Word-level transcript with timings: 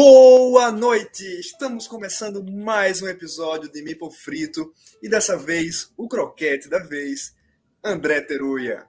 Boa 0.00 0.70
noite! 0.70 1.24
Estamos 1.40 1.88
começando 1.88 2.40
mais 2.44 3.02
um 3.02 3.08
episódio 3.08 3.68
de 3.68 3.82
Maple 3.82 4.16
Frito 4.16 4.72
e 5.02 5.08
dessa 5.08 5.36
vez 5.36 5.92
o 5.96 6.06
croquete 6.06 6.68
da 6.68 6.78
vez, 6.78 7.34
André 7.82 8.20
Teruia. 8.20 8.86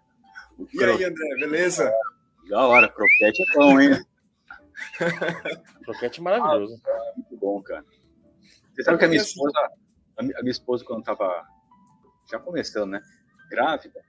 E 0.72 0.84
aí, 0.84 1.04
André, 1.04 1.36
beleza? 1.40 1.92
Da 2.48 2.68
hora, 2.68 2.88
croquete 2.88 3.42
é 3.42 3.56
bom, 3.56 3.80
hein? 3.80 4.06
croquete 5.84 6.22
maravilhoso. 6.22 6.80
Ah, 6.86 7.14
muito 7.16 7.38
bom, 7.38 7.60
cara. 7.64 7.84
Você 8.76 8.84
sabe 8.84 9.00
que 9.00 9.06
a 9.06 9.08
minha 9.08 9.22
esposa, 9.24 9.60
a 10.16 10.22
minha 10.22 10.52
esposa 10.52 10.86
quando 10.86 11.04
tava 11.04 11.44
já 12.30 12.38
começando, 12.38 12.92
né, 12.92 13.02
grávida, 13.50 14.00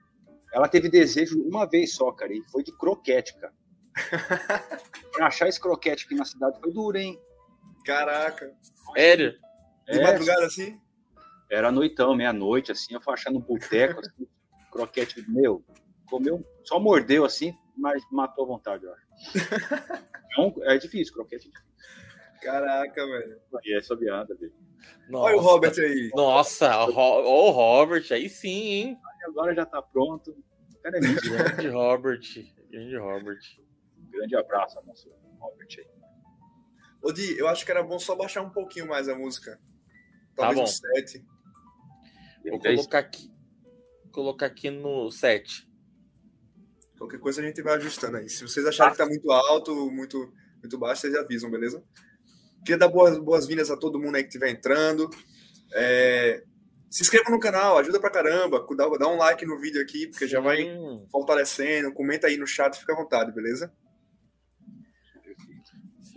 ela 0.53 0.67
teve 0.67 0.87
desejo 0.87 1.41
uma 1.41 1.65
vez 1.65 1.95
só, 1.95 2.11
cara, 2.11 2.31
e 2.31 2.43
foi 2.51 2.63
de 2.63 2.71
croquete, 2.77 3.35
cara. 3.39 3.59
Pra 5.13 5.27
achar 5.27 5.47
esse 5.47 5.59
croquete 5.59 6.05
aqui 6.05 6.15
na 6.15 6.25
cidade 6.25 6.59
foi 6.59 6.71
duro, 6.71 6.97
hein? 6.97 7.19
Caraca. 7.85 8.53
Sério? 8.95 9.33
De 9.87 9.99
é, 9.99 10.03
madrugada 10.03 10.45
assim? 10.45 10.79
Era 11.49 11.71
noitão, 11.71 12.15
meia-noite, 12.15 12.71
assim, 12.71 12.93
eu 12.93 13.01
fui 13.01 13.13
achando 13.13 13.37
um 13.37 13.41
boteco, 13.41 13.99
assim, 13.99 14.27
croquete, 14.71 15.23
meu, 15.29 15.63
comeu, 16.09 16.45
só 16.63 16.79
mordeu 16.79 17.25
assim, 17.25 17.53
mas 17.75 18.01
matou 18.11 18.45
a 18.45 18.47
vontade, 18.47 18.85
eu 18.85 18.93
acho. 18.93 19.05
Então, 20.31 20.55
é 20.63 20.77
difícil, 20.77 21.13
croquete 21.13 21.47
é 21.47 21.51
difícil. 21.51 21.71
Caraca, 22.41 23.05
velho. 23.05 23.39
E 23.63 23.77
é 23.77 23.81
sobeada, 23.81 24.33
velho. 24.35 24.53
Olha 25.13 25.37
o 25.37 25.39
Robert 25.39 25.73
aí. 25.77 26.09
Nossa, 26.15 26.85
o, 26.85 26.89
o 26.89 27.51
Robert, 27.51 28.05
aí 28.11 28.27
sim, 28.29 28.63
hein? 28.71 28.97
Agora 29.27 29.53
já 29.53 29.65
tá 29.65 29.81
pronto. 29.81 30.35
Cara, 30.81 30.97
é 30.97 30.99
grande 30.99 31.67
Robert. 31.69 32.21
Grande 32.71 32.97
Robert. 32.97 33.39
Grande 34.11 34.35
abraço 34.35 34.77
ao 34.77 34.85
nosso 34.85 35.09
Robert 35.39 35.67
aí. 35.77 35.87
Ô, 37.01 37.11
Di, 37.11 37.37
eu 37.37 37.47
acho 37.47 37.65
que 37.65 37.71
era 37.71 37.81
bom 37.81 37.97
só 37.97 38.15
baixar 38.15 38.41
um 38.41 38.49
pouquinho 38.51 38.87
mais 38.87 39.09
a 39.09 39.15
música. 39.15 39.59
Talvez 40.35 40.81
tá 40.81 40.87
bom. 40.87 40.95
no 40.95 41.01
7. 41.01 41.25
Vou 42.49 42.59
colocar 42.59 42.99
aqui. 42.99 43.31
colocar 44.11 44.45
aqui 44.45 44.69
no 44.69 45.09
7. 45.09 45.67
Qualquer 46.97 47.19
coisa 47.19 47.41
a 47.41 47.43
gente 47.43 47.61
vai 47.63 47.75
ajustando 47.77 48.17
aí. 48.17 48.29
Se 48.29 48.43
vocês 48.43 48.65
acharem 48.65 48.91
que 48.91 48.97
tá 48.99 49.07
muito 49.07 49.31
alto, 49.31 49.89
muito, 49.89 50.31
muito 50.59 50.77
baixo, 50.77 51.01
vocês 51.01 51.15
avisam, 51.15 51.49
beleza? 51.49 51.83
Queria 52.63 52.77
dar 52.77 52.89
boas, 52.89 53.17
boas-vindas 53.17 53.71
a 53.71 53.77
todo 53.77 53.99
mundo 53.99 54.15
aí 54.15 54.23
que 54.23 54.29
estiver 54.29 54.51
entrando. 54.51 55.09
É, 55.73 56.43
se 56.91 57.01
inscreva 57.01 57.31
no 57.31 57.39
canal, 57.39 57.79
ajuda 57.79 57.99
pra 57.99 58.11
caramba. 58.11 58.63
Dá, 58.75 58.87
dá 58.99 59.07
um 59.07 59.17
like 59.17 59.43
no 59.47 59.59
vídeo 59.59 59.81
aqui, 59.81 60.07
porque 60.07 60.25
Sim. 60.25 60.31
já 60.31 60.39
vai 60.39 60.67
fortalecendo. 61.09 61.91
Comenta 61.91 62.27
aí 62.27 62.37
no 62.37 62.45
chat, 62.45 62.77
fica 62.77 62.93
à 62.93 62.95
vontade, 62.95 63.31
beleza? 63.31 63.73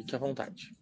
Fique 0.05 0.15
à 0.15 0.19
vontade. 0.19 0.75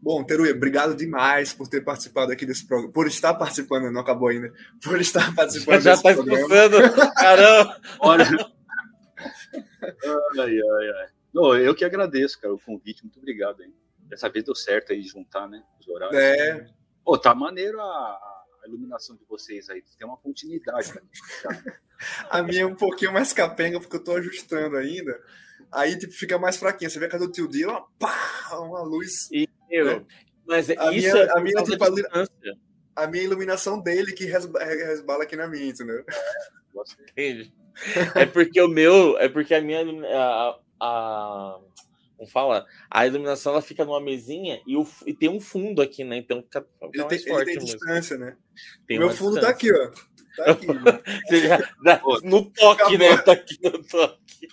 Bom, 0.00 0.24
Teruia, 0.24 0.52
obrigado 0.52 0.96
demais 0.96 1.52
por 1.52 1.68
ter 1.68 1.82
participado 1.82 2.32
aqui 2.32 2.46
desse 2.46 2.66
programa. 2.66 2.92
Por 2.92 3.06
estar 3.06 3.34
participando, 3.34 3.90
não 3.90 4.00
acabou 4.00 4.28
ainda. 4.28 4.50
Por 4.82 4.98
estar 5.00 5.32
participando 5.36 5.82
já, 5.82 5.96
já 5.96 6.02
tá 6.02 6.12
expulsando. 6.12 6.76
Caramba! 7.14 7.80
Olha. 8.00 8.24
ai, 10.38 10.60
ai, 10.60 10.90
ai. 11.00 11.08
Não, 11.34 11.54
eu 11.56 11.74
que 11.74 11.84
agradeço, 11.84 12.40
cara, 12.40 12.54
o 12.54 12.60
convite. 12.60 13.02
Muito 13.02 13.18
obrigado 13.18 13.62
aí. 13.62 13.72
Dessa 14.04 14.30
vez 14.30 14.44
deu 14.44 14.54
certo 14.54 14.92
aí 14.92 15.02
juntar, 15.02 15.46
né? 15.46 15.62
Os 15.78 15.88
horários. 15.88 16.18
É. 16.18 16.66
Pô, 17.04 17.18
tá 17.18 17.34
maneiro 17.34 17.78
a, 17.80 17.84
a 17.84 18.68
iluminação 18.68 19.14
de 19.14 19.24
vocês 19.26 19.68
aí. 19.68 19.82
Tem 19.98 20.06
uma 20.06 20.16
continuidade. 20.16 20.94
Né? 20.94 21.02
a 22.30 22.42
minha 22.42 22.62
é 22.62 22.66
um 22.66 22.74
pouquinho 22.74 23.12
mais 23.12 23.32
capenga, 23.32 23.78
porque 23.78 23.96
eu 23.96 24.04
tô 24.04 24.12
ajustando 24.12 24.76
ainda. 24.76 25.20
Aí 25.72 25.98
tipo, 25.98 26.12
fica 26.12 26.38
mais 26.38 26.56
fraquinha. 26.56 26.88
Você 26.88 26.98
vê 26.98 27.06
a 27.06 27.18
do 27.18 27.30
tio 27.30 27.48
D, 27.48 27.66
uma, 27.66 27.86
pá, 27.98 28.58
uma 28.58 28.82
luz. 28.82 29.30
E. 29.30 29.48
Né? 29.70 30.04
Mas 30.46 30.70
a 30.70 30.92
isso 30.92 31.12
minha, 31.12 31.24
é 31.24 31.30
a 31.30 31.40
minha, 31.40 31.62
tipo, 31.62 31.84
a, 31.84 33.04
a 33.04 33.06
minha 33.06 33.24
iluminação 33.24 33.80
dele 33.80 34.12
que 34.12 34.24
resbala 34.24 35.24
aqui 35.24 35.36
na 35.36 35.46
minha, 35.46 35.66
entendeu? 35.66 36.04
Entendi. 37.10 37.52
É 38.14 38.26
porque 38.26 38.60
o 38.60 38.68
meu, 38.68 39.18
é 39.18 39.28
porque 39.28 39.54
a 39.54 39.60
minha 39.60 39.80
a, 40.14 40.58
a 40.80 41.60
Vamos 42.18 42.32
falar. 42.32 42.66
A 42.90 43.06
iluminação 43.06 43.52
ela 43.52 43.62
fica 43.62 43.84
numa 43.84 44.00
mesinha 44.00 44.60
e, 44.66 44.76
o, 44.76 44.84
e 45.06 45.14
tem 45.14 45.28
um 45.28 45.40
fundo 45.40 45.80
aqui, 45.80 46.02
né? 46.02 46.16
Então 46.16 46.42
fica, 46.42 46.62
fica 46.62 46.90
ele, 46.92 47.04
tem, 47.04 47.18
forte 47.20 47.50
ele 47.50 47.58
tem 47.58 47.64
distância, 47.64 48.18
né? 48.18 48.36
Tem 48.88 48.98
Meu 48.98 49.10
fundo 49.10 49.40
tá 49.40 49.52
distância. 49.52 49.72
tá 49.72 49.90
aqui, 49.92 50.02
ó. 50.36 50.44
Tá 50.44 50.50
aqui. 50.50 51.38
já, 51.84 52.02
no 52.24 52.50
toque, 52.50 52.82
Acabou. 52.82 52.98
né? 52.98 53.16
Tá 53.18 53.32
aqui 53.32 53.58
no 53.62 53.84
toque. 53.84 54.48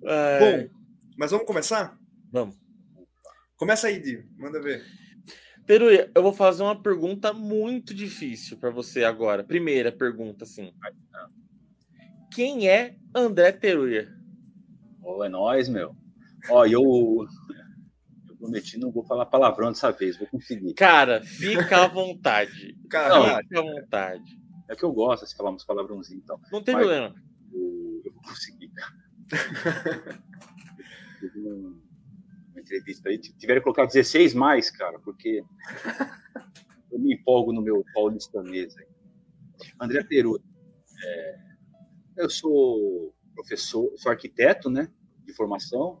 Bom, 0.00 0.68
mas 1.16 1.30
vamos 1.30 1.46
começar? 1.46 1.96
Vamos. 2.30 2.56
Começa 3.56 3.86
aí, 3.86 4.00
Di. 4.00 4.24
Manda 4.36 4.60
ver. 4.60 4.84
Teruia, 5.66 6.10
eu 6.14 6.22
vou 6.22 6.32
fazer 6.32 6.62
uma 6.62 6.80
pergunta 6.80 7.32
muito 7.32 7.94
difícil 7.94 8.58
para 8.58 8.70
você 8.70 9.04
agora. 9.04 9.42
Primeira 9.42 9.90
pergunta, 9.90 10.44
assim. 10.44 10.72
Quem 12.30 12.68
é 12.68 12.96
André 13.14 13.52
Teruia? 13.52 14.12
Oh, 15.02 15.24
é 15.24 15.28
nós, 15.28 15.68
meu. 15.68 15.96
Ó, 16.50 16.66
eu, 16.66 16.82
eu 18.28 18.36
prometi 18.36 18.78
não 18.78 18.90
vou 18.90 19.04
falar 19.04 19.26
palavrão 19.26 19.68
dessa 19.68 19.90
vez, 19.90 20.18
vou 20.18 20.26
conseguir. 20.26 20.74
Cara, 20.74 21.22
fica 21.22 21.84
à 21.84 21.86
vontade. 21.86 22.76
Cara, 22.90 23.38
fica 23.42 23.60
à 23.60 23.62
vontade. 23.62 24.43
É 24.68 24.74
que 24.74 24.84
eu 24.84 24.92
gosto 24.92 25.26
de 25.26 25.36
falar 25.36 25.50
uns 25.50 25.64
palavrãozinhos 25.64 26.22
então. 26.22 26.40
Não 26.50 26.62
tem 26.62 26.74
Mas, 26.74 26.86
problema. 26.86 27.14
Eu, 27.52 28.02
eu, 28.04 28.12
vou 28.12 28.22
conseguir, 28.22 28.68
cara. 28.70 28.92
uma, 31.36 31.54
uma 31.54 32.60
entrevista 32.60 33.08
aí, 33.08 33.18
tiveram 33.18 33.60
que 33.60 33.64
colocar 33.64 33.86
16 33.86 34.34
mais, 34.34 34.70
cara, 34.70 34.98
porque 35.00 35.44
eu 36.90 36.98
me 36.98 37.14
empolgo 37.14 37.52
no 37.52 37.60
meu 37.60 37.84
paulistanês 37.92 38.76
aí. 38.76 38.86
André 39.80 40.02
Teruia. 40.04 40.42
É, 41.04 41.36
eu 42.16 42.30
sou 42.30 43.14
professor, 43.34 43.92
sou 43.96 44.10
arquiteto, 44.10 44.70
né, 44.70 44.90
de 45.24 45.34
formação. 45.34 46.00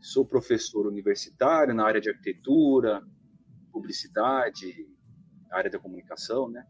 Sou 0.00 0.26
professor 0.26 0.86
universitário 0.86 1.74
na 1.74 1.86
área 1.86 2.00
de 2.00 2.10
arquitetura, 2.10 3.02
publicidade, 3.72 4.86
área 5.50 5.70
da 5.70 5.78
comunicação, 5.78 6.48
né? 6.50 6.66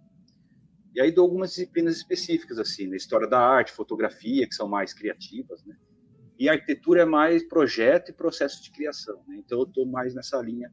E 0.94 1.00
aí 1.00 1.10
dou 1.10 1.24
algumas 1.24 1.50
disciplinas 1.50 1.96
específicas 1.96 2.58
assim, 2.58 2.86
na 2.86 2.96
história 2.96 3.26
da 3.26 3.40
arte, 3.40 3.72
fotografia, 3.72 4.46
que 4.46 4.54
são 4.54 4.68
mais 4.68 4.94
criativas, 4.94 5.64
né? 5.64 5.76
E 6.38 6.48
a 6.48 6.52
arquitetura 6.52 7.02
é 7.02 7.04
mais 7.04 7.42
projeto 7.42 8.10
e 8.10 8.12
processo 8.12 8.62
de 8.62 8.70
criação, 8.70 9.22
né? 9.26 9.36
Então 9.38 9.58
eu 9.58 9.64
estou 9.64 9.86
mais 9.86 10.14
nessa 10.14 10.40
linha 10.40 10.72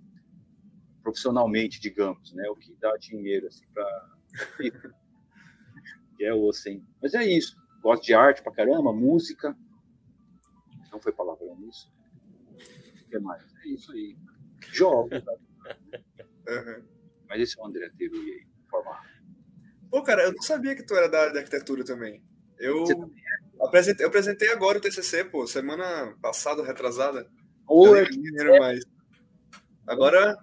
profissionalmente, 1.02 1.80
digamos, 1.80 2.34
né? 2.34 2.48
O 2.50 2.56
que 2.56 2.76
dá 2.80 2.96
dinheiro 2.98 3.48
assim 3.48 3.66
para 3.74 4.10
que 4.58 4.72
é 6.24 6.34
o 6.34 6.50
assim. 6.50 6.86
Mas 7.02 7.16
é 7.16 7.24
isso. 7.26 7.60
Gosto 7.82 8.04
de 8.04 8.14
arte 8.14 8.44
pra 8.44 8.52
caramba, 8.52 8.94
música. 8.94 9.58
Não 10.92 11.00
foi 11.00 11.12
palavrão 11.12 11.58
isso. 11.68 11.92
O 13.06 13.10
que 13.10 13.18
mais? 13.18 13.44
É 13.64 13.68
isso 13.70 13.92
aí. 13.92 14.16
Jogo. 14.72 15.10
Tá? 15.10 15.34
Uhum. 16.42 16.84
Mas 17.30 17.40
esse 17.40 17.58
é 17.58 17.62
o 17.62 17.68
André 17.68 17.88
Teruia 17.98 18.34
aí, 18.34 18.48
formar. 18.68 19.11
Pô, 19.92 20.02
cara, 20.02 20.24
eu 20.24 20.32
não 20.32 20.42
sabia 20.42 20.74
que 20.74 20.84
tu 20.84 20.96
era 20.96 21.10
da 21.10 21.20
área 21.20 21.34
de 21.34 21.40
arquitetura 21.40 21.84
também. 21.84 22.24
Eu 22.58 22.86
é? 22.86 23.66
apresentei, 23.66 24.06
eu 24.06 24.08
apresentei 24.08 24.50
agora 24.50 24.78
o 24.78 24.82
TCC, 24.82 25.26
pô, 25.26 25.46
semana 25.46 26.16
passada, 26.22 26.64
retrasada. 26.64 27.30
Oi, 27.68 28.08
é 28.40 28.60
mais. 28.60 28.86
Agora, 29.86 30.38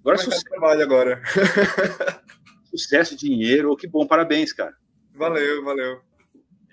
agora 0.00 0.18
sucesso. 0.18 0.42
trabalho 0.42 0.82
agora. 0.82 1.22
sucesso, 2.68 3.16
dinheiro, 3.16 3.76
que 3.76 3.86
bom, 3.86 4.04
parabéns, 4.06 4.52
cara. 4.52 4.74
Valeu, 5.14 5.64
valeu. 5.64 6.00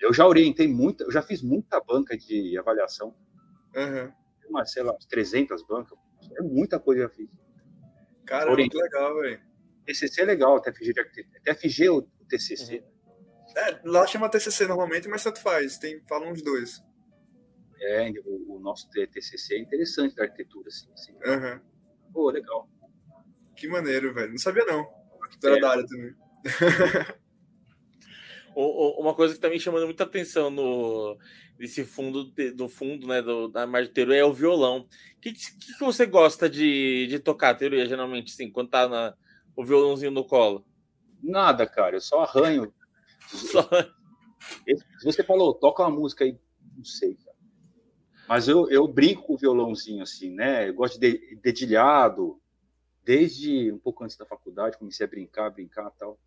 Eu 0.00 0.12
já 0.12 0.26
orientei 0.26 0.66
muita, 0.66 1.04
eu 1.04 1.12
já 1.12 1.22
fiz 1.22 1.40
muita 1.40 1.80
banca 1.80 2.16
de 2.16 2.58
avaliação. 2.58 3.14
Uhum. 3.76 4.12
Uma, 4.48 4.64
sei 4.64 4.82
lá, 4.82 4.92
300 5.08 5.62
bancas. 5.64 5.96
É 6.36 6.42
muita 6.42 6.80
coisa 6.80 7.00
que 7.00 7.04
eu 7.04 7.08
já 7.08 7.14
fiz. 7.14 7.38
Cara, 8.24 8.50
muito 8.50 8.76
legal, 8.76 9.14
velho. 9.20 9.47
TCC 9.88 10.20
é 10.20 10.24
legal, 10.26 10.60
TFG, 10.60 10.92
TFG 11.42 11.88
ou 11.88 12.02
TCC. 12.28 12.76
Uhum. 12.76 12.98
É, 13.56 13.80
lá 13.84 14.06
chama 14.06 14.28
TCC 14.28 14.66
normalmente, 14.66 15.08
mas 15.08 15.24
tanto 15.24 15.40
faz. 15.40 15.78
Tem, 15.78 16.02
falam 16.06 16.30
os 16.30 16.42
dois. 16.42 16.84
É, 17.80 18.10
o, 18.26 18.56
o 18.56 18.60
nosso 18.60 18.90
TCC 18.90 19.54
é 19.54 19.58
interessante 19.58 20.14
da 20.14 20.24
arquitetura, 20.24 20.68
assim. 20.68 20.92
assim. 20.92 21.12
Uhum. 21.12 21.60
Pô, 22.12 22.30
legal. 22.30 22.68
Que 23.56 23.66
maneiro, 23.66 24.12
velho. 24.12 24.30
Não 24.30 24.38
sabia, 24.38 24.64
não. 24.66 24.84
Tu 25.40 25.46
era 25.46 25.56
é. 25.56 25.60
da 25.60 25.70
área 25.70 25.86
também. 25.86 26.14
Uma 28.54 29.14
coisa 29.14 29.34
que 29.34 29.40
tá 29.40 29.48
me 29.48 29.60
chamando 29.60 29.86
muita 29.86 30.02
atenção 30.02 30.50
no 30.50 31.16
desse 31.56 31.84
fundo 31.84 32.24
do 32.54 32.68
fundo, 32.68 33.06
né, 33.06 33.22
do, 33.22 33.48
da 33.48 33.66
Marteiro 33.66 34.12
é 34.12 34.24
o 34.24 34.32
violão. 34.32 34.80
O 34.80 35.20
que, 35.20 35.32
que, 35.32 35.56
que, 35.56 35.78
você 35.80 36.06
gosta 36.06 36.48
de, 36.48 37.06
de 37.08 37.18
tocar, 37.20 37.54
teoria, 37.54 37.86
geralmente, 37.86 38.32
assim, 38.32 38.50
quando 38.50 38.70
tá 38.70 38.88
na, 38.88 39.14
o 39.58 39.64
violãozinho 39.64 40.12
no 40.12 40.24
colo? 40.24 40.64
Nada, 41.20 41.66
cara, 41.66 41.96
eu 41.96 42.00
só 42.00 42.22
arranho. 42.22 42.72
Só... 43.28 43.68
Se 45.00 45.04
você 45.04 45.22
falou, 45.24 45.52
toca 45.52 45.82
uma 45.82 45.90
música 45.90 46.24
aí, 46.24 46.38
não 46.76 46.84
sei, 46.84 47.16
cara. 47.16 47.36
Mas 48.28 48.46
eu, 48.46 48.70
eu 48.70 48.86
brinco 48.86 49.22
com 49.22 49.34
o 49.34 49.36
violãozinho, 49.36 50.02
assim, 50.02 50.30
né? 50.30 50.68
Eu 50.68 50.74
gosto 50.74 50.98
de 51.00 51.36
dedilhado. 51.42 52.40
Desde 53.02 53.72
um 53.72 53.78
pouco 53.78 54.04
antes 54.04 54.16
da 54.16 54.24
faculdade, 54.24 54.78
comecei 54.78 55.04
a 55.04 55.08
brincar, 55.08 55.50
brincar 55.50 55.90
tal. 55.90 56.18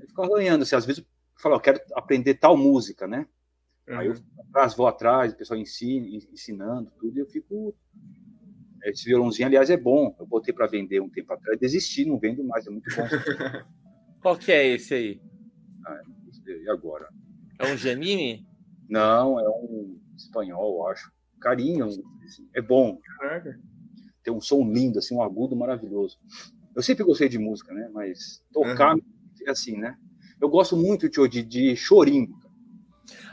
Eu 0.00 0.06
ficava 0.06 0.32
arranhando, 0.32 0.62
assim, 0.62 0.76
às 0.76 0.86
vezes 0.86 1.02
eu 1.02 1.08
falo, 1.36 1.56
eu 1.56 1.60
quero 1.60 1.80
aprender 1.94 2.34
tal 2.34 2.56
música, 2.56 3.08
né? 3.08 3.26
Uhum. 3.88 3.98
Aí 3.98 4.06
eu 4.06 4.14
vou 4.14 4.44
atrás, 4.44 4.74
vou 4.74 4.86
atrás, 4.86 5.32
o 5.32 5.36
pessoal 5.36 5.58
ensina, 5.58 6.06
ensinando 6.32 6.92
tudo, 6.98 7.18
e 7.18 7.20
eu 7.20 7.26
fico. 7.26 7.74
Esse 8.84 9.04
violãozinho, 9.04 9.48
aliás, 9.48 9.70
é 9.70 9.76
bom. 9.76 10.14
Eu 10.18 10.26
botei 10.26 10.52
para 10.52 10.66
vender 10.66 11.00
um 11.00 11.08
tempo 11.08 11.32
atrás, 11.32 11.58
desisti, 11.58 12.04
não 12.04 12.18
vendo 12.18 12.42
mais, 12.44 12.66
é 12.66 12.70
muito 12.70 12.88
bom. 12.94 13.02
Qual 14.20 14.36
que 14.36 14.52
é 14.52 14.66
esse 14.66 14.94
aí? 14.94 15.20
Ah, 15.86 16.00
e 16.46 16.68
agora? 16.68 17.08
É 17.58 17.72
um 17.72 17.76
Giannini? 17.76 18.46
Não, 18.88 19.38
é 19.38 19.48
um 19.48 19.98
espanhol, 20.16 20.88
acho 20.88 21.10
carinho, 21.40 21.88
é 22.54 22.62
bom. 22.62 22.98
Tem 24.22 24.32
um 24.32 24.40
som 24.40 24.64
lindo, 24.70 24.98
assim, 24.98 25.14
um 25.14 25.22
agudo 25.22 25.56
maravilhoso. 25.56 26.18
Eu 26.74 26.82
sempre 26.82 27.04
gostei 27.04 27.28
de 27.28 27.38
música, 27.38 27.74
né? 27.74 27.90
Mas 27.92 28.42
tocar 28.52 28.94
uhum. 28.94 29.02
é 29.46 29.50
assim, 29.50 29.76
né? 29.76 29.96
Eu 30.40 30.48
gosto 30.48 30.76
muito 30.76 31.08
de, 31.28 31.42
de 31.42 31.76
chorinho. 31.76 32.32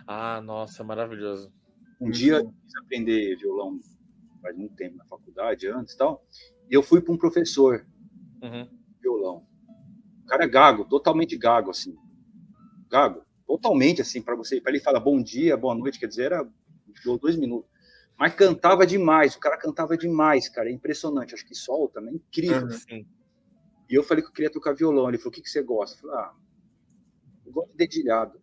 Ah, 0.08 0.42
nossa, 0.42 0.84
maravilhoso. 0.84 1.54
Um 2.02 2.06
muito 2.06 2.18
dia 2.18 2.38
eu 2.38 2.52
quis 2.52 2.76
aprender 2.84 3.38
violão 3.38 3.80
faz 4.42 4.56
muito 4.56 4.76
tempo 4.76 4.98
na 4.98 5.06
faculdade, 5.06 5.68
antes 5.68 5.94
e 5.94 5.98
tal, 5.98 6.26
e 6.70 6.74
eu 6.74 6.84
fui 6.84 7.02
para 7.02 7.14
um 7.14 7.18
professor 7.18 7.86
uhum. 8.42 8.68
violão. 9.02 9.48
O 10.24 10.26
cara 10.26 10.44
é 10.44 10.48
gago, 10.48 10.86
totalmente 10.86 11.36
gago, 11.36 11.72
assim. 11.72 11.96
Gago, 12.90 13.24
totalmente, 13.48 14.02
assim, 14.02 14.22
para 14.22 14.36
você. 14.36 14.62
Para 14.62 14.72
ele 14.72 14.82
falar 14.82 15.00
bom 15.00 15.22
dia, 15.22 15.58
boa 15.58 15.76
noite, 15.76 16.00
quer 16.00 16.08
dizer, 16.08 16.26
era 16.26 16.50
dois 17.22 17.36
minutos. 17.36 17.70
Mas 18.18 18.36
cantava 18.36 18.86
demais, 18.86 19.36
o 19.36 19.40
cara 19.40 19.58
cantava 19.58 19.98
demais, 19.98 20.50
cara, 20.50 20.70
é 20.70 20.74
impressionante, 20.74 21.34
acho 21.34 21.46
que 21.46 21.56
solta, 21.56 22.02
né? 22.02 22.12
Incrível. 22.12 22.68
Uhum. 22.92 23.06
E 23.90 23.96
eu 23.96 24.04
falei 24.04 24.22
que 24.22 24.30
eu 24.30 24.34
queria 24.34 24.52
tocar 24.52 24.74
violão, 24.74 25.08
ele 25.08 25.18
falou, 25.18 25.32
o 25.32 25.34
que, 25.34 25.42
que 25.42 25.50
você 25.50 25.64
gosta? 25.64 25.98
Eu 25.98 26.02
falei, 26.02 26.18
ah, 26.18 26.34
eu 27.46 27.52
gosto 27.52 27.72
de 27.72 27.78
dedilhado. 27.78 28.40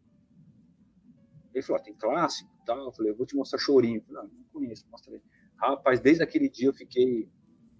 Ele 1.54 1.62
falou, 1.62 1.80
ah, 1.80 1.84
tem 1.84 1.94
clássico 1.94 2.50
e 2.60 2.66
tal, 2.66 2.86
eu 2.86 2.92
falei, 2.92 3.12
eu 3.12 3.16
vou 3.16 3.26
te 3.26 3.36
mostrar 3.36 3.58
chorinho. 3.58 3.98
Eu 3.98 4.02
falei, 4.02 4.22
ah, 4.22 4.34
não 4.34 4.44
conheço, 4.52 4.84
mostra 4.90 5.14
aí. 5.14 5.22
Rapaz, 5.56 6.00
desde 6.00 6.22
aquele 6.22 6.48
dia 6.48 6.68
eu 6.68 6.74
fiquei 6.74 7.28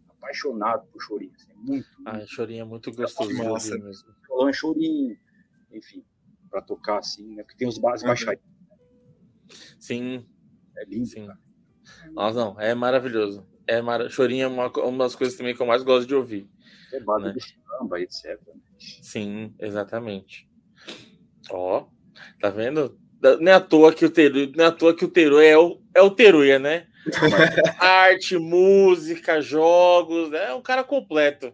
apaixonado 0.09 0.87
por 0.89 1.01
chorinho, 1.01 1.33
assim, 1.35 1.53
muito. 1.55 1.87
Ah, 2.05 2.25
chorinho 2.27 2.63
é 2.63 2.65
muito 2.65 2.93
gostoso 2.93 3.31
ouvir 3.31 3.83
mesmo. 3.83 4.15
Violão 4.27 4.49
é 4.49 4.53
chorinho, 4.53 5.17
enfim, 5.71 6.05
para 6.51 6.63
tocar 6.63 6.99
assim, 6.99 7.35
né? 7.35 7.43
Porque 7.43 7.59
tem 7.59 7.69
os 7.69 7.79
bases 7.79 8.03
uhum. 8.03 8.09
baixadinhos. 8.09 8.57
Sim. 9.79 10.27
É 10.77 10.85
lindo, 10.85 11.07
Sim. 11.07 11.27
cara. 11.27 11.39
Nossa, 12.13 12.39
não, 12.39 12.61
é 12.61 12.75
maravilhoso. 12.75 13.47
É 13.67 13.81
mar... 13.81 14.09
Chorinho 14.11 14.45
é 14.45 14.49
uma, 14.49 14.69
uma 14.69 15.05
das 15.05 15.15
coisas 15.15 15.37
também 15.37 15.55
que 15.55 15.63
eu 15.63 15.67
mais 15.67 15.83
gosto 15.83 16.07
de 16.07 16.15
ouvir. 16.15 16.49
É 16.93 17.01
né? 17.01 17.33
de 17.33 17.43
samba, 17.43 18.01
etc. 18.01 18.41
Sim, 18.79 19.55
exatamente. 19.59 20.49
Ó, 21.51 21.87
tá 22.41 22.51
vendo? 22.51 22.99
Não 23.41 23.51
é 23.51 23.55
à 23.55 23.61
toa 23.61 23.93
que 23.93 24.05
o 24.05 24.11
Teru, 24.11 24.53
não 24.57 24.65
é 24.65 24.69
à 24.69 24.73
toa 24.73 24.95
que 24.95 25.05
o 25.05 25.09
Teru 25.09 25.41
é 25.41 25.57
o, 25.57 25.81
é 25.95 26.03
o 26.03 26.11
Teruia, 26.11 26.59
né? 26.59 26.87
Arte, 27.79 28.39
música, 28.39 29.41
jogos, 29.41 30.33
é 30.33 30.55
um 30.55 30.63
cara 30.63 30.83
completo. 30.85 31.53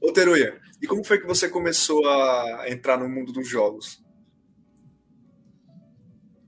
Ô 0.00 0.12
Teruia, 0.12 0.60
e 0.80 0.86
como 0.86 1.04
foi 1.04 1.18
que 1.18 1.26
você 1.26 1.48
começou 1.48 2.06
a 2.06 2.66
entrar 2.68 2.98
no 2.98 3.08
mundo 3.08 3.32
dos 3.32 3.48
jogos? 3.48 4.04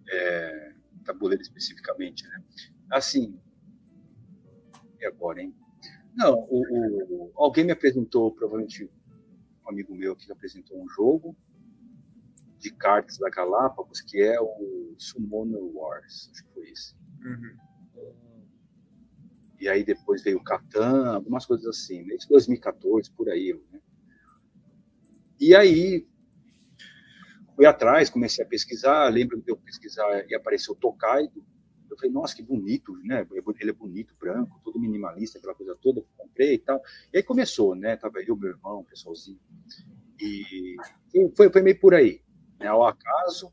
é, 0.09 0.73
tabuleiro 1.05 1.43
especificamente, 1.43 2.27
né? 2.27 2.43
Assim, 2.91 3.39
e 5.01 5.07
agora, 5.07 5.43
hein? 5.43 5.55
Não, 6.15 6.47
o, 6.49 7.29
o, 7.29 7.33
alguém 7.35 7.65
me 7.65 7.73
apresentou, 7.73 8.33
provavelmente 8.33 8.91
um 9.65 9.69
amigo 9.69 9.95
meu 9.95 10.17
que 10.17 10.31
apresentou 10.31 10.81
um 10.81 10.89
jogo 10.89 11.37
de 12.59 12.71
cartas 12.71 13.19
da 13.19 13.29
Galápagos, 13.29 14.01
que 14.01 14.23
é 14.23 14.41
o 14.41 14.95
Summoner 14.99 15.63
Wars, 15.63 16.31
acho 16.33 16.45
que 16.45 16.55
foi 16.55 16.71
isso. 16.71 16.97
Uhum. 17.25 17.57
E 19.59 19.69
aí 19.69 19.85
depois 19.85 20.23
veio 20.23 20.39
o 20.39 20.45
Catan, 20.45 21.15
algumas 21.15 21.47
coisas 21.47 21.67
assim? 21.67 22.07
Isso 22.15 22.29
2014, 22.29 23.11
por 23.11 23.29
aí. 23.29 23.59
Né? 23.73 23.81
E 25.41 25.55
aí 25.55 26.07
fui 27.55 27.65
atrás, 27.65 28.11
comecei 28.11 28.45
a 28.45 28.49
pesquisar, 28.49 29.09
lembro 29.09 29.41
de 29.41 29.51
eu 29.51 29.57
pesquisar 29.57 30.25
e 30.29 30.35
apareceu 30.35 30.75
o 30.75 30.77
Tokaido. 30.77 31.45
Eu 31.91 31.97
falei, 31.97 32.13
nossa, 32.13 32.37
que 32.37 32.43
bonito, 32.43 32.93
né? 33.05 33.27
Ele 33.61 33.71
é 33.71 33.73
bonito, 33.73 34.15
branco, 34.21 34.61
todo 34.63 34.79
minimalista, 34.79 35.39
aquela 35.39 35.55
coisa 35.55 35.75
toda, 35.81 36.05
comprei 36.19 36.55
e 36.55 36.59
tal. 36.59 36.83
E 37.13 37.17
aí 37.17 37.23
começou, 37.23 37.75
né? 37.75 37.97
Tava 37.97 38.21
eu, 38.21 38.37
meu 38.37 38.51
irmão, 38.51 38.81
o 38.81 38.85
pessoalzinho. 38.85 39.41
E 40.21 40.77
foi, 41.35 41.51
foi 41.51 41.63
meio 41.63 41.81
por 41.81 41.95
aí, 41.95 42.21
né? 42.59 42.67
Ao 42.69 42.87
acaso, 42.87 43.53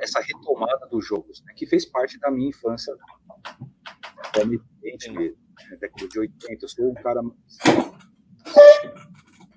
essa 0.00 0.20
retomada 0.20 0.86
dos 0.86 1.06
jogos, 1.06 1.42
né? 1.44 1.52
que 1.54 1.66
fez 1.66 1.84
parte 1.84 2.18
da 2.18 2.30
minha 2.30 2.48
infância, 2.48 2.94
como 4.34 4.54
evidente 4.54 5.10
mesmo, 5.10 5.38
né? 5.70 5.76
década 5.76 6.08
de 6.08 6.18
80. 6.18 6.64
Eu 6.64 6.68
sou 6.68 6.90
um 6.90 6.94
cara. 6.94 7.20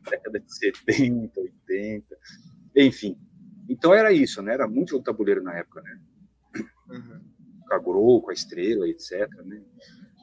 década 0.09 0.39
de 0.39 0.55
70, 0.55 1.39
80, 1.39 2.17
enfim. 2.75 3.17
Então 3.69 3.93
era 3.93 4.11
isso, 4.11 4.41
né? 4.41 4.53
Era 4.53 4.67
muito 4.67 4.91
jogo 4.91 5.03
tabuleiro 5.03 5.43
na 5.43 5.53
época, 5.57 5.81
né? 5.81 6.01
Uhum. 6.89 7.21
Com 7.67 7.73
a 7.73 7.79
Grow, 7.79 8.21
com 8.21 8.29
a 8.29 8.33
Estrela, 8.33 8.87
etc. 8.87 9.27
Né? 9.45 9.61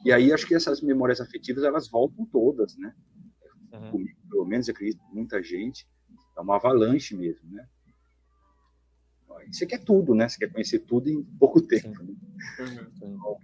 E 0.03 0.11
aí 0.11 0.33
acho 0.33 0.47
que 0.47 0.55
essas 0.55 0.81
memórias 0.81 1.21
afetivas 1.21 1.63
elas 1.63 1.87
voltam 1.87 2.25
todas, 2.25 2.75
né? 2.77 2.93
Uhum. 3.71 3.91
Comigo, 3.91 4.19
pelo 4.29 4.45
menos, 4.45 4.67
acredito 4.67 5.01
muita 5.11 5.41
gente. 5.43 5.87
É 6.37 6.41
uma 6.41 6.55
avalanche 6.55 7.15
mesmo, 7.15 7.51
né? 7.51 7.67
Você 9.51 9.65
quer 9.65 9.83
tudo, 9.83 10.13
né? 10.13 10.27
Você 10.27 10.39
quer 10.39 10.51
conhecer 10.51 10.79
tudo 10.79 11.09
em 11.09 11.23
pouco 11.39 11.61
tempo. 11.61 12.03
Né? 12.03 12.15
Então, 12.95 13.37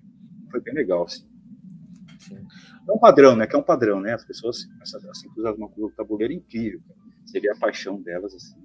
foi 0.49 0.61
bem 0.61 0.73
legal, 0.73 1.03
assim. 1.03 1.25
Sim. 2.19 2.45
É 2.87 2.91
um 2.91 2.99
padrão, 2.99 3.35
né? 3.35 3.47
Que 3.47 3.55
é 3.55 3.59
um 3.59 3.63
padrão, 3.63 3.99
né? 3.99 4.13
As 4.13 4.25
pessoas, 4.25 4.67
assim, 4.81 5.29
usam 5.35 5.55
uma 5.55 5.69
coisa 5.69 5.95
tabuleiro 5.95 6.33
incrível. 6.33 6.81
Você 7.25 7.39
vê 7.39 7.49
a 7.49 7.55
paixão 7.55 8.01
delas, 8.01 8.33
assim. 8.33 8.59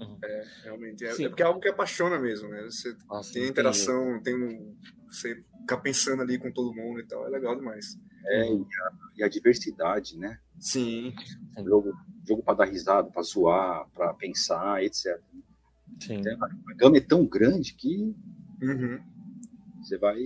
Uhum. 0.00 0.18
É, 0.22 0.44
realmente. 0.64 1.04
É, 1.04 1.10
é, 1.10 1.28
porque 1.28 1.42
é 1.42 1.46
algo 1.46 1.60
que 1.60 1.68
apaixona 1.68 2.18
mesmo, 2.18 2.48
né? 2.48 2.62
Você 2.64 2.96
Nossa, 3.08 3.32
tem 3.32 3.48
interação, 3.48 4.20
tem 4.22 4.34
um, 4.34 4.76
você 5.08 5.42
ficar 5.60 5.78
pensando 5.78 6.22
ali 6.22 6.38
com 6.38 6.50
todo 6.50 6.74
mundo 6.74 7.00
e 7.00 7.06
tal, 7.06 7.26
é 7.26 7.30
legal 7.30 7.56
demais. 7.56 7.96
É, 8.24 8.52
e 8.52 8.60
a, 8.60 8.92
e 9.18 9.24
a 9.24 9.28
diversidade, 9.28 10.18
né? 10.18 10.38
Sim. 10.58 11.14
Jogo, 11.64 11.92
jogo 12.26 12.42
para 12.42 12.58
dar 12.58 12.64
risada, 12.64 13.10
para 13.10 13.22
zoar, 13.22 13.88
para 13.94 14.14
pensar, 14.14 14.82
etc. 14.82 15.20
Sim. 16.00 16.14
Então, 16.14 16.38
a 16.44 16.74
gama 16.74 16.96
é 16.96 17.00
tão 17.00 17.24
grande 17.24 17.74
que 17.74 18.14
uhum. 18.60 19.00
você 19.80 19.96
vai 19.98 20.18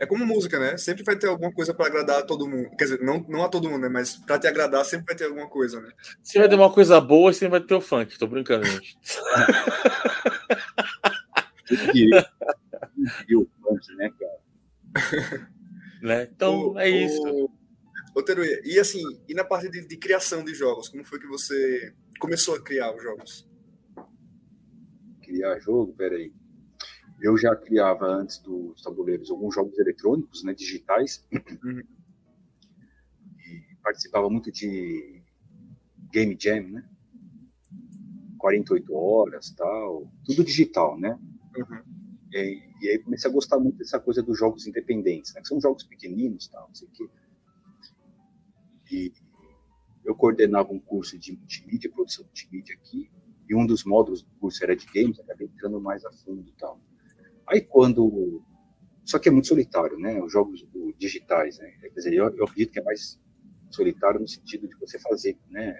é 0.00 0.06
como 0.06 0.24
música, 0.24 0.60
né? 0.60 0.76
Sempre 0.76 1.02
vai 1.02 1.16
ter 1.16 1.26
alguma 1.26 1.52
coisa 1.52 1.74
para 1.74 1.86
agradar 1.86 2.20
a 2.20 2.22
todo 2.22 2.46
mundo. 2.46 2.70
Quer 2.76 2.84
dizer, 2.84 3.00
não, 3.02 3.18
não 3.28 3.42
a 3.42 3.48
todo 3.48 3.68
mundo, 3.68 3.80
né? 3.80 3.88
Mas 3.88 4.16
para 4.16 4.38
te 4.38 4.46
agradar 4.46 4.84
sempre 4.84 5.06
vai 5.06 5.16
ter 5.16 5.24
alguma 5.24 5.48
coisa, 5.48 5.80
né? 5.80 5.90
Se 6.22 6.38
vai 6.38 6.48
ter 6.48 6.54
uma 6.54 6.72
coisa 6.72 7.00
boa, 7.00 7.32
sempre 7.32 7.58
vai 7.58 7.66
ter 7.66 7.74
o 7.74 7.80
funk. 7.80 8.16
Tô 8.16 8.28
brincando, 8.28 8.64
gente. 8.64 8.96
e 13.28 13.36
o 13.36 13.48
funk, 13.60 13.96
né, 13.96 14.12
cara? 14.18 14.38
Né? 16.00 16.28
Então, 16.32 16.68
o, 16.68 16.78
é 16.78 16.88
isso. 16.88 17.50
O 18.14 18.22
Teruia, 18.22 18.62
e 18.64 18.78
assim, 18.78 19.02
e 19.28 19.34
na 19.34 19.42
parte 19.42 19.68
de, 19.68 19.84
de 19.84 19.96
criação 19.96 20.44
de 20.44 20.54
jogos, 20.54 20.88
como 20.88 21.04
foi 21.04 21.18
que 21.18 21.26
você 21.26 21.92
começou 22.20 22.54
a 22.54 22.62
criar 22.62 22.94
os 22.94 23.02
jogos? 23.02 23.47
Criar 25.28 25.58
jogo? 25.60 25.92
Peraí 25.94 26.32
eu 27.20 27.36
já 27.36 27.54
criava 27.56 28.06
antes 28.06 28.38
dos 28.38 28.80
tabuleiros 28.82 29.30
alguns 29.30 29.54
jogos 29.54 29.78
eletrônicos, 29.78 30.44
né, 30.44 30.54
digitais, 30.54 31.26
uhum. 31.32 31.82
e 33.38 33.76
participava 33.82 34.30
muito 34.30 34.52
de 34.52 35.22
game 36.12 36.36
jam, 36.38 36.68
né, 36.68 36.88
48 38.38 38.94
horas, 38.94 39.50
tal, 39.50 40.10
tudo 40.24 40.44
digital, 40.44 40.98
né. 40.98 41.18
Uhum. 41.56 41.82
E, 42.32 42.62
e, 42.82 42.88
aí 42.88 42.98
comecei 43.00 43.28
a 43.28 43.34
gostar 43.34 43.58
muito 43.58 43.78
dessa 43.78 43.98
coisa 43.98 44.22
dos 44.22 44.38
jogos 44.38 44.66
independentes, 44.66 45.34
né, 45.34 45.40
que 45.40 45.48
são 45.48 45.60
jogos 45.60 45.82
pequeninos, 45.82 46.46
tal, 46.46 46.68
não 46.68 46.74
sei 46.74 46.86
o 46.86 46.90
quê. 46.92 47.08
E 48.92 49.12
eu 50.04 50.14
coordenava 50.14 50.72
um 50.72 50.78
curso 50.78 51.18
de 51.18 51.32
multimídia, 51.32 51.90
produção 51.90 52.24
de 52.24 52.28
multimídia 52.28 52.74
aqui, 52.76 53.10
e 53.48 53.54
um 53.54 53.66
dos 53.66 53.84
módulos 53.84 54.22
do 54.22 54.30
curso 54.38 54.62
era 54.62 54.76
de 54.76 54.86
games, 54.86 55.18
acabei 55.18 55.46
entrando 55.46 55.80
mais 55.80 56.04
a 56.04 56.12
fundo 56.12 56.48
e 56.48 56.52
tal. 56.52 56.80
Aí 57.46 57.60
quando. 57.62 58.42
Só 59.04 59.18
que 59.18 59.28
é 59.28 59.32
muito 59.32 59.48
solitário, 59.48 59.98
né? 59.98 60.22
Os 60.22 60.30
jogos 60.30 60.66
digitais, 60.98 61.58
né? 61.58 61.70
Quer 61.80 61.88
dizer, 61.88 62.12
eu, 62.12 62.28
eu 62.36 62.44
acredito 62.44 62.72
que 62.72 62.78
é 62.78 62.82
mais 62.82 63.18
solitário 63.70 64.20
no 64.20 64.28
sentido 64.28 64.68
de 64.68 64.76
você 64.76 64.98
fazer, 64.98 65.38
né? 65.48 65.74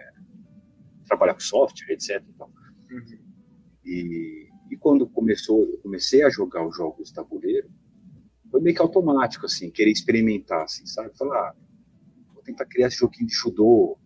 Trabalhar 1.06 1.34
com 1.34 1.40
software, 1.40 1.92
etc. 1.92 2.22
E, 2.24 2.94
uhum. 2.94 3.18
e, 3.84 4.48
E 4.70 4.76
quando 4.78 5.06
começou, 5.06 5.62
eu 5.64 5.78
comecei 5.78 6.22
a 6.22 6.30
jogar 6.30 6.66
os 6.66 6.74
jogos 6.74 7.08
de 7.08 7.14
tabuleiro, 7.14 7.70
foi 8.50 8.62
meio 8.62 8.74
que 8.74 8.80
automático, 8.82 9.44
assim, 9.44 9.70
querer 9.70 9.90
experimentar, 9.90 10.64
assim, 10.64 10.86
sabe? 10.86 11.16
Falar, 11.18 11.50
ah, 11.50 11.54
vou 12.32 12.42
tentar 12.42 12.64
criar 12.64 12.88
esse 12.88 12.96
joguinho 12.96 13.26
de 13.26 13.34
judô, 13.34 13.98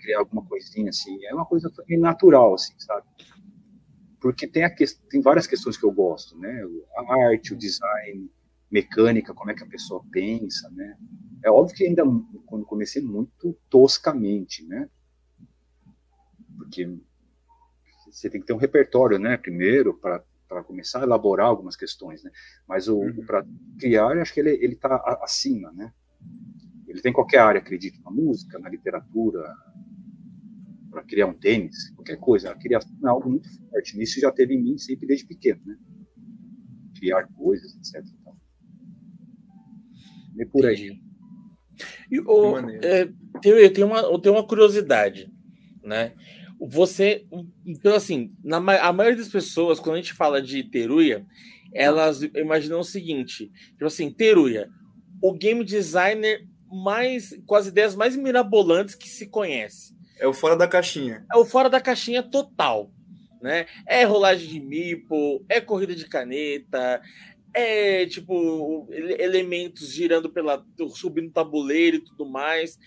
criar 0.00 0.18
alguma 0.18 0.44
coisinha, 0.44 0.90
assim. 0.90 1.24
É 1.26 1.34
uma 1.34 1.46
coisa 1.46 1.70
natural, 1.98 2.54
assim, 2.54 2.74
sabe? 2.78 3.06
Porque 4.20 4.46
tem, 4.46 4.64
a 4.64 4.70
que... 4.70 4.84
tem 5.08 5.20
várias 5.20 5.46
questões 5.46 5.76
que 5.76 5.84
eu 5.84 5.92
gosto, 5.92 6.38
né? 6.38 6.62
A 6.96 7.26
arte, 7.28 7.54
o 7.54 7.56
design, 7.56 8.30
mecânica, 8.70 9.34
como 9.34 9.50
é 9.50 9.54
que 9.54 9.64
a 9.64 9.68
pessoa 9.68 10.04
pensa, 10.10 10.70
né? 10.70 10.96
É 11.42 11.50
óbvio 11.50 11.76
que 11.76 11.86
ainda, 11.86 12.02
quando 12.46 12.66
comecei, 12.66 13.02
muito 13.02 13.56
toscamente, 13.68 14.64
né? 14.66 14.88
Porque 16.56 16.86
você 18.10 18.28
tem 18.28 18.40
que 18.40 18.46
ter 18.46 18.52
um 18.52 18.58
repertório, 18.58 19.18
né? 19.18 19.36
Primeiro, 19.36 19.94
para 19.94 20.64
começar 20.64 21.00
a 21.00 21.04
elaborar 21.04 21.46
algumas 21.46 21.76
questões, 21.76 22.22
né? 22.22 22.30
Mas 22.68 22.88
o, 22.88 22.98
uhum. 22.98 23.24
para 23.24 23.44
criar, 23.78 24.18
acho 24.18 24.34
que 24.34 24.40
ele 24.40 24.50
ele 24.50 24.74
está 24.74 24.96
acima, 25.22 25.72
né? 25.72 25.92
Ele 26.86 27.00
tem 27.00 27.12
qualquer 27.12 27.38
área, 27.38 27.60
acredito, 27.60 28.02
na 28.02 28.10
música, 28.10 28.58
na 28.58 28.68
literatura, 28.68 29.42
para 30.90 31.04
criar 31.04 31.26
um 31.26 31.34
tênis, 31.34 31.90
qualquer 31.90 32.18
coisa. 32.18 32.50
A 32.50 32.58
criação 32.58 32.92
é 33.04 33.08
algo 33.08 33.30
muito 33.30 33.48
forte. 33.70 34.00
Isso 34.02 34.20
já 34.20 34.30
teve 34.32 34.54
em 34.54 34.62
mim 34.62 34.78
sempre 34.78 35.06
desde 35.06 35.26
pequeno, 35.26 35.60
né? 35.64 35.76
Criar 36.98 37.26
coisas, 37.28 37.74
etc. 37.76 38.04
Então, 38.20 38.36
é 40.38 40.44
por 40.44 40.66
aí. 40.66 40.98
E, 42.10 42.20
o, 42.20 42.58
é, 42.82 43.08
eu, 43.44 43.72
tenho 43.72 43.86
uma, 43.86 44.00
eu 44.00 44.18
tenho 44.18 44.34
uma 44.34 44.46
curiosidade, 44.46 45.30
né? 45.82 46.12
Você, 46.60 47.26
então 47.64 47.94
assim, 47.94 48.36
na, 48.44 48.58
a 48.58 48.92
maioria 48.92 49.18
das 49.18 49.30
pessoas, 49.30 49.80
quando 49.80 49.94
a 49.94 49.98
gente 49.98 50.12
fala 50.12 50.42
de 50.42 50.62
Teruya, 50.64 51.24
elas 51.72 52.22
imaginam 52.22 52.80
o 52.80 52.84
seguinte, 52.84 53.50
tipo 53.70 53.86
assim, 53.86 54.10
Teruya, 54.12 54.68
o 55.22 55.32
game 55.32 55.64
designer 55.64 56.46
mais, 56.70 57.34
com 57.46 57.54
as 57.54 57.66
ideias 57.66 57.96
mais 57.96 58.14
mirabolantes 58.16 58.94
que 58.94 59.08
se 59.08 59.26
conhece. 59.26 59.94
É 60.20 60.28
o 60.28 60.34
fora 60.34 60.54
da 60.54 60.68
caixinha. 60.68 61.24
É 61.32 61.36
o 61.36 61.44
fora 61.46 61.70
da 61.70 61.80
caixinha 61.80 62.22
total, 62.22 62.90
né? 63.40 63.66
É 63.86 64.04
rolagem 64.04 64.48
de 64.48 64.60
mipo, 64.60 65.42
é 65.48 65.60
corrida 65.60 65.94
de 65.94 66.06
caneta, 66.06 67.00
é 67.54 68.06
tipo 68.06 68.86
elementos 68.92 69.88
girando 69.88 70.30
pela 70.30 70.64
subindo 70.90 71.32
tabuleiro 71.32 71.96
e 71.96 72.04
tudo 72.04 72.26
mais. 72.26 72.78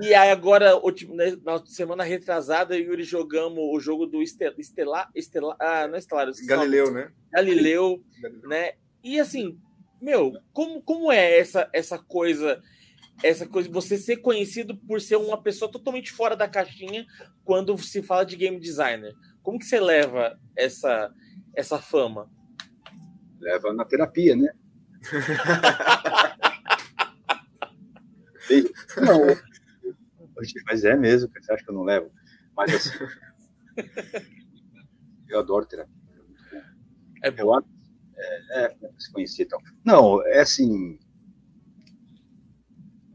E 0.00 0.14
aí 0.14 0.30
agora, 0.30 0.72
né, 1.10 1.36
na 1.44 1.64
semana 1.66 2.02
retrasada, 2.02 2.76
eu 2.76 2.82
e 2.82 2.86
Yuri 2.86 3.04
jogamos 3.04 3.58
o 3.58 3.78
jogo 3.78 4.06
do 4.06 4.22
Estelar, 4.22 4.54
Estelar, 4.58 5.10
Estelar 5.14 5.56
ah, 5.60 5.86
não 5.86 5.94
é 5.94 5.98
Estelar, 5.98 6.28
Galileu, 6.46 6.92
né? 6.92 7.12
Galileu, 7.32 8.02
Galileu, 8.20 8.48
né? 8.48 8.72
E 9.02 9.20
assim, 9.20 9.58
meu, 10.00 10.32
como, 10.52 10.82
como 10.82 11.12
é 11.12 11.38
essa 11.38 11.68
essa 11.72 11.98
coisa, 11.98 12.60
essa 13.22 13.46
coisa 13.46 13.70
você 13.70 13.96
ser 13.96 14.18
conhecido 14.18 14.76
por 14.76 15.00
ser 15.00 15.16
uma 15.16 15.40
pessoa 15.40 15.70
totalmente 15.70 16.12
fora 16.12 16.36
da 16.36 16.48
caixinha 16.48 17.06
quando 17.44 17.76
se 17.78 18.02
fala 18.02 18.24
de 18.24 18.36
game 18.36 18.58
designer? 18.58 19.14
Como 19.42 19.58
que 19.58 19.64
você 19.66 19.80
leva 19.80 20.38
essa 20.56 21.12
essa 21.54 21.78
fama? 21.78 22.30
Leva 23.40 23.72
na 23.72 23.84
terapia, 23.84 24.34
né? 24.34 24.50
não, 29.00 29.20
mas 30.66 30.84
é 30.84 30.96
mesmo, 30.96 31.30
você 31.32 31.52
acha 31.52 31.64
que 31.64 31.70
eu 31.70 31.74
não 31.74 31.84
levo? 31.84 32.10
Mas 32.56 32.74
assim, 32.74 32.90
eu 35.28 35.38
adoro 35.38 35.66
terapia. 35.66 35.94
É 37.22 37.30
bom. 37.30 37.60
É, 38.16 38.64
é, 38.64 38.76
se 38.98 39.12
conhecer 39.12 39.44
então. 39.44 39.58
Não, 39.84 40.24
é 40.26 40.40
assim. 40.40 40.98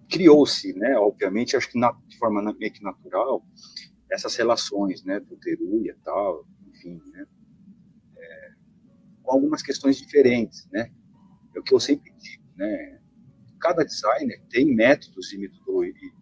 Criou-se, 0.09 0.73
né? 0.73 0.97
Obviamente, 0.97 1.55
acho 1.55 1.69
que 1.69 1.79
na, 1.79 1.91
de 2.07 2.17
forma 2.17 2.41
meio 2.57 2.73
que 2.73 2.83
natural, 2.83 3.45
essas 4.11 4.35
relações, 4.35 5.03
né? 5.03 5.19
Do 5.19 5.37
Teruya 5.37 5.91
e 5.91 6.03
tal, 6.03 6.45
enfim, 6.67 7.01
né? 7.11 7.25
É, 8.17 8.51
com 9.23 9.31
algumas 9.31 9.61
questões 9.61 9.97
diferentes, 9.97 10.67
né? 10.71 10.91
É 11.55 11.59
o 11.59 11.63
que 11.63 11.73
eu 11.73 11.79
sempre 11.79 12.11
digo, 12.13 12.43
né? 12.55 12.99
Cada 13.59 13.83
designer 13.83 14.41
tem 14.49 14.73
métodos 14.73 15.33
e 15.33 15.37
metodologias 15.37 16.19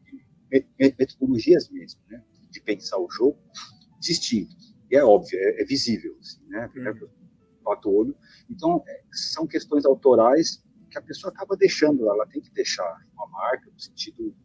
metodologias 0.97 1.69
mesmo, 1.69 2.01
né, 2.09 2.23
de 2.49 2.61
pensar 2.61 2.97
o 2.97 3.09
jogo 3.09 3.37
distintos. 3.99 4.75
E 4.89 4.95
é 4.95 5.03
óbvio, 5.03 5.37
é, 5.39 5.61
é 5.61 5.65
visível, 5.65 6.15
assim, 6.19 6.39
né, 6.47 6.69
uhum. 6.75 7.07
quatro 7.63 7.91
olho. 7.91 8.15
Então, 8.49 8.83
é, 8.87 9.03
são 9.11 9.45
questões 9.45 9.85
autorais 9.85 10.63
que 10.97 11.05
a 11.05 11.07
pessoa 11.07 11.31
acaba 11.31 11.55
deixando, 11.55 12.09
ela 12.09 12.25
tem 12.27 12.41
que 12.41 12.51
deixar 12.51 13.05
uma 13.13 13.27
marca 13.27 13.69
no 13.69 13.79
sentido 13.79 14.35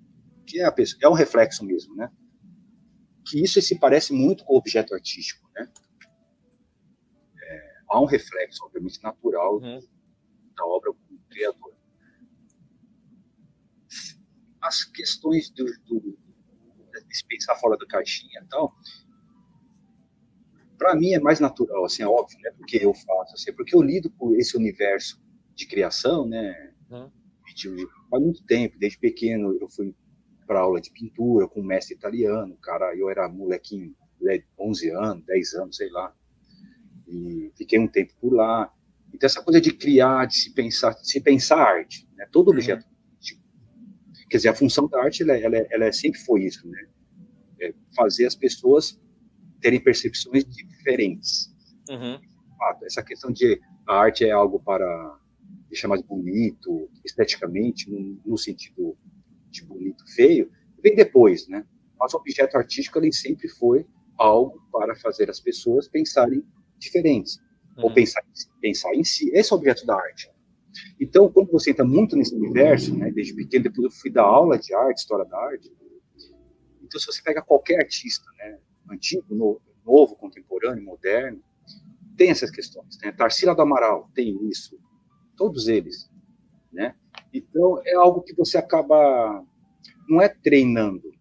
que 0.47 0.61
é, 0.61 0.65
a 0.65 0.73
pessoa, 0.73 0.99
é 1.03 1.09
um 1.09 1.15
reflexo 1.15 1.65
mesmo, 1.65 1.95
né? 1.95 2.11
Que 3.27 3.43
isso 3.43 3.61
se 3.63 3.79
parece 3.79 4.13
muito 4.13 4.45
com 4.45 4.55
o 4.55 4.59
objeto 4.59 4.95
artístico, 4.95 5.49
né? 5.55 5.69
É, 7.43 7.75
há 7.89 8.01
um 8.01 8.07
reflexo, 8.07 8.65
obviamente, 8.65 9.03
natural 9.03 9.57
uhum. 9.57 9.81
da 10.57 10.67
obra 10.67 10.93
do 10.93 11.19
criador 11.29 11.73
as 14.63 14.85
questões 14.85 15.51
do, 15.51 15.65
do, 15.85 16.01
de 16.01 17.25
pensar 17.29 17.57
fora 17.57 17.77
da 17.77 17.87
caixinha 17.87 18.41
e 18.43 18.49
tal, 18.49 18.73
para 20.79 20.95
mim 20.95 21.13
é 21.13 21.21
mais 21.21 21.41
natural, 21.41 21.85
assim, 21.85 22.03
é 22.03 22.07
óbvio, 22.07 22.39
né? 22.41 22.51
Porque 22.57 22.77
eu 22.77 22.95
faço, 22.95 23.35
assim, 23.35 23.53
porque 23.53 23.75
eu 23.75 23.83
lido 23.83 24.11
com 24.11 24.35
esse 24.37 24.57
universo 24.57 25.21
de 25.65 25.71
criação, 25.71 26.27
né? 26.27 26.73
Uhum. 26.91 27.11
Há 28.13 28.19
muito 28.19 28.45
tempo, 28.45 28.79
desde 28.79 28.99
pequeno 28.99 29.57
eu 29.61 29.69
fui 29.69 29.95
para 30.47 30.61
aula 30.61 30.81
de 30.81 30.91
pintura 30.91 31.47
com 31.49 31.61
um 31.61 31.65
mestre 31.65 31.95
italiano, 31.95 32.57
cara, 32.63 32.95
eu 32.97 33.11
era 33.11 33.29
molequinho, 33.29 33.95
11 34.59 34.91
anos, 34.91 35.25
10 35.25 35.55
anos, 35.55 35.77
sei 35.77 35.91
lá, 35.91 36.15
e 37.07 37.53
fiquei 37.57 37.79
um 37.79 37.89
tempo 37.89 38.13
por 38.21 38.33
lá. 38.33 38.73
Então 39.13 39.27
essa 39.27 39.43
coisa 39.43 39.61
de 39.61 39.73
criar, 39.73 40.27
de 40.27 40.37
se 40.37 40.55
pensar, 40.55 40.93
de 40.95 41.09
se 41.09 41.21
pensar 41.21 41.59
arte, 41.59 42.09
né? 42.17 42.27
Todo 42.31 42.49
uhum. 42.49 42.55
objeto 42.55 42.87
Quer 44.33 44.39
dizer, 44.39 44.49
a 44.49 44.55
função 44.55 44.89
da 44.89 44.99
arte, 44.99 45.23
ela, 45.23 45.37
ela, 45.37 45.59
ela 45.71 45.93
sempre 45.93 46.19
foi 46.21 46.45
isso, 46.45 46.67
né? 46.67 46.87
É 47.61 47.75
fazer 47.95 48.25
as 48.25 48.35
pessoas 48.35 48.99
terem 49.61 49.79
percepções 49.79 50.47
diferentes. 50.47 51.55
Uhum. 51.91 52.19
Essa 52.83 53.03
questão 53.03 53.31
de 53.31 53.61
a 53.87 53.95
arte 53.95 54.25
é 54.25 54.31
algo 54.31 54.59
para 54.59 55.19
deixar 55.73 55.89
mais 55.89 56.03
bonito, 56.03 56.91
esteticamente, 57.03 57.91
no, 57.91 58.37
sentido 58.37 58.95
de 59.49 59.65
bonito, 59.65 60.05
feio, 60.15 60.51
vem 60.83 60.95
depois, 60.95 61.49
né? 61.49 61.67
Mas 61.99 62.13
o 62.13 62.19
objeto 62.19 62.59
artístico, 62.59 62.99
ele 62.99 63.11
sempre 63.11 63.49
foi 63.49 63.87
algo 64.19 64.61
para 64.71 64.95
fazer 64.95 65.31
as 65.31 65.41
pessoas 65.41 65.89
pensarem 65.89 66.45
diferentes, 66.79 67.39
uhum. 67.79 67.85
ou 67.85 67.95
pensar, 67.95 68.23
pensar 68.61 68.95
em 68.95 69.03
si. 69.03 69.31
Esse 69.33 69.51
é 69.51 69.57
o 69.57 69.59
objeto 69.59 69.87
da 69.87 69.97
arte. 69.97 70.31
Então, 71.01 71.33
quando 71.33 71.51
você 71.51 71.71
entra 71.71 71.87
muito 71.87 72.17
nesse 72.17 72.35
universo, 72.35 72.95
né, 72.95 73.11
desde 73.11 73.35
pequeno, 73.35 73.65
depois 73.65 73.85
eu 73.85 73.91
fui 73.99 74.11
dar 74.11 74.25
aula 74.25 74.59
de 74.59 74.75
arte, 74.75 74.99
história 74.99 75.25
da 75.25 75.39
arte. 75.39 75.73
Então, 76.83 77.01
se 77.01 77.07
você 77.07 77.23
pega 77.23 77.41
qualquer 77.41 77.79
artista, 77.79 78.31
né, 78.37 78.59
antigo, 78.91 79.35
novo, 79.35 79.63
novo 79.87 80.17
contemporâneo, 80.17 80.85
moderno, 80.85 81.43
tem 82.17 82.31
essas 82.31 82.51
questões. 82.51 82.99
Né? 83.03 83.11
Tarsila 83.13 83.55
do 83.55 83.63
Amaral 83.63 84.11
tem 84.15 84.37
isso, 84.51 84.79
todos 85.43 85.67
eles, 85.67 86.09
né? 86.73 86.95
Então, 87.35 87.83
é 87.85 87.95
algo 87.95 88.23
que 88.23 88.33
você 88.33 88.57
acaba 88.57 89.45
não 90.09 90.23
é 90.23 90.29
treinando, 90.29 91.13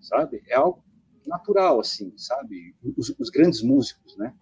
sabe? 0.00 0.40
É 0.46 0.54
algo 0.54 0.84
natural, 1.26 1.80
assim, 1.80 2.16
sabe? 2.16 2.76
Os, 2.96 3.12
os 3.18 3.28
grandes 3.28 3.60
músicos, 3.60 4.16
né? 4.16 4.32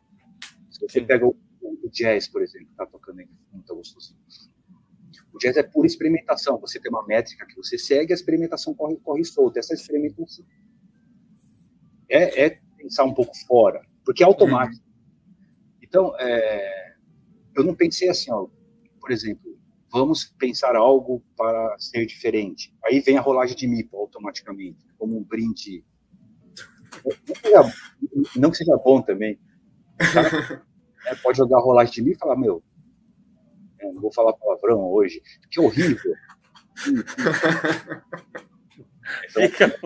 Se 0.71 0.79
você 0.81 1.01
Sim. 1.01 1.07
pega 1.07 1.27
o, 1.27 1.35
o, 1.63 1.89
jazz, 1.91 2.29
por 2.29 2.43
exemplo, 2.43 2.69
tá 2.77 2.85
tocando 2.85 3.21
aí, 3.21 3.29
muito 3.51 3.75
gostosinho. 3.75 4.21
O 5.33 5.39
jazz 5.39 5.57
é 5.57 5.63
pura 5.63 5.87
experimentação. 5.87 6.59
Você 6.59 6.79
tem 6.79 6.91
uma 6.91 7.07
métrica 7.07 7.47
que 7.47 7.57
você 7.57 7.79
segue, 7.79 8.13
a 8.13 8.15
experimentação 8.15 8.75
corre, 8.75 8.97
corre 8.97 9.25
solta. 9.25 9.59
Essa 9.59 9.73
experimentação 9.73 10.45
é, 12.11 12.45
é 12.45 12.61
pensar 12.77 13.05
um 13.05 13.15
pouco 13.15 13.35
fora, 13.47 13.81
porque 14.05 14.23
é 14.23 14.27
automático. 14.27 14.85
Então, 15.83 16.15
é, 16.19 16.95
eu 17.57 17.65
não 17.65 17.75
pensei 17.75 18.11
assim, 18.11 18.31
ó, 18.31 18.49
por 19.09 19.13
exemplo, 19.15 19.59
vamos 19.91 20.27
pensar 20.39 20.77
algo 20.77 21.25
para 21.35 21.75
ser 21.79 22.05
diferente. 22.05 22.77
Aí 22.85 23.01
vem 23.01 23.17
a 23.17 23.23
rolagem 23.23 23.57
de 23.57 23.67
MIPO 23.67 23.97
automaticamente, 23.97 24.87
como 24.99 25.17
um 25.17 25.25
brinde. 25.25 25.83
Não 28.37 28.51
que 28.51 28.59
seja 28.59 28.77
bom 28.77 29.01
também. 29.01 29.41
Tá? 29.97 30.63
É, 31.07 31.15
pode 31.25 31.39
jogar 31.39 31.57
a 31.57 31.63
rolagem 31.63 31.95
de 31.95 32.03
MIPO 32.03 32.17
e 32.17 32.19
falar, 32.19 32.37
meu, 32.37 32.63
é, 33.81 33.91
não 33.91 34.03
vou 34.03 34.13
falar 34.13 34.35
palavrão 34.35 34.81
hoje, 34.93 35.23
que 35.51 35.59
horrível. 35.59 36.15
Então, 39.31 39.43
Fica 39.43 39.81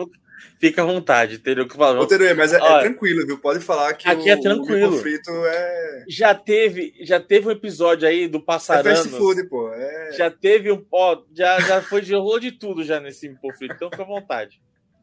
à 0.77 0.83
vontade, 0.85 1.35
entendeu? 1.35 1.67
Que 1.67 1.81
Ô, 1.81 2.07
Teruê, 2.07 2.33
mas 2.33 2.53
é, 2.53 2.57
é, 2.57 2.79
tranquilo, 2.81 3.25
viu? 3.25 3.37
Pode 3.37 3.59
falar 3.59 3.93
que 3.93 4.07
aqui 4.07 4.29
é 4.29 4.35
o, 4.35 4.39
é 4.39 4.41
tranquilo. 4.41 4.95
o 4.95 4.97
frito 4.97 5.29
é. 5.31 6.05
Já 6.07 6.33
teve, 6.33 6.93
já 7.01 7.19
teve 7.19 7.47
um 7.47 7.51
episódio 7.51 8.07
aí 8.07 8.27
do 8.27 8.41
Passaranos. 8.41 8.91
É 8.91 8.95
fast 8.95 9.09
food, 9.09 9.49
pô. 9.49 9.69
É... 9.73 10.11
Já 10.13 10.31
teve 10.31 10.71
um. 10.71 10.85
Ó, 10.91 11.23
já, 11.33 11.59
já 11.59 11.81
foi 11.81 12.01
de 12.01 12.13
rolou 12.13 12.39
de 12.39 12.51
tudo 12.51 12.83
já 12.83 12.99
nesse 12.99 13.27
mipo 13.27 13.51
frito, 13.53 13.75
então 13.75 13.89
fica 13.89 14.03
à 14.03 14.05
vontade. 14.05 14.61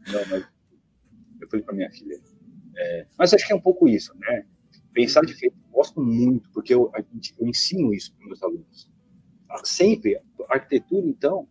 Não, 0.09 0.21
mas 0.27 0.47
eu 1.41 1.49
falei 1.49 1.65
para 1.65 1.75
minha 1.75 1.91
filha. 1.91 2.19
É, 2.77 3.07
mas 3.19 3.35
acho 3.35 3.47
que 3.47 3.53
é 3.53 3.57
um 3.57 3.61
pouco 3.61 3.89
isso, 3.89 4.15
né? 4.19 4.45
Pensar 4.93 5.21
de 5.23 5.35
feito, 5.35 5.57
gosto 5.71 6.01
muito, 6.01 6.51
porque 6.53 6.75
eu, 6.75 6.91
eu 7.39 7.47
ensino 7.47 7.93
isso 7.93 8.15
para 8.15 8.27
meus 8.27 8.43
alunos. 8.43 8.91
Sempre, 9.65 10.21
arquitetura, 10.49 11.07
então, 11.07 11.49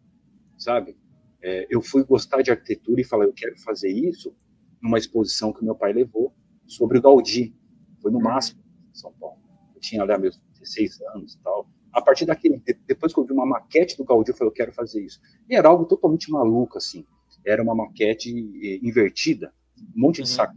sabe? 0.58 0.98
É, 1.42 1.68
eu 1.70 1.82
fui 1.82 2.04
gostar 2.04 2.42
de 2.42 2.52
arquitetura 2.52 3.02
e 3.02 3.04
falar, 3.04 3.26
eu 3.26 3.34
quero 3.34 3.58
fazer 3.60 3.90
isso 3.90 4.36
numa 4.82 4.98
exposição 4.98 5.54
que 5.54 5.64
meu 5.64 5.76
pai 5.76 5.94
levou 5.94 6.34
sobre 6.68 6.98
o 6.98 7.02
Gaudí. 7.02 7.56
Foi 8.02 8.12
no 8.12 8.20
máximo 8.20 8.62
em 8.92 8.96
São 8.96 9.12
Paulo. 9.14 9.40
Eu 9.74 9.82
tinha 9.82 10.04
lá 10.04 10.18
meus 10.18 10.40
16 10.60 11.02
anos 11.16 11.34
e 11.34 11.40
tal. 11.40 11.70
A 11.92 12.02
partir 12.02 12.26
daquele, 12.26 12.62
depois 12.86 13.14
que 13.14 13.20
eu 13.20 13.26
vi 13.26 13.34
uma 13.34 13.46
maquete 13.46 13.98
do 13.98 14.04
Gaudí, 14.04 14.32
eu 14.32 14.36
falei, 14.36 14.50
eu 14.50 14.54
quero 14.56 14.74
fazer 14.74 15.04
isso. 15.04 15.20
E 15.50 15.56
era 15.56 15.68
algo 15.68 15.86
totalmente 15.86 16.30
maluco, 16.32 16.78
assim. 16.78 17.06
Era 17.46 17.64
uma 17.64 17.74
maquete 17.74 18.30
eh, 18.62 18.80
invertida, 18.84 19.54
um 19.96 20.02
monte 20.02 20.18
de 20.18 20.22
uhum. 20.22 20.28
saco 20.28 20.56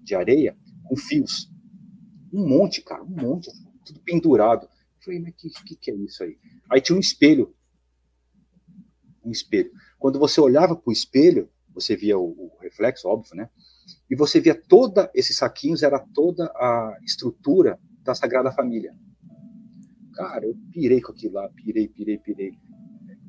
de 0.00 0.14
areia 0.14 0.56
com 0.84 0.96
fios. 0.96 1.50
Um 2.32 2.48
monte, 2.48 2.82
cara, 2.82 3.02
um 3.02 3.08
monte, 3.08 3.50
tudo 3.84 4.00
pendurado. 4.00 4.64
Eu 4.64 5.04
falei, 5.04 5.20
mas 5.20 5.34
que, 5.34 5.48
que, 5.64 5.76
que 5.76 5.90
é 5.90 5.94
isso 5.94 6.22
aí? 6.22 6.38
Aí 6.70 6.80
tinha 6.80 6.96
um 6.96 7.00
espelho. 7.00 7.54
Um 9.24 9.30
espelho. 9.30 9.70
Quando 10.00 10.18
você 10.18 10.40
olhava 10.40 10.74
para 10.74 10.88
o 10.88 10.92
espelho, 10.92 11.48
você 11.74 11.94
via 11.94 12.18
o, 12.18 12.24
o, 12.24 12.56
reflexo, 12.60 13.06
óbvio, 13.06 13.36
né? 13.36 13.50
E 14.10 14.16
você 14.16 14.40
via 14.40 14.54
toda, 14.54 15.10
esses 15.14 15.36
saquinhos, 15.36 15.82
era 15.82 15.98
toda 15.98 16.46
a 16.56 16.98
estrutura 17.04 17.78
da 18.02 18.14
Sagrada 18.14 18.50
Família. 18.50 18.96
Cara, 20.14 20.46
eu 20.46 20.56
pirei 20.72 21.02
com 21.02 21.12
aquilo 21.12 21.34
lá, 21.34 21.48
pirei, 21.50 21.86
pirei, 21.86 22.18
pirei. 22.18 22.52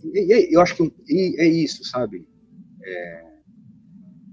E, 0.02 0.50
e 0.50 0.54
eu 0.54 0.62
acho 0.62 0.76
que 0.78 1.36
é 1.38 1.46
isso, 1.46 1.84
sabe? 1.84 2.26
É, 2.84 3.32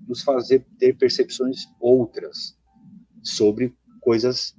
nos 0.07 0.23
fazer 0.23 0.65
ter 0.79 0.97
percepções 0.97 1.65
outras 1.81 2.57
sobre 3.21 3.77
coisas 4.01 4.57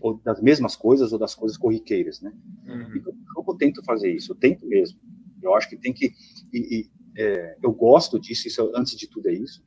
ou 0.00 0.18
das 0.18 0.40
mesmas 0.42 0.76
coisas 0.76 1.12
ou 1.12 1.18
das 1.18 1.34
coisas 1.34 1.56
corriqueiras, 1.56 2.20
né? 2.20 2.32
Uhum. 2.66 2.96
Então, 2.96 3.12
eu 3.36 3.54
tento 3.56 3.82
fazer 3.82 4.12
isso, 4.12 4.32
eu 4.32 4.36
tento 4.36 4.66
mesmo. 4.66 5.00
Eu 5.42 5.54
acho 5.54 5.68
que 5.68 5.76
tem 5.76 5.92
que 5.92 6.12
e, 6.52 6.80
e, 6.80 6.97
é, 7.18 7.58
eu 7.60 7.72
gosto 7.72 8.16
disso, 8.16 8.46
isso 8.46 8.70
antes 8.76 8.96
de 8.96 9.08
tudo 9.08 9.28
é 9.28 9.32
isso. 9.32 9.60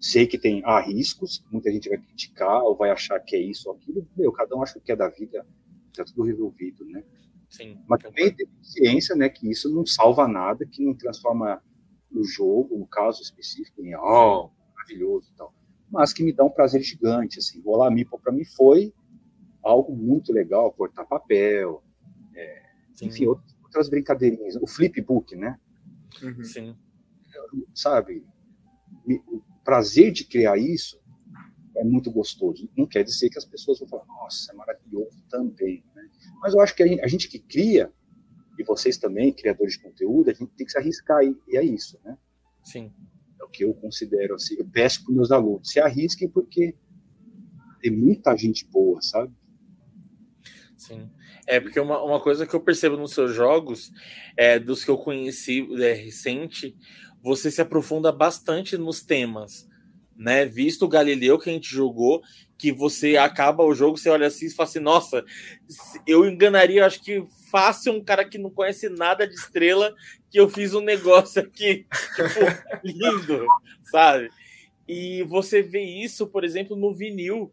Sei 0.00 0.26
que 0.26 0.38
tem 0.38 0.62
há 0.64 0.80
riscos, 0.80 1.44
muita 1.52 1.70
gente 1.70 1.90
vai 1.90 1.98
criticar 1.98 2.62
ou 2.62 2.74
vai 2.74 2.90
achar 2.90 3.20
que 3.20 3.36
é 3.36 3.38
isso 3.38 3.68
ou 3.68 3.76
aquilo. 3.76 4.08
Meu, 4.16 4.32
cada 4.32 4.56
um 4.56 4.62
acha 4.62 4.80
que 4.80 4.90
é 4.90 4.96
da 4.96 5.10
vida, 5.10 5.46
está 5.90 6.04
tudo 6.04 6.22
resolvido, 6.22 6.86
né? 6.86 7.04
Sim. 7.50 7.78
Mas 7.86 8.02
também 8.02 8.34
tem 8.34 8.48
ciência, 8.62 9.14
né, 9.14 9.28
que 9.28 9.50
isso 9.50 9.68
não 9.74 9.84
salva 9.84 10.26
nada, 10.26 10.64
que 10.64 10.82
não 10.82 10.94
transforma 10.94 11.62
o 12.10 12.24
jogo, 12.24 12.78
no 12.78 12.86
caso 12.86 13.20
específico, 13.20 13.84
em 13.84 13.94
oh, 13.94 14.50
maravilhoso 14.74 15.30
e 15.30 15.36
tal. 15.36 15.54
Mas 15.90 16.14
que 16.14 16.22
me 16.22 16.32
dá 16.32 16.44
um 16.44 16.50
prazer 16.50 16.82
gigante, 16.82 17.38
assim. 17.38 17.60
Rolar 17.60 17.90
Meeple 17.90 18.18
para 18.18 18.32
mim 18.32 18.44
foi 18.44 18.94
algo 19.62 19.94
muito 19.94 20.32
legal, 20.32 20.72
cortar 20.72 21.04
papel, 21.04 21.82
é, 22.34 22.62
enfim, 23.02 23.26
outras 23.26 23.90
brincadeirinhas. 23.90 24.56
O 24.56 24.66
flipbook, 24.66 25.36
né? 25.36 25.58
Uhum. 26.22 26.44
Sim. 26.44 26.76
Sabe? 27.74 28.24
O 29.06 29.42
prazer 29.64 30.12
de 30.12 30.24
criar 30.24 30.56
isso 30.58 31.00
é 31.76 31.84
muito 31.84 32.10
gostoso. 32.10 32.68
Não 32.76 32.86
quer 32.86 33.04
dizer 33.04 33.30
que 33.30 33.38
as 33.38 33.44
pessoas 33.44 33.78
vão 33.78 33.88
falar, 33.88 34.06
nossa, 34.06 34.52
é 34.52 34.54
maravilhoso 34.54 35.22
também. 35.28 35.84
Né? 35.94 36.08
Mas 36.40 36.54
eu 36.54 36.60
acho 36.60 36.74
que 36.74 36.82
a 36.82 37.06
gente 37.06 37.28
que 37.28 37.38
cria, 37.38 37.92
e 38.58 38.64
vocês 38.64 38.96
também, 38.96 39.32
criadores 39.32 39.74
de 39.74 39.82
conteúdo, 39.82 40.30
a 40.30 40.34
gente 40.34 40.50
tem 40.56 40.66
que 40.66 40.72
se 40.72 40.78
arriscar, 40.78 41.22
e 41.22 41.56
é 41.56 41.62
isso, 41.62 41.98
né? 42.04 42.18
Sim. 42.64 42.92
É 43.40 43.44
o 43.44 43.48
que 43.48 43.64
eu 43.64 43.72
considero 43.74 44.34
assim. 44.34 44.56
Eu 44.58 44.68
peço 44.68 45.04
para 45.04 45.10
os 45.10 45.16
meus 45.16 45.30
alunos, 45.30 45.70
se 45.70 45.78
arrisquem, 45.78 46.28
porque 46.28 46.74
tem 47.80 47.92
muita 47.92 48.36
gente 48.36 48.66
boa, 48.66 49.00
sabe? 49.00 49.32
Sim. 50.78 51.10
É, 51.44 51.58
porque 51.58 51.78
uma, 51.80 52.00
uma 52.00 52.20
coisa 52.20 52.46
que 52.46 52.54
eu 52.54 52.60
percebo 52.60 52.96
nos 52.96 53.12
seus 53.12 53.34
jogos, 53.34 53.92
é, 54.36 54.60
dos 54.60 54.84
que 54.84 54.90
eu 54.90 54.96
conheci 54.96 55.68
é, 55.82 55.92
recente, 55.92 56.76
você 57.20 57.50
se 57.50 57.60
aprofunda 57.60 58.12
bastante 58.12 58.78
nos 58.78 59.02
temas, 59.02 59.68
né? 60.16 60.46
Visto 60.46 60.84
o 60.84 60.88
Galileu 60.88 61.36
que 61.36 61.50
a 61.50 61.52
gente 61.52 61.68
jogou, 61.68 62.22
que 62.56 62.70
você 62.70 63.16
acaba 63.16 63.64
o 63.64 63.74
jogo, 63.74 63.98
você 63.98 64.08
olha 64.08 64.28
assim 64.28 64.46
e 64.46 64.50
fala 64.50 64.68
assim, 64.68 64.78
nossa, 64.78 65.24
eu 66.06 66.24
enganaria, 66.24 66.86
acho 66.86 67.02
que 67.02 67.24
fácil 67.50 67.94
um 67.94 68.04
cara 68.04 68.24
que 68.24 68.38
não 68.38 68.50
conhece 68.50 68.88
nada 68.88 69.26
de 69.26 69.34
estrela, 69.34 69.92
que 70.30 70.38
eu 70.38 70.48
fiz 70.48 70.74
um 70.74 70.80
negócio 70.80 71.42
aqui, 71.42 71.86
tipo, 72.14 72.84
lindo, 72.84 73.44
sabe? 73.90 74.30
E 74.86 75.24
você 75.24 75.60
vê 75.60 75.82
isso, 75.82 76.26
por 76.28 76.44
exemplo, 76.44 76.76
no 76.76 76.94
vinil, 76.94 77.52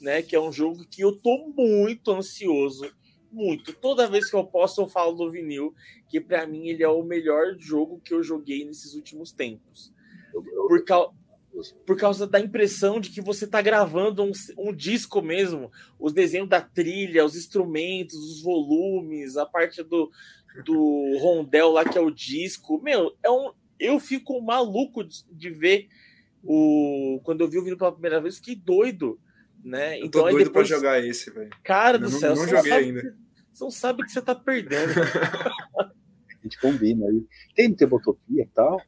né? 0.00 0.22
Que 0.22 0.36
é 0.36 0.40
um 0.40 0.52
jogo 0.52 0.86
que 0.88 1.02
eu 1.02 1.12
tô 1.12 1.52
muito 1.56 2.10
ansioso 2.12 2.90
muito. 3.36 3.74
Toda 3.74 4.08
vez 4.08 4.30
que 4.30 4.34
eu 4.34 4.44
posso, 4.44 4.80
eu 4.80 4.88
falo 4.88 5.12
do 5.12 5.30
vinil, 5.30 5.74
que 6.08 6.18
para 6.18 6.46
mim 6.46 6.68
ele 6.68 6.82
é 6.82 6.88
o 6.88 7.02
melhor 7.02 7.54
jogo 7.58 8.00
que 8.00 8.14
eu 8.14 8.22
joguei 8.22 8.64
nesses 8.64 8.94
últimos 8.94 9.30
tempos. 9.30 9.92
Por, 10.32 10.84
cau 10.84 11.14
por 11.86 11.96
causa 11.96 12.26
da 12.26 12.40
impressão 12.40 13.00
de 13.00 13.10
que 13.10 13.20
você 13.20 13.46
tá 13.46 13.60
gravando 13.62 14.22
um, 14.22 14.32
um, 14.58 14.74
disco 14.74 15.22
mesmo, 15.22 15.70
os 15.98 16.12
desenhos 16.12 16.48
da 16.48 16.60
trilha, 16.60 17.24
os 17.24 17.36
instrumentos, 17.36 18.16
os 18.16 18.42
volumes, 18.42 19.36
a 19.36 19.46
parte 19.46 19.82
do, 19.82 20.10
do 20.64 21.18
rondel 21.18 21.70
lá 21.70 21.84
que 21.84 21.96
é 21.96 22.00
o 22.00 22.10
disco. 22.10 22.80
Meu, 22.82 23.14
é 23.22 23.30
um, 23.30 23.52
eu 23.78 24.00
fico 24.00 24.40
maluco 24.40 25.04
de, 25.04 25.24
de 25.30 25.50
ver 25.50 25.88
o. 26.42 27.20
Quando 27.22 27.42
eu 27.42 27.48
vi 27.48 27.58
o 27.58 27.62
vinil 27.62 27.78
pela 27.78 27.92
primeira 27.92 28.20
vez, 28.20 28.36
fiquei 28.36 28.56
doido. 28.56 29.18
Né? 29.66 29.96
Eu 29.96 30.02
tô 30.02 30.06
então, 30.06 30.22
doido 30.22 30.44
depois... 30.44 30.68
pra 30.68 30.76
jogar 30.76 31.04
esse, 31.04 31.28
velho. 31.28 31.50
Cara 31.64 31.98
do 31.98 32.08
não, 32.08 32.18
céu, 32.20 32.36
não 32.36 32.46
joguei 32.46 32.72
ainda. 32.72 33.16
Você 33.52 33.64
não 33.64 33.70
sabe 33.72 34.04
que 34.04 34.12
você 34.12 34.22
tá 34.22 34.32
perdendo. 34.32 34.92
a 35.74 36.42
gente 36.44 36.60
combina 36.60 37.04
aí. 37.06 37.26
Tem 37.52 37.74
Tebotopia 37.74 38.44
e 38.44 38.46
tal. 38.46 38.80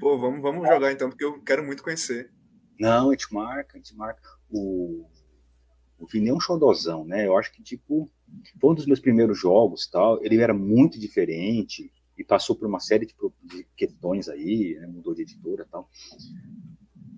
Pô, 0.00 0.18
vamos, 0.18 0.42
vamos 0.42 0.66
jogar 0.66 0.90
então, 0.90 1.10
porque 1.10 1.24
eu 1.24 1.40
quero 1.42 1.64
muito 1.64 1.84
conhecer. 1.84 2.28
Não, 2.76 3.10
a 3.10 3.12
gente 3.12 3.32
marca, 3.32 3.74
a 3.74 3.76
gente 3.76 3.94
marca. 3.94 4.20
O, 4.50 5.06
o 5.96 6.06
Vini 6.08 6.30
é 6.30 6.34
um 6.34 6.40
xodozão, 6.40 7.04
né? 7.04 7.28
Eu 7.28 7.38
acho 7.38 7.52
que, 7.52 7.62
tipo, 7.62 8.10
foi 8.60 8.70
um 8.70 8.74
dos 8.74 8.86
meus 8.86 8.98
primeiros 8.98 9.38
jogos 9.38 9.86
tal. 9.86 10.20
Ele 10.24 10.40
era 10.42 10.52
muito 10.52 10.98
diferente 10.98 11.92
e 12.18 12.24
passou 12.24 12.56
por 12.56 12.66
uma 12.66 12.80
série 12.80 13.06
de, 13.06 13.14
de 13.44 13.64
questões 13.76 14.28
aí, 14.28 14.76
né? 14.80 14.88
mudou 14.88 15.14
de 15.14 15.22
editora 15.22 15.62
e 15.62 15.70
tal. 15.70 15.88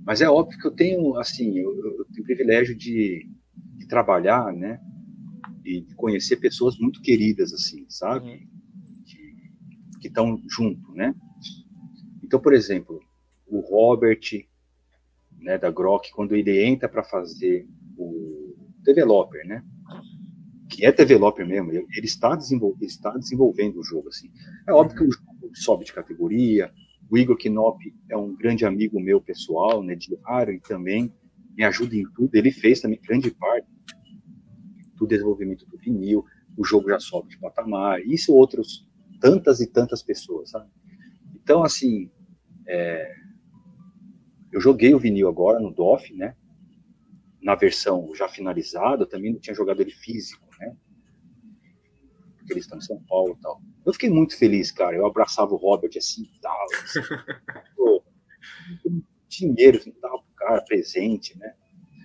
Mas 0.05 0.21
é 0.21 0.29
óbvio 0.29 0.59
que 0.59 0.67
eu 0.67 0.73
tenho, 0.73 1.17
assim, 1.17 1.59
eu, 1.59 1.71
eu 1.77 2.05
tenho 2.07 2.23
o 2.23 2.25
privilégio 2.25 2.77
de, 2.77 3.29
de 3.77 3.87
trabalhar, 3.87 4.53
né? 4.53 4.81
e 5.65 5.81
de 5.81 5.95
conhecer 5.95 6.37
pessoas 6.37 6.79
muito 6.79 7.01
queridas, 7.01 7.53
assim, 7.53 7.87
sabe? 7.89 8.31
Uhum. 8.31 8.49
Que 10.01 10.09
estão 10.09 10.41
junto, 10.49 10.93
né? 10.93 11.15
Então, 12.23 12.41
por 12.41 12.53
exemplo, 12.53 13.01
o 13.47 13.61
Robert, 13.61 14.21
né, 15.39 15.59
da 15.59 15.71
Grok, 15.71 16.11
quando 16.13 16.35
ele 16.35 16.65
entra 16.65 16.89
para 16.89 17.05
fazer 17.05 17.69
o 17.97 18.55
developer, 18.81 19.47
né? 19.47 19.63
Que 20.69 20.85
é 20.85 20.93
developer 20.93 21.47
mesmo, 21.47 21.71
ele 21.71 21.89
está, 22.03 22.35
desenvol 22.35 22.77
está 22.81 23.17
desenvolvendo 23.17 23.79
o 23.79 23.85
jogo, 23.85 24.09
assim. 24.09 24.31
É 24.67 24.73
óbvio 24.73 24.97
que 24.97 25.05
o 25.05 25.13
jogo 25.13 25.51
sobe 25.55 25.85
de 25.85 25.93
categoria, 25.93 26.73
o 27.13 27.19
Igor 27.19 27.37
Knop 27.37 27.79
é 28.09 28.17
um 28.17 28.35
grande 28.35 28.65
amigo 28.65 28.99
meu 28.99 29.21
pessoal, 29.21 29.83
né, 29.83 29.95
diário, 29.95 30.55
e 30.55 30.61
também 30.61 31.13
me 31.55 31.63
ajuda 31.63 31.95
em 31.95 32.11
tudo. 32.11 32.35
Ele 32.35 32.51
fez 32.51 32.81
também 32.81 32.99
grande 33.07 33.31
parte 33.31 33.69
do 34.97 35.07
desenvolvimento 35.07 35.67
do 35.67 35.77
vinil, 35.77 36.25
o 36.57 36.65
jogo 36.65 36.89
já 36.89 36.99
sobe 36.99 37.29
de 37.29 37.39
patamar, 37.39 38.01
isso 38.01 38.33
outros, 38.33 38.89
tantas 39.21 39.61
e 39.61 39.71
tantas 39.71 40.03
pessoas, 40.03 40.49
sabe? 40.49 40.71
Então, 41.35 41.63
assim, 41.63 42.11
é, 42.67 43.15
eu 44.51 44.59
joguei 44.59 44.95
o 44.95 44.99
vinil 44.99 45.29
agora 45.29 45.61
no 45.61 45.71
DOF, 45.71 46.15
né? 46.15 46.35
Na 47.43 47.55
versão 47.55 48.15
já 48.15 48.27
finalizada, 48.27 49.07
também 49.07 49.35
não 49.35 49.39
tinha 49.39 49.55
jogado 49.55 49.83
ele 49.83 49.91
físico, 49.91 50.49
né? 50.59 50.75
Porque 52.39 52.55
eles 52.55 52.65
estão 52.65 52.79
em 52.79 52.83
São 52.83 53.03
Paulo 53.03 53.37
e 53.39 53.43
tal. 53.43 53.61
Eu 53.85 53.93
fiquei 53.93 54.11
muito 54.11 54.37
feliz, 54.37 54.71
cara. 54.71 54.97
Eu 54.97 55.07
abraçava 55.07 55.53
o 55.53 55.57
Robert 55.57 55.93
assim 55.97 56.29
tal. 56.41 56.57
Assim, 56.65 57.01
pô, 57.77 58.03
dinheiro 59.29 59.79
assim, 59.79 59.93
tal, 59.93 60.25
cara, 60.37 60.63
presente, 60.63 61.39
né? 61.39 61.55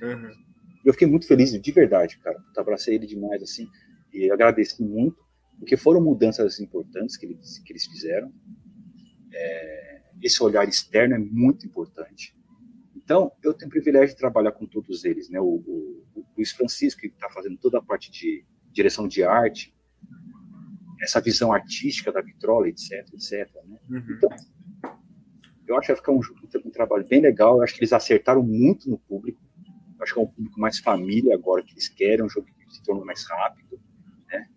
Uhum 0.02 0.48
eu 0.88 0.94
fiquei 0.94 1.08
muito 1.08 1.28
feliz, 1.28 1.52
de 1.52 1.72
verdade, 1.74 2.18
cara. 2.20 2.42
Eu 2.56 2.62
abracei 2.62 2.96
ele 2.96 3.06
demais, 3.06 3.44
assim, 3.44 3.68
e 4.14 4.32
agradeci 4.32 4.82
muito, 4.82 5.18
porque 5.60 5.76
foram 5.76 6.02
mudanças 6.02 6.62
importantes 6.62 7.18
que 7.18 7.26
eles, 7.26 7.60
que 7.60 7.74
eles 7.74 7.86
fizeram. 7.86 8.32
É, 9.34 10.02
esse 10.24 10.42
olhar 10.42 10.66
externo 10.66 11.16
é 11.16 11.20
muito 11.20 11.66
importante. 11.66 12.34
Então, 12.96 13.34
eu 13.44 13.54
tenho 13.54 13.68
o 13.68 13.72
privilégio 13.72 14.16
de 14.16 14.20
trabalhar 14.20 14.54
com 14.54 14.66
todos 14.66 15.04
eles, 15.04 15.30
né? 15.30 15.42
O, 15.42 15.62
o, 15.68 16.06
o 16.16 16.26
Luiz 16.38 16.54
Francisco, 16.54 17.02
que 17.02 17.08
está 17.08 17.30
fazendo 17.32 17.58
toda 17.58 17.80
a 17.80 17.84
parte 17.84 18.10
de 18.10 18.46
direção 18.72 19.10
de 19.10 19.24
arte, 19.24 19.76
essa 21.02 21.22
visão 21.22 21.52
artística 21.52 22.12
da 22.12 22.22
vitrola, 22.22 22.68
etc, 22.68 23.08
etc. 23.14 23.50
Né? 23.66 23.80
Uhum. 23.90 24.06
Então, 24.10 24.30
eu 25.68 25.78
acho 25.78 25.88
que 25.88 25.94
vai 25.94 25.96
ficar 25.96 26.12
um, 26.12 26.22
um, 26.66 26.72
trabalho 26.72 27.08
bem 27.08 27.22
legal. 27.22 27.58
Eu 27.58 27.64
acho 27.64 27.74
que 27.74 27.80
eles 27.80 27.94
acertaram 27.94 28.42
muito 28.42 28.90
no 28.90 28.98
público. 28.98 29.40
Eu 29.98 30.04
acho 30.04 30.14
que 30.14 30.20
é 30.20 30.24
um 30.24 30.28
público 30.28 30.60
mais 30.60 30.80
família 30.80 31.36
agora 31.36 31.64
que 31.64 31.74
eles 31.74 31.90
querem, 31.90 32.24
um 32.24 32.30
jogo 32.30 32.48
que 32.48 32.74
se 32.74 32.84
tornou 32.84 33.06
mais 33.06 33.26
rápido, 33.28 33.80
né? 34.32 34.48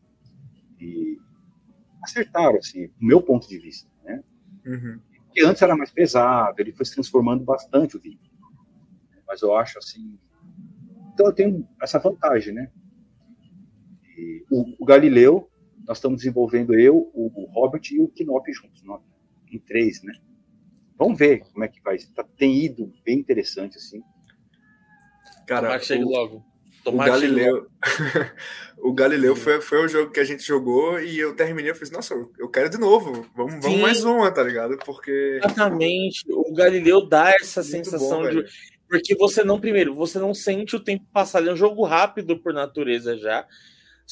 E 0.80 1.18
acertaram, 2.02 2.58
assim, 2.58 2.86
do 2.86 3.06
meu 3.06 3.20
ponto 3.20 3.48
de 3.48 3.58
vista, 3.58 3.90
né? 4.04 4.22
Uhum. 4.64 5.00
Que 5.32 5.44
antes 5.44 5.62
era 5.62 5.76
mais 5.76 5.90
pesado, 5.90 6.60
ele 6.60 6.72
foi 6.72 6.86
se 6.86 6.94
transformando 6.94 7.44
bastante 7.44 7.96
o 7.96 8.00
vídeo. 8.00 8.30
Mas 9.26 9.42
eu 9.42 9.54
acho 9.56 9.78
assim. 9.78 10.18
Então 11.12 11.26
eu 11.26 11.32
tenho 11.32 11.68
essa 11.82 11.98
vantagem, 11.98 12.54
né? 12.54 12.70
E 14.16 14.44
o, 14.50 14.82
o 14.82 14.84
Galileu, 14.84 15.50
nós 15.86 15.98
estamos 15.98 16.18
desenvolvendo 16.18 16.78
eu, 16.78 17.10
o, 17.14 17.48
Robert 17.52 17.82
e 17.90 18.00
o 18.00 18.08
Knop 18.08 18.52
juntos, 18.52 18.82
nós, 18.82 19.00
em 19.50 19.58
três, 19.58 20.02
né? 20.02 20.12
Vamos 20.98 21.18
ver 21.18 21.40
como 21.52 21.64
é 21.64 21.68
que 21.68 21.80
vai. 21.80 21.96
Tá, 22.14 22.24
tem 22.36 22.64
ido 22.64 22.92
bem 23.04 23.18
interessante, 23.18 23.76
assim. 23.76 24.02
Cara, 25.46 25.78
que 25.78 25.86
chegue 25.86 26.04
logo. 26.04 26.44
Tomar 26.84 27.04
o 27.08 27.12
Galileu, 27.12 27.66
o 28.78 28.92
Galileu 28.92 29.36
foi, 29.36 29.60
foi 29.60 29.84
o 29.84 29.88
jogo 29.88 30.12
que 30.12 30.20
a 30.20 30.24
gente 30.24 30.42
jogou 30.42 31.00
e 31.00 31.18
eu 31.18 31.34
terminei, 31.34 31.70
eu 31.70 31.74
falei, 31.74 31.92
nossa, 31.92 32.14
eu 32.38 32.48
quero 32.48 32.70
de 32.70 32.78
novo, 32.78 33.26
vamos, 33.34 33.62
vamos 33.62 33.80
mais 33.80 34.04
uma, 34.04 34.30
tá 34.30 34.42
ligado? 34.42 34.78
Porque... 34.78 35.40
Exatamente, 35.42 36.24
o 36.30 36.54
Galileu 36.54 37.06
dá 37.06 37.30
essa 37.32 37.60
Muito 37.60 37.70
sensação 37.70 38.22
bom, 38.22 38.30
de... 38.30 38.44
Porque 38.88 39.14
você 39.14 39.44
não, 39.44 39.60
primeiro, 39.60 39.94
você 39.94 40.18
não 40.18 40.34
sente 40.34 40.74
o 40.74 40.80
tempo 40.80 41.04
passar, 41.12 41.40
ele 41.40 41.50
é 41.50 41.52
um 41.52 41.56
jogo 41.56 41.84
rápido 41.84 42.38
por 42.38 42.52
natureza 42.52 43.16
já, 43.16 43.46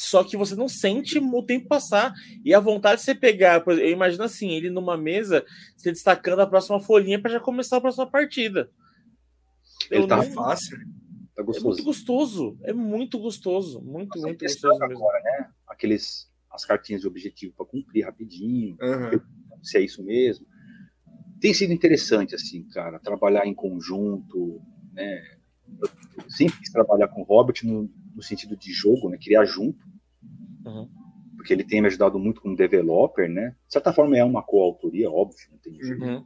só 0.01 0.23
que 0.23 0.37
você 0.37 0.55
não 0.55 0.69
sente 0.69 1.19
o 1.19 1.43
tempo 1.43 1.67
passar. 1.67 2.15
E 2.45 2.55
a 2.55 2.61
vontade 2.61 3.01
de 3.01 3.05
você 3.05 3.17
pegar, 3.17 3.65
eu 3.67 3.91
imagino 3.91 4.23
assim, 4.23 4.51
ele 4.53 4.71
numa 4.71 4.97
mesa, 4.97 5.45
se 5.77 5.91
destacando 5.91 6.39
a 6.39 6.47
próxima 6.47 6.79
folhinha 6.79 7.21
para 7.21 7.33
já 7.33 7.41
começar 7.41 7.79
a 7.79 7.81
próxima 7.81 8.09
partida. 8.09 8.71
Ele 9.91 10.05
eu 10.05 10.07
tá 10.07 10.19
não... 10.19 10.23
fácil. 10.23 10.79
Tá 11.35 11.43
gostoso. 11.43 11.67
É 11.67 11.73
muito 11.73 11.85
gostoso. 11.85 12.59
É 12.63 12.73
muito 12.73 13.19
gostoso. 13.19 13.81
Muito, 13.83 14.21
muito 14.21 14.45
gostoso 14.45 14.79
mesmo. 14.79 14.95
Agora, 14.99 15.21
né? 15.21 15.51
Aqueles, 15.67 16.31
as 16.49 16.65
cartinhas 16.65 17.01
de 17.01 17.09
objetivo 17.09 17.53
para 17.57 17.67
cumprir 17.67 18.05
rapidinho. 18.05 18.77
Uhum. 18.81 19.21
Se 19.65 19.79
é 19.79 19.81
isso 19.81 20.05
mesmo. 20.05 20.47
Tem 21.41 21.53
sido 21.53 21.73
interessante, 21.73 22.37
assim, 22.37 22.63
cara, 22.69 23.01
trabalhar 23.01 23.49
em 23.49 23.55
conjunto, 23.55 24.63
né? 24.93 25.25
Eu 25.83 26.31
sempre 26.31 26.61
quis 26.61 26.71
trabalhar 26.71 27.09
com 27.09 27.23
o 27.23 27.25
Robert 27.25 27.57
no, 27.65 27.91
no 28.19 28.23
sentido 28.25 28.57
de 28.57 28.73
jogo, 28.73 29.09
né? 29.09 29.17
Criar 29.17 29.45
junto. 29.45 29.79
Uhum. 30.67 30.89
Porque 31.37 31.53
ele 31.53 31.63
tem 31.63 31.81
me 31.81 31.87
ajudado 31.87 32.19
muito 32.19 32.41
como 32.41 32.57
developer, 32.57 33.31
né? 33.31 33.55
De 33.69 33.73
certa 33.73 33.93
forma 33.93 34.19
é 34.19 34.25
uma 34.25 34.43
coautoria, 34.43 35.09
óbvio, 35.09 35.47
não 35.53 35.59
tem 35.59 35.81
jeito. 35.81 36.05
Uhum. 36.05 36.25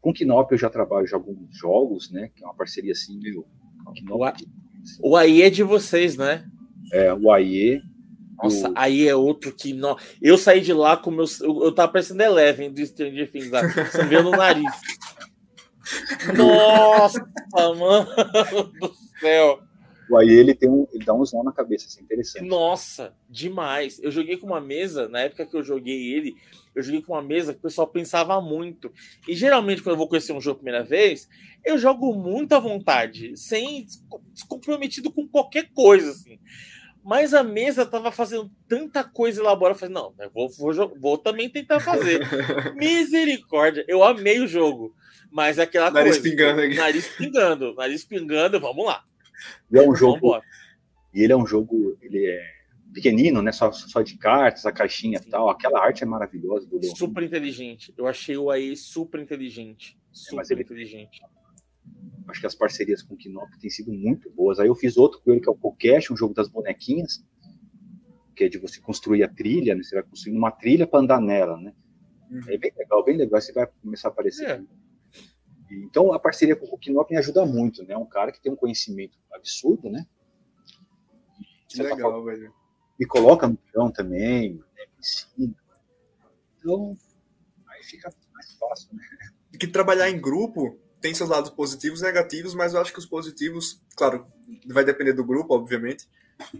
Com 0.00 0.10
o 0.10 0.14
Knop 0.14 0.50
eu 0.50 0.58
já 0.58 0.70
trabalho 0.70 1.06
já 1.06 1.18
alguns 1.18 1.54
jogos, 1.54 2.10
né? 2.10 2.30
Que 2.34 2.42
é 2.42 2.46
uma 2.46 2.56
parceria 2.56 2.92
assim, 2.92 3.18
meio. 3.20 3.44
O, 4.08 5.10
o 5.10 5.16
AIE 5.16 5.42
é 5.42 5.50
de 5.50 5.62
vocês, 5.62 6.16
né? 6.16 6.42
É, 6.90 7.12
o 7.12 7.30
AIE. 7.30 7.82
Nossa, 8.42 8.70
o... 8.70 8.72
aí 8.74 9.06
é 9.06 9.14
outro 9.14 9.52
que. 9.52 9.74
Não... 9.74 9.98
Eu 10.22 10.38
saí 10.38 10.62
de 10.62 10.72
lá 10.72 10.96
com 10.96 11.10
meus. 11.10 11.38
Eu, 11.42 11.64
eu 11.64 11.74
tava 11.74 11.92
parecendo 11.92 12.22
Eleven 12.22 12.72
do 12.72 12.86
Stranger 12.86 13.30
Things 13.30 13.50
lá, 13.50 13.60
sangrando 13.92 14.30
no 14.30 14.38
nariz. 14.38 14.72
Nossa, 16.34 17.30
mano 17.76 18.06
do 18.80 18.94
céu. 19.20 19.69
Aí 20.16 20.30
ele 20.30 20.54
tem 20.54 20.68
um, 20.68 20.86
ele 20.92 21.04
dá 21.04 21.14
um 21.14 21.22
nó 21.32 21.42
na 21.44 21.52
cabeça, 21.52 21.86
assim, 21.86 22.02
interessante. 22.02 22.46
Nossa, 22.46 23.14
demais. 23.28 24.00
Eu 24.02 24.10
joguei 24.10 24.36
com 24.36 24.46
uma 24.46 24.60
mesa, 24.60 25.08
na 25.08 25.20
época 25.20 25.46
que 25.46 25.56
eu 25.56 25.62
joguei 25.62 26.12
ele, 26.12 26.36
eu 26.74 26.82
joguei 26.82 27.02
com 27.02 27.12
uma 27.12 27.22
mesa 27.22 27.52
que 27.52 27.58
o 27.58 27.62
pessoal 27.62 27.86
pensava 27.86 28.40
muito. 28.40 28.92
E 29.28 29.34
geralmente, 29.34 29.82
quando 29.82 29.94
eu 29.94 29.98
vou 29.98 30.08
conhecer 30.08 30.32
um 30.32 30.40
jogo 30.40 30.58
a 30.58 30.62
primeira 30.62 30.84
vez, 30.84 31.28
eu 31.64 31.78
jogo 31.78 32.14
muito 32.14 32.54
à 32.54 32.58
vontade, 32.58 33.36
sem 33.36 33.86
descomprometido 34.32 35.12
com 35.12 35.28
qualquer 35.28 35.70
coisa, 35.72 36.10
assim. 36.10 36.38
Mas 37.02 37.32
a 37.32 37.42
mesa 37.42 37.86
tava 37.86 38.12
fazendo 38.12 38.50
tanta 38.68 39.02
coisa 39.02 39.40
elaborada. 39.40 39.74
Eu 39.74 39.78
falei, 39.78 39.94
não, 39.94 40.14
eu 40.18 40.30
vou, 40.30 40.48
vou, 40.48 40.94
vou 40.98 41.18
também 41.18 41.48
tentar 41.48 41.80
fazer. 41.80 42.20
Misericórdia, 42.76 43.84
eu 43.88 44.04
amei 44.04 44.40
o 44.40 44.46
jogo. 44.46 44.94
Mas 45.30 45.58
é 45.58 45.62
aquela 45.62 45.90
nariz 45.90 46.18
coisa. 46.18 46.30
Pingando 46.30 46.60
aqui. 46.60 46.74
Nariz 46.74 47.08
pingando, 47.08 47.74
nariz 47.74 48.04
pingando, 48.04 48.60
vamos 48.60 48.84
lá. 48.84 49.04
E 49.70 49.78
é 49.78 49.88
um 49.88 49.94
jogo. 49.94 50.40
E 51.12 51.22
ele 51.22 51.32
é 51.32 51.36
um 51.36 51.46
jogo, 51.46 51.96
ele 52.00 52.26
é 52.26 52.60
pequenino, 52.92 53.42
né? 53.42 53.52
Só, 53.52 53.70
só 53.72 54.02
de 54.02 54.16
cartas, 54.16 54.66
a 54.66 54.72
caixinha 54.72 55.20
e 55.24 55.30
tal. 55.30 55.48
Aquela 55.48 55.80
arte 55.80 56.02
é 56.02 56.06
maravilhosa 56.06 56.66
do 56.66 56.78
Leon. 56.78 56.94
Super 56.94 57.22
inteligente. 57.22 57.92
Eu 57.96 58.06
achei 58.06 58.36
o 58.36 58.50
AI 58.50 58.76
super 58.76 59.20
inteligente. 59.20 59.98
Super 60.12 60.42
é, 60.42 60.52
ele... 60.52 60.62
inteligente. 60.62 61.20
Acho 62.28 62.40
que 62.40 62.46
as 62.46 62.54
parcerias 62.54 63.02
com 63.02 63.14
o 63.14 63.18
Knop 63.18 63.58
têm 63.58 63.70
sido 63.70 63.92
muito 63.92 64.30
boas. 64.30 64.60
Aí 64.60 64.68
eu 64.68 64.74
fiz 64.74 64.96
outro 64.96 65.20
com 65.20 65.32
ele, 65.32 65.40
que 65.40 65.48
é 65.48 65.52
o 65.52 65.56
Pokésh, 65.56 66.10
um 66.12 66.16
jogo 66.16 66.32
das 66.32 66.48
bonequinhas, 66.48 67.24
que 68.36 68.44
é 68.44 68.48
de 68.48 68.58
você 68.58 68.80
construir 68.80 69.24
a 69.24 69.28
trilha, 69.28 69.74
né? 69.74 69.82
Você 69.82 69.96
vai 69.96 70.04
construindo 70.04 70.38
uma 70.38 70.50
trilha 70.50 70.86
para 70.86 71.00
andar 71.00 71.20
nela, 71.20 71.56
né? 71.60 71.74
Uhum. 72.30 72.40
É 72.48 72.56
bem 72.56 72.72
legal, 72.76 73.04
bem 73.04 73.16
legal. 73.16 73.40
Você 73.40 73.52
vai 73.52 73.66
começar 73.82 74.08
a 74.08 74.10
aparecer. 74.12 74.48
É. 74.48 74.62
Então, 75.70 76.12
a 76.12 76.18
parceria 76.18 76.56
com 76.56 76.66
o 76.66 76.78
Knop 76.78 77.10
me 77.10 77.16
ajuda 77.16 77.46
muito, 77.46 77.84
né? 77.84 77.94
É 77.94 77.98
um 77.98 78.06
cara 78.06 78.32
que 78.32 78.40
tem 78.40 78.52
um 78.52 78.56
conhecimento 78.56 79.18
absurdo, 79.32 79.88
né? 79.88 80.06
Que 81.68 81.82
legal, 81.82 82.12
forma, 82.12 82.32
velho. 82.32 82.52
Me 82.98 83.06
coloca 83.06 83.46
no 83.46 83.58
chão 83.72 83.90
também, 83.90 84.54
né? 84.54 84.64
me 84.76 84.98
ensina. 84.98 85.54
Então, 86.58 86.96
aí 87.68 87.82
fica 87.84 88.12
mais 88.32 88.54
fácil, 88.54 88.88
né? 88.94 89.02
Que 89.58 89.66
trabalhar 89.66 90.10
em 90.10 90.20
grupo 90.20 90.78
tem 91.00 91.14
seus 91.14 91.30
lados 91.30 91.50
positivos 91.50 92.00
e 92.00 92.04
negativos, 92.04 92.54
mas 92.54 92.74
eu 92.74 92.80
acho 92.80 92.92
que 92.92 92.98
os 92.98 93.06
positivos, 93.06 93.80
claro, 93.96 94.26
vai 94.66 94.84
depender 94.84 95.12
do 95.12 95.24
grupo, 95.24 95.54
obviamente, 95.54 96.06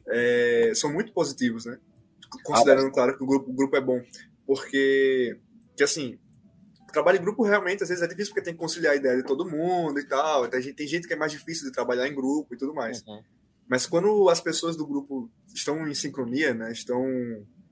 é, 0.09 0.73
são 0.75 0.93
muito 0.93 1.13
positivos, 1.13 1.67
né? 1.67 1.79
Considerando, 2.45 2.89
ah, 2.89 2.93
claro, 2.93 3.17
que 3.17 3.23
o 3.23 3.27
grupo, 3.27 3.51
o 3.51 3.55
grupo 3.55 3.77
é 3.77 3.81
bom. 3.81 4.01
Porque, 4.47 5.39
que 5.77 5.83
assim, 5.83 6.19
trabalho 6.93 7.19
em 7.19 7.23
grupo 7.23 7.43
realmente 7.43 7.83
às 7.83 7.89
vezes 7.89 8.03
é 8.03 8.07
difícil 8.07 8.33
porque 8.33 8.45
tem 8.45 8.55
que 8.55 8.61
conciliar 8.61 8.93
a 8.93 8.97
ideia 8.97 9.17
de 9.17 9.25
todo 9.25 9.49
mundo 9.49 9.99
e 9.99 10.05
tal. 10.05 10.49
Tem 10.49 10.63
gente, 10.63 10.75
tem 10.75 10.87
gente 10.87 11.07
que 11.07 11.15
é 11.15 11.17
mais 11.17 11.33
difícil 11.33 11.67
de 11.67 11.73
trabalhar 11.73 12.09
em 12.09 12.15
grupo 12.15 12.55
e 12.55 12.57
tudo 12.57 12.75
mais. 12.75 13.03
Uhum. 13.07 13.23
Mas 13.69 13.87
quando 13.87 14.29
as 14.29 14.41
pessoas 14.41 14.77
do 14.77 14.87
grupo 14.87 15.31
estão 15.55 15.87
em 15.87 15.95
sincronia, 15.95 16.53
né, 16.53 16.73
estão 16.73 17.07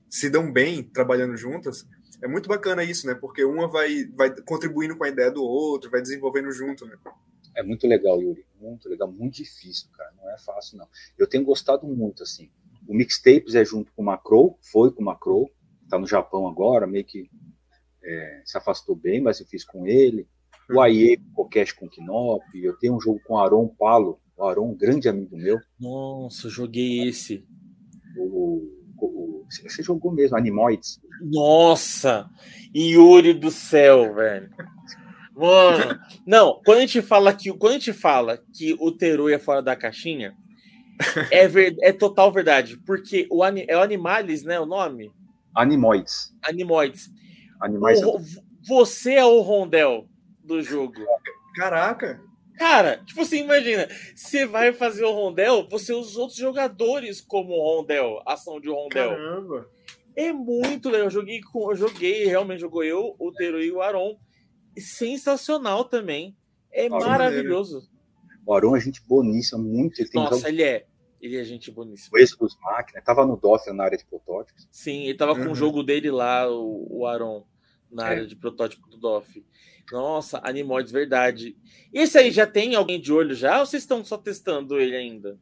se 0.09 0.29
dão 0.29 0.51
bem 0.51 0.83
trabalhando 0.83 1.37
juntas, 1.37 1.85
é 2.21 2.27
muito 2.27 2.49
bacana 2.49 2.83
isso, 2.83 3.05
né? 3.05 3.13
Porque 3.13 3.43
uma 3.43 3.67
vai, 3.67 4.05
vai 4.15 4.33
contribuindo 4.41 4.97
com 4.97 5.03
a 5.03 5.09
ideia 5.09 5.31
do 5.31 5.43
outro, 5.43 5.89
vai 5.89 6.01
desenvolvendo 6.01 6.51
junto, 6.51 6.85
né? 6.85 6.97
É 7.55 7.63
muito 7.63 7.87
legal, 7.87 8.21
Yuri. 8.21 8.45
Muito 8.59 8.89
legal, 8.89 9.11
muito 9.11 9.35
difícil, 9.35 9.89
cara. 9.91 10.11
Não 10.17 10.29
é 10.29 10.37
fácil, 10.39 10.77
não. 10.77 10.87
Eu 11.17 11.27
tenho 11.27 11.43
gostado 11.43 11.87
muito, 11.87 12.23
assim. 12.23 12.49
O 12.87 12.93
Mixtapes 12.93 13.55
é 13.55 13.63
junto 13.63 13.91
com 13.93 14.01
o 14.01 14.05
Macro, 14.05 14.57
foi 14.71 14.91
com 14.91 15.01
o 15.01 15.05
Macro, 15.05 15.49
tá 15.89 15.97
no 15.99 16.07
Japão 16.07 16.47
agora, 16.47 16.87
meio 16.87 17.05
que 17.05 17.29
é, 18.03 18.41
se 18.45 18.57
afastou 18.57 18.95
bem, 18.95 19.21
mas 19.21 19.39
eu 19.39 19.45
fiz 19.45 19.63
com 19.63 19.85
ele. 19.87 20.27
O 20.71 20.81
Aie, 20.81 21.19
o 21.35 21.45
Cash 21.45 21.71
com 21.71 21.89
Knop. 21.89 22.43
Eu 22.53 22.77
tenho 22.77 22.95
um 22.95 23.01
jogo 23.01 23.19
com 23.25 23.33
o 23.33 23.37
Aron 23.37 23.67
Palo. 23.67 24.19
O 24.37 24.45
Aron, 24.45 24.71
um 24.71 24.77
grande 24.77 25.09
amigo 25.09 25.35
meu. 25.35 25.59
Nossa, 25.79 26.47
joguei 26.47 27.07
esse. 27.07 27.43
O, 28.17 28.61
o, 28.97 29.45
você 29.49 29.81
jogou 29.81 30.11
mesmo, 30.11 30.37
Animoids. 30.37 31.01
Nossa! 31.21 32.29
Yuri 32.75 33.33
do 33.33 33.49
céu, 33.49 34.13
velho. 34.13 34.49
Mano, 35.35 35.99
não, 36.25 36.61
quando 36.65 36.79
a 36.79 36.81
gente 36.81 37.01
fala 37.01 37.33
que 37.33 37.51
quando 37.53 37.71
a 37.71 37.77
gente 37.79 37.93
fala 37.93 38.37
que 38.53 38.75
o 38.79 38.91
Teru 38.91 39.29
é 39.29 39.39
fora 39.39 39.61
da 39.61 39.75
caixinha, 39.75 40.35
é, 41.31 41.47
ver, 41.47 41.75
é 41.81 41.93
total 41.93 42.31
verdade, 42.31 42.77
porque 42.85 43.25
o 43.31 43.43
é 43.43 43.77
o 43.77 43.81
Animalis, 43.81 44.43
né, 44.43 44.59
o 44.59 44.65
nome? 44.65 45.11
Animoids. 45.55 46.35
Animoids. 46.43 47.09
Animais. 47.59 48.01
O, 48.03 48.19
você 48.67 49.13
é 49.13 49.25
o 49.25 49.41
Rondel 49.41 50.07
do 50.43 50.61
jogo. 50.61 50.95
Caraca! 51.55 52.21
Cara, 52.57 52.97
tipo 53.05 53.21
assim, 53.21 53.39
imagina, 53.39 53.87
você 54.13 54.45
vai 54.45 54.73
fazer 54.73 55.05
o 55.05 55.13
Rondel, 55.13 55.65
você 55.69 55.93
usa 55.93 56.09
os 56.09 56.17
outros 56.17 56.37
jogadores 56.37 57.21
como 57.21 57.57
Rondel, 57.57 58.21
ação 58.25 58.59
de 58.59 58.67
Rondel. 58.67 59.11
Caramba! 59.11 59.69
É 60.15 60.33
muito 60.33 60.89
legal. 60.89 61.07
Eu 61.07 61.11
joguei 61.11 61.39
com. 61.39 61.71
Eu 61.71 61.77
joguei, 61.77 62.25
realmente 62.25 62.59
jogou 62.59 62.83
eu, 62.83 63.15
o 63.17 63.31
Teru 63.31 63.61
e 63.63 63.71
o 63.71 63.81
Aron. 63.81 64.19
Sensacional 64.77 65.85
também. 65.85 66.35
É 66.71 66.89
maravilhoso. 66.89 67.89
O 68.45 68.53
Aron 68.53 68.75
é 68.75 68.79
gente 68.81 69.01
boníssima, 69.07 69.57
muito. 69.61 70.01
Ele 70.01 70.09
Nossa, 70.13 70.49
ele 70.49 70.63
é. 70.63 70.85
Ele 71.21 71.37
é 71.37 71.43
gente 71.43 71.69
boníssima. 71.71 72.15
O 72.15 72.19
ex 72.19 72.35
dos 72.35 72.57
máquinas, 72.61 73.03
tava 73.03 73.25
no 73.25 73.35
DOF 73.35 73.71
na 73.73 73.83
área 73.83 73.97
de 73.97 74.05
protótipos. 74.05 74.67
Sim, 74.71 75.03
ele 75.03 75.17
tava 75.17 75.33
uhum. 75.33 75.45
com 75.45 75.51
o 75.51 75.55
jogo 75.55 75.83
dele 75.83 76.09
lá, 76.09 76.49
o, 76.49 76.87
o 76.89 77.05
Aron. 77.05 77.45
na 77.91 78.07
é. 78.07 78.09
área 78.11 78.27
de 78.27 78.35
protótipo 78.35 78.87
do 78.87 78.97
DOF. 78.97 79.45
Nossa, 79.91 80.39
Animoids, 80.43 80.91
verdade. 80.91 81.57
Esse 81.91 82.17
aí 82.17 82.31
já 82.31 82.45
tem 82.45 82.75
alguém 82.75 83.01
de 83.01 83.11
olho 83.11 83.35
já 83.35 83.59
ou 83.59 83.65
vocês 83.65 83.83
estão 83.83 84.03
só 84.03 84.17
testando 84.17 84.79
ele 84.79 84.95
ainda? 84.95 85.37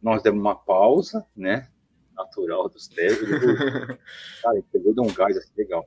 Nós 0.00 0.22
demos 0.22 0.40
uma 0.40 0.54
pausa, 0.54 1.26
né? 1.36 1.68
Natural 2.14 2.68
dos 2.68 2.88
testes. 2.88 3.28
Cara, 4.42 4.56
ele 4.56 4.66
pegou 4.72 4.94
de 4.94 5.00
um 5.00 5.12
gás 5.12 5.36
assim, 5.36 5.50
legal. 5.56 5.86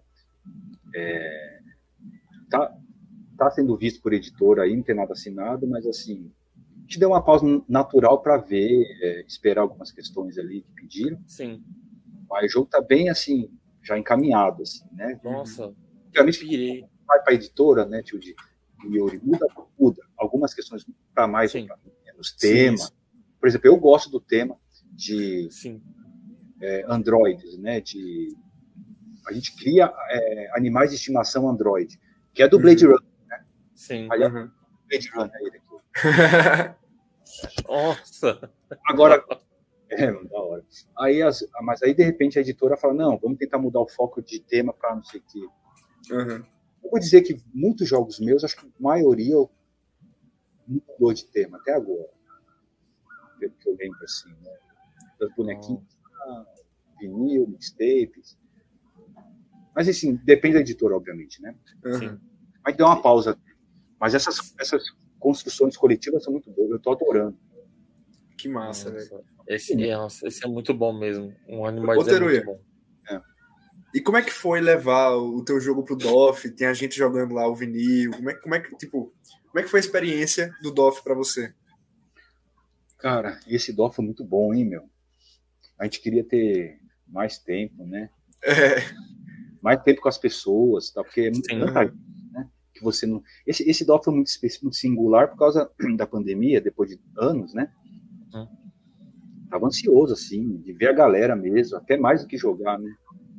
É, 0.93 1.60
tá, 2.49 2.77
tá 3.38 3.49
sendo 3.51 3.75
visto 3.75 4.01
por 4.01 4.13
editora 4.13 4.63
aí, 4.63 4.75
não 4.75 4.84
tem 4.84 4.95
nada 4.95 5.13
assinado, 5.13 5.65
mas 5.65 5.88
assim, 5.88 6.32
gente 6.83 6.99
deu 6.99 7.09
uma 7.09 7.23
pausa 7.23 7.45
natural 7.67 8.21
para 8.21 8.37
ver, 8.37 8.85
é, 9.01 9.21
esperar 9.27 9.61
algumas 9.61 9.91
questões 9.91 10.37
ali 10.37 10.61
que 10.61 10.71
pediram. 10.73 11.19
Sim. 11.27 11.63
Mas 12.29 12.45
o 12.45 12.53
jogo 12.53 12.67
tá 12.67 12.81
bem 12.81 13.09
assim, 13.09 13.49
já 13.81 13.97
encaminhado, 13.97 14.63
assim, 14.63 14.83
né? 14.91 15.19
Nossa. 15.23 15.73
Realmente 16.13 16.39
pirei. 16.39 16.85
Vai 17.07 17.21
para 17.21 17.33
a 17.33 17.35
editora, 17.35 17.85
né, 17.85 18.01
tio 18.01 18.19
de 18.19 18.35
Yuri, 18.85 19.19
muda, 19.23 19.47
muda. 19.79 20.01
Algumas 20.17 20.53
questões 20.53 20.85
para 21.13 21.27
mais 21.27 21.51
Sim. 21.51 21.67
ou 21.69 21.93
menos. 22.05 22.31
Tema. 22.33 22.77
Sim, 22.77 22.91
Por 23.39 23.47
exemplo, 23.47 23.67
eu 23.67 23.77
gosto 23.77 24.09
do 24.09 24.19
tema 24.19 24.57
de 24.91 25.49
é, 26.61 26.85
androides, 26.87 27.57
né? 27.57 27.81
De 27.81 28.35
a 29.27 29.31
gente 29.31 29.55
cria 29.55 29.93
é, 30.09 30.51
animais 30.57 30.89
de 30.89 30.97
estimação 30.97 31.49
android, 31.49 31.99
que 32.33 32.43
é 32.43 32.47
do 32.47 32.59
Blade 32.59 32.85
uhum. 32.85 32.91
Runner, 32.91 33.09
né? 33.27 33.45
Sim. 33.73 34.07
Aliás, 34.11 34.33
uhum. 34.33 34.49
Blade 34.89 35.09
Runner 35.09 35.35
ele 35.39 35.57
aqui. 35.57 35.72
Nossa. 37.67 38.51
Agora, 38.88 39.23
é, 39.89 40.12
da 40.12 40.39
hora. 40.39 40.65
Aí, 40.97 41.21
as, 41.21 41.45
mas 41.62 41.82
aí, 41.84 41.93
de 41.93 42.03
repente, 42.03 42.38
a 42.38 42.41
editora 42.41 42.77
fala, 42.77 42.93
não, 42.93 43.17
vamos 43.17 43.38
tentar 43.38 43.60
mudar 43.60 43.82
o 43.82 43.88
foco 43.88 44.21
de 44.21 44.39
tema 44.39 44.73
para 44.73 44.95
não 44.95 45.03
sei 45.03 45.19
o 45.19 45.23
quê. 45.23 45.47
Uhum. 46.12 46.45
Eu 46.84 46.89
vou 46.89 46.99
dizer 46.99 47.21
que 47.21 47.41
muitos 47.53 47.88
jogos 47.88 48.19
meus, 48.19 48.43
acho 48.43 48.58
que 48.58 48.65
a 48.65 48.69
maioria 48.79 49.36
mudou 50.67 51.13
de 51.13 51.25
tema, 51.25 51.58
até 51.58 51.73
agora. 51.73 52.10
Pelo 53.39 53.53
que 53.53 53.69
eu 53.69 53.75
lembro, 53.79 54.03
assim, 54.03 54.29
né? 54.41 54.58
Das 55.19 55.34
bonequinhas, 55.36 55.84
vinil, 56.99 57.47
mixtapes. 57.47 58.38
Mas, 59.75 59.88
assim, 59.88 60.15
depende 60.23 60.56
da 60.56 60.62
editora, 60.62 60.95
obviamente, 60.95 61.41
né? 61.41 61.56
Uhum. 61.86 62.19
Mas 62.63 62.75
deu 62.75 62.86
uma 62.86 63.01
pausa. 63.01 63.38
Mas 63.99 64.13
essas, 64.13 64.53
essas 64.60 64.84
construções 65.23 65.77
coletivas 65.77 66.21
são 66.21 66.33
muito 66.33 66.51
boas, 66.51 66.69
eu 66.69 66.79
tô 66.79 66.91
adorando. 66.91 67.38
Que 68.38 68.49
massa, 68.49 68.91
velho. 68.91 69.23
Esse, 69.47 69.73
é, 69.81 69.95
esse 70.25 70.45
é 70.45 70.47
muito 70.49 70.73
bom 70.73 70.91
mesmo. 70.91 71.33
Um 71.47 71.65
animal 71.65 71.95
é 71.95 72.19
muito 72.19 72.45
bom. 72.45 72.59
É. 73.09 73.21
E 73.95 74.01
como 74.01 74.17
é 74.17 74.21
que 74.21 74.31
foi 74.31 74.59
levar 74.59 75.15
o 75.15 75.41
teu 75.45 75.62
jogo 75.62 75.81
pro 75.83 75.95
DOF? 75.95 76.51
Tem 76.51 76.67
a 76.67 76.73
gente 76.73 76.97
jogando 76.97 77.33
lá 77.33 77.47
o 77.47 77.55
vinil. 77.55 78.12
Como 78.12 78.29
é, 78.29 78.33
como 78.33 78.55
é 78.55 78.59
que, 78.59 78.75
tipo, 78.75 79.13
como 79.47 79.59
é 79.59 79.63
que 79.63 79.69
foi 79.69 79.79
a 79.79 79.81
experiência 79.81 80.53
do 80.62 80.71
DOF 80.71 81.01
para 81.03 81.15
você? 81.15 81.53
Cara, 82.97 83.39
esse 83.47 83.71
DOF 83.71 83.95
foi 83.95 84.03
muito 84.03 84.25
bom, 84.25 84.53
hein, 84.53 84.65
meu? 84.65 84.89
A 85.79 85.86
gente 85.86 86.01
queria 86.01 86.23
ter 86.23 86.79
mais 87.07 87.38
tempo, 87.38 87.86
né? 87.86 88.09
É. 88.43 88.75
Mais 89.62 89.81
tempo 89.81 90.01
com 90.01 90.09
as 90.09 90.17
pessoas, 90.17 90.91
tá? 90.91 91.01
Porque 91.01 91.21
é 91.21 91.33
Sim. 91.33 91.63
Que 92.73 92.83
você 92.83 93.05
não. 93.05 93.21
Esse, 93.45 93.69
esse 93.69 93.86
DOF 93.86 94.05
foi 94.05 94.13
muito, 94.13 94.29
muito 94.62 94.75
singular 94.75 95.29
por 95.29 95.38
causa 95.38 95.69
da 95.95 96.07
pandemia, 96.07 96.59
depois 96.59 96.89
de 96.89 96.99
anos, 97.17 97.53
né? 97.53 97.71
tava 99.53 99.67
ansioso, 99.67 100.13
assim, 100.13 100.57
de 100.57 100.73
ver 100.73 100.88
a 100.88 100.93
galera 100.93 101.36
mesmo, 101.36 101.77
até 101.77 101.95
mais 101.95 102.23
do 102.23 102.27
que 102.27 102.38
jogar, 102.38 102.79
né? 102.79 102.91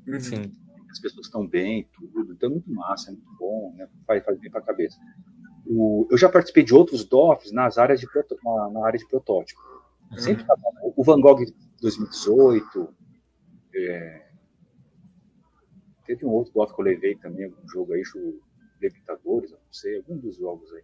Uhum. 0.07 0.21
Sim. 0.21 0.53
As 0.89 1.01
pessoas 1.01 1.27
estão 1.27 1.45
bem, 1.45 1.89
tudo, 1.93 2.33
então 2.33 2.49
é 2.49 2.53
muito 2.53 2.73
massa, 2.73 3.11
é 3.11 3.15
muito 3.15 3.37
bom, 3.37 3.75
né? 3.77 3.89
Faz, 4.07 4.25
faz 4.25 4.39
bem 4.39 4.49
pra 4.49 4.61
cabeça. 4.61 4.97
O, 5.67 6.07
eu 6.09 6.17
já 6.17 6.29
participei 6.29 6.63
de 6.63 6.73
outros 6.73 7.05
DOFs 7.05 7.51
nas 7.51 7.79
áreas 7.79 7.99
de, 7.99 8.07
na, 8.45 8.71
na 8.71 8.87
área 8.87 8.99
de 8.99 9.09
protótipo. 9.09 9.61
Uhum. 10.13 10.19
Sempre 10.19 10.45
tá 10.45 10.55
O 10.97 11.03
Van 11.03 11.21
Gogh 11.21 11.45
2018, 11.81 12.95
é, 13.75 14.27
teve 16.07 16.25
um 16.25 16.31
outro 16.31 16.53
DOF 16.55 16.73
que 16.77 16.81
eu 16.81 16.85
levei 16.85 17.17
também, 17.17 17.47
algum 17.47 17.69
jogo 17.69 17.93
aí, 17.93 18.03
o 18.15 18.41
Levitadores, 18.85 19.51
não 19.51 19.59
sei, 19.71 19.97
algum 19.97 20.17
dos 20.17 20.37
jogos 20.37 20.73
aí. 20.73 20.83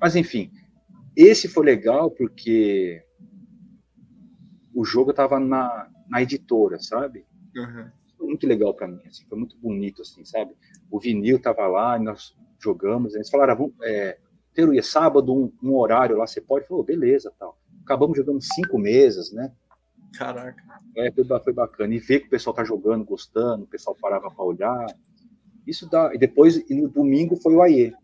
Mas 0.00 0.16
enfim, 0.16 0.50
esse 1.16 1.48
foi 1.48 1.64
legal 1.64 2.10
porque 2.10 3.02
o 4.74 4.84
jogo 4.84 5.10
estava 5.10 5.38
na, 5.38 5.90
na 6.08 6.22
editora, 6.22 6.78
sabe? 6.78 7.24
Uhum. 7.56 7.90
Foi 8.16 8.26
muito 8.26 8.46
legal 8.46 8.74
para 8.74 8.88
mim, 8.88 9.00
assim, 9.06 9.24
foi 9.28 9.38
muito 9.38 9.56
bonito, 9.56 10.02
assim, 10.02 10.24
sabe? 10.24 10.54
O 10.90 10.98
vinil 10.98 11.36
estava 11.36 11.66
lá, 11.66 11.98
nós 11.98 12.36
jogamos, 12.60 13.14
eles 13.14 13.30
falaram, 13.30 13.72
é, 13.82 14.18
Teruia, 14.58 14.82
sábado, 14.82 15.32
um, 15.32 15.52
um, 15.62 15.76
horário 15.76 16.16
lá, 16.16 16.26
você 16.26 16.40
pode? 16.40 16.66
Falou, 16.66 16.82
beleza, 16.82 17.32
tal. 17.38 17.56
Acabamos 17.84 18.16
jogando 18.16 18.42
cinco 18.42 18.76
mesas, 18.76 19.30
né? 19.30 19.52
Caraca. 20.16 20.60
É, 20.96 21.12
foi, 21.12 21.24
foi 21.24 21.52
bacana. 21.52 21.94
E 21.94 22.00
ver 22.00 22.18
que 22.18 22.26
o 22.26 22.30
pessoal 22.30 22.54
tá 22.54 22.64
jogando, 22.64 23.04
gostando, 23.04 23.62
o 23.62 23.68
pessoal 23.68 23.96
parava 24.00 24.28
para 24.28 24.44
olhar. 24.44 24.86
Isso 25.68 25.88
dá. 25.88 26.14
E 26.14 26.18
depois, 26.18 26.56
e 26.56 26.74
no 26.74 26.88
domingo, 26.88 27.36
foi 27.36 27.54
o 27.54 27.62
AIE. 27.62 27.94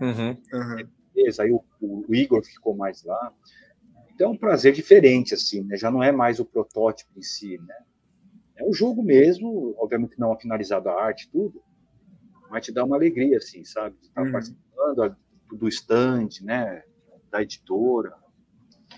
Uhum. 0.00 0.36
Uhum. 0.52 0.88
Beleza, 1.14 1.44
aí 1.44 1.52
o, 1.52 1.62
o 1.80 2.14
Igor 2.14 2.42
ficou 2.42 2.74
mais 2.74 3.04
lá. 3.04 3.32
Então 4.12 4.30
é 4.30 4.32
um 4.34 4.36
prazer 4.36 4.72
diferente, 4.72 5.32
assim, 5.32 5.62
né? 5.62 5.76
Já 5.76 5.90
não 5.90 6.02
é 6.02 6.10
mais 6.10 6.40
o 6.40 6.44
protótipo 6.44 7.12
em 7.16 7.22
si, 7.22 7.58
né? 7.58 7.76
É 8.56 8.64
um 8.64 8.72
jogo 8.72 9.02
mesmo, 9.02 9.74
obviamente 9.78 10.18
não 10.18 10.36
finalizado 10.36 10.88
a 10.88 11.02
arte, 11.02 11.30
tudo, 11.30 11.62
mas 12.50 12.64
te 12.64 12.72
dá 12.72 12.84
uma 12.84 12.96
alegria, 12.96 13.38
assim, 13.38 13.64
sabe? 13.64 13.96
De 14.00 14.08
estar 14.08 14.22
uhum. 14.22 14.32
participando 14.32 15.16
do 15.52 15.68
stand, 15.68 16.28
né? 16.42 16.82
Da 17.30 17.42
editora. 17.42 18.14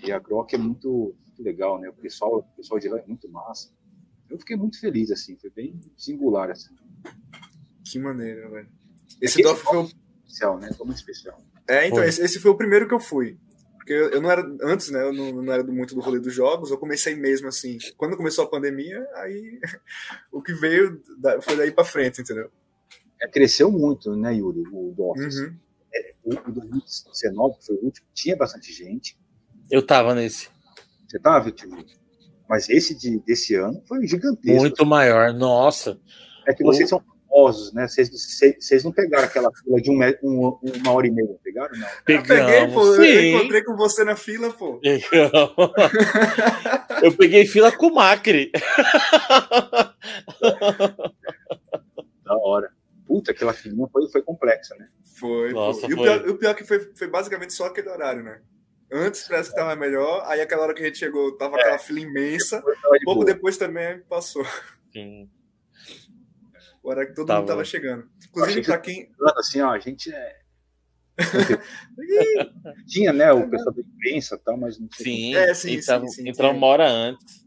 E 0.03 0.11
a 0.11 0.19
Grok 0.19 0.55
é 0.55 0.59
muito, 0.59 1.15
muito 1.27 1.43
legal, 1.43 1.79
né? 1.79 1.89
O 1.89 1.95
pessoal, 1.95 2.39
o 2.39 2.57
pessoal 2.57 2.81
de 2.81 2.89
lá 2.89 2.99
é 2.99 3.07
muito 3.07 3.29
massa. 3.29 3.71
Eu 4.29 4.39
fiquei 4.39 4.57
muito 4.57 4.81
feliz, 4.81 5.11
assim, 5.11 5.37
foi 5.37 5.51
bem 5.51 5.81
singular, 5.97 6.51
assim. 6.51 6.75
Que 7.85 7.99
maneiro, 7.99 8.51
velho. 8.51 8.69
Esse, 9.21 9.41
esse 9.43 9.57
foi 9.57 9.79
o 9.79 9.91
especial, 10.27 10.59
né? 10.59 10.71
Foi 10.77 10.87
muito 10.87 10.99
especial. 10.99 11.39
É, 11.69 11.87
então, 11.87 12.03
esse, 12.03 12.23
esse, 12.23 12.41
foi 12.41 12.51
o 12.51 12.57
primeiro 12.57 12.89
que 12.89 12.95
eu 12.95 13.01
fui. 13.01 13.39
Porque 13.77 13.93
eu, 13.93 14.11
eu 14.11 14.21
não 14.21 14.31
era, 14.31 14.43
antes, 14.63 14.91
né, 14.91 15.03
eu 15.03 15.13
não, 15.13 15.43
não 15.43 15.53
era 15.53 15.63
muito 15.65 15.95
do 15.95 16.01
rolê 16.01 16.19
dos 16.19 16.35
jogos, 16.35 16.71
eu 16.71 16.79
comecei 16.79 17.15
mesmo 17.15 17.49
assim. 17.49 17.79
Quando 17.97 18.17
começou 18.17 18.45
a 18.45 18.51
pandemia, 18.51 19.07
aí 19.17 19.61
o 20.33 20.43
que 20.43 20.55
veio 20.55 21.03
foi 21.43 21.57
daí 21.57 21.71
para 21.71 21.85
frente, 21.85 22.21
entendeu? 22.21 22.51
É, 23.21 23.29
cresceu 23.29 23.71
muito, 23.71 24.15
né, 24.17 24.35
Yuri, 24.35 24.63
o 24.73 24.93
do 24.97 25.03
Office. 25.05 25.39
Uhum. 25.39 25.57
É, 25.95 26.15
o 26.25 26.53
2019, 26.53 27.59
que 27.59 27.67
foi 27.67 27.77
o 27.77 27.85
último, 27.85 28.07
tinha 28.13 28.37
bastante 28.37 28.73
gente. 28.73 29.19
Eu 29.71 29.85
tava 29.85 30.15
nesse. 30.15 30.49
Você 31.07 31.19
tava, 31.19 31.51
tio? 31.51 31.71
Mas 32.49 32.69
esse 32.69 32.95
de, 32.95 33.19
desse 33.21 33.55
ano 33.55 33.83
foi 33.87 34.07
gigantesco. 34.07 34.61
Muito 34.61 34.85
maior, 34.85 35.33
nossa. 35.33 35.99
É 36.47 36.53
que 36.53 36.63
vocês 36.63 36.87
o... 36.87 36.91
são 36.91 37.05
famosos, 37.35 37.73
né? 37.73 37.87
Vocês 37.89 38.85
não 38.85 38.93
pegaram 38.93 39.25
aquela 39.25 39.51
fila 39.53 39.81
de 39.81 39.91
um, 39.91 39.99
um, 40.23 40.57
uma 40.63 40.93
hora 40.93 41.07
e 41.07 41.11
meia, 41.11 41.37
pegaram? 41.43 41.77
Não. 41.77 41.89
Pegamos, 42.05 42.31
eu 42.31 42.47
peguei, 42.47 42.69
pô. 42.73 42.95
Sim. 42.95 43.03
Eu 43.03 43.25
encontrei 43.37 43.65
com 43.65 43.77
você 43.77 44.05
na 44.05 44.15
fila, 44.17 44.53
pô. 44.53 44.81
eu 47.03 47.17
peguei 47.17 47.47
fila 47.47 47.73
com 47.73 47.89
o 47.89 47.95
Macri. 47.95 48.53
da 52.25 52.37
hora. 52.37 52.71
Puta, 53.07 53.33
aquela 53.33 53.53
filinha 53.53 53.87
foi, 53.93 54.09
foi 54.09 54.23
complexa, 54.23 54.75
né? 54.77 54.87
Foi. 55.19 55.53
Nossa, 55.53 55.87
e 55.87 55.91
foi. 55.91 55.93
O, 55.93 56.03
pior, 56.03 56.29
o 56.29 56.39
pior 56.39 56.51
é 56.51 56.55
que 56.55 56.65
foi, 56.65 56.81
foi 56.95 57.09
basicamente 57.09 57.53
só 57.53 57.67
aquele 57.67 57.91
horário, 57.91 58.23
né? 58.23 58.41
Antes 58.91 59.27
parece 59.27 59.51
que 59.51 59.57
tava 59.57 59.75
melhor, 59.77 60.23
aí 60.27 60.41
aquela 60.41 60.63
hora 60.63 60.75
que 60.75 60.83
a 60.83 60.87
gente 60.87 60.99
chegou, 60.99 61.37
tava 61.37 61.57
é. 61.57 61.61
aquela 61.61 61.79
fila 61.79 62.01
imensa. 62.01 62.63
Pouco 63.05 63.21
boa. 63.21 63.25
depois 63.25 63.57
também 63.57 64.01
passou. 64.09 64.45
Sim 64.93 65.29
o 66.85 66.91
horário 66.91 67.09
que 67.09 67.17
todo 67.17 67.27
tava. 67.27 67.41
mundo 67.41 67.49
tava 67.49 67.65
chegando. 67.65 68.07
Inclusive, 68.29 68.63
para 68.63 68.79
quem. 68.79 69.11
Assim, 69.39 69.61
ó, 69.63 69.71
a 69.71 69.79
gente 69.79 70.13
é. 70.13 70.37
Tinha, 72.87 73.13
né, 73.13 73.33
o 73.33 73.49
pessoal 73.49 73.75
da 73.75 73.81
imprensa 73.81 74.35
e 74.35 74.39
tal, 74.39 74.57
mas 74.59 74.79
não 74.79 74.89
sei. 74.93 75.07
Sim, 75.07 75.37
é, 75.37 75.55
sim, 75.55 75.75
entrava, 75.75 76.07
sim, 76.09 76.23
sim, 76.23 76.29
entrou 76.29 76.53
uma 76.53 76.67
hora 76.67 76.89
antes. 76.89 77.45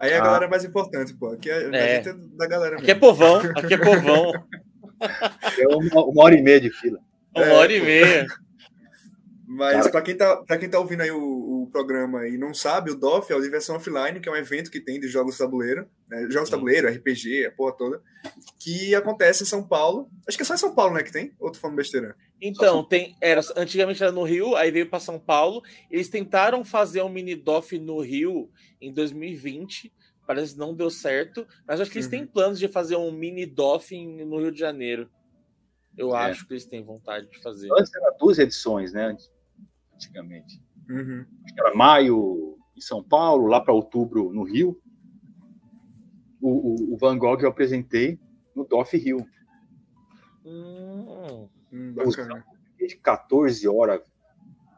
Aí 0.00 0.14
a 0.14 0.18
ah. 0.18 0.24
galera 0.24 0.44
é 0.46 0.48
mais 0.48 0.64
importante, 0.64 1.12
pô. 1.14 1.28
Aqui 1.28 1.50
é, 1.50 1.68
é. 1.74 1.96
é 1.96 2.12
da 2.12 2.46
galera. 2.46 2.76
Aqui 2.76 2.90
é 2.90 2.94
povão, 2.94 3.40
aqui 3.56 3.74
é 3.74 3.78
povão. 3.78 4.32
É 5.58 5.66
uma, 5.68 6.04
uma 6.06 6.24
hora 6.24 6.34
e 6.34 6.42
meia 6.42 6.60
de 6.60 6.70
fila. 6.70 6.98
Uma 7.34 7.44
é, 7.44 7.52
hora 7.52 7.72
e 7.72 7.80
meia. 7.80 8.26
Mas 9.46 9.88
para 9.88 10.02
quem, 10.02 10.16
tá, 10.16 10.42
quem 10.58 10.68
tá 10.68 10.78
ouvindo 10.78 11.02
aí 11.02 11.10
o, 11.10 11.35
o, 11.66 11.70
programa 11.70 12.26
e 12.28 12.36
não 12.36 12.54
sabe, 12.54 12.90
o 12.90 12.96
DOF 12.96 13.32
é 13.32 13.36
o 13.36 13.40
Diversão 13.40 13.76
Offline, 13.76 14.20
que 14.20 14.28
é 14.28 14.32
um 14.32 14.36
evento 14.36 14.70
que 14.70 14.80
tem 14.80 15.00
de 15.00 15.08
jogos 15.08 15.38
tabuleiro, 15.38 15.88
né? 16.08 16.26
jogos 16.30 16.48
de 16.48 16.54
tabuleiro, 16.54 16.88
RPG, 16.88 17.46
a 17.46 17.52
porra 17.52 17.72
toda, 17.72 18.02
que 18.58 18.94
acontece 18.94 19.42
em 19.42 19.46
São 19.46 19.62
Paulo. 19.62 20.08
Acho 20.26 20.36
que 20.36 20.42
é 20.42 20.46
só 20.46 20.54
em 20.54 20.58
São 20.58 20.74
Paulo, 20.74 20.94
né, 20.94 21.02
que 21.02 21.12
tem? 21.12 21.32
Ou 21.38 21.50
tô 21.50 21.58
falando 21.58 21.76
besteira? 21.76 22.16
Então, 22.40 22.84
tem, 22.84 23.16
era, 23.20 23.40
antigamente 23.56 24.02
era 24.02 24.12
no 24.12 24.22
Rio, 24.22 24.54
aí 24.56 24.70
veio 24.70 24.88
para 24.88 25.00
São 25.00 25.18
Paulo. 25.18 25.62
Eles 25.90 26.08
tentaram 26.08 26.64
fazer 26.64 27.02
um 27.02 27.08
mini 27.08 27.34
DOF 27.34 27.78
no 27.78 28.00
Rio 28.00 28.50
em 28.80 28.92
2020, 28.92 29.92
parece 30.26 30.52
que 30.52 30.58
não 30.58 30.74
deu 30.74 30.90
certo, 30.90 31.46
mas 31.66 31.80
acho 31.80 31.90
que 31.90 31.98
eles 31.98 32.06
uhum. 32.06 32.10
têm 32.10 32.26
planos 32.26 32.58
de 32.58 32.68
fazer 32.68 32.96
um 32.96 33.10
mini 33.10 33.46
DOF 33.46 33.96
no 34.24 34.38
Rio 34.38 34.52
de 34.52 34.58
Janeiro. 34.58 35.08
Eu 35.96 36.14
é. 36.14 36.18
acho 36.18 36.46
que 36.46 36.52
eles 36.52 36.66
têm 36.66 36.84
vontade 36.84 37.30
de 37.30 37.38
fazer. 37.38 37.70
Antes 37.72 37.94
era 37.94 38.10
duas 38.18 38.38
edições, 38.38 38.92
né? 38.92 39.16
Antigamente. 39.94 40.60
Uhum. 40.88 41.26
Era 41.58 41.74
maio 41.74 42.58
em 42.76 42.80
São 42.80 43.02
Paulo, 43.02 43.46
lá 43.46 43.60
para 43.60 43.72
outubro 43.72 44.32
no 44.32 44.42
Rio. 44.42 44.80
O, 46.40 46.50
o, 46.50 46.94
o, 46.94 46.98
Van 46.98 47.18
Gogh 47.18 47.40
eu 47.40 47.48
apresentei 47.48 48.20
no 48.54 48.64
DOF 48.64 48.96
Rio. 48.96 49.26
Hum, 50.44 51.48
hum 51.72 51.94
bacana. 51.94 52.44
De 52.78 52.96
14 52.96 53.66
horas. 53.68 54.02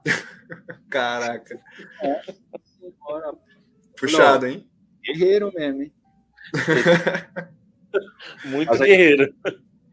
Caraca. 0.88 1.60
É, 2.02 2.22
Puxado, 3.98 4.46
hein? 4.46 4.70
Guerreiro 5.02 5.52
mesmo, 5.52 5.82
hein? 5.82 5.92
Muito 8.46 8.72
aí, 8.72 8.78
guerreiro. 8.78 9.34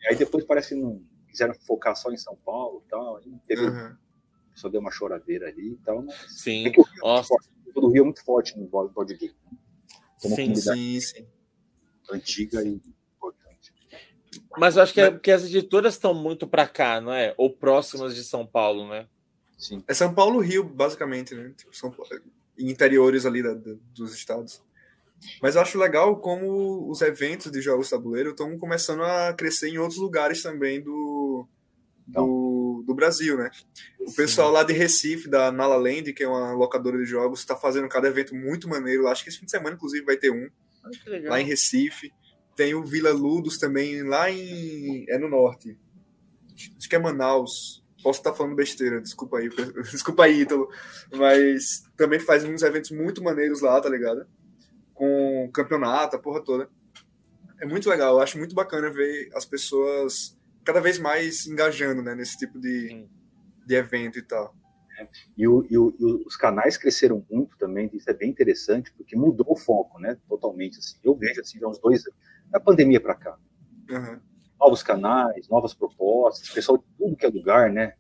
Aí 0.07 0.15
depois 0.15 0.45
parece 0.45 0.75
que 0.75 0.81
não 0.81 1.03
quiseram 1.27 1.53
focar 1.65 1.95
só 1.95 2.11
em 2.11 2.17
São 2.17 2.35
Paulo 2.35 2.83
e 2.85 2.89
tal. 2.89 3.17
Aí 3.17 3.39
teve, 3.45 3.65
uhum. 3.65 3.97
Só 4.55 4.69
deu 4.69 4.79
uma 4.79 4.91
choradeira 4.91 5.47
ali 5.47 5.73
e 5.73 5.77
tal. 5.77 6.01
Mas 6.01 6.41
sim. 6.41 6.65
É 6.65 6.69
o 6.69 6.71
Rio, 6.71 6.85
é 6.85 6.99
Nossa. 7.01 7.35
É 7.35 7.79
o 7.79 7.89
Rio 7.89 8.01
é 8.01 8.05
muito 8.05 8.23
forte 8.23 8.57
no 8.57 8.65
board 8.65 9.15
game. 9.15 9.35
sim, 10.17 10.55
sim, 10.55 10.99
sim. 10.99 11.27
Antiga 12.09 12.63
e 12.63 12.69
importante. 12.69 13.73
Mas 14.57 14.77
eu 14.77 14.83
acho 14.83 14.93
que 14.93 15.01
é 15.01 15.11
porque 15.11 15.31
as 15.31 15.43
editoras 15.43 15.95
estão 15.95 16.13
muito 16.13 16.47
para 16.47 16.67
cá, 16.67 17.01
não 17.01 17.11
é? 17.11 17.33
Ou 17.37 17.49
próximas 17.49 18.15
de 18.15 18.23
São 18.23 18.45
Paulo, 18.45 18.87
né? 18.87 19.07
Sim. 19.57 19.83
É 19.87 19.93
São 19.93 20.13
Paulo 20.13 20.39
Rio, 20.39 20.63
basicamente, 20.63 21.35
né? 21.35 21.53
Tipo, 21.57 21.75
São 21.75 21.91
Paulo, 21.91 22.09
interiores 22.57 23.25
ali 23.25 23.43
da, 23.43 23.53
da, 23.53 23.75
dos 23.93 24.13
estados. 24.13 24.61
Mas 25.41 25.55
eu 25.55 25.61
acho 25.61 25.79
legal 25.79 26.17
como 26.17 26.89
os 26.89 27.01
eventos 27.01 27.51
de 27.51 27.61
jogos 27.61 27.89
tabuleiro 27.89 28.31
estão 28.31 28.57
começando 28.57 29.03
a 29.03 29.33
crescer 29.33 29.69
em 29.69 29.77
outros 29.77 29.99
lugares 29.99 30.41
também 30.41 30.81
do, 30.81 31.47
do, 32.07 32.83
do 32.85 32.93
Brasil, 32.93 33.37
né? 33.37 33.49
O 33.99 34.13
pessoal 34.13 34.51
lá 34.51 34.63
de 34.63 34.73
Recife, 34.73 35.27
da 35.27 35.51
Nala 35.51 35.75
Land, 35.75 36.13
que 36.13 36.23
é 36.23 36.27
uma 36.27 36.53
locadora 36.53 36.97
de 36.97 37.05
jogos, 37.05 37.39
está 37.39 37.55
fazendo 37.55 37.89
cada 37.89 38.07
evento 38.07 38.35
muito 38.35 38.69
maneiro. 38.69 39.07
Acho 39.07 39.23
que 39.23 39.29
esse 39.29 39.39
fim 39.39 39.45
de 39.45 39.51
semana, 39.51 39.75
inclusive, 39.75 40.05
vai 40.05 40.17
ter 40.17 40.31
um. 40.31 40.49
Lá 41.23 41.41
em 41.41 41.45
Recife. 41.45 42.13
Tem 42.55 42.73
o 42.73 42.83
Vila 42.83 43.11
Ludos 43.11 43.57
também, 43.57 44.03
lá 44.03 44.29
em. 44.29 45.05
É 45.09 45.17
no 45.17 45.27
norte. 45.27 45.77
Acho 46.77 46.87
que 46.87 46.95
é 46.95 46.99
Manaus. 46.99 47.83
Posso 48.03 48.19
estar 48.19 48.33
falando 48.33 48.55
besteira, 48.55 49.01
desculpa 49.01 49.39
aí, 49.39 49.49
desculpa 49.91 50.25
aí, 50.25 50.41
Ítalo. 50.41 50.69
Mas 51.11 51.83
também 51.97 52.19
faz 52.19 52.43
uns 52.43 52.61
eventos 52.61 52.91
muito 52.91 53.23
maneiros 53.23 53.61
lá, 53.61 53.81
tá 53.81 53.89
ligado? 53.89 54.27
Com 54.93 55.49
campeonato, 55.51 56.15
a 56.15 56.19
porra 56.19 56.43
toda. 56.43 56.69
É 57.59 57.65
muito 57.65 57.89
legal, 57.89 58.15
eu 58.15 58.21
acho 58.21 58.37
muito 58.37 58.53
bacana 58.53 58.91
ver 58.91 59.31
as 59.33 59.43
pessoas 59.43 60.34
cada 60.65 60.81
vez 60.81 60.99
mais 60.99 61.45
engajando 61.45 62.01
né, 62.01 62.15
nesse 62.15 62.37
tipo 62.37 62.59
de, 62.59 63.07
de 63.65 63.75
evento 63.75 64.19
e 64.19 64.23
tal. 64.23 64.53
É. 64.99 65.07
E, 65.37 65.47
o, 65.47 65.65
e, 65.69 65.77
o, 65.77 65.95
e, 65.99 66.05
os 66.25 66.35
canais 66.35 66.77
cresceram 66.77 67.25
muito 67.29 67.57
também, 67.57 67.89
isso 67.93 68.09
é 68.09 68.13
bem 68.13 68.29
interessante, 68.29 68.91
porque 68.93 69.15
mudou 69.15 69.45
o 69.49 69.55
foco, 69.55 69.99
né? 69.99 70.17
Totalmente. 70.27 70.79
Assim. 70.79 70.97
Eu 71.03 71.15
vejo 71.15 71.41
assim, 71.41 71.63
há 71.63 71.67
uns 71.67 71.79
dois 71.79 72.05
anos, 72.05 72.19
da 72.49 72.59
pandemia 72.59 72.99
para 72.99 73.15
cá. 73.15 73.37
Uhum. 73.89 74.19
Novos 74.59 74.81
canais, 74.81 75.47
novas 75.49 75.73
propostas, 75.73 76.49
pessoal 76.49 76.77
de 76.77 76.85
tudo 76.97 77.15
que 77.15 77.25
é 77.25 77.29
lugar, 77.29 77.71
né? 77.71 77.93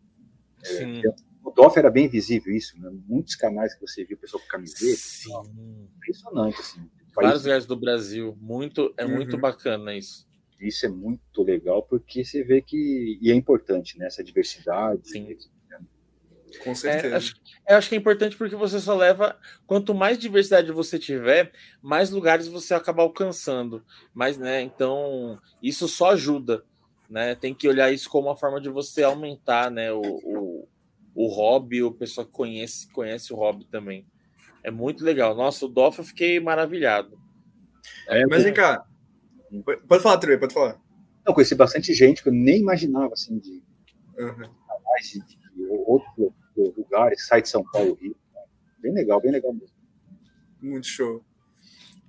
É, 0.65 1.01
o 1.43 1.51
DOF 1.51 1.77
era 1.77 1.91
bem 1.91 2.07
visível 2.07 2.55
isso, 2.55 2.79
né? 2.79 2.89
Muitos 3.07 3.35
canais 3.35 3.75
que 3.75 3.81
você 3.81 4.03
viu, 4.03 4.17
pessoal 4.17 4.41
com 4.41 4.49
camiseta. 4.49 4.97
Sim. 4.97 5.89
Impressionante, 5.97 6.59
assim. 6.59 6.89
Vários 7.13 7.43
lugares 7.43 7.65
do 7.65 7.75
Brasil. 7.75 8.35
Muito, 8.41 8.93
é 8.97 9.05
uhum. 9.05 9.15
muito 9.15 9.37
bacana 9.37 9.95
isso. 9.95 10.27
Isso 10.59 10.85
é 10.85 10.89
muito 10.89 11.43
legal 11.43 11.83
porque 11.83 12.23
você 12.23 12.43
vê 12.43 12.61
que 12.61 13.19
e 13.21 13.31
é 13.31 13.33
importante, 13.33 13.97
né? 13.97 14.07
Essa 14.07 14.23
diversidade. 14.23 15.09
Sim. 15.09 15.37
Com 16.63 16.73
certeza. 16.73 17.13
É, 17.13 17.17
acho, 17.17 17.35
eu 17.67 17.77
acho 17.77 17.89
que 17.89 17.95
é 17.95 17.97
importante 17.97 18.37
porque 18.37 18.55
você 18.55 18.79
só 18.79 18.95
leva. 18.95 19.37
Quanto 19.67 19.93
mais 19.93 20.17
diversidade 20.17 20.71
você 20.71 20.97
tiver, 20.97 21.51
mais 21.81 22.09
lugares 22.09 22.47
você 22.47 22.73
acaba 22.73 23.03
alcançando. 23.03 23.83
Mas, 24.13 24.37
né? 24.37 24.61
Então, 24.61 25.39
isso 25.61 25.87
só 25.87 26.11
ajuda. 26.11 26.63
Né? 27.09 27.35
Tem 27.35 27.53
que 27.53 27.67
olhar 27.67 27.91
isso 27.91 28.09
como 28.09 28.29
uma 28.29 28.35
forma 28.35 28.59
de 28.59 28.69
você 28.69 29.03
aumentar 29.03 29.69
né, 29.69 29.91
o, 29.91 30.01
o, 30.01 30.67
o 31.13 31.27
hobby, 31.27 31.83
o 31.83 31.91
pessoal 31.91 32.25
que 32.25 32.33
conhece, 32.33 32.91
conhece 32.91 33.31
o 33.31 33.35
hobby 33.35 33.65
também. 33.65 34.05
É 34.63 34.71
muito 34.71 35.03
legal. 35.03 35.35
Nossa, 35.35 35.65
o 35.65 35.69
Doff 35.69 35.99
eu 35.99 36.05
fiquei 36.05 36.39
maravilhado. 36.39 37.19
É, 38.07 38.25
mas 38.25 38.43
vem 38.43 38.53
cá, 38.53 38.83
Pode 39.61 40.03
falar, 40.03 40.17
Trey, 40.17 40.37
pode 40.37 40.53
falar. 40.53 40.79
Eu 41.25 41.33
conheci 41.33 41.55
bastante 41.55 41.93
gente 41.93 42.21
que 42.21 42.29
eu 42.29 42.33
nem 42.33 42.59
imaginava, 42.59 43.13
assim, 43.13 43.39
de, 43.39 43.63
uhum. 44.17 44.49
de, 45.01 45.19
de 45.55 45.65
outros 45.85 46.33
lugares, 46.77 47.25
sai 47.25 47.41
de 47.41 47.49
São 47.49 47.63
Paulo, 47.63 47.97
Rio. 47.99 48.15
Bem 48.79 48.93
legal, 48.93 49.19
bem 49.19 49.31
legal 49.31 49.53
mesmo. 49.53 49.75
Muito 50.61 50.87
show. 50.87 51.23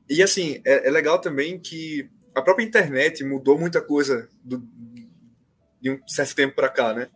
E, 0.09 0.23
assim, 0.23 0.61
é, 0.65 0.89
é 0.89 0.91
legal 0.91 1.19
também 1.21 1.59
que 1.59 2.09
a 2.35 2.43
própria 2.43 2.65
internet 2.65 3.25
mudou 3.25 3.59
muita 3.59 3.81
coisa 3.81 4.29
do, 4.45 4.63
de 5.81 5.91
um 5.91 6.07
certo 6.07 6.35
tempo 6.35 6.55
para 6.55 6.69
cá, 6.69 6.93
né? 6.93 7.09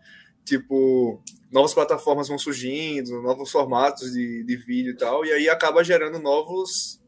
Tipo, 0.45 1.23
novas 1.53 1.75
plataformas 1.75 2.29
vão 2.29 2.38
surgindo, 2.38 3.21
novos 3.21 3.51
formatos 3.51 4.12
de, 4.12 4.43
de 4.45 4.57
vídeo 4.57 4.93
e 4.93 4.97
tal, 4.97 5.25
e 5.25 5.33
aí 5.33 5.49
acaba 5.49 5.85
gerando 5.85 6.19
novos, 6.19 7.01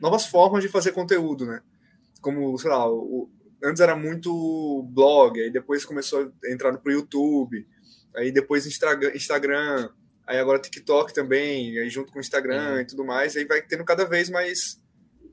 novas 0.00 0.26
formas 0.26 0.62
de 0.62 0.68
fazer 0.68 0.92
conteúdo, 0.92 1.46
né? 1.46 1.62
Como, 2.20 2.56
sei 2.58 2.70
lá, 2.70 2.90
o, 2.90 3.30
antes 3.62 3.80
era 3.80 3.96
muito 3.96 4.82
blog, 4.90 5.40
aí 5.40 5.50
depois 5.50 5.84
começou 5.84 6.32
a 6.44 6.50
entrar 6.50 6.76
pro 6.78 6.92
YouTube, 6.92 7.66
aí 8.16 8.32
depois 8.32 8.66
Instagram, 8.66 9.12
Instagram 9.14 9.90
aí 10.26 10.38
agora 10.38 10.60
TikTok 10.60 11.12
também, 11.12 11.78
aí 11.78 11.90
junto 11.90 12.12
com 12.12 12.18
o 12.18 12.20
Instagram 12.20 12.74
uhum. 12.74 12.80
e 12.80 12.86
tudo 12.86 13.04
mais, 13.04 13.36
aí 13.36 13.44
vai 13.44 13.60
tendo 13.62 13.84
cada 13.84 14.04
vez 14.04 14.30
mais 14.30 14.80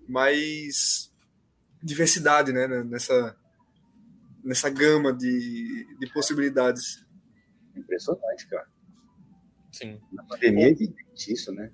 mais 0.07 1.11
diversidade, 1.83 2.51
né, 2.51 2.67
nessa 2.83 3.37
nessa 4.43 4.69
gama 4.69 5.13
de, 5.13 5.85
de 5.99 6.13
possibilidades. 6.13 7.05
Impressionante, 7.75 8.47
cara. 8.47 8.67
Sim. 9.71 9.99
Na 10.11 10.23
pandemia 10.23 10.67
é 10.67 10.69
evidente 10.69 11.33
isso, 11.33 11.51
né? 11.51 11.71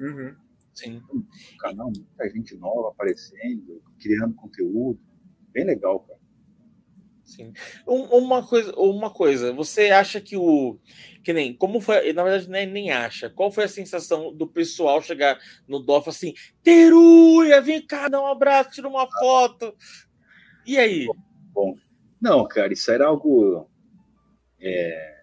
Uhum. 0.00 0.34
Sim. 0.78 1.02
Um 1.12 1.24
canal, 1.58 1.86
muita 1.86 2.30
gente 2.30 2.56
nova 2.56 2.90
aparecendo, 2.90 3.82
criando 3.98 4.34
conteúdo. 4.34 5.00
Bem 5.52 5.64
legal, 5.64 5.98
cara. 6.00 6.20
Sim. 7.24 7.52
Um, 7.86 8.04
uma 8.16 8.46
coisa, 8.46 8.72
uma 8.76 9.10
coisa, 9.10 9.52
você 9.52 9.90
acha 9.90 10.20
que 10.20 10.36
o 10.36 10.78
que 11.22 11.32
nem 11.32 11.54
como 11.54 11.78
foi, 11.80 12.12
na 12.12 12.22
verdade 12.22 12.48
nem, 12.48 12.64
nem 12.64 12.90
acha. 12.90 13.28
Qual 13.28 13.50
foi 13.50 13.64
a 13.64 13.68
sensação 13.68 14.32
do 14.32 14.46
pessoal 14.46 15.02
chegar 15.02 15.38
no 15.66 15.80
DOF 15.80 16.08
assim, 16.08 16.32
Teruia, 16.62 17.60
vem 17.60 17.84
cá, 17.84 18.08
dá 18.08 18.22
um 18.22 18.26
abraço, 18.26 18.70
tira 18.70 18.88
uma 18.88 19.06
foto. 19.10 19.76
E 20.64 20.78
aí? 20.78 21.06
Bom, 21.52 21.76
não, 22.20 22.46
cara, 22.46 22.72
isso 22.72 22.90
era 22.90 23.06
algo 23.06 23.68
é, 24.60 25.22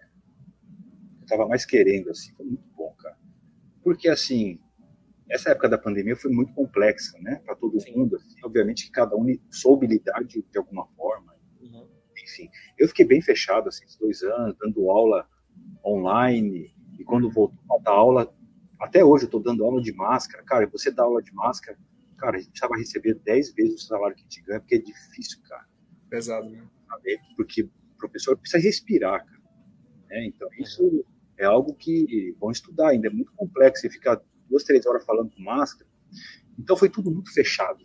eu 1.22 1.26
tava 1.26 1.48
mais 1.48 1.64
querendo 1.64 2.10
assim, 2.10 2.32
foi 2.34 2.46
muito 2.46 2.68
bom, 2.76 2.94
cara. 2.98 3.16
Porque 3.82 4.08
assim, 4.08 4.60
essa 5.28 5.50
época 5.50 5.68
da 5.68 5.78
pandemia 5.78 6.16
foi 6.16 6.30
muito 6.30 6.52
complexa, 6.52 7.18
né, 7.18 7.40
para 7.44 7.56
todo 7.56 7.80
Sim. 7.80 7.96
mundo. 7.96 8.16
Assim, 8.16 8.36
obviamente 8.44 8.86
que 8.86 8.92
cada 8.92 9.16
um 9.16 9.26
soube 9.50 9.86
lidar 9.86 10.22
de, 10.22 10.42
de 10.42 10.58
alguma 10.58 10.86
forma. 10.96 11.34
Uhum. 11.60 11.88
Enfim, 12.22 12.48
eu 12.78 12.88
fiquei 12.88 13.04
bem 13.04 13.20
fechado 13.20 13.68
assim, 13.68 13.84
esses 13.84 13.96
dois 13.96 14.22
anos, 14.22 14.56
dando 14.60 14.90
aula 14.90 15.28
online. 15.84 16.74
E 16.98 17.04
quando 17.04 17.30
voltou 17.30 17.58
a 17.76 17.78
dar 17.82 17.92
aula, 17.92 18.34
até 18.78 19.04
hoje 19.04 19.24
eu 19.24 19.26
estou 19.26 19.42
dando 19.42 19.64
aula 19.64 19.80
de 19.82 19.92
máscara. 19.92 20.44
Cara, 20.44 20.66
você 20.66 20.90
dá 20.90 21.02
aula 21.02 21.22
de 21.22 21.32
máscara, 21.34 21.78
cara, 22.16 22.36
a 22.36 22.40
gente 22.40 22.50
precisava 22.50 22.76
receber 22.76 23.14
10 23.14 23.54
vezes 23.54 23.82
o 23.82 23.86
salário 23.86 24.16
que 24.16 24.22
a 24.22 24.24
gente 24.24 24.42
ganha, 24.42 24.60
porque 24.60 24.76
é 24.76 24.78
difícil, 24.78 25.40
cara. 25.42 25.66
Pesado, 26.08 26.48
né? 26.48 26.66
Porque 27.36 27.62
o 27.62 27.70
professor 27.98 28.36
precisa 28.36 28.62
respirar, 28.62 29.24
cara. 29.24 29.42
É, 30.10 30.24
então, 30.24 30.48
isso 30.58 31.04
é 31.36 31.44
algo 31.44 31.74
que 31.74 32.34
vão 32.38 32.50
estudar 32.50 32.90
ainda, 32.90 33.08
é 33.08 33.10
muito 33.10 33.32
complexo. 33.32 33.82
Você 33.82 33.90
ficar 33.90 34.20
duas, 34.48 34.64
três 34.64 34.86
horas 34.86 35.04
falando 35.04 35.30
com 35.30 35.42
máscara. 35.42 35.88
Então 36.58 36.76
foi 36.76 36.88
tudo 36.88 37.10
muito 37.10 37.32
fechado 37.32 37.84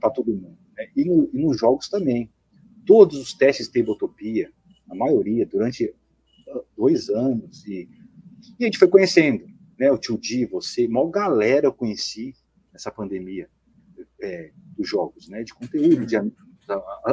para 0.00 0.10
todo 0.10 0.32
mundo. 0.32 0.58
Né? 0.76 0.88
E, 0.96 1.04
no, 1.04 1.30
e, 1.32 1.42
nos 1.42 1.58
jogos 1.58 1.88
também. 1.88 2.30
Todos 2.86 3.18
os 3.18 3.34
testes 3.34 3.66
de 3.66 3.72
tabletopia, 3.74 4.50
a 4.88 4.94
maioria, 4.94 5.44
durante 5.44 5.94
ah, 6.48 6.60
dois 6.76 7.08
anos. 7.10 7.66
E, 7.66 7.88
e 8.58 8.64
a 8.64 8.66
gente 8.66 8.78
foi 8.78 8.88
conhecendo. 8.88 9.46
Né? 9.78 9.90
O 9.90 9.98
Tio 9.98 10.18
Di, 10.18 10.46
você, 10.46 10.88
maior 10.88 11.10
galera 11.10 11.66
eu 11.66 11.72
conheci 11.72 12.34
nessa 12.72 12.90
pandemia 12.90 13.48
é, 14.20 14.52
dos 14.76 14.88
jogos, 14.88 15.28
né? 15.28 15.42
de 15.42 15.54
conteúdo, 15.54 16.06
de, 16.06 16.16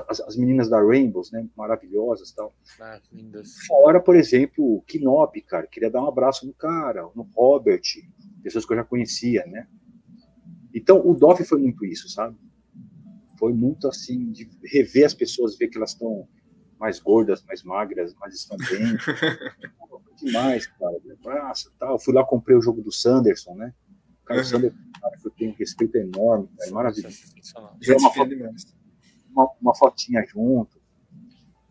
as, 0.07 0.19
as, 0.19 0.35
meninas 0.35 0.69
da 0.69 0.81
Rainbows, 0.81 1.31
né, 1.31 1.47
maravilhosas 1.55 2.31
tal. 2.31 2.53
Ah. 2.79 2.99
Fora, 3.67 4.01
por 4.01 4.15
exemplo, 4.15 4.63
o 4.63 4.83
Knop, 4.85 5.41
cara, 5.43 5.67
queria 5.67 5.89
dar 5.89 6.03
um 6.03 6.07
abraço 6.07 6.45
no 6.45 6.53
cara, 6.53 7.09
no 7.15 7.23
Robert, 7.35 7.81
pessoas 8.45 8.63
que 8.63 8.73
eu 8.73 8.77
já 8.77 8.83
conhecia, 8.83 9.43
né? 9.47 9.67
Então, 10.71 11.01
o 11.03 11.15
DOF 11.15 11.43
foi 11.45 11.59
muito 11.59 11.83
isso, 11.83 12.07
sabe? 12.07 12.37
Foi 13.39 13.51
muito 13.51 13.87
assim, 13.87 14.31
de 14.31 14.47
rever 14.63 15.03
as 15.03 15.15
pessoas, 15.15 15.57
ver 15.57 15.67
que 15.67 15.77
elas 15.77 15.93
estão 15.93 16.27
mais 16.79 16.99
gordas, 16.99 17.43
mais 17.45 17.63
magras, 17.63 18.13
mas 18.19 18.35
estão 18.35 18.55
bem. 18.57 18.95
demais, 20.21 20.67
cara. 20.67 20.95
Nossa, 21.23 21.71
tal. 21.79 21.97
Fui 21.97 22.13
lá, 22.13 22.23
comprei 22.23 22.55
o 22.55 22.61
jogo 22.61 22.83
do 22.83 22.91
Sanderson, 22.91 23.55
né? 23.55 23.73
O 24.21 24.25
cara, 24.25 24.41
uhum. 24.41 24.45
Sanderson, 24.45 24.77
cara, 25.01 25.17
que 25.17 25.27
eu 25.27 25.31
tenho 25.31 25.51
um 25.51 25.55
respeito 25.55 25.95
enorme, 25.95 26.47
cara, 26.59 26.71
maravilhoso. 26.71 27.17
Uma, 27.89 28.13
foto, 28.13 28.31
uma, 29.31 29.49
uma, 29.59 29.75
fotinha 29.75 30.23
junto. 30.27 30.79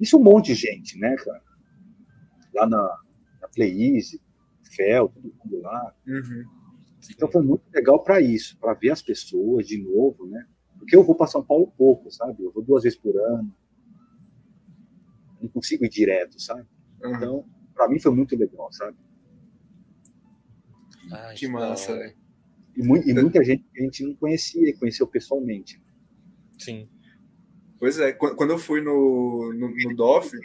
Isso 0.01 0.19
um 0.19 0.23
monte 0.23 0.47
de 0.47 0.55
gente, 0.55 0.99
né, 0.99 1.15
cara? 1.15 1.43
Lá 2.53 2.67
na, 2.67 2.99
na 3.41 3.49
Play 3.49 3.97
Easy, 3.97 4.21
Fel, 4.75 5.09
todo 5.09 5.33
mundo 5.45 5.63
lá. 5.63 5.95
Uhum. 6.05 6.64
Então 7.11 7.31
foi 7.31 7.43
muito 7.43 7.65
legal 7.73 8.03
para 8.03 8.21
isso, 8.21 8.57
para 8.59 8.75
ver 8.75 8.91
as 8.91 9.03
pessoas 9.03 9.67
de 9.67 9.83
novo, 9.83 10.27
né? 10.27 10.47
Porque 10.79 10.97
eu 10.97 11.03
vou 11.03 11.15
para 11.15 11.27
São 11.27 11.45
Paulo 11.45 11.73
pouco, 11.77 12.11
sabe? 12.11 12.43
Eu 12.43 12.53
vou 12.53 12.63
duas 12.63 12.83
vezes 12.83 12.99
por 12.99 13.17
ano. 13.17 13.55
Não 15.41 15.49
consigo 15.49 15.85
ir 15.85 15.89
direto, 15.89 16.41
sabe? 16.41 16.67
Uhum. 17.03 17.15
Então, 17.15 17.45
para 17.75 17.89
mim 17.89 17.99
foi 17.99 18.15
muito 18.15 18.37
legal, 18.37 18.73
sabe? 18.73 18.97
Ai, 21.13 21.35
que 21.35 21.47
massa, 21.49 21.97
velho. 21.97 22.17
E, 22.77 22.83
mu 22.83 22.97
e, 22.97 23.15
muita 23.15 23.45
gente 23.45 23.65
que 23.73 23.81
a 23.81 23.85
gente 23.85 24.05
não 24.05 24.15
conhecia 24.17 24.69
e 24.69 24.73
conheceu 24.73 25.07
pessoalmente. 25.07 25.81
Sim. 26.59 26.89
Pois 27.79 27.99
é, 27.99 28.13
quando 28.13 28.51
eu 28.51 28.59
fui 28.59 28.81
no, 28.81 29.53
no, 29.53 29.69
no 29.71 29.97
DOF. 29.97 30.37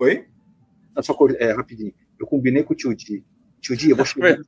Oi? 0.00 0.26
Não, 0.94 1.02
só 1.02 1.16
é, 1.38 1.52
rapidinho. 1.52 1.94
Eu 2.18 2.26
combinei 2.26 2.62
com 2.62 2.72
o 2.72 2.76
tio 2.76 2.94
Di. 2.94 3.24
Tio 3.60 3.76
Di, 3.76 3.90
eu 3.90 3.96
vou 3.96 4.04
chegar. 4.06 4.38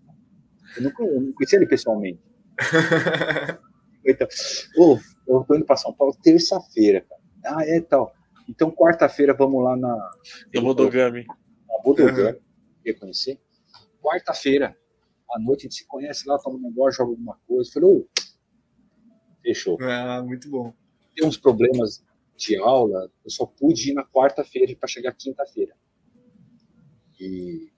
Eu, 0.76 0.82
não, 0.82 0.92
eu 0.98 1.20
não 1.20 1.32
conhecia 1.32 1.58
ele 1.58 1.66
pessoalmente. 1.66 2.20
então, 4.04 4.28
oh, 4.78 4.98
eu 5.26 5.44
tô 5.44 5.56
indo 5.56 5.64
para 5.64 5.76
São 5.76 5.92
Paulo 5.92 6.16
terça-feira, 6.22 7.00
cara. 7.02 7.22
Ah, 7.46 7.64
é 7.64 7.80
tal. 7.80 8.14
Então, 8.48 8.70
quarta-feira, 8.70 9.34
vamos 9.34 9.62
lá 9.62 9.76
na. 9.76 9.96
Na 10.54 10.60
Bodogami. 10.60 11.24
Na 11.26 11.82
Bodogami. 11.82 12.38
Uhum. 12.86 12.94
Conhecer? 13.00 13.40
Quarta-feira, 14.02 14.76
à 15.30 15.38
noite, 15.40 15.60
a 15.60 15.62
gente 15.64 15.76
se 15.76 15.86
conhece 15.86 16.28
lá, 16.28 16.38
toma 16.38 16.56
um 16.56 16.62
negócio, 16.62 16.98
joga 16.98 17.10
alguma 17.10 17.38
coisa. 17.46 17.70
Falei, 17.72 17.88
ô, 17.88 18.08
fechou. 19.42 19.78
Ah, 19.80 20.22
muito 20.22 20.50
bom. 20.50 20.74
Tem 21.14 21.26
uns 21.26 21.38
problemas 21.38 22.04
de 22.36 22.56
aula, 22.56 23.10
eu 23.24 23.30
só 23.30 23.46
pude 23.46 23.90
ir 23.90 23.94
na 23.94 24.04
quarta-feira 24.04 24.74
para 24.76 24.88
chegar 24.88 25.14
quinta-feira. 25.14 25.74
E 27.18 27.70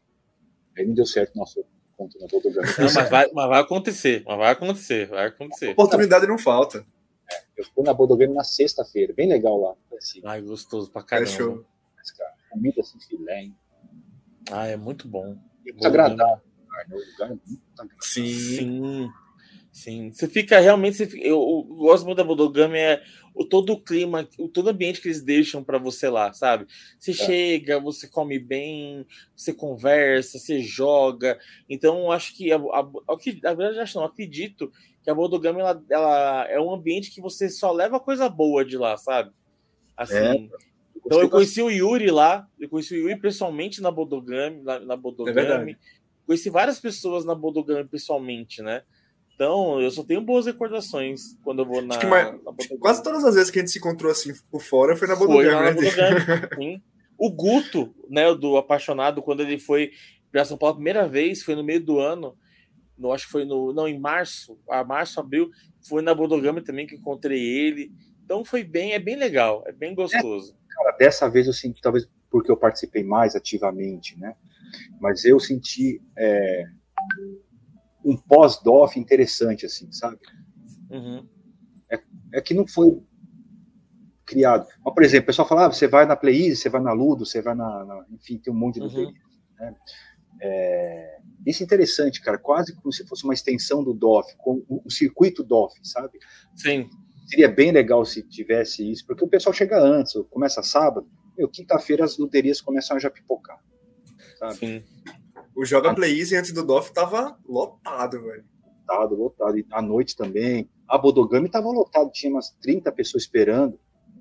aí 0.76 0.86
não 0.86 0.94
deu 0.94 1.06
certo 1.06 1.36
nosso 1.36 1.64
conto 1.96 2.18
na 2.18 2.26
Bodogami. 2.26 2.68
Não, 2.78 2.92
mas 2.92 3.10
vai, 3.10 3.30
mas 3.32 3.48
vai 3.48 3.60
acontecer, 3.60 4.22
mas 4.26 4.38
vai 4.38 4.52
acontecer, 4.52 5.06
vai 5.06 5.26
acontecer. 5.26 5.68
A 5.68 5.72
oportunidade 5.72 6.26
não 6.26 6.38
falta. 6.38 6.84
Eu 7.56 7.64
fui 7.74 7.84
na 7.84 7.94
Bodogami 7.94 8.34
na 8.34 8.44
sexta-feira, 8.44 9.12
bem 9.14 9.28
legal 9.28 9.58
lá. 9.58 9.74
Assim. 9.96 10.20
Ai, 10.24 10.42
gostoso 10.42 10.90
pra 10.90 11.02
caramba. 11.02 11.30
É 11.30 11.32
show. 11.32 11.64
Mas, 11.96 12.10
cara, 12.12 12.32
comida 12.50 12.80
assim, 12.80 13.00
filé, 13.00 13.42
hein? 13.42 13.56
Ah, 14.50 14.66
é 14.66 14.76
muito 14.76 15.08
bom. 15.08 15.36
É 15.66 15.72
muito 15.72 15.86
agradável. 15.86 16.44
O 16.90 16.94
lugar 16.94 17.30
é 17.30 17.34
muito 17.46 17.62
agradável. 17.74 18.02
Sim. 18.02 18.26
Sim. 18.26 19.10
Sim, 19.72 20.10
você 20.10 20.26
fica 20.26 20.58
realmente. 20.58 20.96
Você 20.96 21.06
fica, 21.06 21.22
eu, 21.22 21.36
eu, 21.38 21.76
gosto 21.76 22.06
muito 22.06 22.16
da 22.16 22.24
Bodogami, 22.24 22.78
é 22.78 23.02
o, 23.36 23.44
todo 23.44 23.74
o 23.74 23.80
clima, 23.80 24.26
o 24.38 24.48
todo 24.48 24.66
o 24.66 24.70
ambiente 24.70 25.00
que 25.00 25.08
eles 25.08 25.22
deixam 25.22 25.62
para 25.62 25.76
você 25.76 26.08
lá, 26.08 26.32
sabe? 26.32 26.66
Você 26.98 27.10
é. 27.10 27.14
chega, 27.14 27.78
você 27.78 28.08
come 28.08 28.38
bem, 28.38 29.06
você 29.36 29.52
conversa, 29.52 30.38
você 30.38 30.62
joga. 30.62 31.38
Então, 31.68 32.10
acho 32.10 32.34
que 32.34 32.50
a, 32.50 32.56
a, 32.56 32.80
a, 32.80 33.50
a 33.50 33.54
verdade, 33.54 33.80
acho 33.80 33.98
não, 33.98 34.06
acredito 34.06 34.72
que 35.04 35.10
a 35.10 35.14
Bodogami 35.14 35.60
ela, 35.60 35.84
ela, 35.90 36.46
é 36.48 36.58
um 36.58 36.72
ambiente 36.72 37.10
que 37.10 37.20
você 37.20 37.50
só 37.50 37.70
leva 37.70 38.00
coisa 38.00 38.26
boa 38.28 38.64
de 38.64 38.78
lá, 38.78 38.96
sabe? 38.96 39.30
Assim. 39.94 40.16
É. 40.16 40.48
Então 41.04 41.20
eu 41.20 41.30
conheci 41.30 41.62
o 41.62 41.70
Yuri 41.70 42.10
lá, 42.10 42.48
eu 42.58 42.68
conheci 42.68 42.94
o 42.94 42.98
Yuri 42.98 43.20
pessoalmente 43.20 43.80
na 43.80 43.92
Bodogami, 43.92 44.62
na, 44.62 44.80
na 44.80 44.96
Bodogami. 44.96 45.72
É 45.72 45.76
conheci 46.26 46.50
várias 46.50 46.80
pessoas 46.80 47.24
na 47.24 47.34
Bodogami 47.34 47.86
pessoalmente, 47.86 48.60
né? 48.62 48.82
Então, 49.36 49.78
eu 49.82 49.90
só 49.90 50.02
tenho 50.02 50.22
boas 50.22 50.46
recordações 50.46 51.36
quando 51.44 51.58
eu 51.58 51.66
vou 51.66 51.82
na, 51.82 52.02
mais, 52.06 52.42
na 52.42 52.52
Quase 52.80 53.02
todas 53.02 53.22
as 53.22 53.34
vezes 53.34 53.50
que 53.50 53.58
a 53.58 53.62
gente 53.62 53.70
se 53.70 53.78
encontrou 53.78 54.10
assim 54.10 54.32
por 54.50 54.62
fora 54.62 54.96
foi 54.96 55.06
na 55.06 55.14
Bodogami. 55.14 55.80
Né? 55.82 56.80
O 57.18 57.30
Guto, 57.30 57.94
né, 58.10 58.34
do 58.34 58.58
Apaixonado, 58.58 59.22
quando 59.22 59.40
ele 59.40 59.58
foi 59.58 59.90
para 60.30 60.44
São 60.44 60.58
Paulo 60.58 60.72
a 60.72 60.76
primeira 60.76 61.08
vez, 61.08 61.42
foi 61.42 61.54
no 61.54 61.64
meio 61.64 61.82
do 61.82 61.98
ano, 61.98 62.36
no, 62.98 63.10
acho 63.10 63.24
que 63.24 63.32
foi 63.32 63.46
no, 63.46 63.72
não, 63.72 63.88
em 63.88 63.98
março, 63.98 64.58
a 64.68 64.84
março, 64.84 65.18
abril, 65.18 65.50
foi 65.88 66.02
na 66.02 66.14
Bodogami 66.14 66.62
também 66.62 66.86
que 66.86 66.94
encontrei 66.94 67.42
ele. 67.42 67.90
Então 68.22 68.44
foi 68.44 68.62
bem, 68.62 68.92
é 68.92 68.98
bem 68.98 69.16
legal, 69.16 69.64
é 69.66 69.72
bem 69.72 69.94
gostoso. 69.94 70.52
É, 70.52 70.74
cara, 70.74 70.96
dessa 70.98 71.26
vez 71.26 71.46
eu 71.46 71.54
senti, 71.54 71.80
talvez 71.80 72.06
porque 72.30 72.50
eu 72.50 72.56
participei 72.56 73.02
mais 73.02 73.34
ativamente, 73.34 74.18
né? 74.18 74.34
Mas 75.00 75.24
eu 75.24 75.40
senti 75.40 76.02
é, 76.18 76.64
um 78.06 78.16
pós-DOF 78.16 78.98
interessante, 78.98 79.66
assim, 79.66 79.90
sabe? 79.90 80.18
Uhum. 80.88 81.26
É, 81.90 82.00
é, 82.34 82.40
que 82.40 82.54
não 82.54 82.66
foi 82.66 83.02
criado. 84.24 84.66
Mas, 84.84 84.94
por 84.94 85.02
exemplo, 85.02 85.24
o 85.24 85.26
pessoal 85.26 85.48
fala, 85.48 85.66
ah, 85.66 85.72
você 85.72 85.88
vai 85.88 86.06
na 86.06 86.14
Play 86.14 86.54
você 86.54 86.68
vai 86.68 86.80
na 86.80 86.92
Ludo, 86.92 87.26
você 87.26 87.42
vai 87.42 87.54
na, 87.54 87.84
na 87.84 88.06
enfim, 88.12 88.38
tem 88.38 88.52
um 88.52 88.56
monte 88.56 88.80
de 88.80 88.86
uhum. 88.86 89.12
né? 89.58 89.74
É, 90.40 91.18
isso 91.46 91.62
é 91.62 91.64
interessante, 91.64 92.20
cara, 92.20 92.38
quase 92.38 92.74
como 92.76 92.92
se 92.92 93.06
fosse 93.06 93.24
uma 93.24 93.34
extensão 93.34 93.82
do 93.82 93.94
DOF, 93.94 94.36
com 94.38 94.62
o, 94.68 94.90
circuito 94.90 95.42
DOF, 95.42 95.74
sabe? 95.82 96.18
Sim. 96.54 96.88
Seria 97.26 97.48
bem 97.48 97.72
legal 97.72 98.04
se 98.04 98.22
tivesse 98.22 98.88
isso, 98.88 99.04
porque 99.06 99.24
o 99.24 99.28
pessoal 99.28 99.52
chega 99.52 99.80
antes, 99.80 100.14
começa 100.30 100.62
sábado, 100.62 101.08
meu, 101.36 101.48
quinta-feira 101.48 102.04
as 102.04 102.18
loterias 102.18 102.60
começam 102.60 102.96
a 102.96 103.00
já 103.00 103.10
pipocar, 103.10 103.58
sabe? 104.38 104.56
Sim. 104.56 104.84
O 105.56 105.64
Joga 105.64 105.94
Play 105.94 106.20
Easy 106.20 106.36
antes 106.36 106.52
do 106.52 106.62
DOF 106.62 106.92
tava 106.92 107.34
lotado, 107.48 108.22
velho. 108.22 108.44
Lotado, 108.62 109.14
lotado. 109.16 109.58
E 109.58 109.66
à 109.72 109.80
noite 109.80 110.14
também. 110.14 110.68
A 110.86 110.98
Bodogami 110.98 111.48
tava 111.48 111.68
lotado, 111.68 112.10
tinha 112.12 112.30
umas 112.30 112.50
30 112.60 112.92
pessoas 112.92 113.22
esperando. 113.22 113.80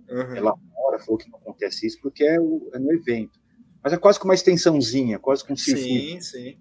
Uhum. 0.09 0.35
Ela 0.35 0.53
fora 0.73 0.97
falou 0.99 1.17
que 1.17 1.29
não 1.29 1.37
acontece 1.37 1.85
isso 1.85 1.99
porque 2.01 2.23
é, 2.23 2.39
o, 2.39 2.69
é 2.73 2.79
no 2.79 2.89
evento. 2.93 3.37
Mas 3.83 3.91
é 3.91 3.97
quase 3.97 4.17
que 4.17 4.23
uma 4.23 4.33
extensãozinha, 4.33 5.19
quase 5.19 5.45
com 5.45 5.51
um 5.51 5.57
circuito. 5.57 5.89
Sim, 5.89 6.21
sim. 6.21 6.57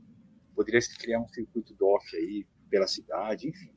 Poderia 0.57 0.81
se 0.81 0.99
criar 0.99 1.21
um 1.21 1.29
circuito 1.29 1.73
DOF 1.75 2.05
aí 2.17 2.45
pela 2.69 2.89
cidade, 2.89 3.49
enfim. 3.49 3.71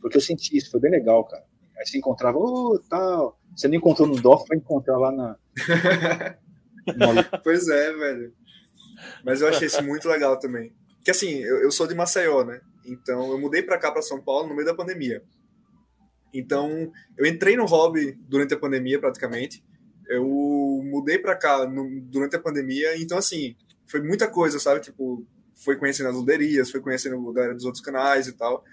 Porque 0.00 0.16
eu 0.16 0.20
senti 0.20 0.56
isso, 0.56 0.70
foi 0.70 0.80
bem 0.80 0.92
legal, 0.92 1.24
cara. 1.24 1.44
Aí 1.76 1.86
você 1.86 1.98
encontrava, 1.98 2.38
ô, 2.38 2.74
oh, 2.74 2.78
tal. 2.88 3.38
Você 3.54 3.66
não 3.66 3.74
encontrou 3.74 4.06
no 4.06 4.14
DOF, 4.14 4.46
vai 4.48 4.58
encontrar 4.58 4.96
lá 4.96 5.10
na. 5.10 5.36
pois 7.42 7.68
é, 7.68 7.92
velho. 7.92 8.32
Mas 9.24 9.40
eu 9.40 9.48
achei 9.48 9.66
isso 9.66 9.82
muito 9.82 10.08
legal 10.08 10.38
também. 10.38 10.72
Que 11.04 11.10
assim, 11.10 11.38
eu, 11.38 11.58
eu 11.58 11.70
sou 11.70 11.86
de 11.86 11.94
Maceió, 11.94 12.44
né? 12.44 12.60
Então 12.84 13.30
eu 13.30 13.38
mudei 13.38 13.62
para 13.62 13.78
cá, 13.78 13.90
para 13.90 14.02
São 14.02 14.20
Paulo, 14.20 14.48
no 14.48 14.54
meio 14.54 14.66
da 14.66 14.74
pandemia. 14.74 15.22
Então 16.32 16.90
eu 17.16 17.26
entrei 17.26 17.56
no 17.56 17.66
hobby 17.66 18.16
durante 18.28 18.54
a 18.54 18.58
pandemia, 18.58 18.98
praticamente 18.98 19.64
eu 20.08 20.24
mudei 20.84 21.18
para 21.18 21.36
cá 21.36 21.66
no, 21.66 22.00
durante 22.02 22.36
a 22.36 22.40
pandemia, 22.40 22.96
então 22.98 23.18
assim, 23.18 23.56
foi 23.86 24.00
muita 24.00 24.28
coisa, 24.28 24.58
sabe? 24.58 24.80
Tipo, 24.80 25.26
foi 25.54 25.76
conhecendo 25.76 26.08
as 26.08 26.16
luderias, 26.16 26.70
foi 26.70 26.80
conhecendo 26.80 27.28
a 27.28 27.32
galera 27.32 27.54
dos 27.54 27.64
outros 27.64 27.82
canais 27.82 28.26
e 28.26 28.32
tal. 28.32 28.64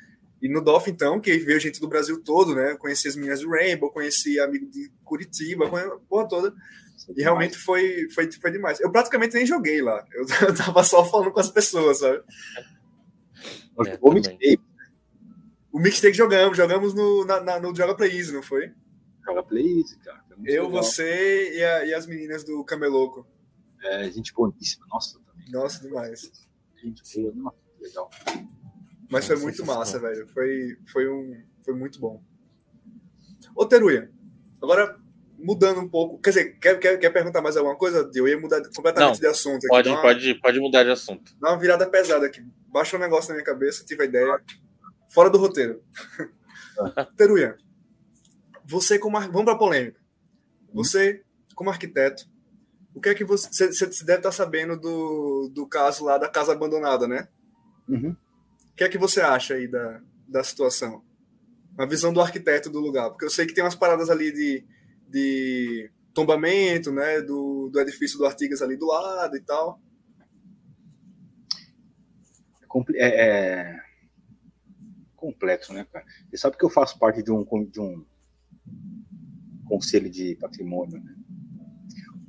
E 0.42 0.50
no 0.50 0.62
DOF, 0.62 0.92
então, 0.92 1.22
que 1.22 1.38
veio 1.38 1.60
gente 1.60 1.80
do 1.80 1.88
Brasil 1.88 2.22
todo, 2.22 2.54
né? 2.54 2.76
Conheci 2.76 3.08
as 3.08 3.16
meninas 3.16 3.40
do 3.40 3.50
Rainbow, 3.50 3.90
conheci 3.90 4.40
amigo 4.40 4.70
de 4.70 4.92
Curitiba, 5.04 5.66
a 5.66 5.98
porra 6.10 6.28
toda. 6.28 6.54
E 7.16 7.22
realmente 7.22 7.58
foi, 7.58 8.10
foi, 8.10 8.32
foi 8.32 8.52
demais. 8.52 8.80
Eu 8.80 8.92
praticamente 8.92 9.36
nem 9.36 9.46
joguei 9.46 9.82
lá. 9.82 10.06
Eu, 10.12 10.26
eu 10.48 10.56
tava 10.56 10.84
só 10.84 11.04
falando 11.04 11.32
com 11.32 11.40
as 11.40 11.50
pessoas, 11.50 12.00
sabe? 12.00 12.24
É, 13.88 13.98
o 14.02 14.12
mixtape. 14.12 14.62
O 15.72 15.80
mixtape 15.80 16.14
jogamos, 16.14 16.56
jogamos 16.56 16.94
no, 16.94 17.26
na, 17.26 17.42
na, 17.42 17.60
no 17.60 17.76
Joga 17.76 17.96
Play 17.96 18.16
Easy, 18.16 18.32
não 18.32 18.44
foi? 18.44 18.72
Joga 19.26 19.44
Play 19.44 19.80
Easy, 19.80 19.98
cara. 20.00 20.24
Eu, 20.46 20.68
legal. 20.68 20.84
você 20.84 21.58
e, 21.58 21.64
a, 21.64 21.86
e, 21.86 21.94
as 21.94 22.06
meninas 22.06 22.44
do 22.44 22.64
Cameloco. 22.64 23.28
É, 23.82 24.10
gente 24.12 24.34
boníssima, 24.34 24.86
nossa. 24.88 25.20
Também. 25.20 25.52
Nossa, 25.52 25.82
demais. 25.82 26.32
Gente 26.76 27.22
boa, 27.22 27.34
nossa, 27.36 27.58
legal. 27.80 28.10
Mas 29.10 29.26
foi 29.26 29.36
muito 29.38 29.66
massa, 29.66 30.00
velho. 30.00 30.28
Foi, 30.28 30.78
foi, 30.92 31.10
um, 31.10 31.44
foi 31.64 31.74
muito 31.74 32.00
bom. 32.00 32.24
Ô, 33.56 33.66
Teruia, 33.66 34.12
agora 34.62 35.03
mudando 35.44 35.82
um 35.82 35.88
pouco. 35.88 36.20
Quer 36.20 36.30
dizer, 36.30 36.60
quer, 36.60 36.80
quer, 36.80 36.98
quer 36.98 37.10
perguntar 37.10 37.42
mais 37.42 37.58
alguma 37.58 37.76
coisa? 37.76 38.10
Eu 38.16 38.28
ia 38.28 38.40
mudar 38.40 38.62
completamente 38.76 39.16
Não, 39.16 39.20
de 39.20 39.28
assunto. 39.28 39.58
Aqui. 39.58 39.68
Pode, 39.68 39.90
uma, 39.90 40.02
pode, 40.02 40.36
pode 40.36 40.60
mudar 40.60 40.84
de 40.84 40.92
assunto. 40.92 41.36
Dá 41.40 41.50
uma 41.50 41.60
virada 41.60 41.86
pesada 41.86 42.26
aqui. 42.26 42.42
Baixa 42.68 42.96
um 42.96 43.00
negócio 43.00 43.30
na 43.30 43.36
minha 43.36 43.46
cabeça, 43.46 43.86
tive 43.86 44.04
a 44.04 44.06
ideia. 44.06 44.42
Fora 45.10 45.30
do 45.30 45.38
roteiro. 45.38 45.84
Teruia, 47.18 47.58
você 48.66 48.98
como. 48.98 49.20
Vamos 49.20 49.44
pra 49.44 49.58
polêmica. 49.58 50.00
Você, 50.74 51.22
como 51.54 51.70
arquiteto, 51.70 52.26
o 52.96 53.02
que 53.02 53.10
é 53.10 53.14
que 53.14 53.24
você. 53.24 53.72
Você 53.72 54.06
deve 54.06 54.20
estar 54.20 54.32
sabendo 54.32 54.80
do, 54.80 55.52
do 55.54 55.68
caso 55.68 56.06
lá 56.06 56.18
da 56.18 56.30
casa 56.30 56.54
abandonada, 56.54 57.08
né? 57.08 57.28
Uhum. 57.88 58.16
O 58.72 58.76
que 58.76 58.84
é 58.84 58.90
que 58.90 58.98
você 58.98 59.22
acha 59.22 59.54
aí 59.54 59.68
da, 59.68 60.02
da 60.28 60.44
situação. 60.44 61.04
Uma 61.78 61.88
visão 61.88 62.14
do 62.14 62.22
arquiteto 62.22 62.70
do 62.70 62.80
lugar. 62.80 63.10
Porque 63.10 63.26
eu 63.26 63.30
sei 63.30 63.46
que 63.46 63.54
tem 63.54 63.64
umas 63.64 63.76
paradas 63.76 64.10
ali 64.10 64.32
de, 64.32 64.66
de 65.14 65.92
tombamento, 66.14 66.92
né? 66.92 67.22
Do, 67.22 67.70
do 67.72 67.80
edifício 67.80 68.18
do 68.18 68.26
Artigas 68.26 68.62
ali 68.62 68.76
do 68.76 68.88
lado 68.88 69.38
e 69.38 69.42
tal. 69.42 69.80
É, 72.96 73.28
é 73.28 73.80
complexo, 75.16 75.72
né, 75.72 75.86
cara? 75.92 76.04
Você 76.30 76.38
sabe 76.38 76.58
que 76.58 76.66
eu 76.66 76.70
faço 76.70 76.98
parte 76.98 77.22
de 77.22 77.32
um, 77.32 77.46
de 77.70 77.80
um 77.80 78.04
conselho 79.68 80.10
de 80.10 80.36
patrimônio, 80.36 81.02
né? 81.02 81.16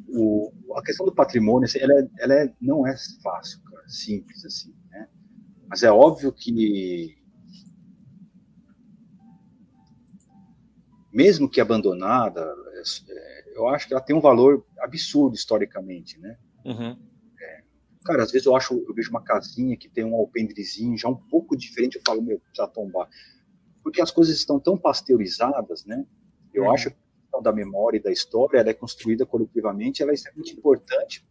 O, 0.08 0.52
a 0.76 0.82
questão 0.82 1.04
do 1.06 1.14
patrimônio, 1.14 1.64
assim, 1.64 1.78
ela, 1.80 1.94
é, 1.94 2.08
ela 2.18 2.34
é, 2.34 2.54
não 2.60 2.86
é 2.86 2.94
fácil, 3.22 3.60
cara, 3.62 3.88
simples 3.88 4.44
assim, 4.44 4.72
né? 4.90 5.08
Mas 5.66 5.82
é 5.82 5.90
óbvio 5.90 6.30
que 6.30 7.16
mesmo 11.14 11.48
que 11.48 11.60
abandonada, 11.60 12.40
é, 12.40 12.63
eu 13.54 13.68
acho 13.68 13.86
que 13.86 13.94
ela 13.94 14.02
tem 14.02 14.14
um 14.14 14.20
valor 14.20 14.64
absurdo 14.78 15.34
historicamente, 15.34 16.18
né? 16.18 16.36
Uhum. 16.64 16.98
É, 17.40 17.62
cara, 18.04 18.22
às 18.22 18.32
vezes 18.32 18.46
eu 18.46 18.54
acho, 18.56 18.74
eu 18.74 18.94
vejo 18.94 19.10
uma 19.10 19.22
casinha 19.22 19.76
que 19.76 19.88
tem 19.88 20.04
um 20.04 20.14
alpendrezinho 20.14 20.96
já 20.96 21.08
um 21.08 21.16
pouco 21.16 21.56
diferente, 21.56 21.96
eu 21.96 22.02
falo, 22.06 22.22
meu, 22.22 22.40
precisa 22.40 22.68
tombar. 22.68 23.08
Porque 23.82 24.00
as 24.00 24.10
coisas 24.10 24.36
estão 24.36 24.58
tão 24.58 24.76
pasteurizadas, 24.76 25.84
né? 25.84 26.04
Eu 26.52 26.64
uhum. 26.64 26.70
acho 26.70 26.90
que 26.90 26.96
a 27.34 27.40
da 27.40 27.52
memória 27.52 27.98
e 27.98 28.02
da 28.02 28.12
história, 28.12 28.58
ela 28.58 28.70
é 28.70 28.74
construída 28.74 29.26
coletivamente, 29.26 30.02
ela 30.02 30.12
é 30.12 30.14
extremamente 30.14 30.54
importante 30.54 31.26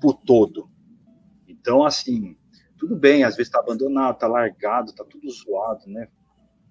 por 0.00 0.14
todo. 0.14 0.70
Então, 1.48 1.84
assim, 1.84 2.36
tudo 2.78 2.96
bem, 2.96 3.24
às 3.24 3.36
vezes 3.36 3.48
está 3.48 3.58
abandonado, 3.58 4.14
está 4.14 4.26
largado, 4.26 4.90
está 4.90 5.04
tudo 5.04 5.30
zoado, 5.30 5.86
né? 5.88 6.08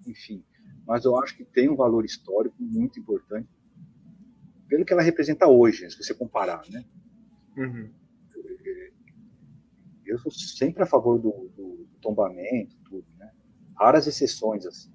Enfim, 0.06 0.44
mas 0.86 1.04
eu 1.04 1.16
acho 1.18 1.36
que 1.36 1.44
tem 1.44 1.68
um 1.68 1.76
valor 1.76 2.04
histórico 2.04 2.56
muito 2.58 2.98
importante 2.98 3.48
pelo 4.70 4.84
que 4.84 4.92
ela 4.92 5.02
representa 5.02 5.48
hoje, 5.48 5.90
se 5.90 5.96
você 5.96 6.14
comparar, 6.14 6.62
né? 6.70 6.84
Uhum. 7.56 7.92
Eu 10.06 10.16
sou 10.20 10.30
sempre 10.30 10.84
a 10.84 10.86
favor 10.86 11.18
do, 11.18 11.50
do, 11.56 11.88
tombamento, 12.00 12.76
tudo, 12.84 13.04
né? 13.18 13.32
Raras 13.76 14.06
exceções, 14.06 14.64
assim. 14.64 14.92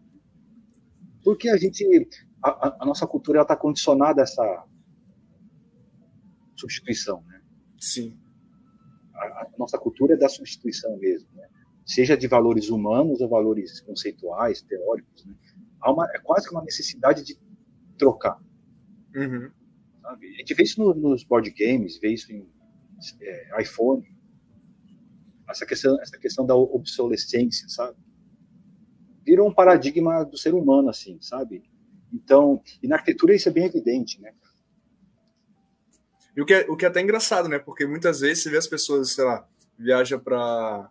Porque 1.23 1.49
a 1.49 1.57
gente, 1.57 1.85
a, 2.41 2.83
a 2.83 2.85
nossa 2.85 3.05
cultura 3.05 3.41
está 3.41 3.55
condicionada 3.55 4.21
a 4.21 4.23
essa 4.23 4.65
substituição, 6.55 7.21
né? 7.23 7.41
Sim. 7.77 8.17
A, 9.13 9.25
a, 9.41 9.49
nossa 9.57 9.77
cultura 9.77 10.13
é 10.13 10.17
da 10.17 10.29
substituição 10.29 10.97
mesmo, 10.97 11.27
né? 11.33 11.49
Seja 11.85 12.15
de 12.15 12.27
valores 12.27 12.69
humanos 12.69 13.19
ou 13.19 13.27
valores 13.27 13.81
conceituais, 13.81 14.61
teóricos, 14.61 15.25
né? 15.25 15.35
há 15.81 15.91
uma, 15.91 16.09
é 16.15 16.19
quase 16.19 16.47
que 16.47 16.55
uma 16.55 16.63
necessidade 16.63 17.23
de 17.23 17.37
trocar. 17.97 18.39
Uhum. 19.13 19.51
A 20.07 20.17
gente 20.37 20.53
vê 20.53 20.63
isso 20.63 20.79
no, 20.81 20.93
nos 20.93 21.23
board 21.23 21.49
games, 21.51 21.97
vê 21.97 22.13
isso 22.13 22.31
em 22.31 22.47
é, 23.21 23.61
iPhone. 23.61 24.03
Essa 25.49 25.65
questão, 25.65 26.01
essa 26.01 26.17
questão 26.17 26.45
da 26.45 26.55
obsolescência, 26.55 27.67
sabe? 27.69 27.97
Virou 29.25 29.47
um 29.47 29.53
paradigma 29.53 30.23
do 30.23 30.37
ser 30.37 30.53
humano, 30.53 30.89
assim, 30.89 31.17
sabe? 31.21 31.63
Então, 32.13 32.61
e 32.81 32.87
na 32.87 32.95
arquitetura 32.95 33.35
isso 33.35 33.49
é 33.49 33.51
bem 33.51 33.65
evidente, 33.65 34.21
né? 34.21 34.33
E 36.35 36.41
o 36.41 36.45
que, 36.45 36.53
é, 36.53 36.65
o 36.69 36.75
que 36.75 36.85
é 36.85 36.87
até 36.87 37.01
engraçado, 37.01 37.47
né? 37.47 37.59
Porque 37.59 37.85
muitas 37.85 38.19
vezes 38.19 38.43
você 38.43 38.49
vê 38.49 38.57
as 38.57 38.67
pessoas, 38.67 39.13
sei 39.13 39.23
lá, 39.23 39.47
viaja 39.77 40.19
para 40.19 40.89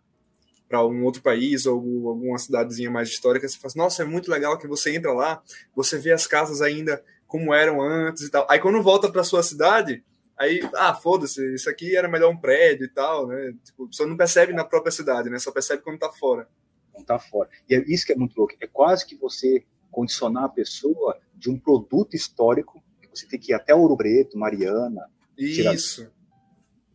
para 0.66 0.78
algum 0.78 1.04
outro 1.04 1.22
país 1.22 1.66
ou 1.66 2.08
alguma 2.08 2.38
cidadezinha 2.38 2.90
mais 2.90 3.10
histórica, 3.10 3.46
você 3.46 3.56
fala 3.56 3.66
assim, 3.66 3.78
nossa, 3.78 4.02
é 4.02 4.06
muito 4.06 4.30
legal 4.30 4.58
que 4.58 4.66
você 4.66 4.96
entra 4.96 5.12
lá, 5.12 5.42
você 5.76 5.98
vê 5.98 6.10
as 6.10 6.26
casas 6.26 6.62
ainda 6.62 7.04
como 7.26 7.54
eram 7.54 7.80
antes 7.80 8.22
e 8.24 8.30
tal. 8.30 8.46
Aí 8.50 8.58
quando 8.58 8.82
volta 8.82 9.10
para 9.10 9.24
sua 9.24 9.42
cidade, 9.42 10.04
aí, 10.38 10.60
ah, 10.74 10.94
foda-se, 10.94 11.54
isso 11.54 11.68
aqui 11.68 11.96
era 11.96 12.08
melhor 12.08 12.30
um 12.30 12.36
prédio 12.36 12.84
e 12.84 12.88
tal, 12.88 13.26
né? 13.26 13.54
Tipo, 13.64 13.86
você 13.92 14.04
não 14.06 14.16
percebe 14.16 14.52
na 14.52 14.64
própria 14.64 14.92
cidade, 14.92 15.30
né? 15.30 15.38
Só 15.38 15.50
percebe 15.50 15.82
quando 15.82 15.98
tá 15.98 16.10
fora. 16.10 16.48
Quando 16.92 17.06
tá 17.06 17.18
fora. 17.18 17.48
E 17.68 17.74
é 17.74 17.84
isso 17.86 18.06
que 18.06 18.12
é 18.12 18.16
muito 18.16 18.36
louco, 18.36 18.54
é 18.60 18.66
quase 18.66 19.06
que 19.06 19.16
você 19.16 19.64
condicionar 19.90 20.44
a 20.44 20.48
pessoa 20.48 21.18
de 21.34 21.50
um 21.50 21.58
produto 21.58 22.14
histórico, 22.14 22.82
que 23.00 23.08
você 23.08 23.26
tem 23.26 23.38
que 23.38 23.52
ir 23.52 23.54
até 23.54 23.74
Ouro 23.74 23.96
Preto, 23.96 24.36
Mariana, 24.36 25.08
isso 25.38 26.08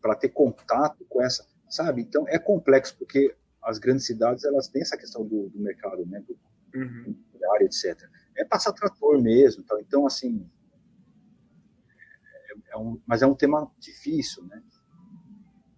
para 0.01 0.15
ter 0.15 0.29
contato 0.29 1.05
com 1.07 1.21
essa, 1.21 1.45
sabe? 1.69 2.01
Então 2.01 2.25
é 2.27 2.39
complexo 2.39 2.95
porque 2.97 3.35
as 3.61 3.77
grandes 3.77 4.05
cidades 4.05 4.43
elas 4.43 4.67
têm 4.67 4.81
essa 4.81 4.97
questão 4.97 5.25
do, 5.25 5.49
do 5.49 5.59
mercado, 5.59 6.05
né, 6.05 6.23
do, 6.27 6.37
uhum. 6.73 7.15
área, 7.53 7.65
etc. 7.65 7.97
É 8.39 8.45
passar 8.45 8.73
trator 8.73 9.21
mesmo, 9.21 9.61
então, 9.63 9.79
então 9.79 10.07
assim, 10.07 10.49
é, 12.47 12.73
é 12.73 12.77
um, 12.77 12.99
mas 13.05 13.21
é 13.21 13.27
um 13.27 13.35
tema 13.35 13.69
difícil, 13.79 14.43
né? 14.45 14.61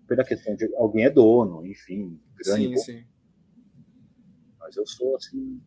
Pela 0.08 0.24
questão 0.24 0.56
de 0.56 0.74
alguém 0.76 1.06
é 1.06 1.10
dono, 1.10 1.66
enfim, 1.66 2.20
grande. 2.38 2.78
Sim, 2.80 3.00
sim. 3.00 3.06
Mas 4.60 4.76
eu 4.76 4.86
sou 4.86 5.16
assim 5.16 5.62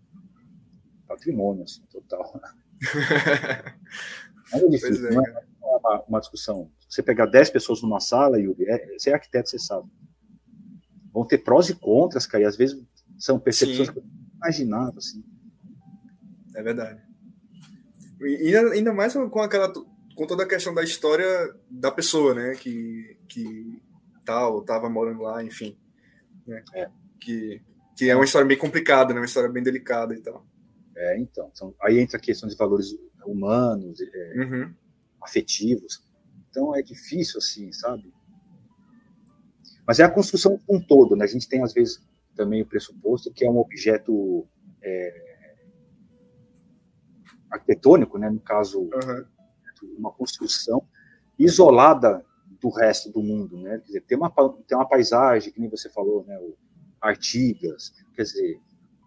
patrimônio, 1.07 1.65
assim, 1.65 1.83
total. 1.91 2.41
é 4.53 4.69
difícil, 4.69 5.09
é, 5.09 5.15
não 5.15 5.27
é 5.27 5.45
uma, 5.63 6.05
uma, 6.09 6.21
discussão. 6.21 6.71
você 6.89 7.03
pegar 7.03 7.27
10 7.27 7.51
pessoas 7.51 7.83
numa 7.83 8.01
sala, 8.01 8.39
Yuri, 8.39 8.65
é, 8.67 8.99
você 8.99 9.11
é 9.11 9.15
arquiteto, 9.15 9.51
você 9.51 9.59
sabe 9.59 9.91
vão 11.15 11.25
ter 11.25 11.39
prós 11.39 11.69
e 11.69 11.75
contras, 11.77 12.27
cara, 12.27 12.43
e 12.43 12.47
às 12.47 12.57
vezes 12.57 12.83
são 13.17 13.39
percepções 13.39 13.87
Sim. 13.87 13.93
que 13.93 13.99
eu 14.01 14.03
não 14.03 14.37
imaginava, 14.37 14.99
assim. 14.99 15.25
É 16.55 16.63
verdade. 16.63 17.03
E 18.21 18.57
ainda 18.57 18.93
mais 18.93 19.15
com 19.15 19.41
aquela 19.41 19.73
com 20.15 20.27
toda 20.27 20.45
a 20.45 20.49
questão 20.49 20.73
da 20.73 20.83
história 20.83 21.27
da 21.69 21.91
pessoa, 21.91 22.35
né, 22.35 22.55
que 22.55 23.17
que 23.29 23.83
tal 24.25 24.63
tava 24.63 24.89
morando 24.89 25.23
lá, 25.23 25.43
enfim, 25.43 25.77
né? 26.47 26.63
É. 26.75 26.89
Que 27.21 27.61
que 27.97 28.11
é 28.11 28.15
uma 28.15 28.25
história 28.25 28.47
bem 28.47 28.59
complicada, 28.59 29.13
né, 29.13 29.21
uma 29.21 29.27
história 29.27 29.49
bem 29.49 29.63
delicada 29.63 30.15
e 30.15 30.21
tal. 30.21 30.45
É, 30.97 31.19
então, 31.19 31.51
são, 31.55 31.75
aí 31.83 31.99
entra 31.99 32.17
a 32.17 32.21
questão 32.21 32.49
de 32.49 32.57
valores 32.57 32.97
humanos, 33.27 34.01
é, 34.01 34.35
uhum. 34.37 34.75
afetivos. 35.21 36.05
Então 36.49 36.75
é 36.75 36.83
difícil 36.83 37.39
assim, 37.39 37.73
sabe? 37.73 38.13
Mas 39.87 39.99
é 39.99 40.05
a 40.05 40.11
construção 40.11 40.61
um 40.69 40.81
todo, 40.81 41.17
né? 41.17 41.25
A 41.25 41.29
gente 41.29 41.49
tem, 41.49 41.63
às 41.63 41.73
vezes, 41.73 42.01
também 42.35 42.63
o 42.63 42.67
pressuposto 42.67 43.33
que 43.33 43.45
é 43.45 43.51
um 43.51 43.59
objeto 43.59 44.47
é, 44.83 45.24
arquitetônico, 47.55 48.19
né? 48.19 48.29
No 48.31 48.41
caso, 48.41 48.83
uhum. 48.83 49.25
uma 49.99 50.13
construção 50.13 50.83
isolada 51.39 52.25
do 52.61 52.69
resto 52.71 53.11
do 53.11 53.23
mundo, 53.23 53.59
né? 53.59 53.79
Quer 53.79 53.87
dizer, 53.87 54.01
tem 54.03 54.17
uma, 54.19 54.31
tem 54.67 54.77
uma 54.77 54.89
paisagem, 54.89 55.53
que 55.53 55.61
nem 55.61 55.69
você 55.69 55.89
falou, 55.91 56.25
né? 56.25 56.39
O 56.39 56.57
Artigas, 57.01 57.93
quer 58.15 58.23
dizer, 58.23 58.61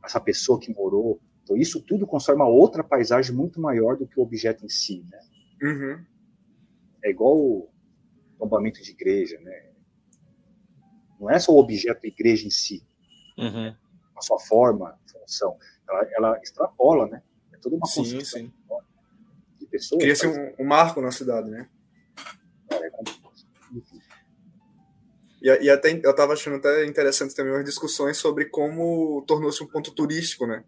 essa 0.03 0.19
pessoa 0.19 0.59
que 0.59 0.73
morou. 0.73 1.19
Então, 1.43 1.57
isso 1.57 1.81
tudo 1.81 2.05
constrói 2.05 2.35
uma 2.35 2.47
outra 2.47 2.83
paisagem 2.83 3.35
muito 3.35 3.59
maior 3.59 3.97
do 3.97 4.07
que 4.07 4.19
o 4.19 4.23
objeto 4.23 4.65
em 4.65 4.69
si, 4.69 5.03
né? 5.09 5.19
Uhum. 5.61 6.05
É 7.03 7.09
igual 7.09 7.37
o 7.37 7.69
tombamento 8.37 8.81
de 8.81 8.91
igreja, 8.91 9.39
né? 9.39 9.69
Não 11.19 11.29
é 11.29 11.39
só 11.39 11.51
o 11.51 11.59
objeto 11.59 12.01
da 12.01 12.07
igreja 12.07 12.45
em 12.45 12.51
si, 12.51 12.85
uhum. 13.37 13.73
a 14.15 14.21
sua 14.21 14.39
forma, 14.39 14.97
função. 15.11 15.57
Ela, 15.89 16.07
ela, 16.15 16.39
extrapola, 16.41 17.07
né? 17.07 17.23
É 17.57 17.61
toda 17.61 17.75
uma 17.75 17.87
sim, 17.87 18.23
sim. 18.23 18.53
de 19.59 19.65
pessoas. 19.65 20.01
Cria-se 20.01 20.27
um, 20.27 20.53
um, 20.59 20.65
marco 20.65 21.01
na 21.01 21.11
cidade, 21.11 21.49
né? 21.49 21.67
É, 22.69 22.91
e, 25.41 25.65
e 25.65 25.69
até 25.69 25.91
eu 26.03 26.11
estava 26.11 26.33
achando 26.33 26.57
até 26.57 26.85
interessante 26.85 27.35
também 27.35 27.53
umas 27.53 27.65
discussões 27.65 28.17
sobre 28.17 28.45
como 28.45 29.23
tornou-se 29.27 29.63
um 29.63 29.67
ponto 29.67 29.91
turístico, 29.91 30.45
né? 30.45 30.63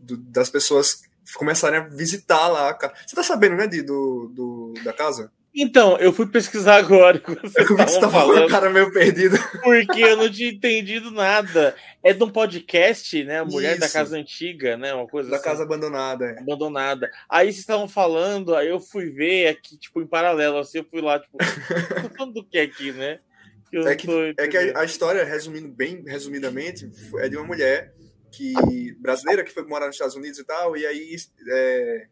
Do, 0.00 0.16
das 0.16 0.50
pessoas 0.50 1.02
começarem 1.34 1.78
a 1.78 1.88
visitar 1.88 2.48
lá. 2.48 2.76
Você 3.06 3.16
tá 3.16 3.22
sabendo, 3.22 3.56
né, 3.56 3.66
do, 3.66 4.28
do, 4.28 4.74
da 4.84 4.92
casa? 4.92 5.32
Então, 5.56 5.96
eu 5.98 6.12
fui 6.12 6.26
pesquisar 6.26 6.76
agora. 6.76 7.22
Eu 7.26 7.48
vi 7.48 7.66
que 7.66 7.74
você 7.74 8.00
tá 8.00 8.10
falando, 8.10 8.48
cara 8.48 8.68
meio 8.70 8.92
perdido. 8.92 9.36
Porque 9.62 10.00
eu 10.00 10.16
não 10.16 10.30
tinha 10.30 10.50
entendido 10.50 11.12
nada. 11.12 11.76
É 12.02 12.12
de 12.12 12.24
um 12.24 12.28
podcast, 12.28 13.22
né? 13.22 13.38
A 13.38 13.44
Mulher 13.44 13.72
Isso. 13.72 13.80
da 13.80 13.88
Casa 13.88 14.16
Antiga, 14.16 14.76
né? 14.76 14.92
Uma 14.92 15.06
coisa 15.06 15.30
Da 15.30 15.36
assim. 15.36 15.44
Casa 15.44 15.62
Abandonada. 15.62 16.24
É. 16.24 16.40
Abandonada. 16.40 17.08
Aí 17.28 17.46
vocês 17.46 17.58
estavam 17.58 17.88
falando, 17.88 18.54
aí 18.56 18.68
eu 18.68 18.80
fui 18.80 19.08
ver 19.10 19.46
aqui, 19.46 19.78
tipo, 19.78 20.02
em 20.02 20.06
paralelo, 20.06 20.58
assim, 20.58 20.78
eu 20.78 20.84
fui 20.90 21.00
lá, 21.00 21.20
tipo, 21.20 21.38
tô 21.38 22.16
falando 22.16 22.34
do 22.34 22.44
que 22.44 22.58
aqui, 22.58 22.90
né? 22.90 23.20
Que 23.70 23.78
é, 23.78 23.96
que, 23.96 24.34
é 24.38 24.48
que 24.48 24.56
a, 24.56 24.80
a, 24.80 24.84
história, 24.84 25.24
resumindo 25.24 25.68
bem 25.68 26.02
resumidamente, 26.06 26.88
é 27.18 27.28
de 27.28 27.36
uma 27.36 27.46
mulher 27.46 27.92
que 28.30 28.92
brasileira 29.00 29.44
que 29.44 29.52
foi 29.52 29.64
morar 29.64 29.86
nos 29.86 29.94
Estados 29.94 30.16
Unidos 30.16 30.38
e 30.38 30.44
tal, 30.44 30.76
e 30.76 30.86
aí 30.86 31.16
é, 31.50 32.06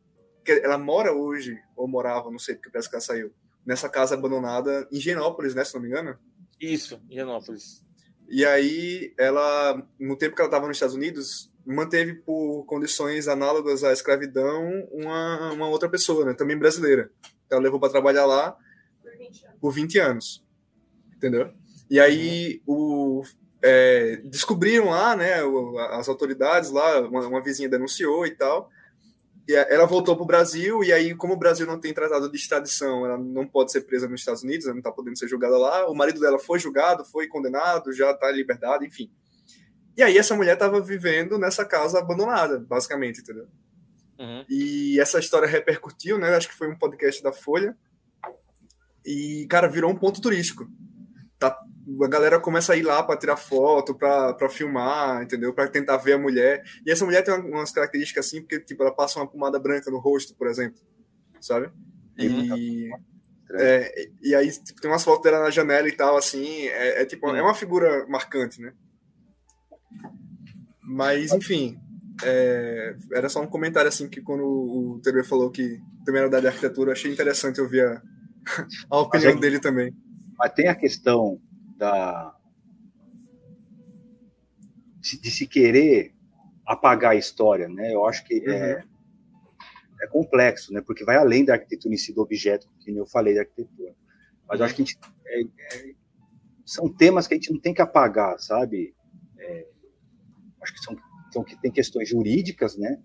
ela 0.50 0.78
mora 0.78 1.12
hoje, 1.12 1.58
ou 1.76 1.86
morava, 1.86 2.30
não 2.30 2.38
sei, 2.38 2.54
porque 2.54 2.70
parece 2.70 2.88
que 2.88 2.96
ela 2.96 3.02
saiu, 3.02 3.32
nessa 3.64 3.88
casa 3.88 4.14
abandonada 4.14 4.88
em 4.90 4.98
Genópolis, 4.98 5.54
né, 5.54 5.64
se 5.64 5.74
não 5.74 5.82
me 5.82 5.88
engano? 5.88 6.18
Isso, 6.60 7.00
em 7.08 7.14
Genópolis. 7.14 7.84
E 8.28 8.44
aí, 8.44 9.12
ela, 9.18 9.86
no 9.98 10.16
tempo 10.16 10.34
que 10.34 10.40
ela 10.40 10.48
estava 10.48 10.66
nos 10.66 10.76
Estados 10.76 10.94
Unidos, 10.94 11.52
manteve 11.66 12.14
por 12.14 12.64
condições 12.64 13.28
análogas 13.28 13.84
à 13.84 13.92
escravidão 13.92 14.88
uma, 14.90 15.52
uma 15.52 15.68
outra 15.68 15.88
pessoa, 15.88 16.24
né, 16.24 16.34
também 16.34 16.58
brasileira. 16.58 17.10
Então, 17.46 17.58
ela 17.58 17.64
levou 17.64 17.78
para 17.78 17.90
trabalhar 17.90 18.26
lá 18.26 18.56
por 19.02 19.16
20, 19.16 19.46
por 19.60 19.72
20 19.72 19.98
anos. 19.98 20.44
Entendeu? 21.16 21.52
E 21.88 22.00
aí 22.00 22.62
o, 22.66 23.22
é, 23.62 24.16
descobriram 24.24 24.90
lá, 24.90 25.14
né, 25.14 25.34
as 25.90 26.08
autoridades 26.08 26.70
lá, 26.70 27.00
uma, 27.00 27.28
uma, 27.28 27.42
vizinha 27.42 27.68
denunciou 27.68 28.26
e 28.26 28.32
tal. 28.32 28.68
E 29.52 29.54
ela 29.54 29.84
voltou 29.84 30.16
para 30.16 30.22
o 30.22 30.26
Brasil, 30.26 30.82
e 30.82 30.90
aí, 30.90 31.14
como 31.14 31.34
o 31.34 31.36
Brasil 31.36 31.66
não 31.66 31.78
tem 31.78 31.92
tratado 31.92 32.30
de 32.30 32.36
extradição, 32.38 33.04
ela 33.04 33.18
não 33.18 33.46
pode 33.46 33.70
ser 33.70 33.82
presa 33.82 34.08
nos 34.08 34.20
Estados 34.20 34.42
Unidos, 34.42 34.64
ela 34.64 34.72
não 34.72 34.80
está 34.80 34.90
podendo 34.90 35.18
ser 35.18 35.28
julgada 35.28 35.58
lá. 35.58 35.86
O 35.90 35.94
marido 35.94 36.18
dela 36.18 36.38
foi 36.38 36.58
julgado, 36.58 37.04
foi 37.04 37.26
condenado, 37.26 37.92
já 37.92 38.12
está 38.12 38.32
em 38.32 38.36
liberdade, 38.36 38.86
enfim. 38.86 39.12
E 39.94 40.02
aí, 40.02 40.16
essa 40.16 40.34
mulher 40.34 40.54
estava 40.54 40.80
vivendo 40.80 41.38
nessa 41.38 41.66
casa 41.66 41.98
abandonada, 41.98 42.60
basicamente, 42.60 43.20
entendeu? 43.20 43.46
Uhum. 44.18 44.42
E 44.48 44.98
essa 44.98 45.18
história 45.18 45.46
repercutiu, 45.46 46.16
né? 46.16 46.34
Acho 46.34 46.48
que 46.48 46.56
foi 46.56 46.70
um 46.70 46.78
podcast 46.78 47.22
da 47.22 47.30
Folha. 47.30 47.76
E, 49.04 49.46
cara, 49.50 49.68
virou 49.68 49.90
um 49.90 49.96
ponto 49.96 50.22
turístico. 50.22 50.66
Tá 51.38 51.58
a 52.02 52.08
galera 52.08 52.38
começa 52.38 52.72
a 52.72 52.76
ir 52.76 52.82
lá 52.82 53.02
para 53.02 53.18
tirar 53.18 53.36
foto, 53.36 53.94
para 53.94 54.48
filmar, 54.48 55.22
entendeu? 55.22 55.52
Para 55.52 55.68
tentar 55.68 55.96
ver 55.96 56.14
a 56.14 56.18
mulher. 56.18 56.62
E 56.86 56.90
essa 56.90 57.04
mulher 57.04 57.22
tem 57.22 57.34
umas 57.34 57.72
características 57.72 58.26
assim, 58.26 58.40
porque 58.40 58.60
tipo, 58.60 58.82
ela 58.82 58.94
passa 58.94 59.18
uma 59.18 59.26
pomada 59.26 59.58
branca 59.58 59.90
no 59.90 59.98
rosto, 59.98 60.34
por 60.36 60.46
exemplo, 60.46 60.80
sabe? 61.40 61.70
E, 62.16 62.90
é, 63.54 64.08
e 64.22 64.34
aí 64.34 64.50
tipo, 64.50 64.80
tem 64.80 64.90
umas 64.90 65.02
fotos 65.02 65.22
dela 65.22 65.44
na 65.44 65.50
janela 65.50 65.88
e 65.88 65.92
tal, 65.92 66.16
assim, 66.16 66.66
é, 66.66 67.02
é 67.02 67.04
tipo, 67.04 67.28
é 67.34 67.42
uma 67.42 67.54
figura 67.54 68.06
marcante, 68.06 68.60
né? 68.60 68.72
Mas, 70.80 71.32
enfim, 71.32 71.78
é, 72.22 72.94
era 73.12 73.28
só 73.28 73.42
um 73.42 73.46
comentário 73.46 73.88
assim 73.88 74.08
que 74.08 74.20
quando 74.20 74.44
o 74.44 75.00
TB 75.02 75.24
falou 75.24 75.50
que 75.50 75.80
também 76.04 76.20
era 76.20 76.30
da 76.30 76.48
arquitetura, 76.48 76.92
achei 76.92 77.10
interessante 77.10 77.60
ouvir 77.60 77.84
a, 77.84 78.02
a 78.90 79.00
opinião 79.00 79.38
dele 79.38 79.58
também. 79.58 79.94
Mas 80.38 80.52
tem 80.52 80.68
a 80.68 80.74
questão 80.74 81.40
da 81.82 82.36
de, 85.00 85.30
se 85.32 85.48
querer 85.48 86.14
apagar 86.64 87.10
a 87.10 87.16
história, 87.16 87.68
né? 87.68 87.92
Eu 87.92 88.06
acho 88.06 88.24
que 88.24 88.34
é, 88.34 88.48
uhum. 88.48 88.54
é, 88.54 88.84
é 90.02 90.06
complexo, 90.06 90.72
né? 90.72 90.80
Porque 90.80 91.04
vai 91.04 91.16
além 91.16 91.44
da 91.44 91.54
arquitetura 91.54 91.92
em 91.92 91.98
si, 91.98 92.14
do 92.14 92.22
objeto, 92.22 92.68
que 92.78 92.94
eu 92.96 93.04
falei 93.04 93.34
da 93.34 93.40
arquitetura. 93.40 93.96
Mas 94.48 94.60
eu 94.60 94.66
acho 94.66 94.76
que 94.76 94.82
a 94.82 94.84
gente, 94.84 94.98
é, 95.26 95.40
é, 95.40 95.94
são 96.64 96.88
temas 96.88 97.26
que 97.26 97.34
a 97.34 97.36
gente 97.36 97.52
não 97.52 97.60
tem 97.60 97.74
que 97.74 97.82
apagar, 97.82 98.38
sabe? 98.38 98.94
É, 99.38 99.66
acho 100.62 100.74
que 100.74 100.84
são, 100.84 100.96
são 101.32 101.42
que 101.42 101.60
tem 101.60 101.72
questões 101.72 102.08
jurídicas, 102.08 102.76
né? 102.76 103.02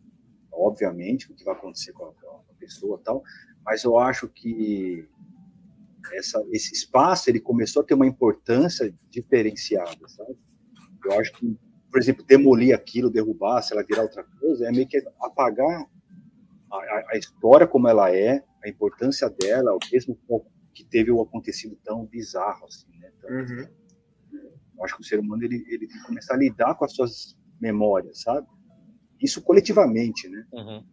Obviamente, 0.52 1.32
o 1.32 1.36
que 1.36 1.44
vai 1.44 1.56
acontecer 1.56 1.94
com 1.94 2.06
a, 2.06 2.14
com 2.14 2.52
a 2.52 2.56
pessoa 2.60 3.02
tal, 3.04 3.24
mas 3.66 3.84
eu 3.84 3.98
acho 3.98 4.28
que 4.28 5.10
essa, 6.14 6.44
esse 6.52 6.74
espaço 6.74 7.30
ele 7.30 7.40
começou 7.40 7.82
a 7.82 7.86
ter 7.86 7.94
uma 7.94 8.08
importância 8.08 8.94
diferenciada, 9.10 10.08
sabe? 10.08 10.38
Eu 11.06 11.20
acho 11.20 11.34
que, 11.34 11.58
por 11.92 12.00
exemplo, 12.00 12.26
demolir 12.26 12.76
aquilo, 12.76 13.10
derrubar, 13.10 13.62
se 13.62 13.74
ela 13.74 13.84
virar 13.84 14.04
outra 14.04 14.24
coisa, 14.24 14.68
é 14.68 14.72
meio 14.72 14.88
que 14.88 14.98
apagar 15.22 15.86
a, 16.72 17.04
a 17.14 17.18
história 17.18 17.68
como 17.68 17.88
ela 17.88 18.14
é, 18.14 18.44
a 18.64 18.70
importância 18.70 19.30
dela, 19.30 19.74
o 19.74 19.80
mesmo 19.92 20.18
que 20.74 20.84
teve 20.86 21.12
o 21.12 21.22
acontecido 21.22 21.78
tão 21.84 22.06
bizarro 22.06 22.66
assim, 22.66 22.90
né? 23.00 23.12
Então, 23.18 23.30
uhum. 23.32 23.68
Eu 24.78 24.86
acho 24.86 24.96
que 24.96 25.02
o 25.02 25.06
ser 25.06 25.20
humano 25.20 25.44
ele, 25.44 25.66
ele 25.68 25.88
tem 25.88 25.98
que 25.98 26.06
começar 26.06 26.36
a 26.36 26.38
lidar 26.38 26.76
com 26.76 26.86
as 26.86 26.94
suas 26.94 27.36
memórias, 27.60 28.22
sabe? 28.22 28.48
Isso 29.20 29.42
coletivamente, 29.42 30.30
né? 30.30 30.46
Uhum. 30.54 30.86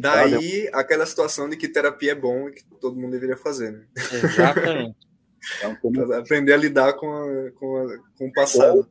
Daí 0.00 0.68
aquela 0.72 1.06
situação 1.06 1.48
de 1.48 1.56
que 1.56 1.68
terapia 1.68 2.12
é 2.12 2.14
bom 2.14 2.48
e 2.48 2.52
que 2.52 2.64
todo 2.80 2.96
mundo 2.96 3.12
deveria 3.12 3.36
fazer, 3.36 3.72
né? 3.72 3.86
Exatamente. 3.96 4.96
é 5.62 6.16
aprender 6.16 6.52
a 6.52 6.56
lidar 6.56 6.94
com, 6.94 7.10
a, 7.10 7.50
com, 7.52 7.76
a, 7.76 7.98
com 8.16 8.28
o 8.28 8.32
passado. 8.32 8.88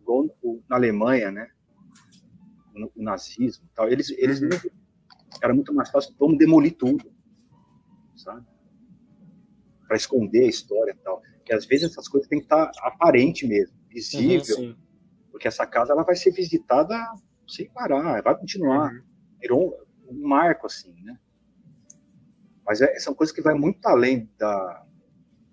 Igual, 0.00 0.36
na 0.68 0.76
Alemanha, 0.76 1.30
né? 1.30 1.48
O, 2.74 3.02
nazismo 3.02 3.68
tal, 3.74 3.88
eles, 3.88 4.10
eles 4.10 4.40
uhum. 4.40 4.48
era 5.42 5.52
muito 5.52 5.74
mais 5.74 5.90
fácil, 5.90 6.14
vamos 6.18 6.38
demolir 6.38 6.74
tudo, 6.74 7.12
sabe? 8.16 8.46
Para 9.86 9.96
esconder 9.96 10.44
a 10.44 10.48
história 10.48 10.92
e 10.92 11.04
tal. 11.04 11.20
Que 11.44 11.52
às 11.52 11.66
vezes 11.66 11.90
essas 11.90 12.08
coisas 12.08 12.28
têm 12.28 12.38
que 12.38 12.46
estar 12.46 12.70
aparente 12.80 13.46
mesmo, 13.46 13.76
visível, 13.88 14.58
uhum, 14.58 14.76
porque 15.30 15.48
essa 15.48 15.66
casa 15.66 15.92
ela 15.92 16.02
vai 16.02 16.16
ser 16.16 16.30
visitada 16.32 16.96
sem 17.46 17.68
parar, 17.70 18.22
vai 18.22 18.38
continuar. 18.38 18.92
Uhum. 18.92 19.02
Virou, 19.40 19.86
um 20.12 20.28
marco, 20.28 20.66
assim, 20.66 20.94
né? 21.02 21.18
Mas 22.64 22.80
é, 22.80 22.98
são 22.98 23.14
coisas 23.14 23.34
que 23.34 23.42
vai 23.42 23.54
muito 23.54 23.84
além 23.86 24.30
da, 24.38 24.84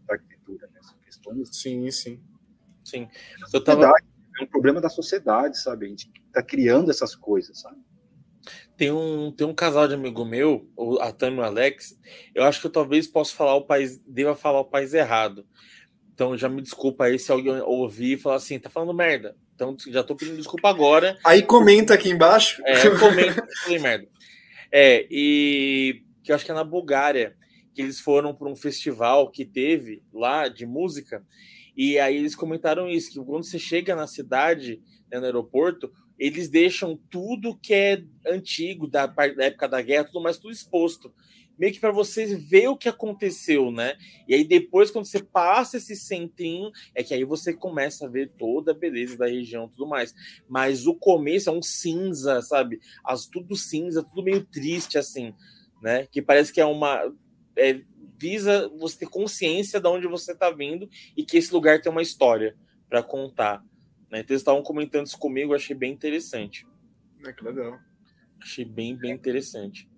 da 0.05 0.13
arquitetura, 0.13 0.67
né? 0.73 0.79
São 0.81 0.97
questões... 0.99 1.49
Sim, 1.55 1.89
sim. 1.91 2.21
Sim. 2.83 3.07
Eu 3.53 3.63
tava... 3.63 3.91
É 4.39 4.43
um 4.43 4.47
problema 4.47 4.79
da 4.79 4.89
sociedade, 4.89 5.59
sabe? 5.59 5.85
A 5.85 5.89
gente 5.89 6.11
tá 6.31 6.41
criando 6.41 6.89
essas 6.91 7.13
coisas, 7.15 7.59
sabe? 7.59 7.77
Tem 8.77 8.89
um, 8.89 9.33
tem 9.33 9.45
um 9.45 9.53
casal 9.53 9.87
de 9.87 9.93
amigo 9.93 10.23
meu, 10.23 10.71
a 11.01 11.11
Tami 11.11 11.37
e 11.37 11.39
o 11.39 11.43
Alex. 11.43 11.99
Eu 12.33 12.45
acho 12.45 12.61
que 12.61 12.67
eu 12.67 12.71
talvez 12.71 13.05
possa 13.07 13.35
falar 13.35 13.55
o 13.55 13.65
país, 13.65 13.97
deva 14.07 14.35
falar 14.35 14.61
o 14.61 14.65
país 14.65 14.93
errado. 14.93 15.45
Então 16.13 16.37
já 16.37 16.47
me 16.47 16.61
desculpa 16.61 17.05
aí 17.05 17.19
se 17.19 17.31
alguém 17.31 17.59
ouvir 17.61 18.13
e 18.13 18.17
falar 18.17 18.37
assim, 18.37 18.57
tá 18.57 18.69
falando 18.69 18.93
merda. 18.93 19.35
Então 19.53 19.75
já 19.87 20.03
tô 20.03 20.15
pedindo 20.15 20.37
desculpa 20.37 20.69
agora. 20.69 21.17
Aí 21.25 21.43
comenta 21.43 21.93
aqui 21.93 22.09
embaixo. 22.09 22.61
É, 22.65 22.89
comenta, 22.97 23.45
falei 23.63 23.79
merda. 23.79 24.07
É, 24.71 25.07
e 25.09 26.03
que 26.23 26.31
eu 26.31 26.35
acho 26.35 26.45
que 26.45 26.51
é 26.51 26.53
na 26.53 26.63
Bulgária, 26.63 27.35
que 27.73 27.81
eles 27.81 27.99
foram 27.99 28.33
para 28.35 28.49
um 28.49 28.55
festival 28.55 29.31
que 29.31 29.45
teve 29.45 30.03
lá 30.13 30.47
de 30.47 30.65
música, 30.65 31.25
e 31.75 31.97
aí 31.97 32.17
eles 32.17 32.35
comentaram 32.35 32.89
isso, 32.89 33.11
que 33.11 33.25
quando 33.25 33.43
você 33.43 33.57
chega 33.57 33.95
na 33.95 34.05
cidade, 34.05 34.81
né, 35.11 35.19
no 35.19 35.25
aeroporto, 35.25 35.91
eles 36.17 36.49
deixam 36.49 36.99
tudo 37.09 37.57
que 37.57 37.73
é 37.73 38.03
antigo, 38.27 38.87
da, 38.87 39.05
da 39.05 39.45
época 39.45 39.67
da 39.67 39.81
guerra, 39.81 40.03
tudo 40.03 40.21
mais, 40.21 40.37
tudo 40.37 40.51
exposto 40.51 41.13
meio 41.59 41.73
que 41.73 41.79
para 41.79 41.91
você 41.91 42.37
ver 42.37 42.69
o 42.69 42.77
que 42.77 42.87
aconteceu, 42.87 43.69
né? 43.69 43.97
E 44.25 44.33
aí 44.33 44.45
depois, 44.45 44.89
quando 44.89 45.05
você 45.05 45.21
passa 45.21 45.75
esse 45.75 45.93
centrinho, 45.93 46.71
é 46.95 47.03
que 47.03 47.13
aí 47.13 47.25
você 47.25 47.53
começa 47.53 48.05
a 48.05 48.09
ver 48.09 48.31
toda 48.37 48.71
a 48.71 48.75
beleza 48.75 49.17
da 49.17 49.27
região 49.27 49.65
e 49.65 49.69
tudo 49.69 49.85
mais. 49.85 50.15
Mas 50.47 50.87
o 50.87 50.95
começo 50.95 51.49
é 51.49 51.53
um 51.53 51.61
cinza, 51.61 52.41
sabe? 52.41 52.79
As, 53.03 53.27
tudo 53.27 53.57
cinza, 53.57 54.01
tudo 54.01 54.23
meio 54.23 54.45
triste, 54.45 54.97
assim, 54.97 55.33
né? 55.81 56.07
Que 56.09 56.21
parece 56.21 56.53
que 56.53 56.61
é 56.61 56.65
uma. 56.65 57.13
É, 57.57 57.81
visa 58.17 58.69
você 58.77 58.99
ter 58.99 59.09
consciência 59.09 59.79
de 59.79 59.87
onde 59.87 60.07
você 60.07 60.33
está 60.33 60.49
vindo 60.49 60.89
e 61.15 61.23
que 61.23 61.37
esse 61.37 61.53
lugar 61.53 61.81
tem 61.81 61.91
uma 61.91 62.01
história 62.01 62.55
para 62.89 63.01
contar. 63.01 63.63
Né? 64.11 64.19
Então 64.19 64.33
eles 64.33 64.41
estavam 64.41 64.61
comentando 64.61 65.07
isso 65.07 65.17
comigo, 65.17 65.53
achei 65.53 65.75
bem 65.75 65.93
interessante. 65.93 66.67
É 67.25 67.31
que 67.31 67.43
legal. 67.43 67.79
Achei 68.41 68.65
bem, 68.65 68.95
bem 68.95 69.11
interessante. 69.11 69.88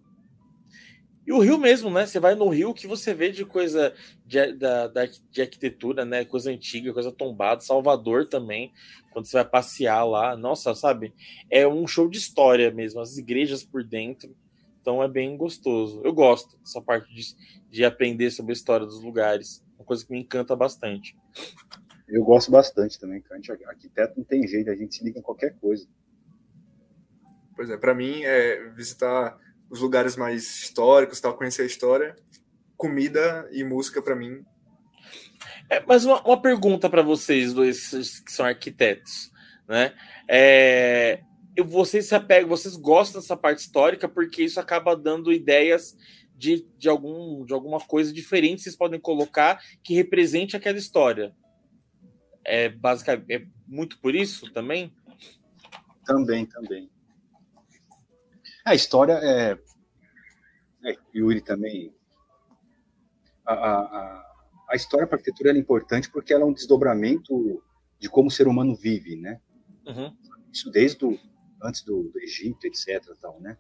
E 1.26 1.32
o 1.32 1.40
Rio 1.40 1.58
mesmo, 1.58 1.90
né? 1.90 2.06
Você 2.06 2.20
vai 2.20 2.34
no 2.34 2.50
Rio 2.50 2.74
que 2.74 2.88
você 2.88 3.14
vê 3.14 3.32
de 3.32 3.46
coisa 3.46 3.94
de, 4.26 4.54
da, 4.54 4.88
da, 4.88 5.06
de 5.06 5.42
arquitetura, 5.42 6.04
né? 6.04 6.26
Coisa 6.26 6.50
antiga, 6.50 6.94
coisa 6.94 7.12
tombada. 7.12 7.62
Salvador 7.62 8.28
também, 8.28 8.74
quando 9.12 9.26
você 9.26 9.38
vai 9.38 9.46
passear 9.46 10.04
lá. 10.04 10.36
Nossa, 10.36 10.74
sabe? 10.74 11.14
É 11.50 11.68
um 11.68 11.86
show 11.86 12.10
de 12.10 12.18
história 12.18 12.72
mesmo, 12.72 13.00
as 13.00 13.18
igrejas 13.18 13.64
por 13.64 13.84
dentro. 13.84 14.36
Então 14.82 15.02
é 15.04 15.08
bem 15.08 15.38
gostoso. 15.38 16.02
Eu 16.04 16.12
gosto 16.12 16.58
dessa 16.58 16.82
parte 16.82 17.14
de, 17.14 17.36
de 17.70 17.86
aprender 17.86 18.32
sobre 18.32 18.52
a 18.52 18.54
história 18.54 18.86
dos 18.86 19.02
lugares. 19.02 19.64
Uma 19.78 19.86
coisa 19.86 20.04
que 20.04 20.12
me 20.12 20.20
encanta 20.20 20.56
bastante. 20.56 21.16
Eu 22.08 22.24
gosto 22.26 22.52
bastante 22.52 23.00
também, 23.00 23.22
Kant. 23.22 23.52
Arquiteto 23.52 24.16
não 24.18 24.24
tem 24.24 24.46
jeito, 24.48 24.70
a 24.70 24.76
gente 24.76 24.96
se 24.96 25.04
liga 25.04 25.20
em 25.20 25.22
qualquer 25.22 25.56
coisa. 25.60 25.88
Pois 27.56 27.70
é, 27.70 27.78
para 27.78 27.94
mim 27.94 28.24
é 28.24 28.70
visitar 28.70 29.38
os 29.72 29.80
lugares 29.80 30.18
mais 30.18 30.44
históricos, 30.64 31.22
tal, 31.22 31.38
conhecer 31.38 31.62
a 31.62 31.66
história. 31.66 32.16
Comida 32.76 33.48
e 33.54 33.64
música 33.64 34.02
para 34.02 34.16
mim. 34.16 34.44
É, 35.70 35.82
mas 35.88 36.04
uma, 36.04 36.22
uma 36.24 36.42
pergunta 36.42 36.90
para 36.90 37.02
vocês 37.02 37.54
dois 37.54 38.22
que 38.26 38.32
são 38.32 38.46
arquitetos, 38.46 39.32
né? 39.68 39.94
É, 40.28 41.22
vocês 41.66 42.08
se 42.08 42.16
apegam, 42.16 42.50
vocês 42.50 42.76
gostam 42.76 43.22
dessa 43.22 43.38
parte 43.38 43.60
histórica 43.60 44.10
porque 44.10 44.44
isso 44.44 44.60
acaba 44.60 44.96
dando 44.96 45.32
ideias 45.32 45.96
de, 46.36 46.68
de, 46.78 46.90
algum, 46.90 47.46
de 47.46 47.54
alguma 47.54 47.80
coisa 47.80 48.12
diferente 48.12 48.58
que 48.58 48.64
vocês 48.64 48.76
podem 48.76 49.00
colocar 49.00 49.62
que 49.82 49.94
represente 49.94 50.58
aquela 50.58 50.78
história. 50.78 51.34
É 52.44 52.68
basicamente 52.68 53.32
é 53.32 53.46
muito 53.66 54.00
por 54.00 54.16
isso 54.16 54.52
também? 54.52 54.94
Também, 56.06 56.46
também. 56.46 56.90
A 58.66 58.76
história 58.76 59.14
é. 59.14 59.58
é 60.86 60.98
Yuri 61.16 61.42
também. 61.42 61.94
A, 63.46 63.54
a, 63.54 64.34
a 64.70 64.76
história 64.76 65.08
para 65.08 65.18
a 65.18 65.20
arquitetura 65.20 65.52
é 65.52 65.58
importante 65.58 66.10
porque 66.10 66.34
ela 66.34 66.44
é 66.44 66.46
um 66.46 66.54
desdobramento 66.54 67.62
de 68.00 68.10
como 68.10 68.30
o 68.30 68.32
ser 68.32 68.48
humano 68.48 68.76
vive, 68.76 69.16
né? 69.16 69.40
Uhum. 69.86 70.16
Isso 70.52 70.72
desde 70.72 71.06
o, 71.06 71.20
antes 71.62 71.84
do, 71.84 72.04
do 72.04 72.20
Egito, 72.20 72.66
etc. 72.66 73.04
Tal, 73.20 73.40
né? 73.40 73.58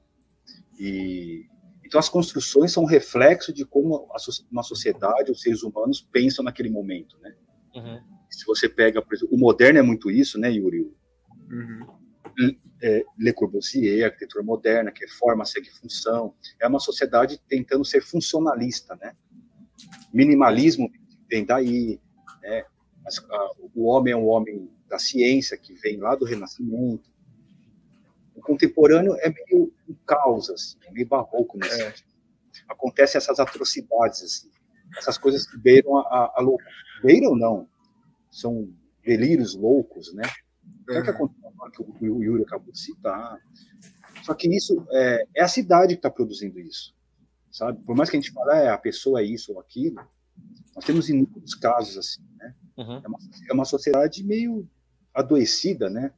E, 0.79 1.45
então, 1.85 1.99
as 1.99 2.09
construções 2.09 2.71
são 2.71 2.83
um 2.83 2.87
reflexo 2.87 3.51
de 3.51 3.65
como 3.65 4.09
a, 4.11 4.17
uma 4.51 4.63
sociedade, 4.63 5.31
os 5.31 5.41
seres 5.41 5.63
humanos 5.63 6.01
pensam 6.01 6.43
naquele 6.43 6.69
momento, 6.69 7.17
né? 7.19 7.35
Uhum. 7.75 8.01
Se 8.29 8.45
você 8.45 8.69
pega, 8.69 9.01
por 9.01 9.13
exemplo, 9.13 9.35
o 9.35 9.39
moderno 9.39 9.79
é 9.79 9.81
muito 9.81 10.09
isso, 10.09 10.39
né, 10.39 10.51
Yuri? 10.51 10.89
Uhum. 11.49 11.87
É, 12.81 13.03
Le 13.17 13.31
Corbusier, 13.33 14.05
arquitetura 14.05 14.43
moderna, 14.43 14.91
que 14.91 15.05
é 15.05 15.07
forma, 15.07 15.45
segue 15.45 15.69
função, 15.69 16.33
é 16.59 16.67
uma 16.67 16.79
sociedade 16.79 17.39
tentando 17.47 17.85
ser 17.85 18.01
funcionalista, 18.01 18.95
né? 18.95 19.15
Minimalismo 20.11 20.91
vem 21.29 21.45
daí, 21.45 21.99
né? 22.41 22.65
Mas, 23.03 23.19
a, 23.19 23.51
o 23.75 23.85
homem 23.85 24.13
é 24.13 24.17
um 24.17 24.27
homem 24.27 24.69
da 24.89 24.97
ciência 24.97 25.57
que 25.57 25.73
vem 25.75 25.97
lá 25.97 26.15
do 26.15 26.25
Renascimento. 26.25 27.09
O 28.35 28.41
contemporâneo 28.41 29.15
é 29.19 29.29
meio 29.29 29.71
um 29.87 29.95
caos, 30.05 30.49
assim, 30.49 30.77
é 30.85 30.91
meio 30.91 31.07
barroco 31.07 31.57
nesse 31.57 31.81
é. 31.81 31.93
Acontecem 32.67 33.17
essas 33.17 33.39
atrocidades, 33.39 34.23
assim, 34.23 34.49
essas 34.97 35.17
coisas 35.17 35.45
que 35.47 35.57
beiram 35.57 35.97
a, 35.97 36.01
a, 36.01 36.33
a 36.37 36.41
loucura. 36.41 36.69
Beiram, 37.03 37.35
não, 37.35 37.67
são 38.29 38.73
delírios 39.03 39.55
loucos, 39.55 40.13
né? 40.13 40.23
Uhum. 40.89 40.95
É 40.95 41.01
que 41.01 41.09
acontece 41.09 41.41
que 41.99 42.09
o 42.09 42.23
Yuri 42.23 42.43
acabou 42.43 42.71
de 42.71 42.79
citar. 42.79 43.39
Só 44.23 44.33
que 44.33 44.47
isso 44.55 44.85
é, 44.91 45.25
é 45.35 45.43
a 45.43 45.47
cidade 45.47 45.93
que 45.93 45.99
está 45.99 46.09
produzindo 46.09 46.59
isso, 46.59 46.93
sabe? 47.51 47.81
Por 47.83 47.95
mais 47.95 48.09
que 48.09 48.17
a 48.17 48.19
gente 48.19 48.31
fale, 48.31 48.65
é, 48.65 48.69
a 48.69 48.77
pessoa 48.77 49.21
é 49.21 49.23
isso 49.23 49.53
ou 49.53 49.59
aquilo, 49.59 49.99
nós 50.75 50.85
temos 50.85 51.09
inúmeros 51.09 51.55
casos 51.55 51.97
assim, 51.97 52.21
né? 52.37 52.53
Uhum. 52.77 53.01
É, 53.03 53.07
uma, 53.07 53.17
é 53.49 53.53
uma 53.53 53.65
sociedade 53.65 54.23
meio 54.23 54.67
adoecida, 55.13 55.89
né? 55.89 56.11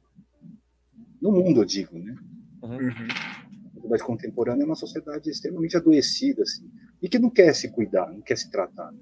No 1.20 1.32
mundo, 1.32 1.62
eu 1.62 1.64
digo, 1.64 1.98
né? 1.98 2.14
Uhum. 2.62 2.78
A 2.78 3.74
sociedade 3.74 4.02
contemporânea 4.04 4.62
é 4.62 4.66
uma 4.66 4.76
sociedade 4.76 5.30
extremamente 5.30 5.76
adoecida, 5.76 6.42
assim, 6.42 6.70
e 7.00 7.08
que 7.08 7.18
não 7.18 7.30
quer 7.30 7.54
se 7.54 7.70
cuidar, 7.70 8.10
não 8.10 8.20
quer 8.20 8.36
se 8.36 8.50
tratar, 8.50 8.92
né? 8.92 9.00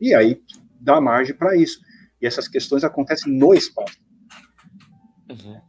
E 0.00 0.14
aí 0.14 0.42
dá 0.80 1.00
margem 1.00 1.34
para 1.34 1.56
isso. 1.56 1.80
E 2.20 2.26
essas 2.26 2.48
questões 2.48 2.84
acontecem 2.84 3.32
no 3.32 3.54
espaço. 3.54 3.98
Uhum. 5.30 5.60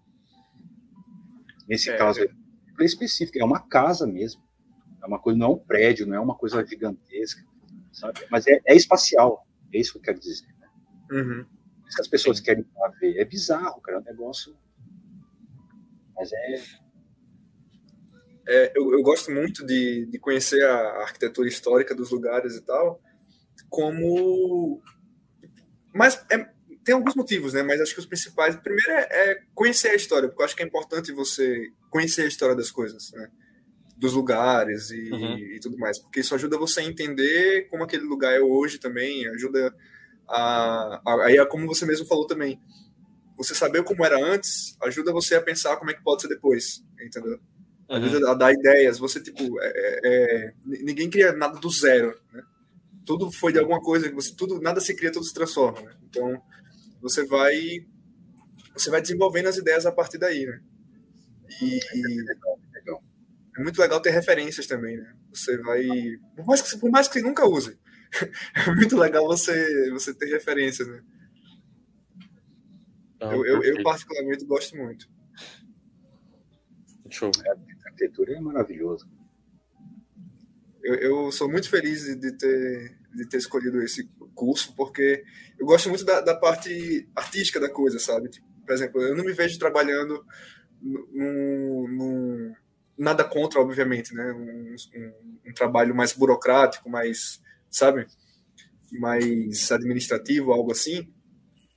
Nesse 1.67 1.89
é, 1.91 1.97
caso, 1.97 2.21
é 2.21 2.83
específico, 2.83 3.37
é 3.39 3.45
uma 3.45 3.59
casa 3.59 4.07
mesmo. 4.07 4.41
É 5.01 5.05
uma 5.05 5.19
coisa, 5.19 5.37
não 5.37 5.47
é 5.47 5.49
um 5.51 5.59
prédio, 5.59 6.07
não 6.07 6.15
é 6.15 6.19
uma 6.19 6.35
coisa 6.35 6.65
gigantesca, 6.65 7.45
sabe? 7.91 8.25
Mas 8.31 8.47
é, 8.47 8.59
é 8.65 8.75
espacial. 8.75 9.47
É 9.73 9.79
isso 9.79 9.93
que 9.93 9.99
eu 9.99 10.01
quero 10.03 10.19
dizer. 10.19 10.47
Né? 10.59 10.67
Uhum. 11.11 11.45
Isso 11.87 11.95
que 11.95 12.01
as 12.01 12.07
pessoas 12.07 12.37
Sim. 12.37 12.43
querem 12.43 12.65
ver. 12.99 13.17
É 13.17 13.25
bizarro, 13.25 13.79
cara. 13.81 13.97
É 13.99 14.01
um 14.01 14.03
negócio. 14.03 14.55
Mas 16.15 16.31
é. 16.33 16.63
é 18.47 18.71
eu, 18.75 18.91
eu, 18.91 19.01
gosto 19.01 19.31
muito 19.31 19.65
de, 19.65 20.05
de 20.07 20.19
conhecer 20.19 20.63
a 20.65 21.01
arquitetura 21.03 21.47
histórica 21.47 21.95
dos 21.95 22.11
lugares 22.11 22.55
e 22.55 22.61
tal, 22.61 23.01
como. 23.69 24.81
Mas 25.93 26.25
é, 26.31 26.51
tem 26.83 26.95
alguns 26.95 27.15
motivos, 27.15 27.53
né? 27.53 27.63
Mas 27.63 27.81
acho 27.81 27.93
que 27.93 27.99
os 27.99 28.05
principais. 28.05 28.55
Primeiro 28.55 28.91
é, 28.91 29.07
é, 29.11 29.41
conhecer 29.53 29.89
a 29.89 29.95
história, 29.95 30.27
porque 30.27 30.41
eu 30.41 30.45
acho 30.45 30.55
que 30.55 30.63
é 30.63 30.65
importante 30.65 31.11
você 31.11 31.71
conhecer 31.89 32.23
a 32.23 32.27
história 32.27 32.55
das 32.55 32.71
coisas, 32.71 33.11
né? 33.11 33.29
Dos 33.97 34.13
lugares 34.13 34.91
e, 34.91 35.11
uhum. 35.11 35.37
e 35.37 35.59
tudo 35.59 35.77
mais, 35.77 35.99
porque 35.99 36.21
isso 36.21 36.33
ajuda 36.33 36.57
você 36.57 36.79
a 36.79 36.85
entender 36.85 37.67
como 37.69 37.83
aquele 37.83 38.03
lugar 38.03 38.33
é 38.33 38.39
hoje 38.39 38.79
também, 38.79 39.27
ajuda 39.27 39.75
a. 40.27 41.01
Aí, 41.25 41.37
é 41.37 41.45
como 41.45 41.67
você 41.67 41.85
mesmo 41.85 42.05
falou 42.05 42.25
também, 42.25 42.59
você 43.35 43.53
saber 43.53 43.83
como 43.83 44.05
era 44.05 44.17
antes 44.17 44.77
ajuda 44.81 45.11
você 45.11 45.35
a 45.35 45.41
pensar 45.41 45.77
como 45.77 45.91
é 45.91 45.93
que 45.93 46.03
pode 46.03 46.21
ser 46.21 46.27
depois, 46.27 46.83
entendeu? 47.01 47.39
Uhum. 47.89 47.95
Ajuda 47.97 48.31
a 48.31 48.33
dar 48.35 48.53
ideias. 48.53 48.99
Você, 48.99 49.21
tipo, 49.21 49.59
é, 49.61 49.71
é, 49.75 49.99
é 50.03 50.53
ninguém 50.65 51.09
cria 51.09 51.33
nada 51.33 51.59
do 51.59 51.69
zero, 51.69 52.17
né? 52.31 52.43
Tudo 53.05 53.31
foi 53.31 53.51
de 53.51 53.57
alguma 53.57 53.81
coisa, 53.81 54.11
você, 54.11 54.35
tudo, 54.35 54.61
nada 54.61 54.79
se 54.79 54.95
cria, 54.95 55.11
tudo 55.11 55.25
se 55.25 55.33
transforma, 55.33 55.81
né? 55.81 55.91
Então, 56.07 56.39
você 57.01 57.25
vai 57.25 57.85
você 58.73 58.89
vai 58.89 59.01
desenvolvendo 59.01 59.47
as 59.47 59.57
ideias 59.57 59.85
a 59.85 59.91
partir 59.91 60.17
daí, 60.17 60.45
né? 60.45 60.61
E, 61.61 61.79
é 63.57 63.61
muito 63.61 63.79
legal 63.79 64.01
ter 64.01 64.11
referências 64.11 64.67
também, 64.67 64.97
né? 64.97 65.13
Você 65.33 65.57
vai 65.57 65.85
por 66.35 66.45
mais 66.45 66.61
que 66.61 66.77
por 66.77 66.89
mais 66.89 67.07
que 67.07 67.13
você 67.15 67.21
nunca 67.21 67.47
use, 67.47 67.77
é 68.55 68.75
muito 68.75 68.97
legal 68.97 69.25
você 69.25 69.91
você 69.91 70.13
ter 70.13 70.27
referências, 70.27 70.87
né? 70.87 71.03
Não, 73.19 73.33
eu, 73.33 73.45
eu, 73.45 73.63
eu, 73.63 73.83
particularmente 73.83 74.45
gosto 74.45 74.77
muito. 74.77 75.09
Show. 77.09 77.31
A 77.45 77.87
arquitetura 77.89 78.33
é 78.33 78.39
maravilhosa. 78.39 79.05
Eu, 80.81 80.95
eu 80.95 81.31
sou 81.31 81.49
muito 81.51 81.69
feliz 81.69 82.03
de 82.03 82.31
ter 82.37 82.98
de 83.13 83.27
ter 83.27 83.37
escolhido 83.37 83.81
esse 83.81 84.09
curso, 84.35 84.73
porque 84.75 85.23
eu 85.57 85.65
gosto 85.65 85.89
muito 85.89 86.05
da, 86.05 86.21
da 86.21 86.35
parte 86.35 87.07
artística 87.15 87.59
da 87.59 87.69
coisa, 87.69 87.99
sabe? 87.99 88.29
Tipo, 88.29 88.47
por 88.65 88.73
exemplo, 88.73 89.01
eu 89.01 89.15
não 89.15 89.25
me 89.25 89.33
vejo 89.33 89.57
trabalhando 89.57 90.23
num, 90.81 91.87
num 91.87 92.53
nada 92.97 93.23
contra, 93.23 93.59
obviamente, 93.59 94.13
né? 94.13 94.31
Um, 94.31 94.75
um, 94.95 95.13
um, 95.47 95.53
trabalho 95.53 95.95
mais 95.95 96.13
burocrático, 96.13 96.89
mais, 96.89 97.41
sabe? 97.69 98.05
Mais 98.91 99.71
administrativo, 99.71 100.51
algo 100.51 100.71
assim. 100.71 101.11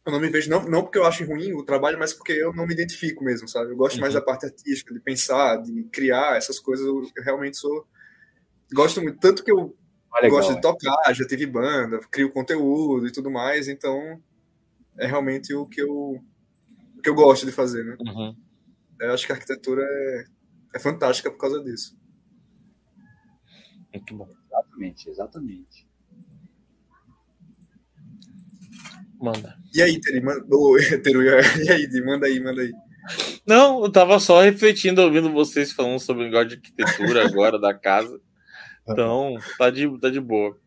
Eu 0.04 0.12
não 0.12 0.20
me 0.20 0.28
vejo, 0.28 0.50
não, 0.50 0.64
não 0.64 0.82
porque 0.82 0.98
eu 0.98 1.04
acho 1.04 1.24
ruim 1.24 1.52
o 1.52 1.62
trabalho, 1.62 1.98
mas 1.98 2.12
porque 2.12 2.32
eu 2.32 2.52
não 2.52 2.66
me 2.66 2.74
identifico 2.74 3.24
mesmo, 3.24 3.46
sabe? 3.48 3.70
Eu 3.70 3.76
gosto 3.76 3.94
uhum. 3.94 4.00
mais 4.02 4.14
da 4.14 4.20
parte 4.20 4.46
artística, 4.46 4.92
de 4.92 5.00
pensar, 5.00 5.58
de 5.58 5.84
criar 5.84 6.36
essas 6.36 6.58
coisas. 6.58 6.84
Eu, 6.84 7.08
eu 7.16 7.22
realmente 7.22 7.56
sou. 7.56 7.86
Gosto 8.72 9.00
muito. 9.00 9.18
Tanto 9.20 9.44
que 9.44 9.52
eu 9.52 9.76
ah, 10.12 10.20
legal, 10.22 10.38
gosto 10.38 10.54
de 10.54 10.60
tocar, 10.60 11.14
já 11.14 11.26
tive 11.26 11.46
banda, 11.46 11.98
crio 12.10 12.30
conteúdo 12.30 13.06
e 13.06 13.12
tudo 13.12 13.30
mais, 13.30 13.68
então 13.68 14.20
é 14.98 15.06
realmente 15.06 15.54
o 15.54 15.66
que 15.66 15.80
eu, 15.80 16.22
o 16.96 17.02
que 17.02 17.08
eu 17.08 17.14
gosto 17.14 17.46
de 17.46 17.52
fazer, 17.52 17.84
né? 17.84 17.96
Uhum. 18.00 18.36
Eu 19.00 19.14
acho 19.14 19.26
que 19.26 19.32
a 19.32 19.34
arquitetura 19.34 19.82
é, 19.82 20.24
é 20.74 20.78
fantástica 20.78 21.30
por 21.30 21.38
causa 21.38 21.62
disso. 21.62 21.96
Muito 23.92 24.16
bom. 24.16 24.28
Exatamente, 24.46 25.10
exatamente. 25.10 25.88
Manda. 29.20 29.56
E 29.74 29.80
aí, 29.80 30.00
Teri, 30.00 30.20
manda, 30.20 30.44
oh, 30.50 30.76
Teru, 31.02 31.22
e 31.22 31.70
aí, 31.70 31.88
manda 32.04 32.26
aí, 32.26 32.40
manda 32.40 32.60
aí. 32.60 32.72
Não, 33.46 33.84
eu 33.84 33.90
tava 33.90 34.18
só 34.20 34.40
refletindo, 34.40 35.02
ouvindo 35.02 35.32
vocês 35.32 35.72
falando 35.72 35.98
sobre 35.98 36.22
o 36.22 36.26
negócio 36.26 36.48
de 36.48 36.54
arquitetura 36.56 37.26
agora 37.26 37.58
da 37.58 37.74
casa. 37.74 38.20
Então, 38.88 39.36
tá 39.58 39.70
de, 39.70 40.00
tá 40.00 40.10
de 40.10 40.20
boa. 40.20 40.58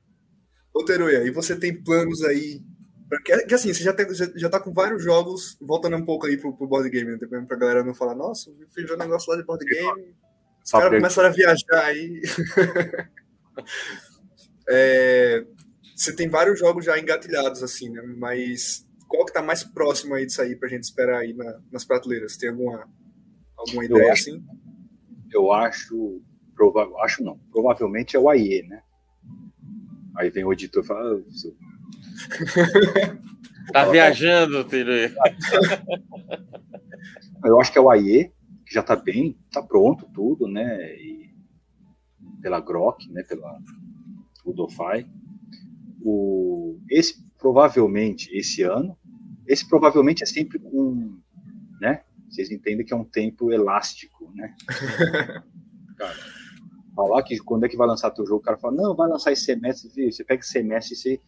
Ô, 0.73 0.83
Teruya, 0.83 1.23
e 1.23 1.31
você 1.31 1.57
tem 1.57 1.81
planos 1.81 2.23
aí? 2.23 2.61
Porque, 3.09 3.45
que 3.45 3.53
assim, 3.53 3.73
você 3.73 3.83
já, 3.83 3.93
tem, 3.93 4.13
já, 4.13 4.27
já 4.35 4.49
tá 4.49 4.59
com 4.59 4.73
vários 4.73 5.03
jogos, 5.03 5.57
voltando 5.61 5.95
um 5.95 6.03
pouco 6.03 6.25
aí 6.25 6.37
pro, 6.37 6.55
pro 6.55 6.67
board 6.67 6.89
game, 6.89 7.11
né? 7.11 7.17
Pra 7.47 7.57
galera 7.57 7.83
não 7.83 7.93
falar, 7.93 8.15
nossa, 8.15 8.49
eu 8.49 8.67
fiz 8.69 8.89
um 8.89 8.97
negócio 8.97 9.31
lá 9.31 9.37
de 9.37 9.45
board 9.45 9.63
game. 9.63 10.15
Os 10.63 10.71
caras 10.71 10.89
começaram 10.89 11.29
a 11.29 11.31
viajar 11.31 11.85
aí. 11.85 12.21
é, 14.67 15.45
você 15.95 16.13
tem 16.13 16.27
vários 16.27 16.59
jogos 16.59 16.83
já 16.83 16.97
engatilhados, 16.97 17.61
assim, 17.61 17.89
né? 17.89 18.01
Mas 18.17 18.85
qual 19.07 19.25
que 19.25 19.33
tá 19.33 19.41
mais 19.41 19.63
próximo 19.63 20.15
aí 20.15 20.25
disso 20.25 20.41
aí 20.41 20.55
pra 20.55 20.67
gente 20.67 20.83
esperar 20.83 21.19
aí 21.19 21.33
na, 21.33 21.59
nas 21.71 21.85
prateleiras? 21.85 22.35
Tem 22.35 22.49
alguma, 22.49 22.89
alguma 23.55 23.85
ideia 23.85 24.01
eu 24.01 24.11
acho, 24.11 24.29
assim? 24.29 24.43
Eu 25.31 25.53
acho 25.53 26.21
provável, 26.55 26.99
acho 27.01 27.23
não, 27.23 27.37
provavelmente 27.51 28.15
é 28.15 28.19
o 28.19 28.29
AIE, 28.29 28.63
né? 28.63 28.81
Aí 30.15 30.29
vem 30.29 30.45
o 30.45 30.53
editor 30.53 30.83
e 30.83 30.87
fala. 30.87 31.21
Ah, 33.69 33.73
tá 33.73 33.85
viajando, 33.91 34.63
Tere. 34.63 35.13
Eu 37.43 37.59
acho 37.59 37.71
que 37.71 37.77
é 37.77 37.81
o 37.81 37.89
AIE, 37.89 38.31
que 38.65 38.73
já 38.73 38.81
tá 38.81 38.95
bem, 38.95 39.37
tá 39.51 39.61
pronto 39.61 40.09
tudo, 40.13 40.47
né? 40.47 40.95
E 40.95 41.29
pela 42.41 42.59
Grok, 42.59 43.11
né? 43.11 43.23
Pela 43.23 43.59
Ludofy. 44.45 45.05
O, 46.01 46.79
esse 46.89 47.25
provavelmente 47.37 48.29
esse 48.35 48.63
ano, 48.63 48.97
esse 49.47 49.67
provavelmente 49.67 50.23
é 50.23 50.25
sempre 50.25 50.59
um, 50.63 51.19
né? 51.79 52.03
Vocês 52.29 52.51
entendem 52.51 52.85
que 52.85 52.93
é 52.93 52.95
um 52.95 53.03
tempo 53.03 53.51
elástico, 53.51 54.31
né? 54.33 54.55
Cara, 55.97 56.15
falar 56.95 57.21
que 57.23 57.37
quando 57.39 57.65
é 57.65 57.69
que 57.69 57.75
vai 57.75 57.87
lançar 57.87 58.09
teu 58.11 58.25
jogo, 58.25 58.39
o 58.39 58.43
cara 58.43 58.57
fala, 58.57 58.75
não, 58.75 58.95
vai 58.95 59.09
lançar 59.09 59.31
esse 59.31 59.43
semestre, 59.43 60.11
você 60.11 60.23
pega 60.23 60.41
esse 60.41 60.51
semestre 60.51 60.93
e 60.93 60.97
você... 60.97 61.21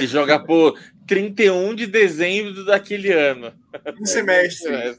E 0.00 0.06
joga 0.06 0.38
por 0.38 0.78
31 1.06 1.74
de 1.74 1.86
dezembro 1.86 2.64
daquele 2.64 3.12
ano. 3.12 3.52
Um 4.00 4.06
semestre. 4.06 4.98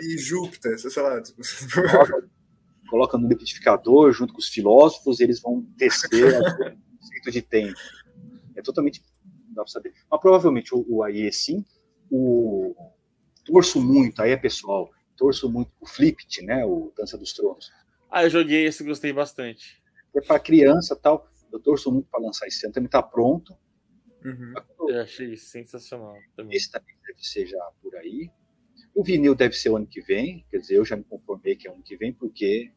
E 0.00 0.18
Júpiter, 0.18 0.78
sei 0.78 1.02
lá. 1.02 1.22
Tipo... 1.22 1.40
Coloca, 1.72 2.28
coloca 2.88 3.18
no 3.18 3.28
liquidificador 3.28 4.12
junto 4.12 4.32
com 4.32 4.40
os 4.40 4.48
filósofos, 4.48 5.20
eles 5.20 5.40
vão 5.40 5.62
tecer 5.78 6.40
o 6.40 6.44
conceito 6.98 7.30
de 7.30 7.42
tempo. 7.42 7.78
É 8.56 8.62
totalmente... 8.62 9.02
Não 9.48 9.54
dá 9.54 9.62
pra 9.62 9.70
saber. 9.70 9.94
Mas 10.10 10.20
provavelmente 10.20 10.74
o, 10.74 10.84
o 10.88 11.02
AIE 11.02 11.32
sim, 11.32 11.64
o... 12.10 12.74
Torço 13.44 13.80
muito, 13.80 14.20
aí 14.22 14.30
é 14.30 14.36
pessoal, 14.36 14.90
torço 15.16 15.50
muito 15.50 15.72
o 15.80 15.86
Flipped, 15.86 16.42
né? 16.42 16.64
O 16.64 16.92
Dança 16.96 17.18
dos 17.18 17.32
Tronos. 17.32 17.70
Ah, 18.10 18.24
eu 18.24 18.30
joguei 18.30 18.66
esse, 18.66 18.82
gostei 18.82 19.12
bastante. 19.12 19.80
É 20.14 20.20
para 20.20 20.40
criança 20.40 20.96
tal. 20.96 21.30
Eu 21.52 21.60
torço 21.60 21.90
muito 21.92 22.08
para 22.10 22.20
lançar 22.20 22.46
esse 22.46 22.64
ano. 22.66 22.74
Também 22.74 22.90
tá 22.90 23.02
pronto. 23.02 23.56
Uhum. 24.24 24.54
Eu 24.88 25.00
achei 25.00 25.36
sensacional. 25.36 26.16
Também. 26.36 26.56
Esse 26.56 26.70
também 26.70 26.94
deve 27.06 27.24
ser 27.24 27.46
já 27.46 27.70
por 27.80 27.94
aí. 27.96 28.30
O 28.94 29.04
vinil 29.04 29.34
deve 29.34 29.54
ser 29.54 29.70
o 29.70 29.76
ano 29.76 29.86
que 29.86 30.00
vem. 30.00 30.44
Quer 30.50 30.58
dizer, 30.58 30.76
eu 30.76 30.84
já 30.84 30.96
me 30.96 31.04
conformei 31.04 31.54
que 31.54 31.68
é 31.68 31.70
o 31.70 31.74
ano 31.74 31.82
que 31.82 31.96
vem, 31.96 32.12
porque 32.12 32.72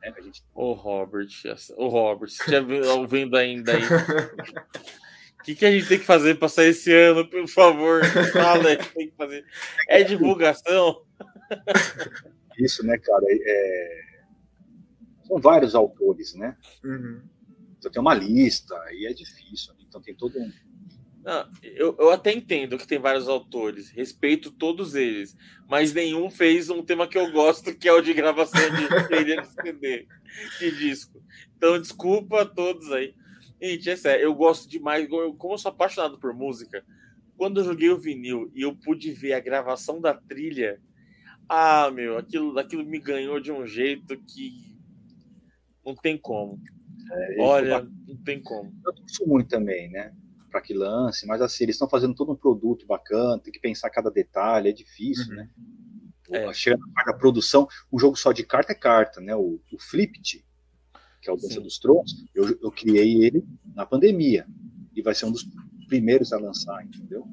né, 0.00 0.12
a 0.16 0.20
gente... 0.20 0.42
O 0.54 0.72
Robert, 0.72 1.28
o 1.76 1.88
Robert, 1.88 2.28
você 2.30 2.50
já 2.50 2.94
ouvindo 2.94 3.36
ainda 3.36 3.72
aí? 3.72 3.82
O 3.82 5.42
que, 5.44 5.54
que, 5.56 5.66
a 5.66 5.70
gente 5.72 5.88
tem 5.88 5.98
que 5.98 6.04
fazer 6.04 6.36
para 6.36 6.48
sair 6.48 6.68
esse 6.68 6.92
ano, 6.92 7.28
por 7.28 7.48
favor? 7.48 8.04
Fala, 8.32 8.76
tem 8.76 9.08
que 9.10 9.16
fazer. 9.16 9.44
É 9.88 10.04
divulgação? 10.04 11.04
Isso, 12.58 12.86
né, 12.86 12.96
cara? 12.98 13.24
É... 13.28 14.11
São 15.32 15.40
vários 15.40 15.74
autores, 15.74 16.34
né? 16.34 16.54
Uhum. 16.84 17.22
Então 17.78 17.90
tem 17.90 18.02
uma 18.02 18.12
lista, 18.12 18.78
aí 18.82 19.06
é 19.06 19.14
difícil. 19.14 19.72
Né? 19.72 19.80
Então 19.88 20.02
tem 20.02 20.14
todo 20.14 20.38
um. 20.38 20.52
Não, 21.24 21.48
eu, 21.62 21.96
eu 21.98 22.10
até 22.10 22.32
entendo 22.32 22.76
que 22.76 22.86
tem 22.86 22.98
vários 22.98 23.28
autores, 23.28 23.88
respeito 23.90 24.50
todos 24.50 24.94
eles, 24.94 25.34
mas 25.68 25.94
nenhum 25.94 26.28
fez 26.28 26.68
um 26.68 26.82
tema 26.82 27.06
que 27.08 27.16
eu 27.16 27.30
gosto, 27.32 27.74
que 27.74 27.88
é 27.88 27.92
o 27.92 28.02
de 28.02 28.12
gravação 28.12 28.60
de 28.60 28.88
trilha 29.08 29.40
de 29.40 29.48
CD, 29.48 30.06
de 30.58 30.70
disco. 30.76 31.22
Então, 31.56 31.80
desculpa 31.80 32.42
a 32.42 32.44
todos 32.44 32.92
aí. 32.92 33.14
Gente, 33.60 33.88
é 33.88 33.96
sério, 33.96 34.24
eu 34.24 34.34
gosto 34.34 34.68
demais, 34.68 35.08
eu, 35.08 35.32
como 35.34 35.54
eu 35.54 35.58
sou 35.58 35.70
apaixonado 35.70 36.18
por 36.18 36.34
música, 36.34 36.84
quando 37.38 37.60
eu 37.60 37.64
joguei 37.64 37.88
o 37.88 37.98
vinil 37.98 38.50
e 38.54 38.62
eu 38.62 38.74
pude 38.74 39.12
ver 39.12 39.32
a 39.32 39.40
gravação 39.40 39.98
da 39.98 40.12
trilha, 40.12 40.78
ah, 41.48 41.90
meu, 41.90 42.18
aquilo, 42.18 42.58
aquilo 42.58 42.84
me 42.84 42.98
ganhou 42.98 43.40
de 43.40 43.52
um 43.52 43.64
jeito 43.64 44.20
que 44.26 44.71
não 45.84 45.94
tem 45.94 46.16
como. 46.18 46.60
É, 47.10 47.36
Olha, 47.40 47.82
não 48.06 48.16
tem 48.24 48.42
como. 48.42 48.72
Eu 48.84 48.92
torço 48.94 49.26
muito 49.26 49.48
também, 49.48 49.90
né? 49.90 50.14
Para 50.50 50.60
que 50.60 50.74
lance, 50.74 51.26
mas 51.26 51.40
assim, 51.40 51.64
eles 51.64 51.76
estão 51.76 51.88
fazendo 51.88 52.14
todo 52.14 52.32
um 52.32 52.36
produto 52.36 52.86
bacana, 52.86 53.40
tem 53.40 53.52
que 53.52 53.60
pensar 53.60 53.90
cada 53.90 54.10
detalhe, 54.10 54.68
é 54.68 54.72
difícil, 54.72 55.28
uhum. 55.30 55.36
né? 55.36 55.50
É. 56.30 56.52
Chega 56.52 56.78
na 56.78 56.86
parte 56.94 57.06
da 57.06 57.18
produção, 57.18 57.68
o 57.90 57.98
jogo 57.98 58.16
só 58.16 58.32
de 58.32 58.42
carta 58.44 58.72
é 58.72 58.74
carta, 58.74 59.20
né? 59.20 59.34
O, 59.34 59.60
o 59.72 59.78
Flipped, 59.78 60.44
que 61.20 61.28
é 61.28 61.32
o 61.32 61.36
Dança 61.36 61.54
Sim. 61.54 61.62
dos 61.62 61.78
Tronos, 61.78 62.24
eu, 62.34 62.58
eu 62.62 62.70
criei 62.70 63.24
ele 63.24 63.44
na 63.74 63.84
pandemia 63.84 64.46
e 64.94 65.02
vai 65.02 65.14
ser 65.14 65.26
um 65.26 65.32
dos 65.32 65.46
primeiros 65.88 66.32
a 66.32 66.38
lançar, 66.38 66.84
entendeu? 66.84 67.26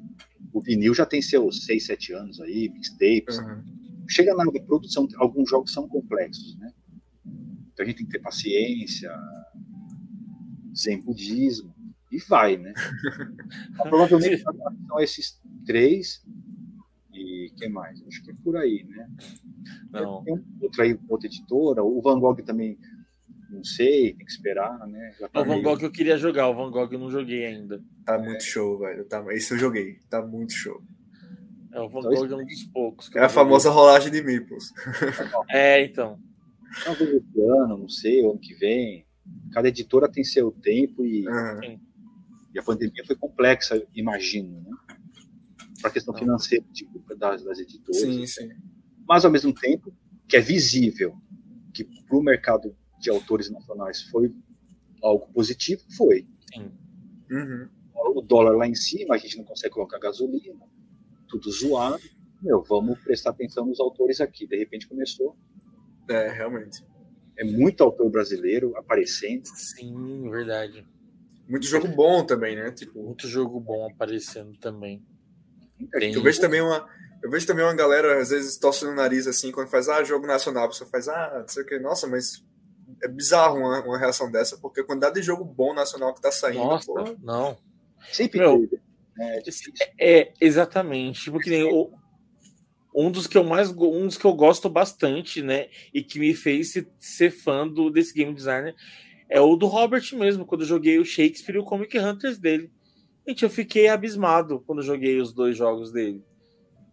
O 0.52 0.60
vinil 0.60 0.94
já 0.94 1.06
tem 1.06 1.22
seus 1.22 1.64
6, 1.64 1.86
7 1.86 2.12
anos 2.12 2.40
aí, 2.40 2.68
mixtapes. 2.68 3.38
Uhum. 3.38 3.62
Chega 4.08 4.34
na 4.34 4.44
produção, 4.66 5.06
alguns 5.16 5.48
jogos 5.48 5.72
são 5.72 5.88
complexos, 5.88 6.56
né? 6.58 6.72
Então 7.80 7.84
a 7.84 7.88
gente 7.88 7.96
tem 7.96 8.06
que 8.06 8.12
ter 8.12 8.18
paciência, 8.18 9.10
zen 10.76 11.00
budismo, 11.00 11.74
e 12.12 12.18
vai, 12.18 12.56
né? 12.56 12.74
Então, 13.72 13.88
provavelmente 13.88 14.42
são 14.42 15.00
esses 15.00 15.40
três, 15.64 16.22
e 17.12 17.50
quem 17.56 17.70
mais? 17.70 18.02
Acho 18.06 18.22
que 18.22 18.30
é 18.30 18.34
por 18.44 18.56
aí, 18.56 18.84
né? 18.84 19.10
Não. 19.90 20.22
Tem 20.24 20.44
outra 20.60 20.84
aí, 20.84 20.98
outra 21.08 21.26
editora, 21.26 21.82
o 21.82 22.02
Van 22.02 22.20
Gogh 22.20 22.42
também, 22.42 22.78
não 23.50 23.64
sei, 23.64 24.14
tem 24.14 24.26
que 24.26 24.30
esperar, 24.30 24.86
né? 24.86 25.14
Tá 25.32 25.40
o 25.40 25.44
Van 25.44 25.62
Gogh 25.62 25.80
eu 25.80 25.90
queria 25.90 26.18
jogar, 26.18 26.48
o 26.48 26.54
Van 26.54 26.70
Gogh 26.70 26.92
eu 26.92 26.98
não 26.98 27.10
joguei 27.10 27.46
ainda. 27.46 27.82
Tá 28.04 28.16
é. 28.16 28.18
muito 28.18 28.44
show, 28.44 28.78
velho. 28.78 29.04
Tá, 29.06 29.24
esse 29.30 29.54
eu 29.54 29.58
joguei, 29.58 30.00
tá 30.10 30.20
muito 30.20 30.52
show. 30.52 30.82
É, 31.72 31.80
o 31.80 31.88
Van 31.88 32.00
então, 32.00 32.12
Gogh 32.12 32.32
é 32.32 32.36
um 32.36 32.44
dos 32.44 32.64
poucos. 32.64 33.10
É 33.14 33.24
a 33.24 33.28
famosa 33.28 33.70
rolagem 33.70 34.12
de 34.12 34.22
Meeples. 34.22 34.70
é, 35.48 35.82
então. 35.82 36.20
Talvez 36.84 37.10
esse 37.10 37.40
ano, 37.40 37.78
não 37.78 37.88
sei, 37.88 38.22
o 38.22 38.30
ano 38.30 38.40
que 38.40 38.54
vem. 38.54 39.06
Cada 39.52 39.68
editora 39.68 40.10
tem 40.10 40.24
seu 40.24 40.50
tempo 40.50 41.04
e, 41.04 41.26
uhum. 41.26 41.80
e 42.54 42.58
a 42.58 42.62
pandemia 42.62 43.04
foi 43.06 43.16
complexa, 43.16 43.82
imagino, 43.94 44.60
né? 44.60 44.70
Para 45.80 45.90
a 45.90 45.92
questão 45.92 46.14
financeira 46.14 46.64
tipo, 46.72 47.02
das, 47.16 47.42
das 47.42 47.58
editoras. 47.58 48.00
Sim, 48.00 48.26
sim. 48.26 48.48
Mas, 49.08 49.24
ao 49.24 49.30
mesmo 49.30 49.52
tempo, 49.52 49.94
que 50.28 50.36
é 50.36 50.40
visível 50.40 51.16
que 51.72 51.84
para 51.84 52.16
o 52.16 52.22
mercado 52.22 52.76
de 53.00 53.10
autores 53.10 53.50
nacionais 53.50 54.02
foi 54.02 54.32
algo 55.02 55.32
positivo, 55.32 55.82
foi. 55.96 56.26
Uhum. 57.30 57.68
O 58.14 58.20
dólar 58.20 58.56
lá 58.56 58.66
em 58.66 58.74
cima, 58.74 59.14
a 59.14 59.18
gente 59.18 59.38
não 59.38 59.44
consegue 59.44 59.74
colocar 59.74 59.98
gasolina, 59.98 60.66
tudo 61.28 61.50
zoado. 61.50 62.02
Meu, 62.42 62.62
vamos 62.62 62.98
prestar 63.00 63.30
atenção 63.30 63.66
nos 63.66 63.80
autores 63.80 64.20
aqui. 64.20 64.46
De 64.46 64.56
repente 64.56 64.88
começou 64.88 65.36
é, 66.10 66.28
realmente. 66.28 66.84
É 67.38 67.44
muito 67.44 67.82
autor 67.82 68.10
brasileiro 68.10 68.76
aparecendo. 68.76 69.46
Sim, 69.46 70.30
verdade. 70.30 70.86
Muito 71.48 71.66
jogo 71.66 71.88
bom 71.88 72.24
também, 72.24 72.54
né? 72.54 72.70
Tipo... 72.70 73.02
Muito 73.02 73.26
jogo 73.26 73.58
bom 73.58 73.86
aparecendo 73.86 74.56
também. 74.58 75.02
Tem... 75.92 76.12
Eu 76.12 76.22
vejo 76.22 76.40
também 76.40 76.60
uma. 76.60 76.86
Eu 77.22 77.30
vejo 77.30 77.46
também 77.46 77.64
uma 77.64 77.74
galera, 77.74 78.20
às 78.20 78.30
vezes, 78.30 78.56
torce 78.56 78.84
no 78.84 78.94
nariz 78.94 79.26
assim, 79.26 79.52
quando 79.52 79.68
faz, 79.68 79.88
ah, 79.88 80.02
jogo 80.02 80.26
nacional, 80.26 80.64
a 80.64 80.68
pessoa 80.68 80.88
faz, 80.88 81.06
ah, 81.06 81.38
não 81.40 81.48
sei 81.48 81.62
o 81.62 81.66
que, 81.66 81.78
nossa, 81.78 82.06
mas 82.06 82.42
é 83.02 83.08
bizarro 83.08 83.58
uma, 83.58 83.82
uma 83.84 83.98
reação 83.98 84.30
dessa, 84.30 84.56
porque 84.56 84.80
a 84.80 84.84
quantidade 84.84 85.16
de 85.16 85.22
jogo 85.22 85.44
bom 85.44 85.74
nacional 85.74 86.14
que 86.14 86.20
tá 86.20 86.32
saindo. 86.32 86.64
Nossa, 86.64 86.86
pô, 86.86 87.16
não. 87.22 87.58
Sempre 88.10 88.38
Meu, 88.38 88.66
é, 89.18 89.42
é, 89.98 90.32
exatamente. 90.40 91.24
Tipo, 91.24 91.38
que 91.38 91.50
nem 91.50 91.64
o, 91.64 91.92
um 92.94 93.10
dos 93.10 93.26
que 93.26 93.38
eu 93.38 93.44
mais 93.44 93.70
um 93.70 94.06
dos 94.06 94.16
que 94.16 94.24
eu 94.24 94.34
gosto 94.34 94.68
bastante, 94.68 95.42
né, 95.42 95.68
e 95.94 96.02
que 96.02 96.18
me 96.18 96.34
fez 96.34 96.74
ser 96.98 97.30
fã 97.30 97.66
do 97.66 97.90
desse 97.90 98.12
game 98.12 98.34
designer 98.34 98.74
é 99.30 99.40
o 99.40 99.54
do 99.54 99.66
Robert 99.66 100.02
mesmo, 100.14 100.44
quando 100.44 100.62
eu 100.62 100.66
joguei 100.66 100.98
o 100.98 101.04
Shakespeare 101.04 101.54
e 101.54 101.58
o 101.60 101.64
Comic 101.64 101.96
Hunters 101.96 102.36
dele. 102.36 102.70
Gente, 103.26 103.44
eu 103.44 103.50
fiquei 103.50 103.86
abismado 103.86 104.60
quando 104.66 104.82
joguei 104.82 105.20
os 105.20 105.32
dois 105.32 105.56
jogos 105.56 105.92
dele. 105.92 106.20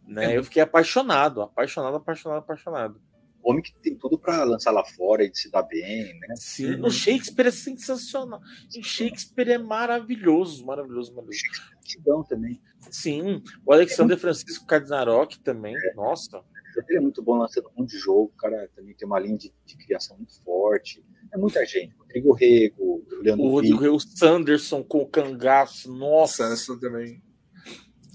Né? 0.07 0.33
É. 0.33 0.37
Eu 0.37 0.43
fiquei 0.43 0.61
apaixonado, 0.61 1.41
apaixonado, 1.41 1.95
apaixonado, 1.95 2.37
apaixonado. 2.37 3.01
Homem 3.41 3.63
que 3.63 3.73
tem 3.81 3.95
tudo 3.95 4.19
para 4.19 4.43
lançar 4.43 4.71
lá 4.71 4.85
fora 4.85 5.23
e 5.23 5.33
se 5.33 5.49
dar 5.49 5.63
bem, 5.63 6.19
né? 6.19 6.35
Sim, 6.35 6.75
uhum. 6.75 6.87
o 6.87 6.91
Shakespeare 6.91 7.47
é 7.47 7.51
sensacional. 7.51 8.39
O 8.77 8.83
Shakespeare 8.83 9.51
é 9.51 9.57
maravilhoso, 9.57 10.65
maravilhoso, 10.65 11.15
maravilhoso. 11.15 11.43
Shakespeare 11.83 12.19
é 12.19 12.27
também. 12.27 12.61
Sim, 12.91 13.43
o 13.65 13.73
Alexander 13.73 14.17
Francisco 14.17 14.65
Cardinarok 14.65 15.39
também, 15.39 15.75
é. 15.75 15.93
nossa. 15.93 16.41
Ele 16.87 16.97
é 16.99 17.01
muito 17.01 17.23
bom 17.23 17.37
lançando 17.37 17.69
um 17.69 17.81
monte 17.81 17.91
de 17.91 17.97
jogo, 17.97 18.31
o 18.35 18.37
cara 18.37 18.69
também 18.75 18.93
tem 18.93 19.07
uma 19.07 19.19
linha 19.19 19.37
de, 19.37 19.51
de 19.65 19.77
criação 19.77 20.15
muito 20.15 20.39
forte. 20.43 21.03
É 21.33 21.37
muita 21.37 21.65
gente. 21.65 21.95
Rodrigo 21.97 22.33
Rego, 22.33 23.05
Leandro 23.21 23.45
O 23.45 23.49
Rodrigo 23.49 23.79
Rego, 23.79 23.95
o 23.95 23.99
Sanderson 23.99 24.83
com 24.83 24.99
o 24.99 25.07
cangaço, 25.07 25.91
nossa. 25.91 26.43
O 26.43 26.45
Sanderson 26.45 26.77
também. 26.77 27.21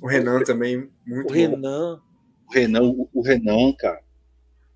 O 0.01 0.07
Renan 0.07 0.43
também, 0.43 0.91
muito 1.07 1.27
o 1.27 1.29
bom. 1.29 1.35
Renan. 1.35 2.01
O 2.49 2.53
Renan, 2.53 2.83
o, 2.83 3.11
o 3.12 3.23
Renan, 3.23 3.73
cara, 3.79 4.03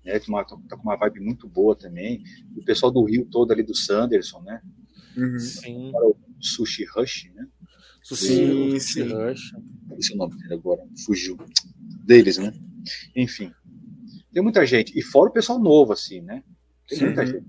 né, 0.05 0.19
tá, 0.19 0.57
tá 0.69 0.77
com 0.77 0.83
uma 0.83 0.95
vibe 0.95 1.19
muito 1.19 1.47
boa 1.47 1.75
também. 1.75 2.23
O 2.55 2.63
pessoal 2.63 2.91
do 2.91 3.03
Rio 3.03 3.25
todo 3.25 3.51
ali 3.51 3.63
do 3.63 3.75
Sanderson, 3.75 4.41
né? 4.41 4.61
Uhum. 5.17 5.39
Sim. 5.39 5.91
O 5.93 6.15
Sushi 6.39 6.85
Rush, 6.85 7.29
né? 7.33 7.47
Sim, 8.15 8.79
sim. 8.79 9.03
Rush. 9.03 9.53
Esse 9.97 10.13
é 10.13 10.15
o 10.15 10.17
nome 10.17 10.37
dele 10.37 10.53
agora, 10.53 10.81
fugiu 11.05 11.37
deles, 12.05 12.37
né? 12.37 12.53
Enfim. 13.15 13.51
Tem 14.33 14.43
muita 14.43 14.65
gente. 14.65 14.97
E 14.97 15.01
fora 15.01 15.29
o 15.29 15.33
pessoal 15.33 15.59
novo, 15.59 15.93
assim, 15.93 16.21
né? 16.21 16.43
Tem 16.87 16.99
sim. 16.99 17.05
muita 17.05 17.25
gente. 17.25 17.45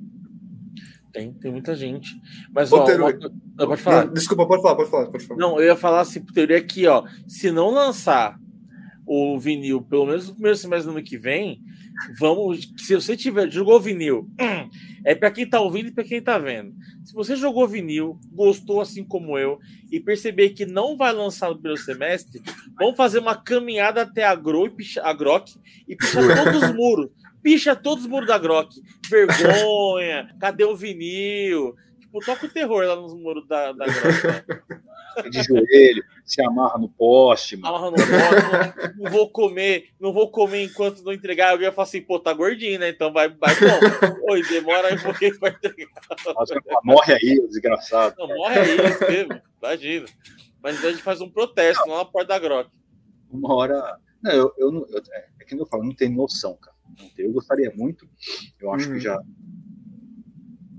Tem, 1.13 1.33
tem 1.33 1.51
muita 1.51 1.75
gente. 1.75 2.11
Mas, 2.53 2.73
ó, 2.73 2.85
uma... 2.85 3.67
pode 3.67 3.83
falar. 3.83 4.07
Não, 4.07 4.13
desculpa, 4.13 4.47
pode 4.47 4.63
falar, 4.63 4.77
pode 4.77 4.91
falar, 4.91 5.07
pode 5.07 5.27
falar. 5.27 5.41
Não, 5.41 5.61
eu 5.61 5.67
ia 5.67 5.77
falar 5.77 6.01
assim, 6.01 6.25
por 6.25 6.33
teoria 6.33 6.59
aqui, 6.59 6.87
ó. 6.87 7.05
Se 7.27 7.51
não 7.51 7.71
lançar 7.71 8.39
o 9.09 9.39
vinil, 9.39 9.81
pelo 9.81 10.05
menos 10.05 10.29
no 10.29 10.35
primeiro 10.35 10.59
semestre 10.59 10.93
do 10.93 10.97
ano 10.97 11.03
que 11.03 11.17
vem, 11.17 11.63
vamos. 12.19 12.71
Se 12.77 12.95
você 12.95 13.17
tiver 13.17 13.51
jogou 13.51 13.81
vinil, 13.81 14.29
é 15.03 15.15
para 15.15 15.31
quem 15.31 15.49
tá 15.49 15.59
ouvindo 15.59 15.89
e 15.89 15.93
para 15.93 16.05
quem 16.05 16.21
tá 16.21 16.37
vendo. 16.37 16.75
Se 17.03 17.15
você 17.15 17.35
jogou 17.35 17.67
vinil, 17.67 18.21
gostou 18.31 18.83
assim 18.83 19.03
como 19.03 19.39
eu 19.39 19.59
e 19.91 19.99
perceber 19.99 20.51
que 20.51 20.67
não 20.67 20.95
vai 20.95 21.11
lançar 21.15 21.49
no 21.49 21.55
primeiro 21.55 21.81
semestre, 21.81 22.43
vamos 22.79 22.99
fazer 22.99 23.19
uma 23.21 23.35
caminhada 23.35 24.03
até 24.03 24.25
a, 24.25 24.35
Gro 24.35 24.67
e 24.67 24.71
picha, 24.71 25.03
a 25.03 25.15
Grok 25.15 25.55
e 25.89 25.97
pichar 25.97 26.45
todos 26.45 26.63
os 26.63 26.75
muros. 26.75 27.11
Picha 27.43 27.75
todos 27.75 28.05
os 28.05 28.11
muros 28.11 28.29
da 28.29 28.37
Grok. 28.37 28.75
Vergonha, 29.09 30.37
cadê 30.39 30.65
o 30.65 30.77
vinil? 30.77 31.75
Tipo, 31.99 32.21
toca 32.21 32.45
o 32.45 32.51
terror 32.51 32.85
lá 32.85 32.97
nos 32.97 33.15
muros 33.15 33.49
da, 33.49 33.73
da 33.73 33.87
Grok. 33.87 34.27
Né? 34.27 34.81
de 35.31 35.43
joelho, 35.43 36.05
se 36.29 36.43
amarra 36.43 36.79
no 36.79 36.91
poste. 36.91 37.57
Mano. 37.57 37.75
Amarra 37.75 37.91
no 37.91 37.97
poste, 37.97 38.97
não, 38.99 39.05
não, 39.05 39.11
vou 39.11 39.31
comer, 39.31 39.89
não 39.99 40.13
vou 40.13 40.31
comer 40.31 40.65
enquanto 40.65 41.03
não 41.03 41.13
entregar. 41.13 41.53
Alguém 41.53 41.73
falar 41.73 41.85
assim, 41.85 42.03
pô, 42.03 42.21
tá 42.21 42.35
gordinho, 42.35 42.79
né? 42.79 42.91
Então 42.91 43.11
vai, 43.11 43.31
vai 43.31 43.55
bom. 43.55 44.33
Oi, 44.33 44.43
demora 44.43 44.89
aí 44.89 44.95
um 44.95 45.03
pouquinho 45.03 45.39
pra 45.41 45.49
entregar. 45.49 45.89
Nossa, 46.35 46.61
morre 46.85 47.15
aí, 47.15 47.49
desgraçado. 47.49 48.15
Não, 48.19 48.29
morre 48.29 48.61
aí, 48.61 48.77
mesmo, 48.77 49.41
imagina. 49.61 50.07
Mas 50.63 50.77
então 50.77 50.91
a 50.91 50.93
gente 50.93 51.03
faz 51.03 51.23
um 51.23 51.31
protesto 51.31 51.87
não. 51.87 51.95
lá 51.95 51.99
na 52.01 52.05
porta 52.05 52.29
da 52.29 52.39
Grok. 52.39 52.71
Uma 53.31 53.55
hora. 53.55 53.99
Não, 54.23 54.33
eu, 54.33 54.53
eu, 54.59 54.87
eu, 54.91 55.03
é, 55.13 55.29
é 55.41 55.45
que 55.45 55.55
eu 55.55 55.67
falo, 55.67 55.85
não 55.85 55.95
tem 55.95 56.11
noção, 56.11 56.57
cara. 56.57 56.77
Eu 57.17 57.33
gostaria 57.33 57.73
muito, 57.75 58.07
eu 58.61 58.73
acho 58.73 58.89
uhum. 58.89 58.95
que 58.95 59.01
já. 59.01 59.19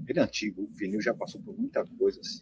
Ele 0.07 0.19
é 0.19 0.23
antigo, 0.23 0.63
o 0.63 0.67
vinil 0.73 1.01
já 1.01 1.13
passou 1.13 1.41
por 1.41 1.57
muita 1.57 1.85
coisa 1.97 2.19
assim. 2.19 2.41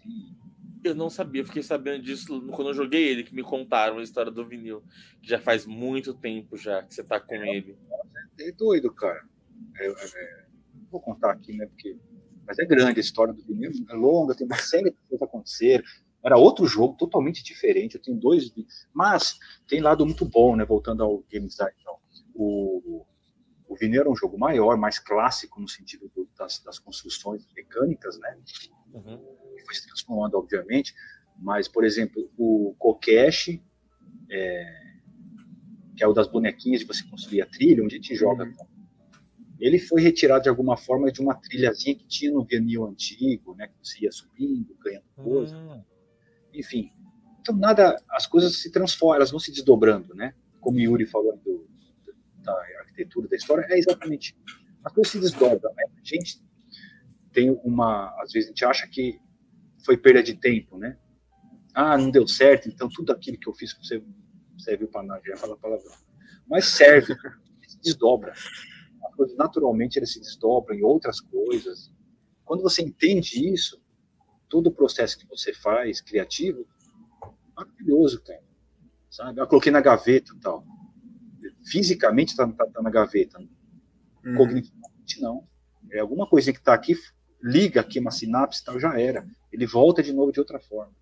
Eu 0.83 0.95
não 0.95 1.09
sabia, 1.09 1.45
fiquei 1.45 1.63
sabendo 1.63 2.03
disso 2.03 2.41
quando 2.51 2.69
eu 2.69 2.73
joguei 2.73 3.07
ele, 3.07 3.23
que 3.23 3.33
me 3.33 3.43
contaram 3.43 3.97
a 3.97 4.03
história 4.03 4.31
do 4.31 4.45
vinil, 4.45 4.83
que 5.21 5.29
já 5.29 5.39
faz 5.39 5.65
muito 5.65 6.13
tempo 6.13 6.55
já 6.55 6.83
que 6.83 6.93
você 6.93 7.03
tá 7.03 7.19
com 7.19 7.35
é, 7.35 7.55
ele. 7.55 7.77
É 8.39 8.51
doido, 8.51 8.93
cara. 8.93 9.23
É, 9.77 9.87
é, 9.87 10.45
vou 10.91 11.01
contar 11.01 11.31
aqui, 11.31 11.55
né? 11.55 11.65
Porque. 11.65 11.97
Mas 12.45 12.59
é 12.59 12.65
grande 12.65 12.99
a 12.99 13.01
história 13.01 13.33
do 13.33 13.43
vinil, 13.43 13.71
é 13.89 13.93
longa, 13.93 14.33
tem 14.33 14.47
uma 14.47 14.57
série 14.57 14.91
de 14.91 14.97
coisas 15.09 15.21
aconteceram. 15.21 15.83
Era 16.23 16.37
outro 16.37 16.65
jogo, 16.65 16.95
totalmente 16.97 17.43
diferente. 17.43 17.95
Eu 17.95 18.01
tenho 18.01 18.17
dois. 18.17 18.51
Mas 18.93 19.37
tem 19.67 19.81
lado 19.81 20.05
muito 20.05 20.25
bom, 20.25 20.55
né? 20.55 20.65
Voltando 20.65 21.03
ao 21.03 21.23
Game 21.29 21.47
Design. 21.47 21.73
Então, 21.79 21.97
o, 22.33 23.05
o 23.67 23.75
vinil 23.75 24.01
era 24.01 24.09
um 24.09 24.15
jogo 24.15 24.37
maior, 24.37 24.77
mais 24.77 24.99
clássico 24.99 25.59
no 25.59 25.67
sentido 25.67 26.09
do, 26.15 26.27
das, 26.37 26.59
das, 26.59 26.79
construções 26.79 27.45
mecânicas, 27.55 28.17
né? 28.19 28.37
Uhum. 28.93 29.36
Foi 29.65 29.75
se 29.75 29.85
transformando, 29.85 30.35
obviamente. 30.35 30.93
Mas, 31.39 31.67
por 31.67 31.83
exemplo, 31.83 32.29
o 32.37 32.75
Kokeshi, 32.77 33.63
é, 34.29 34.87
que 35.95 36.03
é 36.03 36.07
o 36.07 36.13
das 36.13 36.27
bonequinhas 36.27 36.81
de 36.81 36.87
você 36.87 37.03
construir 37.07 37.41
a 37.41 37.45
trilha, 37.45 37.83
onde 37.83 37.95
a 37.95 37.97
gente 37.97 38.15
joga. 38.15 38.45
Uhum. 38.45 38.55
Ele 39.59 39.79
foi 39.79 40.01
retirado 40.01 40.43
de 40.43 40.49
alguma 40.49 40.77
forma 40.77 41.11
de 41.11 41.19
uma 41.19 41.35
trilhazinha 41.35 41.95
que 41.95 42.05
tinha 42.05 42.31
no 42.31 42.43
vinil 42.43 42.85
antigo, 42.85 43.55
né? 43.55 43.67
Que 43.67 43.73
você 43.81 44.05
ia 44.05 44.11
subindo, 44.11 44.75
ganhando 44.83 45.05
coisa. 45.15 45.57
Uhum. 45.57 45.83
Enfim. 46.53 46.91
Então, 47.41 47.55
nada, 47.55 47.95
as 48.11 48.27
coisas 48.27 48.61
se 48.61 48.71
transformam, 48.71 49.15
elas 49.15 49.31
vão 49.31 49.39
se 49.39 49.51
desdobrando, 49.51 50.13
né? 50.13 50.33
Como 50.59 50.79
Yuri 50.79 51.05
falou 51.05 51.37
do, 51.37 51.67
da 52.43 52.53
arquitetura 52.79 53.27
da 53.27 53.35
história, 53.35 53.65
é 53.69 53.77
exatamente. 53.77 54.35
As 54.83 54.93
coisas 54.93 55.11
se 55.11 55.19
desdobram. 55.19 55.73
Né? 55.73 55.83
A 55.87 56.03
gente 56.03 56.41
tem 57.31 57.49
uma. 57.63 58.15
Às 58.21 58.31
vezes 58.31 58.49
a 58.49 58.51
gente 58.51 58.65
acha 58.65 58.87
que 58.87 59.19
foi 59.85 59.97
perda 59.97 60.23
de 60.23 60.35
tempo, 60.35 60.77
né? 60.77 60.97
Ah, 61.73 61.97
não 61.97 62.09
deu 62.09 62.27
certo, 62.27 62.67
então 62.67 62.89
tudo 62.89 63.11
aquilo 63.11 63.37
que 63.37 63.47
eu 63.47 63.53
fiz 63.53 63.73
você 63.73 64.03
serviu 64.57 64.87
para 64.87 65.03
nada, 65.03 65.21
já 65.23 65.31
ia 65.31 65.37
falar 65.37 65.55
palavrão. 65.57 65.93
Mas 66.47 66.65
serve, 66.65 67.15
se 67.67 67.79
desdobra. 67.81 68.33
As 68.33 69.15
coisas 69.15 69.37
naturalmente 69.37 69.97
eles 69.97 70.11
se 70.11 70.19
desdobram 70.19 70.75
em 70.75 70.83
outras 70.83 71.19
coisas. 71.21 71.91
Quando 72.43 72.63
você 72.63 72.81
entende 72.81 73.53
isso, 73.53 73.81
todo 74.49 74.67
o 74.67 74.71
processo 74.71 75.17
que 75.17 75.27
você 75.27 75.53
faz 75.53 76.01
criativo, 76.01 76.65
maravilhoso, 77.55 78.23
cara. 78.23 78.43
Sabe? 79.09 79.41
Eu 79.41 79.47
coloquei 79.47 79.71
na 79.71 79.81
gaveta 79.81 80.33
e 80.35 80.39
tal. 80.39 80.65
Fisicamente 81.65 82.29
está 82.29 82.47
tá, 82.47 82.65
tá 82.65 82.81
na 82.81 82.89
gaveta. 82.89 83.39
Uhum. 84.25 84.35
Cognitivamente 84.35 85.21
não. 85.21 85.47
É 85.91 85.99
alguma 85.99 86.27
coisa 86.27 86.51
que 86.51 86.59
está 86.59 86.73
aqui, 86.73 86.95
liga 87.41 87.81
aqui 87.81 87.99
uma 87.99 88.11
sinapse 88.11 88.63
tal, 88.63 88.79
já 88.79 88.99
era. 88.99 89.27
Ele 89.51 89.65
volta 89.65 90.03
de 90.03 90.13
novo 90.13 90.31
de 90.31 90.39
outra 90.39 90.59
forma. 90.59 90.93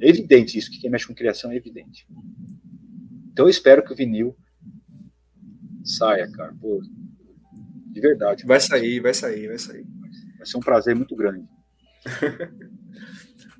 É 0.00 0.08
evidente 0.08 0.58
isso, 0.58 0.70
que 0.70 0.80
quem 0.80 0.90
mexe 0.90 1.06
com 1.06 1.14
criação 1.14 1.50
é 1.50 1.56
evidente. 1.56 2.06
Então 3.32 3.46
eu 3.46 3.50
espero 3.50 3.84
que 3.84 3.92
o 3.92 3.96
vinil 3.96 4.36
saia, 5.84 6.30
cara. 6.30 6.54
Pô, 6.60 6.82
de 7.86 8.00
verdade. 8.00 8.46
Vai 8.46 8.60
sair, 8.60 9.00
vai 9.00 9.14
sair, 9.14 9.48
vai 9.48 9.58
sair. 9.58 9.86
Vai 10.36 10.46
ser 10.46 10.56
um 10.56 10.60
prazer 10.60 10.94
muito 10.94 11.14
grande. 11.16 11.46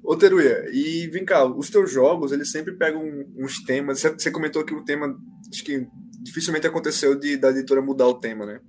Ô 0.03 0.17
Teruia, 0.17 0.65
e 0.73 1.07
vem 1.09 1.25
cá, 1.25 1.45
os 1.45 1.69
teus 1.69 1.93
jogos, 1.93 2.33
eles 2.33 2.51
sempre 2.51 2.73
pegam 2.73 3.03
uns 3.37 3.63
temas. 3.63 4.01
Você 4.01 4.31
comentou 4.31 4.65
que 4.65 4.75
o 4.75 4.83
tema, 4.83 5.15
acho 5.53 5.63
que 5.63 5.87
dificilmente 6.23 6.67
aconteceu 6.67 7.15
de 7.19 7.37
da 7.37 7.51
editora 7.51 7.83
mudar 7.83 8.07
o 8.07 8.19
tema, 8.19 8.47
né? 8.47 8.61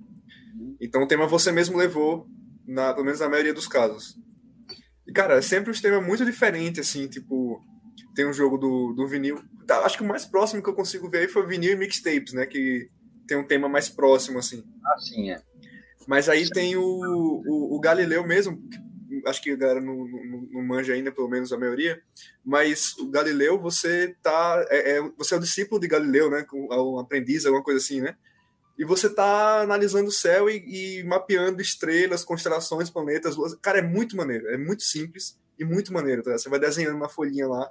Então 0.80 1.02
o 1.02 1.06
tema 1.06 1.26
você 1.26 1.50
mesmo 1.50 1.78
levou, 1.78 2.26
na, 2.66 2.92
pelo 2.92 3.06
menos 3.06 3.20
na 3.20 3.28
maioria 3.28 3.54
dos 3.54 3.66
casos. 3.66 4.18
E, 5.06 5.12
cara, 5.12 5.34
é 5.34 5.42
sempre 5.42 5.70
um 5.70 5.74
tema 5.74 6.00
muito 6.00 6.24
diferente, 6.24 6.80
assim, 6.80 7.08
tipo, 7.08 7.62
tem 8.14 8.26
um 8.26 8.32
jogo 8.32 8.56
do, 8.56 8.92
do 8.92 9.06
vinil. 9.06 9.42
Tá, 9.66 9.80
acho 9.80 9.96
que 9.96 10.04
o 10.04 10.06
mais 10.06 10.24
próximo 10.24 10.62
que 10.62 10.68
eu 10.68 10.74
consigo 10.74 11.08
ver 11.08 11.18
aí 11.18 11.28
foi 11.28 11.46
vinil 11.46 11.72
e 11.72 11.76
mixtapes, 11.76 12.32
né? 12.32 12.46
Que 12.46 12.88
tem 13.26 13.36
um 13.36 13.46
tema 13.46 13.68
mais 13.68 13.88
próximo, 13.88 14.38
assim. 14.38 14.64
Ah, 14.84 14.98
sim, 14.98 15.30
é. 15.30 15.42
Mas 16.06 16.28
aí 16.28 16.48
tem 16.50 16.76
o, 16.76 16.82
o, 16.82 17.76
o 17.76 17.80
Galileu 17.80 18.26
mesmo, 18.26 18.60
acho 19.26 19.42
que 19.42 19.50
a 19.50 19.56
galera 19.56 19.80
não, 19.80 20.06
não, 20.06 20.48
não, 20.50 20.62
manja 20.62 20.92
ainda, 20.92 21.12
pelo 21.12 21.28
menos 21.28 21.52
a 21.52 21.58
maioria, 21.58 22.02
mas 22.44 22.96
o 22.98 23.08
Galileu, 23.08 23.58
você 23.58 24.16
tá. 24.22 24.64
É, 24.68 24.96
é, 24.96 25.02
você 25.16 25.34
é 25.34 25.36
o 25.36 25.40
discípulo 25.40 25.80
de 25.80 25.88
Galileu, 25.88 26.30
né? 26.30 26.44
Um 26.52 26.98
aprendiz, 26.98 27.44
alguma 27.44 27.62
coisa 27.62 27.78
assim, 27.78 28.00
né? 28.00 28.16
E 28.82 28.84
você 28.84 29.08
tá 29.08 29.60
analisando 29.60 30.08
o 30.08 30.12
céu 30.12 30.50
e, 30.50 30.98
e 30.98 31.04
mapeando 31.04 31.62
estrelas, 31.62 32.24
constelações, 32.24 32.90
planetas, 32.90 33.36
luas. 33.36 33.54
Cara, 33.62 33.78
é 33.78 33.82
muito 33.82 34.16
maneiro, 34.16 34.48
é 34.48 34.58
muito 34.58 34.82
simples 34.82 35.38
e 35.56 35.64
muito 35.64 35.92
maneiro, 35.92 36.20
tá? 36.20 36.32
Você 36.32 36.48
vai 36.48 36.58
desenhando 36.58 36.96
uma 36.96 37.08
folhinha 37.08 37.46
lá 37.46 37.70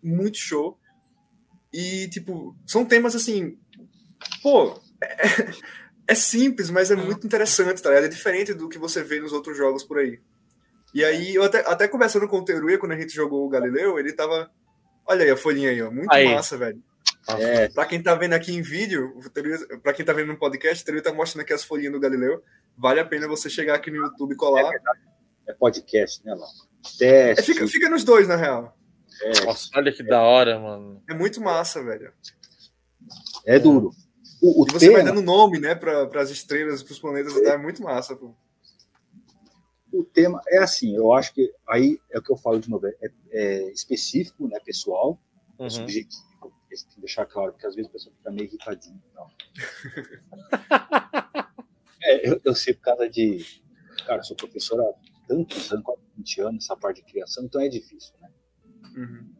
muito 0.00 0.38
show. 0.38 0.78
E, 1.72 2.06
tipo, 2.10 2.56
são 2.64 2.84
temas 2.84 3.16
assim. 3.16 3.58
Pô, 4.40 4.80
é, 5.02 5.16
é 6.06 6.14
simples, 6.14 6.70
mas 6.70 6.92
é 6.92 6.94
muito 6.94 7.26
interessante, 7.26 7.82
tá? 7.82 7.92
É 7.92 8.06
diferente 8.06 8.54
do 8.54 8.68
que 8.68 8.78
você 8.78 9.02
vê 9.02 9.18
nos 9.18 9.32
outros 9.32 9.56
jogos 9.56 9.82
por 9.82 9.98
aí. 9.98 10.20
E 10.94 11.04
aí, 11.04 11.34
eu 11.34 11.42
até, 11.42 11.58
até 11.68 11.88
conversando 11.88 12.28
com 12.28 12.38
o 12.38 12.44
Teruya, 12.44 12.78
quando 12.78 12.92
a 12.92 13.00
gente 13.00 13.12
jogou 13.12 13.44
o 13.44 13.48
Galileu, 13.48 13.98
ele 13.98 14.12
tava. 14.12 14.48
Olha 15.04 15.24
aí 15.24 15.30
a 15.30 15.36
folhinha 15.36 15.70
aí, 15.70 15.82
ó. 15.82 15.90
Muito 15.90 16.12
aí. 16.12 16.32
massa, 16.32 16.56
velho. 16.56 16.80
É. 17.28 17.68
Pra 17.68 17.86
quem 17.86 18.00
tá 18.00 18.14
vendo 18.14 18.34
aqui 18.34 18.54
em 18.54 18.62
vídeo, 18.62 19.18
para 19.82 19.92
quem 19.92 20.04
tá 20.04 20.12
vendo 20.12 20.28
no 20.28 20.38
podcast, 20.38 20.82
o 20.82 20.86
Teruya 20.86 21.02
tá 21.02 21.12
mostrando 21.12 21.42
aqui 21.42 21.52
as 21.52 21.64
folhinhas 21.64 21.92
do 21.92 22.00
Galileu. 22.00 22.42
Vale 22.76 23.00
a 23.00 23.04
pena 23.04 23.26
você 23.26 23.50
chegar 23.50 23.74
aqui 23.74 23.90
no 23.90 23.96
YouTube 23.96 24.32
e 24.32 24.36
colar. 24.36 24.72
É, 24.72 25.50
é 25.50 25.52
podcast, 25.52 26.24
né, 26.24 26.34
Lão? 26.34 26.48
É, 27.00 27.42
fica, 27.42 27.66
fica 27.66 27.90
nos 27.90 28.04
dois, 28.04 28.28
na 28.28 28.36
real. 28.36 28.76
É. 29.22 29.44
Nossa, 29.44 29.68
olha 29.74 29.92
que 29.92 30.02
da 30.02 30.22
hora, 30.22 30.58
mano. 30.58 31.02
É 31.08 31.14
muito 31.14 31.40
massa, 31.40 31.82
velho. 31.82 32.12
É 33.44 33.58
duro. 33.58 33.90
O, 34.40 34.62
o 34.62 34.66
e 34.68 34.72
você 34.72 34.86
tema... 34.86 34.98
vai 34.98 35.04
dando 35.04 35.22
nome, 35.22 35.58
né, 35.58 35.74
para 35.74 36.20
as 36.20 36.30
estrelas, 36.30 36.82
para 36.82 36.92
os 36.92 36.98
planetas, 36.98 37.36
é. 37.36 37.48
é 37.48 37.58
muito 37.58 37.82
massa. 37.82 38.14
Pô. 38.14 38.34
O 39.92 40.04
tema 40.04 40.40
é 40.48 40.58
assim, 40.58 40.94
eu 40.94 41.12
acho 41.12 41.32
que 41.32 41.50
aí 41.66 41.98
é 42.10 42.18
o 42.18 42.22
que 42.22 42.30
eu 42.30 42.36
falo 42.36 42.60
de 42.60 42.68
novo, 42.68 42.86
é, 42.86 42.94
é 43.30 43.72
específico, 43.72 44.46
né, 44.46 44.58
pessoal, 44.64 45.18
é 45.58 45.62
uhum. 45.62 45.68
é 45.68 45.86
tem 46.84 46.94
que 46.94 47.00
deixar 47.00 47.26
claro, 47.26 47.52
porque 47.52 47.66
às 47.66 47.74
vezes 47.74 47.88
a 47.88 47.92
pessoa 47.92 48.14
fica 48.16 48.30
meio 48.30 48.46
irritadinha. 48.48 49.02
Então. 49.10 49.28
é, 52.02 52.28
eu, 52.30 52.40
eu 52.44 52.54
sei 52.54 52.74
por 52.74 52.82
causa 52.82 53.08
de. 53.08 53.44
Cara, 54.06 54.22
sou 54.22 54.36
professor 54.36 54.80
há 54.80 54.94
tantos 55.26 55.72
anos, 55.72 55.84
quase 55.84 56.02
20 56.16 56.40
anos, 56.42 56.64
essa 56.64 56.76
parte 56.76 57.02
de 57.02 57.10
criação, 57.10 57.44
então 57.44 57.60
é 57.60 57.68
difícil, 57.68 58.14
né? 58.20 58.30
Uhum. 58.96 59.32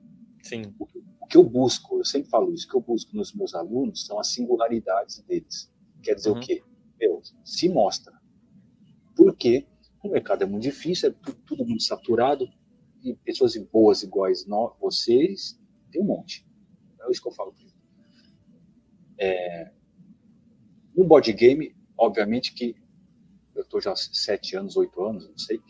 Sim. 0.43 0.75
O, 0.79 0.85
o, 0.85 1.27
que 1.29 1.37
eu 1.37 1.45
busco, 1.45 1.99
eu 1.99 2.05
sempre 2.05 2.31
falo 2.31 2.53
isso, 2.53 2.67
o 2.67 2.71
que 2.71 2.77
eu 2.77 2.81
busco 2.81 3.17
nos 3.17 3.33
meus 3.33 3.55
alunos 3.55 4.07
são 4.07 4.19
as 4.19 4.29
singularidades 4.29 5.21
deles. 5.23 5.73
Quer 6.03 6.15
dizer 6.15 6.31
uhum. 6.31 6.39
o 6.39 6.41
quê? 6.41 6.63
Meu, 7.01 7.21
se 7.45 7.69
mostra. 7.69 8.13
Porque 9.15 9.67
o 10.03 10.09
mercado 10.09 10.43
é 10.43 10.47
muito 10.47 10.63
difícil, 10.63 11.11
é 11.11 11.13
tudo, 11.13 11.39
tudo 11.47 11.67
muito 11.67 11.83
saturado, 11.83 12.49
e 13.03 13.15
pessoas 13.15 13.57
boas 13.57 14.03
iguais 14.03 14.47
nós, 14.47 14.73
vocês, 14.81 15.61
tem 15.91 16.03
um 16.03 16.07
monte. 16.07 16.47
É 17.07 17.11
isso 17.11 17.23
que 17.23 17.29
eu 17.29 17.33
falo. 17.33 17.55
É, 19.19 19.71
no 20.95 21.05
board 21.05 21.33
game, 21.33 21.75
obviamente 21.97 22.53
que 22.53 22.77
eu 23.55 23.63
estou 23.63 23.81
já 23.81 23.95
sete 23.97 24.57
anos, 24.57 24.77
oito 24.77 25.03
anos, 25.03 25.29
não 25.29 25.39
sei, 25.39 25.61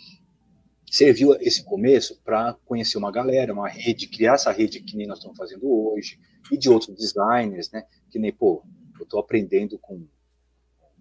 serviu 0.91 1.35
esse 1.41 1.65
começo 1.65 2.21
para 2.23 2.55
conhecer 2.65 2.99
uma 2.99 3.13
galera, 3.13 3.53
uma 3.53 3.69
rede, 3.69 4.09
criar 4.09 4.35
essa 4.35 4.51
rede 4.51 4.81
que 4.81 4.97
nem 4.97 5.07
nós 5.07 5.19
estamos 5.19 5.37
fazendo 5.37 5.69
hoje, 5.69 6.19
e 6.51 6.57
de 6.57 6.69
outros 6.69 6.97
designers, 6.97 7.71
né? 7.71 7.87
Que 8.11 8.19
nem, 8.19 8.33
pô, 8.33 8.65
eu 8.99 9.05
estou 9.05 9.21
aprendendo 9.21 9.79
com 9.79 10.07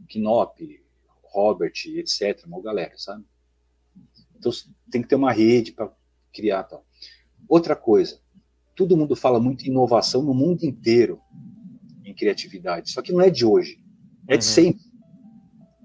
Knop, 0.07 0.83
Robert, 1.23 1.73
etc., 1.85 2.43
uma 2.45 2.61
galera, 2.61 2.97
sabe? 2.97 3.23
Então 4.37 4.51
tem 4.91 5.01
que 5.01 5.07
ter 5.07 5.15
uma 5.15 5.31
rede 5.31 5.71
para 5.71 5.91
criar 6.33 6.63
tal. 6.63 6.85
Outra 7.47 7.75
coisa, 7.75 8.19
todo 8.75 8.97
mundo 8.97 9.15
fala 9.15 9.39
muito 9.39 9.63
em 9.63 9.69
inovação 9.69 10.21
no 10.21 10.33
mundo 10.33 10.63
inteiro 10.63 11.19
em 12.03 12.13
criatividade, 12.13 12.91
só 12.91 13.01
que 13.01 13.11
não 13.11 13.21
é 13.21 13.29
de 13.29 13.45
hoje, 13.45 13.79
é 14.27 14.37
de 14.37 14.45
uhum. 14.45 14.51
sempre. 14.51 14.85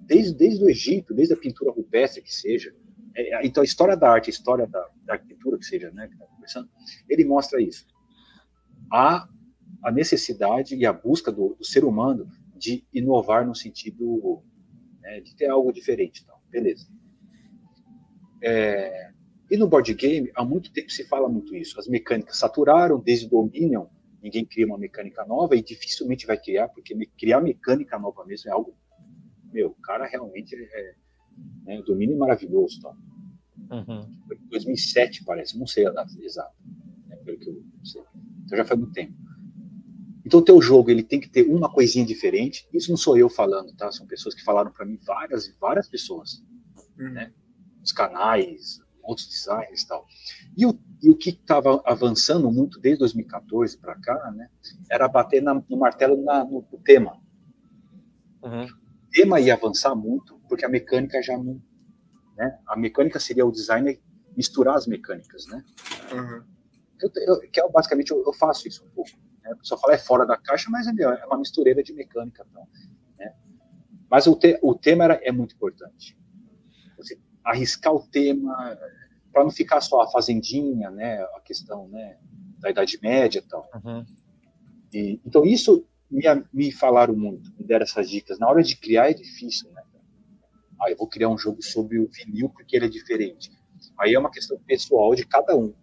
Desde, 0.07 0.35
desde 0.35 0.65
o 0.65 0.69
Egito, 0.69 1.15
desde 1.15 1.35
a 1.35 1.37
pintura 1.37 1.71
rupestre 1.71 2.21
que 2.21 2.35
seja, 2.35 2.75
é, 3.15 3.47
então, 3.47 3.63
a 3.63 3.65
história 3.65 3.97
da 3.97 4.11
arte, 4.11 4.31
a 4.31 4.33
história 4.33 4.67
da, 4.67 4.89
da 5.05 5.15
arquitetura, 5.15 5.59
que 5.59 5.65
seja, 5.65 5.91
né, 5.91 6.07
que 6.07 6.15
está 6.15 6.27
conversando, 6.27 6.69
ele 7.09 7.25
mostra 7.25 7.61
isso. 7.61 7.87
Há 8.93 9.29
a 9.83 9.91
necessidade 9.91 10.75
e 10.75 10.87
a 10.87 10.93
busca 10.93 11.33
do, 11.33 11.55
do 11.55 11.65
ser 11.65 11.85
humano 11.85 12.29
de 12.57 12.85
inovar 12.93 13.47
no 13.47 13.55
sentido 13.55 14.43
né, 15.01 15.21
de 15.21 15.35
ter 15.35 15.47
algo 15.47 15.73
diferente. 15.73 16.23
Então, 16.23 16.37
beleza. 16.51 16.87
É, 18.43 19.13
e 19.51 19.57
no 19.57 19.67
board 19.67 19.93
game, 19.95 20.31
há 20.35 20.45
muito 20.45 20.73
tempo 20.73 20.91
se 20.91 21.05
fala 21.09 21.29
muito 21.29 21.57
isso. 21.57 21.79
As 21.81 21.89
mecânicas 21.89 22.37
saturaram, 22.37 23.01
desde 23.01 23.27
o 23.27 23.31
Dominion, 23.31 23.87
ninguém 24.23 24.45
cria 24.45 24.67
uma 24.67 24.79
mecânica 24.79 25.25
nova 25.25 25.57
e 25.57 25.63
dificilmente 25.63 26.27
vai 26.27 26.39
criar, 26.39 26.69
porque 26.69 26.95
criar 27.19 27.41
mecânica 27.41 27.99
nova 27.99 28.25
mesmo 28.25 28.49
é 28.49 28.53
algo 28.53 28.75
meu, 29.53 29.71
o 29.71 29.83
cara 29.83 30.07
realmente 30.07 30.55
é, 30.55 30.95
né, 31.65 31.81
o 31.81 31.83
domínio 31.83 32.15
é 32.15 32.19
maravilhoso. 32.19 32.81
Tá? 32.81 32.95
Uhum. 33.71 34.17
Foi 34.27 34.37
em 34.37 34.49
2007, 34.49 35.25
parece, 35.25 35.59
não 35.59 35.67
sei 35.67 35.87
a 35.87 35.91
data 35.91 36.13
exata, 36.23 36.55
né, 37.07 37.17
pelo 37.17 37.39
que 37.39 37.49
eu 37.49 37.63
sei. 37.85 38.03
Então 38.45 38.57
já 38.57 38.65
faz 38.65 38.79
muito 38.79 38.93
tempo. 38.93 39.15
Então 40.25 40.41
o 40.41 40.45
teu 40.45 40.61
jogo 40.61 40.91
ele 40.91 41.03
tem 41.03 41.19
que 41.19 41.29
ter 41.29 41.49
uma 41.49 41.73
coisinha 41.73 42.05
diferente. 42.05 42.69
Isso 42.73 42.91
não 42.91 42.97
sou 42.97 43.17
eu 43.17 43.29
falando, 43.29 43.75
tá? 43.75 43.91
São 43.91 44.07
pessoas 44.07 44.35
que 44.35 44.45
falaram 44.45 44.71
para 44.71 44.87
mim 44.87 44.99
várias 45.05 45.47
e 45.47 45.55
várias 45.59 45.89
pessoas, 45.89 46.45
uhum. 46.99 47.11
né? 47.11 47.33
Os 47.83 47.91
canais, 47.91 48.81
outros 49.03 49.29
designers 49.29 49.83
e 49.83 49.87
tal. 49.87 50.07
E 50.57 50.67
o, 50.67 50.79
e 51.03 51.11
o 51.11 51.17
que 51.17 51.31
estava 51.31 51.83
avançando 51.85 52.51
muito 52.51 52.79
desde 52.81 53.01
2014 53.01 53.79
para 53.79 53.95
cá, 53.97 54.31
né? 54.33 54.49
Era 54.91 55.09
bater 55.09 55.43
na, 55.43 55.55
no 55.55 55.77
martelo 55.77 56.23
na, 56.23 56.45
no, 56.45 56.67
no 56.71 56.79
tema. 56.79 57.21
Uhum. 58.43 58.65
O 58.65 59.11
tema 59.13 59.41
ia 59.41 59.55
avançar 59.55 59.95
muito 59.95 60.41
porque 60.49 60.65
a 60.65 60.69
mecânica 60.69 61.23
já 61.23 61.37
não, 61.37 61.61
né? 62.37 62.59
A 62.67 62.77
mecânica 62.77 63.21
seria 63.21 63.47
o 63.47 63.53
designer 63.53 64.01
misturar 64.37 64.77
as 64.77 64.87
mecânicas, 64.87 65.47
né? 65.47 65.65
Uhum. 66.13 66.45
Eu, 67.03 67.11
eu, 67.27 67.51
que 67.51 67.61
é 67.61 67.69
basicamente 67.69 68.11
eu, 68.11 68.23
eu 68.25 68.33
faço 68.33 68.69
isso 68.69 68.85
um 68.85 68.91
pouco. 68.91 69.11
Né? 69.43 69.53
A 69.53 69.57
pessoa 69.57 69.81
fala 69.81 69.95
é 69.95 69.99
fora 69.99 70.27
da 70.27 70.37
caixa, 70.37 70.69
mas 70.71 70.87
é, 70.87 70.93
é 71.03 71.27
uma 71.27 71.39
mistureira 71.39 71.83
de 71.83 71.93
mecânica. 71.93 72.47
Então, 72.49 72.67
né? 73.19 73.35
Mas 74.11 74.27
o, 74.27 74.37
te, 74.37 74.59
o 74.63 74.75
tema 74.75 75.05
era, 75.05 75.15
é 75.23 75.33
muito 75.33 75.55
importante. 75.55 76.19
Você 76.97 77.19
arriscar 77.45 77.95
o 77.95 78.07
tema 78.07 78.79
para 79.33 79.45
não 79.45 79.51
ficar 79.51 79.81
só 79.81 80.03
a 80.03 80.11
fazendinha, 80.11 80.91
né? 80.91 81.23
A 81.37 81.41
questão 81.41 81.89
né, 81.89 82.19
da 82.59 82.71
Idade 82.71 82.99
Média 83.03 83.39
e 83.39 83.49
tal. 83.49 83.69
Uhum. 83.85 84.05
E, 84.93 85.21
então, 85.25 85.45
isso 85.45 85.87
me, 86.11 86.23
me 86.53 86.73
falaram 86.73 87.15
muito, 87.15 87.53
me 87.57 87.65
deram 87.65 87.85
essas 87.85 88.11
dicas. 88.11 88.39
Na 88.39 88.49
hora 88.49 88.63
de 88.63 88.77
criar 88.77 89.11
é 89.11 89.15
difícil, 89.15 89.71
né? 89.73 89.83
Ah, 90.81 90.91
eu 90.91 90.97
vou 90.97 91.07
criar 91.07 91.29
um 91.29 91.37
jogo 91.37 91.63
sobre 91.63 91.99
o 91.99 92.09
vinil 92.09 92.49
porque 92.49 92.75
ele 92.75 92.87
é 92.87 92.89
diferente. 92.89 93.51
Aí 93.99 94.15
é 94.15 94.19
uma 94.19 94.31
questão 94.31 94.59
pessoal 94.67 95.15
de 95.15 95.27
cada 95.27 95.55
um. 95.57 95.75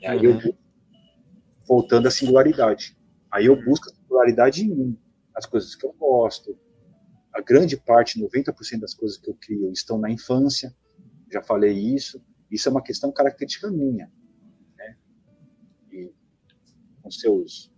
E 0.00 0.06
aí 0.06 0.26
uhum. 0.26 0.40
eu 0.40 0.56
voltando 1.66 2.08
à 2.08 2.10
singularidade. 2.10 2.96
Aí 3.30 3.46
eu 3.46 3.62
busco 3.62 3.90
a 3.90 3.92
singularidade 3.94 4.64
em 4.64 4.74
mim, 4.74 4.98
as 5.34 5.44
coisas 5.44 5.74
que 5.74 5.84
eu 5.84 5.92
gosto. 5.92 6.58
A 7.32 7.42
grande 7.42 7.76
parte, 7.76 8.18
90% 8.18 8.80
das 8.80 8.94
coisas 8.94 9.18
que 9.18 9.28
eu 9.28 9.34
crio 9.34 9.70
estão 9.70 9.98
na 9.98 10.10
infância. 10.10 10.74
Já 11.30 11.42
falei 11.42 11.72
isso. 11.72 12.22
Isso 12.50 12.68
é 12.68 12.72
uma 12.72 12.82
questão 12.82 13.12
característica 13.12 13.70
minha. 13.70 14.10
Né? 14.76 14.96
E 15.92 16.12
com 17.02 17.10
seus 17.10 17.70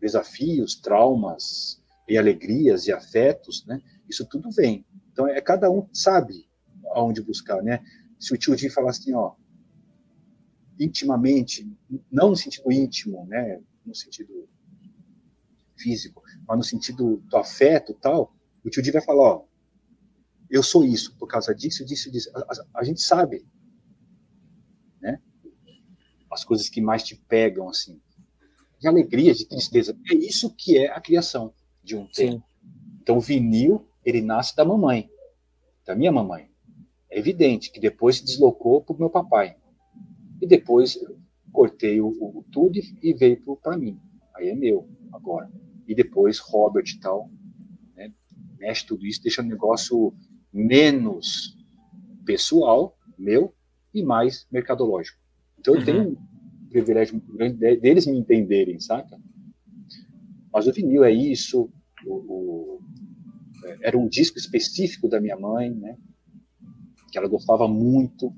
desafios, 0.00 0.76
traumas 0.76 1.82
e 2.08 2.16
alegrias 2.16 2.86
e 2.86 2.92
afetos, 2.92 3.64
né? 3.66 3.82
Isso 4.08 4.26
tudo 4.26 4.50
vem. 4.50 4.86
Então 5.12 5.26
é 5.26 5.40
cada 5.40 5.70
um 5.70 5.88
sabe 5.92 6.48
aonde 6.92 7.22
buscar, 7.22 7.62
né? 7.62 7.82
Se 8.18 8.32
o 8.32 8.36
tio 8.36 8.54
Di 8.54 8.70
falar 8.70 8.90
assim, 8.90 9.14
ó, 9.14 9.34
intimamente, 10.78 11.70
não 12.10 12.30
no 12.30 12.36
sentido 12.36 12.70
íntimo, 12.70 13.26
né, 13.26 13.60
no 13.84 13.94
sentido 13.94 14.48
físico, 15.76 16.22
mas 16.46 16.56
no 16.56 16.64
sentido 16.64 17.18
do 17.28 17.36
afeto 17.36 17.94
tal, 17.94 18.34
o 18.64 18.70
tio 18.70 18.82
Di 18.82 18.90
vai 18.90 19.02
falar, 19.02 19.22
ó, 19.22 19.44
eu 20.50 20.62
sou 20.62 20.84
isso 20.84 21.16
por 21.16 21.26
causa 21.26 21.54
disso, 21.54 21.84
disso, 21.84 22.10
disso. 22.10 22.30
A, 22.34 22.40
a, 22.40 22.80
a, 22.80 22.84
gente 22.84 23.00
sabe, 23.00 23.46
né? 25.00 25.20
As 26.30 26.44
coisas 26.44 26.68
que 26.68 26.80
mais 26.80 27.02
te 27.02 27.16
pegam, 27.16 27.68
assim. 27.68 28.00
De 28.78 28.86
alegria, 28.86 29.34
de 29.34 29.46
tristeza. 29.46 29.96
É 30.10 30.14
isso 30.14 30.54
que 30.54 30.78
é 30.78 30.90
a 30.90 31.00
criação 31.00 31.52
de 31.82 31.96
um 31.96 32.06
tema. 32.06 32.42
Então, 33.00 33.18
o 33.18 33.20
vinil, 33.20 33.88
ele 34.04 34.20
nasce 34.20 34.54
da 34.54 34.64
mamãe, 34.64 35.08
da 35.84 35.94
minha 35.94 36.12
mamãe. 36.12 36.50
É 37.10 37.18
evidente 37.18 37.70
que 37.70 37.80
depois 37.80 38.16
se 38.16 38.24
deslocou 38.24 38.82
para 38.82 38.94
o 38.94 38.98
meu 38.98 39.10
papai. 39.10 39.56
E 40.40 40.46
depois 40.46 40.98
cortei 41.52 42.00
o, 42.00 42.08
o 42.08 42.44
tudo 42.52 42.78
e 43.02 43.14
veio 43.14 43.40
para 43.62 43.78
mim. 43.78 43.98
Aí 44.34 44.48
é 44.48 44.54
meu, 44.54 44.88
agora. 45.12 45.50
E 45.86 45.94
depois 45.94 46.38
Robert 46.38 46.84
e 46.86 47.00
tal, 47.00 47.30
né, 47.94 48.12
mexe 48.58 48.84
tudo 48.86 49.06
isso, 49.06 49.22
deixa 49.22 49.40
o 49.40 49.44
negócio 49.44 50.12
menos 50.52 51.56
pessoal, 52.24 52.96
meu, 53.18 53.54
e 53.92 54.02
mais 54.02 54.46
mercadológico. 54.50 55.18
Então 55.58 55.74
eu 55.74 55.80
uhum. 55.80 55.86
tenho 55.86 56.08
um 56.10 56.68
privilégio 56.68 57.14
muito 57.14 57.32
grande 57.32 57.56
deles 57.78 58.06
me 58.06 58.18
entenderem, 58.18 58.78
saca? 58.78 59.18
Mas 60.52 60.66
o 60.66 60.72
vinil 60.72 61.04
é 61.04 61.12
isso, 61.12 61.70
o, 62.04 62.14
o, 62.14 62.80
é, 63.64 63.88
era 63.88 63.98
um 63.98 64.08
disco 64.08 64.38
específico 64.38 65.08
da 65.08 65.20
minha 65.20 65.36
mãe, 65.36 65.70
né? 65.70 65.96
Que 67.10 67.18
ela 67.18 67.28
gostava 67.28 67.66
muito. 67.66 68.32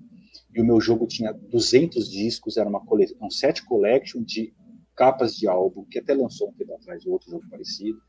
E 0.55 0.61
o 0.61 0.65
meu 0.65 0.81
jogo 0.81 1.07
tinha 1.07 1.33
200 1.33 2.11
discos, 2.11 2.57
era 2.57 2.69
uma 2.69 2.85
coleção, 2.85 3.17
um 3.21 3.31
set 3.31 3.65
collection 3.65 4.23
de 4.23 4.53
capas 4.97 5.37
de 5.37 5.47
álbum, 5.47 5.85
que 5.85 5.99
até 5.99 6.15
lançou 6.15 6.49
um 6.49 6.53
tempo 6.55 6.75
atrás 6.75 7.07
outro 7.07 7.31
jogo 7.31 7.49
parecido. 7.49 8.01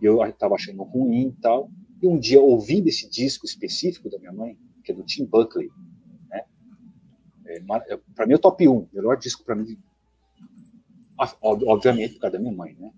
E 0.00 0.04
eu 0.04 0.24
estava 0.24 0.54
achando 0.54 0.82
ruim 0.82 1.28
e 1.28 1.40
tal. 1.40 1.70
E 2.00 2.06
um 2.06 2.18
dia, 2.18 2.40
ouvindo 2.40 2.88
esse 2.88 3.08
disco 3.08 3.44
específico 3.44 4.08
da 4.08 4.18
minha 4.18 4.32
mãe, 4.32 4.56
que 4.84 4.92
é 4.92 4.94
do 4.94 5.02
Tim 5.02 5.24
Buckley, 5.24 5.68
né? 6.30 6.42
É, 7.46 7.62
é 7.94 7.96
para 8.14 8.26
mim 8.26 8.34
é 8.34 8.36
o 8.36 8.40
top 8.40 8.68
1, 8.68 8.88
melhor 8.92 9.16
disco 9.16 9.44
para 9.44 9.54
mim, 9.54 9.76
obviamente 11.42 12.14
por 12.14 12.20
causa 12.20 12.36
da 12.36 12.42
minha 12.42 12.54
mãe, 12.54 12.76
né? 12.78 12.92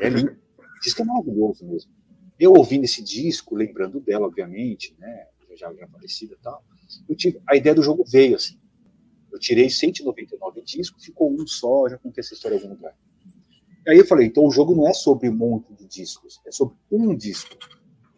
É 0.00 0.08
lindo, 0.08 0.32
o 0.58 0.80
disco 0.80 1.02
é 1.02 1.04
maravilhoso 1.04 1.66
mesmo. 1.66 1.90
Eu 2.38 2.52
ouvindo 2.52 2.84
esse 2.84 3.02
disco, 3.02 3.54
lembrando 3.54 4.00
dela, 4.00 4.26
obviamente, 4.26 4.94
né? 4.98 5.26
Já, 5.56 5.72
já 5.72 5.88
falecida 5.88 6.34
e 6.34 6.42
tal, 6.42 6.62
eu 7.08 7.16
tive, 7.16 7.40
a 7.46 7.56
ideia 7.56 7.74
do 7.74 7.82
jogo 7.82 8.04
veio 8.04 8.36
assim. 8.36 8.58
Eu 9.32 9.38
tirei 9.38 9.70
199 9.70 10.60
discos, 10.62 11.04
ficou 11.04 11.32
um 11.32 11.46
só, 11.46 11.88
já 11.88 11.96
contei 11.96 12.20
essa 12.20 12.34
história 12.34 12.56
em 12.56 12.58
algum 12.58 12.74
lugar. 12.74 12.94
Aí 13.88 13.98
eu 13.98 14.06
falei, 14.06 14.26
então 14.26 14.44
o 14.44 14.50
jogo 14.50 14.74
não 14.74 14.88
é 14.88 14.92
sobre 14.92 15.28
um 15.28 15.34
monte 15.34 15.72
de 15.74 15.86
discos, 15.86 16.40
é 16.46 16.50
sobre 16.50 16.76
um 16.90 17.14
disco. 17.14 17.56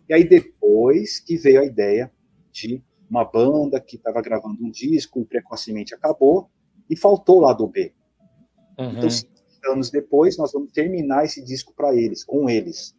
E 0.09 0.15
aí 0.15 0.29
depois 0.29 1.21
que 1.21 1.37
veio 1.37 1.61
a 1.61 1.65
ideia 1.65 2.11
de 2.51 2.83
uma 3.11 3.25
banda 3.25 3.81
que 3.81 3.97
estava 3.97 4.21
gravando 4.21 4.65
um 4.65 4.71
disco 4.71 5.21
e 5.21 5.25
precocemente 5.25 5.95
acabou 5.95 6.51
e 6.89 6.97
faltou 6.97 7.41
lá 7.41 7.53
do 7.53 7.67
B. 7.67 7.93
Uhum. 8.79 8.91
Então, 8.91 9.09
anos 9.73 9.91
depois, 9.91 10.37
nós 10.37 10.53
vamos 10.53 10.73
terminar 10.73 11.25
esse 11.25 11.45
disco 11.45 11.75
para 11.75 11.95
eles, 11.95 12.25
com 12.25 12.49
eles. 12.49 12.95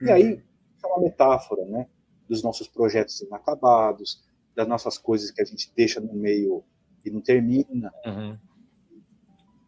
Uhum. 0.00 0.08
E 0.08 0.10
aí, 0.10 0.42
é 0.82 0.86
uma 0.86 1.00
metáfora, 1.00 1.64
né? 1.66 1.86
Dos 2.28 2.42
nossos 2.42 2.68
projetos 2.68 3.20
inacabados, 3.20 4.22
das 4.54 4.66
nossas 4.66 4.98
coisas 4.98 5.30
que 5.30 5.42
a 5.42 5.44
gente 5.44 5.72
deixa 5.76 6.00
no 6.00 6.14
meio 6.14 6.64
e 7.04 7.10
não 7.10 7.20
termina. 7.20 7.92
Uhum. 8.06 8.38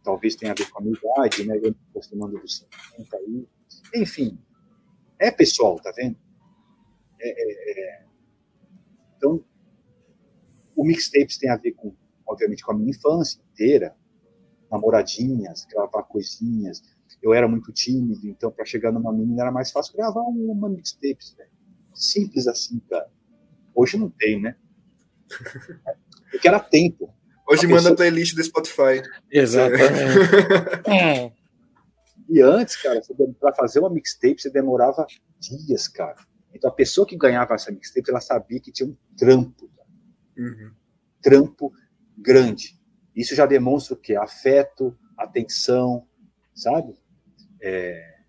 Talvez 0.03 0.35
tenha 0.35 0.51
a 0.51 0.55
ver 0.55 0.69
com 0.69 0.79
a 0.79 0.81
amizade, 0.81 1.45
né? 1.45 1.59
Eu 1.61 1.75
acostumando 1.91 2.39
do 2.39 2.47
50 2.47 3.17
aí. 3.17 3.47
Enfim, 3.95 4.37
é 5.19 5.31
pessoal, 5.31 5.79
tá 5.79 5.91
vendo? 5.95 6.17
É, 7.23 7.29
é, 7.29 7.99
é, 7.99 8.05
então, 9.15 9.43
o 10.75 10.83
mixtapes 10.83 11.37
tem 11.37 11.49
a 11.49 11.55
ver 11.55 11.71
com, 11.71 11.95
obviamente, 12.27 12.63
com 12.63 12.73
a 12.73 12.75
minha 12.75 12.89
infância 12.89 13.39
inteira, 13.51 13.95
namoradinhas, 14.69 15.65
gravar 15.65 16.03
coisinhas. 16.03 16.83
Eu 17.21 17.33
era 17.33 17.47
muito 17.47 17.71
tímido, 17.71 18.27
então 18.27 18.51
para 18.51 18.65
chegar 18.65 18.91
numa 18.91 19.13
menina 19.13 19.43
era 19.43 19.51
mais 19.51 19.71
fácil 19.71 19.95
gravar 19.95 20.21
uma 20.21 20.67
mixtapes, 20.67 21.33
né? 21.37 21.45
simples 21.93 22.47
assim, 22.47 22.79
cara. 22.89 23.09
Hoje 23.73 23.97
não 23.97 24.09
tem, 24.09 24.41
né? 24.41 24.55
Porque 26.29 26.47
era 26.47 26.59
tempo. 26.59 27.13
Hoje 27.47 27.65
a 27.65 27.69
manda 27.69 27.81
pessoa... 27.81 27.95
playlist 27.95 28.35
do 28.35 28.43
Spotify. 28.43 29.01
Exatamente. 29.31 30.89
é. 30.89 31.31
E 32.29 32.41
antes, 32.41 32.75
cara, 32.81 33.01
para 33.39 33.53
fazer 33.53 33.79
uma 33.79 33.89
mixtape 33.89 34.41
você 34.41 34.49
demorava 34.49 35.05
dias, 35.39 35.87
cara. 35.87 36.15
Então 36.53 36.69
a 36.69 36.73
pessoa 36.73 37.07
que 37.07 37.17
ganhava 37.17 37.55
essa 37.55 37.71
mixtape, 37.71 38.09
ela 38.09 38.21
sabia 38.21 38.59
que 38.59 38.71
tinha 38.71 38.87
um 38.87 38.95
trampo. 39.17 39.69
Uhum. 40.37 40.71
Trampo 41.21 41.73
grande. 42.17 42.79
Isso 43.15 43.35
já 43.35 43.45
demonstra 43.45 43.95
o 43.95 43.97
quê? 43.97 44.15
Afeto, 44.15 44.97
atenção, 45.17 46.07
sabe? 46.53 46.97
É... 47.61 48.19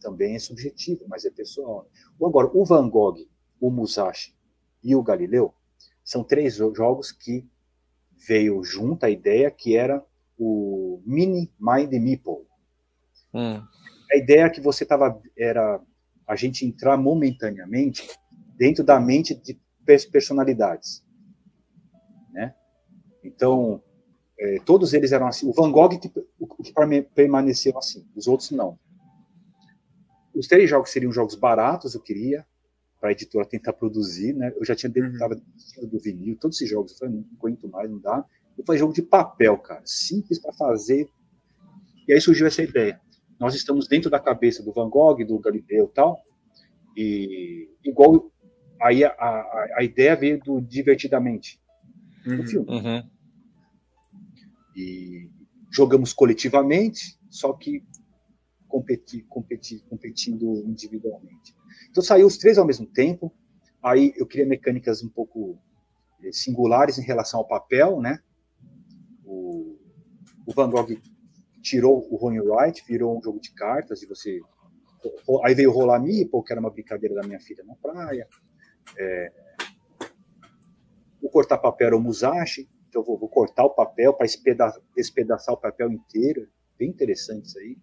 Também 0.00 0.36
é 0.36 0.38
subjetivo, 0.38 1.04
mas 1.08 1.24
é 1.24 1.30
pessoal. 1.30 1.88
Agora, 2.22 2.50
o 2.52 2.64
Van 2.64 2.88
Gogh, 2.88 3.26
o 3.60 3.70
Musashi 3.70 4.34
e 4.82 4.94
o 4.94 5.02
Galileu 5.02 5.54
são 6.04 6.24
três 6.24 6.56
jogos 6.56 7.12
que 7.12 7.46
veio 8.26 8.62
junto 8.64 9.04
a 9.04 9.10
ideia 9.10 9.50
que 9.50 9.76
era 9.76 10.04
o 10.38 11.02
Mini 11.04 11.52
Mind 11.58 11.92
Meeple. 11.92 12.46
Hum. 13.34 13.62
A 14.10 14.16
ideia 14.16 14.48
que 14.48 14.60
você 14.60 14.86
tava 14.86 15.20
era 15.36 15.80
a 16.28 16.36
gente 16.36 16.66
entrar 16.66 16.98
momentaneamente 16.98 18.06
dentro 18.56 18.84
da 18.84 19.00
mente 19.00 19.34
de 19.34 19.58
personalidades, 20.12 21.02
né? 22.30 22.54
Então, 23.24 23.82
é, 24.38 24.58
todos 24.60 24.92
eles 24.92 25.10
eram 25.10 25.26
assim. 25.26 25.48
O 25.48 25.52
Van 25.52 25.72
Gogh 25.72 25.98
que, 25.98 26.12
o, 26.38 26.46
que 26.62 26.72
permaneceu 27.14 27.76
assim, 27.78 28.06
os 28.14 28.28
outros 28.28 28.50
não. 28.50 28.78
os 30.34 30.46
três 30.46 30.68
jogos 30.68 30.90
seriam 30.90 31.10
jogos 31.10 31.34
baratos, 31.34 31.94
eu 31.94 32.00
queria, 32.02 32.46
para 33.00 33.08
a 33.08 33.12
editora 33.12 33.46
tentar 33.46 33.72
produzir, 33.72 34.34
né? 34.34 34.52
Eu 34.54 34.64
já 34.64 34.76
tinha 34.76 34.92
tava 35.18 35.34
uhum. 35.34 35.88
do 35.88 35.98
vinil, 35.98 36.36
todos 36.36 36.58
esses 36.58 36.68
jogos, 36.68 36.92
eu 36.92 36.98
falei, 36.98 37.14
não 37.14 37.24
aguento 37.38 37.66
mais, 37.68 37.90
não 37.90 37.98
dá. 37.98 38.22
Eu 38.56 38.64
falei, 38.66 38.78
jogo 38.78 38.92
de 38.92 39.02
papel, 39.02 39.56
cara, 39.58 39.82
simples 39.86 40.38
para 40.38 40.52
fazer. 40.52 41.08
E 42.06 42.12
aí 42.12 42.20
surgiu 42.20 42.46
essa 42.46 42.62
ideia. 42.62 43.00
Nós 43.38 43.54
estamos 43.54 43.86
dentro 43.86 44.10
da 44.10 44.18
cabeça 44.18 44.62
do 44.62 44.72
Van 44.72 44.88
Gogh, 44.88 45.24
do 45.24 45.38
Galileu 45.38 45.86
e 45.86 45.94
tal, 45.94 46.22
e 46.96 47.68
igual 47.84 48.30
aí 48.80 49.04
a, 49.04 49.10
a, 49.10 49.66
a 49.76 49.84
ideia 49.84 50.16
veio 50.16 50.40
do 50.40 50.60
Divertidamente, 50.60 51.60
uhum. 52.26 52.46
filme. 52.46 52.68
Uhum. 52.68 53.10
E 54.76 55.30
jogamos 55.70 56.12
coletivamente, 56.12 57.18
só 57.30 57.52
que 57.52 57.84
competi, 58.66 59.22
competi, 59.28 59.84
competindo 59.88 60.62
individualmente. 60.66 61.54
Então 61.90 62.02
saiu 62.02 62.26
os 62.26 62.36
três 62.38 62.58
ao 62.58 62.66
mesmo 62.66 62.86
tempo. 62.86 63.32
Aí 63.82 64.12
eu 64.16 64.26
queria 64.26 64.46
mecânicas 64.46 65.02
um 65.02 65.08
pouco 65.08 65.58
eh, 66.22 66.32
singulares 66.32 66.98
em 66.98 67.02
relação 67.02 67.40
ao 67.40 67.46
papel, 67.46 68.00
né? 68.00 68.20
O, 69.24 69.78
o 70.46 70.52
Van 70.52 70.70
Gogh 70.70 71.00
tirou 71.62 72.06
o 72.10 72.16
Ronnie 72.16 72.40
Wright, 72.40 72.84
virou 72.86 73.16
um 73.16 73.22
jogo 73.22 73.40
de 73.40 73.52
cartas, 73.52 74.02
e 74.02 74.06
você. 74.06 74.40
Aí 75.44 75.54
veio 75.54 75.72
Rolar 75.72 76.00
Meeple, 76.00 76.42
que 76.42 76.52
era 76.52 76.60
uma 76.60 76.70
brincadeira 76.70 77.14
da 77.14 77.26
minha 77.26 77.40
filha 77.40 77.64
na 77.64 77.74
praia. 77.76 78.26
É... 78.98 79.32
O 81.22 81.28
cortar 81.28 81.58
papel 81.58 81.88
era 81.88 81.96
o 81.96 82.00
Musashi, 82.00 82.68
então 82.88 83.02
eu 83.02 83.06
vou, 83.06 83.18
vou 83.18 83.28
cortar 83.28 83.64
o 83.64 83.70
papel 83.70 84.14
para 84.14 84.26
despedaçar 84.96 85.54
o 85.54 85.58
papel 85.58 85.90
inteiro. 85.90 86.48
Bem 86.78 86.90
interessante 86.90 87.46
isso 87.46 87.58
aí. 87.58 87.76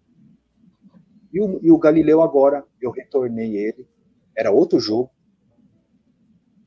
E 1.32 1.40
o, 1.40 1.60
e 1.62 1.70
o 1.70 1.78
Galileu 1.78 2.22
agora, 2.22 2.64
eu 2.80 2.90
retornei 2.90 3.56
ele, 3.56 3.86
era 4.34 4.50
outro 4.50 4.80
jogo, 4.80 5.10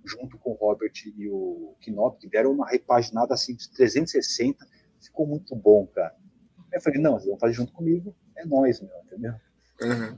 junto 0.06 0.38
com 0.38 0.52
o 0.52 0.56
Robert 0.56 0.94
e 1.18 1.30
o 1.30 1.76
Knop, 1.86 2.20
que 2.20 2.28
deram 2.28 2.52
uma 2.52 2.68
repaginada 2.68 3.34
assim 3.34 3.56
de 3.56 3.70
360, 3.72 4.66
ficou 5.00 5.26
muito 5.26 5.56
bom, 5.56 5.86
cara. 5.88 6.16
Eu 6.72 6.82
falei, 6.82 7.02
não, 7.02 7.14
vocês 7.14 7.28
vão 7.28 7.40
fazer 7.40 7.54
junto 7.54 7.74
comigo, 7.74 8.16
é 8.36 8.46
nós, 8.46 8.82
meu, 8.82 8.92
entendeu? 9.06 9.34
Uhum. 9.82 10.18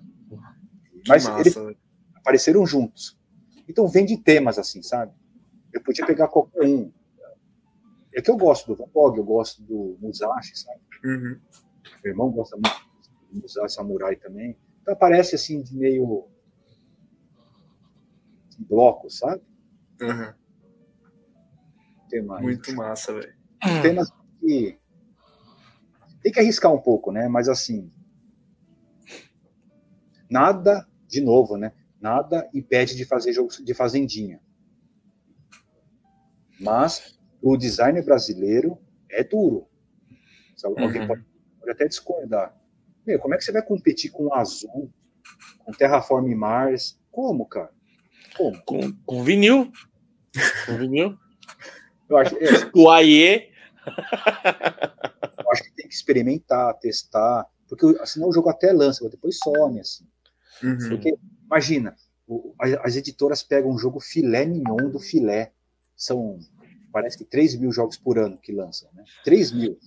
Mas 1.07 1.25
massa, 1.25 1.39
eles 1.39 1.55
né? 1.55 1.75
apareceram 2.15 2.65
juntos. 2.65 3.17
Então 3.67 3.87
vem 3.87 4.05
de 4.05 4.17
temas 4.17 4.57
assim, 4.57 4.81
sabe? 4.81 5.13
Eu 5.71 5.81
podia 5.81 6.05
pegar 6.05 6.27
qualquer 6.27 6.63
um. 6.63 6.91
É 8.13 8.21
que 8.21 8.29
eu 8.29 8.37
gosto 8.37 8.67
do 8.67 8.75
Van 8.75 8.89
Gogh, 8.91 9.15
eu 9.17 9.23
gosto 9.23 9.61
do 9.63 9.97
Musashi, 10.01 10.57
sabe? 10.57 10.81
Uhum. 11.05 11.39
Meu 12.03 12.11
irmão 12.11 12.31
gosta 12.31 12.57
muito 12.57 13.45
usar 13.45 13.69
samurai 13.69 14.15
também. 14.17 14.57
Então 14.81 14.93
aparece 14.93 15.35
assim 15.35 15.61
de 15.61 15.75
meio 15.75 16.27
bloco, 18.59 19.09
sabe? 19.09 19.41
Uhum. 20.01 20.33
Mais, 22.25 22.43
Muito 22.43 22.75
massa, 22.75 23.13
velho. 23.13 23.33
Temas 23.81 24.11
que 24.41 24.77
tem 26.21 26.31
que 26.31 26.39
arriscar 26.39 26.71
um 26.71 26.81
pouco, 26.81 27.11
né? 27.11 27.27
Mas 27.27 27.49
assim, 27.49 27.91
nada, 30.29 30.87
de 31.07 31.21
novo, 31.21 31.57
né? 31.57 31.73
Nada 31.99 32.49
impede 32.53 32.95
de 32.95 33.05
fazer 33.05 33.33
jogos 33.33 33.57
de 33.57 33.73
fazendinha. 33.73 34.39
Mas 36.59 37.19
o 37.41 37.57
designer 37.57 38.03
brasileiro 38.03 38.77
é 39.09 39.23
duro. 39.23 39.67
Alguém 40.63 41.01
uhum. 41.01 41.07
pode, 41.07 41.25
pode 41.59 41.71
até 41.71 41.87
discordar. 41.87 42.55
Meu, 43.05 43.19
como 43.19 43.33
é 43.33 43.37
que 43.37 43.43
você 43.43 43.51
vai 43.51 43.63
competir 43.63 44.11
com 44.11 44.25
o 44.25 44.33
Azul, 44.33 44.91
com 45.59 45.71
Terraform 45.71 46.33
Mars? 46.35 46.99
Como, 47.11 47.47
cara? 47.47 47.71
Como? 48.37 48.61
Com, 48.63 48.93
com 49.05 49.23
vinil. 49.23 49.71
Com 50.67 50.77
vinil. 50.77 51.17
Eu 52.07 52.17
acho, 52.17 52.35
é, 52.35 52.71
o 52.75 52.89
AIE. 52.89 53.49
Acho 55.51 55.63
que 55.63 55.73
tem 55.73 55.87
que 55.87 55.93
experimentar, 55.93 56.77
testar, 56.79 57.45
porque 57.67 57.85
senão 58.05 58.29
o 58.29 58.33
jogo 58.33 58.49
até 58.49 58.71
lança, 58.71 59.09
depois 59.09 59.37
some, 59.43 59.79
assim. 59.79 60.05
Uhum. 60.63 60.89
Porque, 60.89 61.17
imagina, 61.45 61.95
o, 62.27 62.53
as 62.83 62.95
editoras 62.95 63.43
pegam 63.43 63.71
um 63.71 63.77
jogo 63.77 63.99
filé 63.99 64.45
mignon 64.45 64.89
do 64.89 64.99
filé. 64.99 65.53
São, 65.95 66.39
parece 66.91 67.17
que 67.17 67.25
3 67.25 67.55
mil 67.55 67.71
jogos 67.71 67.97
por 67.97 68.17
ano 68.17 68.37
que 68.37 68.51
lançam, 68.51 68.89
né? 68.93 69.03
3 69.23 69.51
mil. 69.51 69.79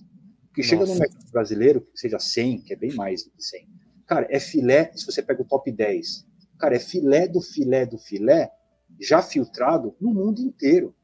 Porque 0.47 0.63
chega 0.63 0.85
no 0.85 0.95
mercado 0.95 1.31
brasileiro, 1.31 1.81
que 1.81 1.99
seja 1.99 2.17
100, 2.17 2.61
que 2.61 2.73
é 2.73 2.75
bem 2.75 2.93
mais 2.93 3.23
do 3.23 3.31
que 3.31 3.43
100. 3.43 3.67
Cara, 4.07 4.27
é 4.29 4.39
filé, 4.39 4.91
se 4.95 5.05
você 5.05 5.21
pega 5.21 5.41
o 5.41 5.45
top 5.45 5.71
10, 5.71 6.25
cara, 6.57 6.75
é 6.75 6.79
filé 6.79 7.27
do 7.27 7.41
filé 7.41 7.85
do 7.85 7.97
filé, 7.97 8.51
já 8.99 9.21
filtrado 9.21 9.95
no 9.99 10.13
mundo 10.13 10.39
inteiro. 10.41 10.95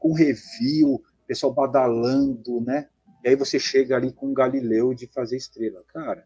Com 0.00 0.12
review, 0.12 1.02
pessoal 1.26 1.54
badalando, 1.54 2.60
né? 2.60 2.88
E 3.26 3.30
aí 3.30 3.34
você 3.34 3.58
chega 3.58 3.96
ali 3.96 4.12
com 4.12 4.32
Galileu 4.32 4.94
de 4.94 5.08
fazer 5.08 5.36
estrela. 5.36 5.82
Cara, 5.88 6.24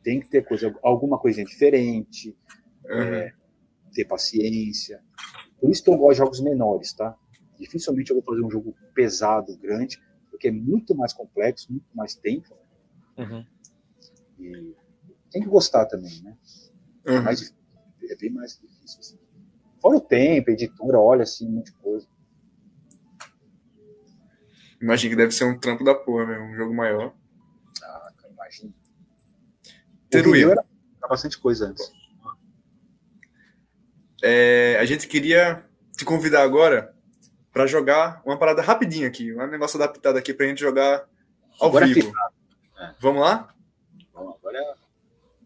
tem 0.00 0.20
que 0.20 0.30
ter 0.30 0.46
coisa, 0.46 0.72
alguma 0.84 1.18
coisinha 1.18 1.44
diferente, 1.44 2.38
uhum. 2.84 2.92
é, 2.92 3.34
ter 3.92 4.04
paciência. 4.04 5.02
Por 5.60 5.68
isso 5.68 5.82
que 5.82 5.90
eu 5.90 5.98
gosto 5.98 6.12
de 6.12 6.18
jogos 6.18 6.40
menores, 6.40 6.92
tá? 6.92 7.18
Dificilmente 7.58 8.12
eu 8.12 8.22
vou 8.22 8.24
fazer 8.24 8.46
um 8.46 8.50
jogo 8.50 8.72
pesado, 8.94 9.58
grande, 9.58 10.00
porque 10.30 10.46
é 10.46 10.52
muito 10.52 10.94
mais 10.94 11.12
complexo, 11.12 11.72
muito 11.72 11.88
mais 11.92 12.14
tempo. 12.14 12.56
Uhum. 13.18 13.44
E 14.38 14.76
tem 15.32 15.42
que 15.42 15.48
gostar 15.48 15.86
também, 15.86 16.22
né? 16.22 16.36
É 17.04 17.10
uhum. 17.10 17.16
É, 17.16 17.20
mais, 17.22 17.52
é 18.08 18.14
bem 18.14 18.30
mais 18.30 18.60
difícil. 18.60 19.00
Assim. 19.00 19.18
Fora 19.82 19.96
o 19.96 20.00
tempo, 20.00 20.50
a 20.50 20.52
editora, 20.52 21.00
olha 21.00 21.24
assim, 21.24 21.48
muita 21.48 21.72
coisa. 21.82 22.06
Imagina 24.80 25.10
que 25.10 25.16
deve 25.16 25.32
ser 25.32 25.44
um 25.44 25.58
trampo 25.58 25.84
da 25.84 25.94
porra, 25.94 26.26
mesmo, 26.26 26.44
um 26.44 26.54
jogo 26.54 26.74
maior. 26.74 27.12
Ah, 27.82 28.12
imagina. 28.30 28.72
Teruí. 30.10 30.44
Era 30.44 30.64
bastante 31.08 31.38
coisa 31.38 31.66
antes. 31.66 31.90
É, 34.22 34.76
a 34.80 34.84
gente 34.84 35.06
queria 35.06 35.64
te 35.96 36.04
convidar 36.04 36.42
agora 36.42 36.94
para 37.52 37.66
jogar 37.66 38.20
uma 38.24 38.38
parada 38.38 38.60
rapidinha 38.60 39.08
aqui, 39.08 39.32
um 39.32 39.46
negócio 39.46 39.80
adaptado 39.80 40.16
aqui 40.16 40.34
para 40.34 40.46
a 40.46 40.48
gente 40.48 40.60
jogar 40.60 41.08
ao 41.58 41.68
agora 41.68 41.86
vivo. 41.86 42.12
É. 42.78 42.94
Vamos 42.98 43.22
lá? 43.22 43.54
Vamos, 44.12 44.36
agora 44.36 44.58
é... 44.58 44.74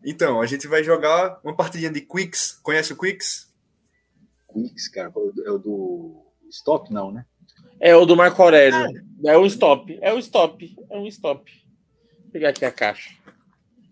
Então, 0.05 0.41
a 0.41 0.47
gente 0.47 0.67
vai 0.67 0.83
jogar 0.83 1.39
uma 1.45 1.55
partidinha 1.55 1.91
de 1.91 2.01
Quicks. 2.01 2.59
Conhece 2.63 2.93
o 2.93 2.97
Quicks? 2.97 3.49
Quicks, 4.53 4.89
cara, 4.89 5.13
é 5.45 5.51
o 5.51 5.59
do 5.59 6.27
Stop, 6.49 6.93
não, 6.93 7.13
né? 7.13 7.25
É 7.79 7.95
o 7.95 8.05
do 8.05 8.17
Marco 8.17 8.43
Aurélio. 8.43 8.79
É, 8.79 9.03
é 9.25 9.37
o 9.37 9.47
Stop. 9.47 9.99
É 10.01 10.13
o 10.13 10.19
Stop. 10.19 10.77
É 10.91 10.99
um 10.99 11.07
Stop. 11.07 11.51
Vou 12.23 12.31
pegar 12.33 12.51
aqui 12.51 12.65
a 12.65 12.73
caixa. 12.73 13.11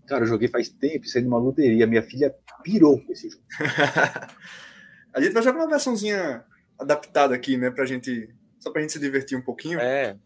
Cara, 0.06 0.24
eu 0.24 0.28
joguei 0.28 0.48
faz 0.48 0.68
tempo, 0.68 1.04
isso 1.04 1.18
é 1.18 1.20
uma 1.20 1.38
loteria. 1.38 1.86
Minha 1.86 2.02
filha 2.02 2.34
pirou 2.62 2.98
com 3.00 3.12
esse 3.12 3.28
jogo. 3.28 3.42
a 5.12 5.20
gente 5.20 5.32
vai 5.32 5.42
jogar 5.42 5.58
uma 5.58 5.68
versãozinha 5.68 6.44
adaptado 6.78 7.34
aqui, 7.34 7.56
né? 7.56 7.70
Pra 7.70 7.84
gente. 7.84 8.34
Só 8.58 8.70
pra 8.70 8.80
gente 8.80 8.92
se 8.92 8.98
divertir 8.98 9.36
um 9.36 9.42
pouquinho. 9.42 9.78
É. 9.78 10.16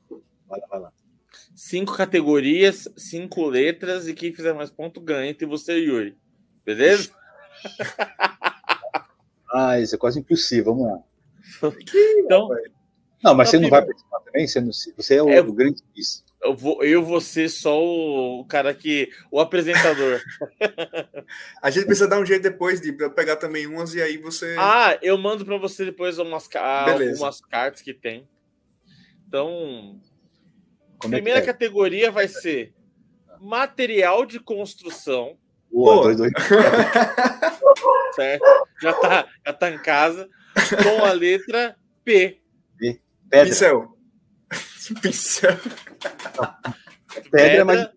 Vai 0.49 0.61
lá, 0.61 0.67
vai 0.69 0.81
lá. 0.81 0.93
Cinco 1.55 1.97
categorias, 1.97 2.89
cinco 2.97 3.45
letras, 3.47 4.07
e 4.07 4.15
quem 4.15 4.33
fizer 4.33 4.53
mais 4.53 4.71
ponto 4.71 5.01
ganha 5.01 5.31
entre 5.31 5.47
você 5.47 5.79
e 5.79 5.87
Yuri. 5.87 6.17
Beleza? 6.65 7.11
ah, 9.53 9.81
isso 9.81 9.95
é 9.95 9.99
quase 9.99 10.21
impossível, 10.21 10.75
vamos 10.75 10.91
lá. 10.91 11.03
então, 12.19 12.49
não, 13.23 13.35
mas 13.35 13.49
você 13.49 13.59
não 13.59 13.69
vai 13.69 13.85
participar 13.85 14.21
também? 14.21 14.47
Você, 14.47 14.61
não, 14.61 14.71
você 14.97 15.15
é 15.17 15.23
o, 15.23 15.29
é, 15.29 15.41
o 15.41 15.53
grande 15.53 15.83
isso 15.97 16.25
eu 16.43 16.57
vou, 16.57 16.83
eu 16.83 17.03
vou 17.03 17.21
ser 17.21 17.49
só 17.49 17.81
o 17.81 18.45
cara 18.45 18.75
que. 18.75 19.11
o 19.31 19.39
apresentador. 19.39 20.21
a 21.63 21.71
gente 21.71 21.87
precisa 21.87 22.09
dar 22.09 22.19
um 22.19 22.27
jeito 22.27 22.43
depois 22.43 22.81
de 22.81 22.93
pegar 23.11 23.37
também 23.37 23.67
umas 23.67 23.95
e 23.95 24.03
aí 24.03 24.19
você. 24.19 24.57
Ah, 24.59 24.99
eu 25.01 25.17
mando 25.17 25.45
para 25.45 25.57
você 25.57 25.85
depois 25.85 26.19
umas, 26.19 26.49
algumas 26.55 27.41
cartas 27.41 27.81
que 27.81 27.95
tem. 27.95 28.29
Então. 29.27 30.01
a 31.03 31.09
primeira 31.09 31.39
é? 31.39 31.43
categoria 31.43 32.11
vai 32.11 32.27
ser 32.27 32.75
material 33.41 34.27
de 34.27 34.41
construção. 34.41 35.39
Boa, 35.71 36.03
dois, 36.03 36.17
dois. 36.17 36.33
certo? 38.15 38.45
Já 38.83 38.93
tá, 38.93 39.29
já 39.47 39.53
tá 39.53 39.71
em 39.71 39.79
casa. 39.79 40.29
Com 40.83 41.05
a 41.05 41.13
letra 41.13 41.77
P. 42.05 42.41
P. 42.77 43.01
Pedra. 43.33 43.47
Pincel. 43.47 43.99
Pincel. 45.01 45.57
Pedra, 47.31 47.65
mas. 47.65 47.91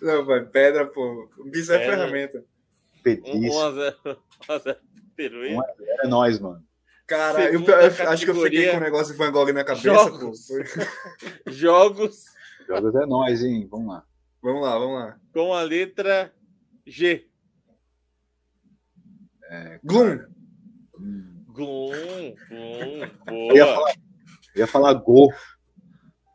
Não, 0.00 0.24
vai, 0.24 0.44
pedra, 0.44 0.86
pô. 0.86 1.28
Bis 1.50 1.68
é 1.68 1.78
ferramenta. 1.80 2.44
Pedis. 3.02 3.52
É 6.02 6.06
nóis, 6.06 6.38
mano. 6.38 6.64
Cara, 7.06 7.52
eu, 7.52 7.60
eu 7.62 8.08
acho 8.08 8.24
que 8.24 8.30
eu 8.30 8.42
fiquei 8.42 8.70
com 8.70 8.76
o 8.76 8.80
um 8.80 8.82
negócio 8.82 9.12
de 9.12 9.18
Van 9.18 9.30
Gogh 9.32 9.52
na 9.52 9.64
cabeça, 9.64 9.82
Jogos. 9.82 10.46
pô. 10.46 11.50
Jogos. 11.50 12.24
Jogos 12.66 12.94
é 12.94 13.06
nóis, 13.06 13.42
hein? 13.42 13.66
Vamos 13.70 13.88
lá. 13.88 14.06
Vamos 14.40 14.62
lá, 14.62 14.78
vamos 14.78 14.98
lá. 15.00 15.20
Com 15.32 15.52
a 15.52 15.62
letra 15.62 16.32
G. 16.86 17.28
É, 19.50 19.80
Gloom. 19.84 20.20
hum, 20.98 21.44
Gloom, 21.48 22.34
Gloom, 22.48 23.50
Eu 23.50 23.56
ia 23.56 23.64
boa. 23.64 23.74
falar, 23.74 23.94
eu 24.54 24.60
ia 24.60 24.66
falar 24.66 24.92
Go. 24.94 25.32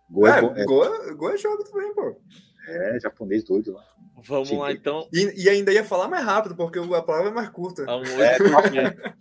Go 0.09 0.27
é, 0.27 0.37
É, 0.37 0.41
bom- 0.41 0.55
é, 0.55 0.65
Goa, 0.65 1.13
Goa 1.13 1.33
é 1.33 1.37
jogo 1.37 1.63
também, 1.63 1.93
pô. 1.93 2.19
é 2.67 2.99
japonês 2.99 3.43
doido 3.43 3.73
lá. 3.73 3.83
Vamos 4.21 4.51
lá, 4.51 4.71
então. 4.71 5.07
E, 5.13 5.43
e 5.45 5.49
ainda 5.49 5.71
ia 5.71 5.83
falar 5.85 6.07
mais 6.09 6.25
rápido, 6.25 6.55
porque 6.55 6.77
a 6.79 7.01
palavra 7.01 7.29
é 7.29 7.33
mais 7.33 7.49
curta. 7.49 7.83
Amor. 7.83 8.05
É, 8.19 8.37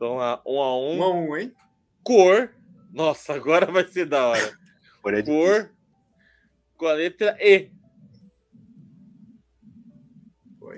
Vamos 0.00 0.18
lá, 0.18 0.42
um 0.46 0.60
a 0.60 0.78
um. 0.78 0.98
Um 0.98 1.02
a 1.02 1.12
um, 1.14 1.36
hein? 1.36 1.54
Cor. 2.02 2.50
Nossa, 2.92 3.34
agora 3.34 3.66
vai 3.70 3.86
ser 3.86 4.06
da 4.06 4.26
hora. 4.28 4.58
Por 5.02 5.14
aí 5.14 5.22
Cor 5.24 5.70
com 6.76 6.86
a 6.86 6.92
letra 6.94 7.36
E. 7.40 7.70
Pô, 10.58 10.72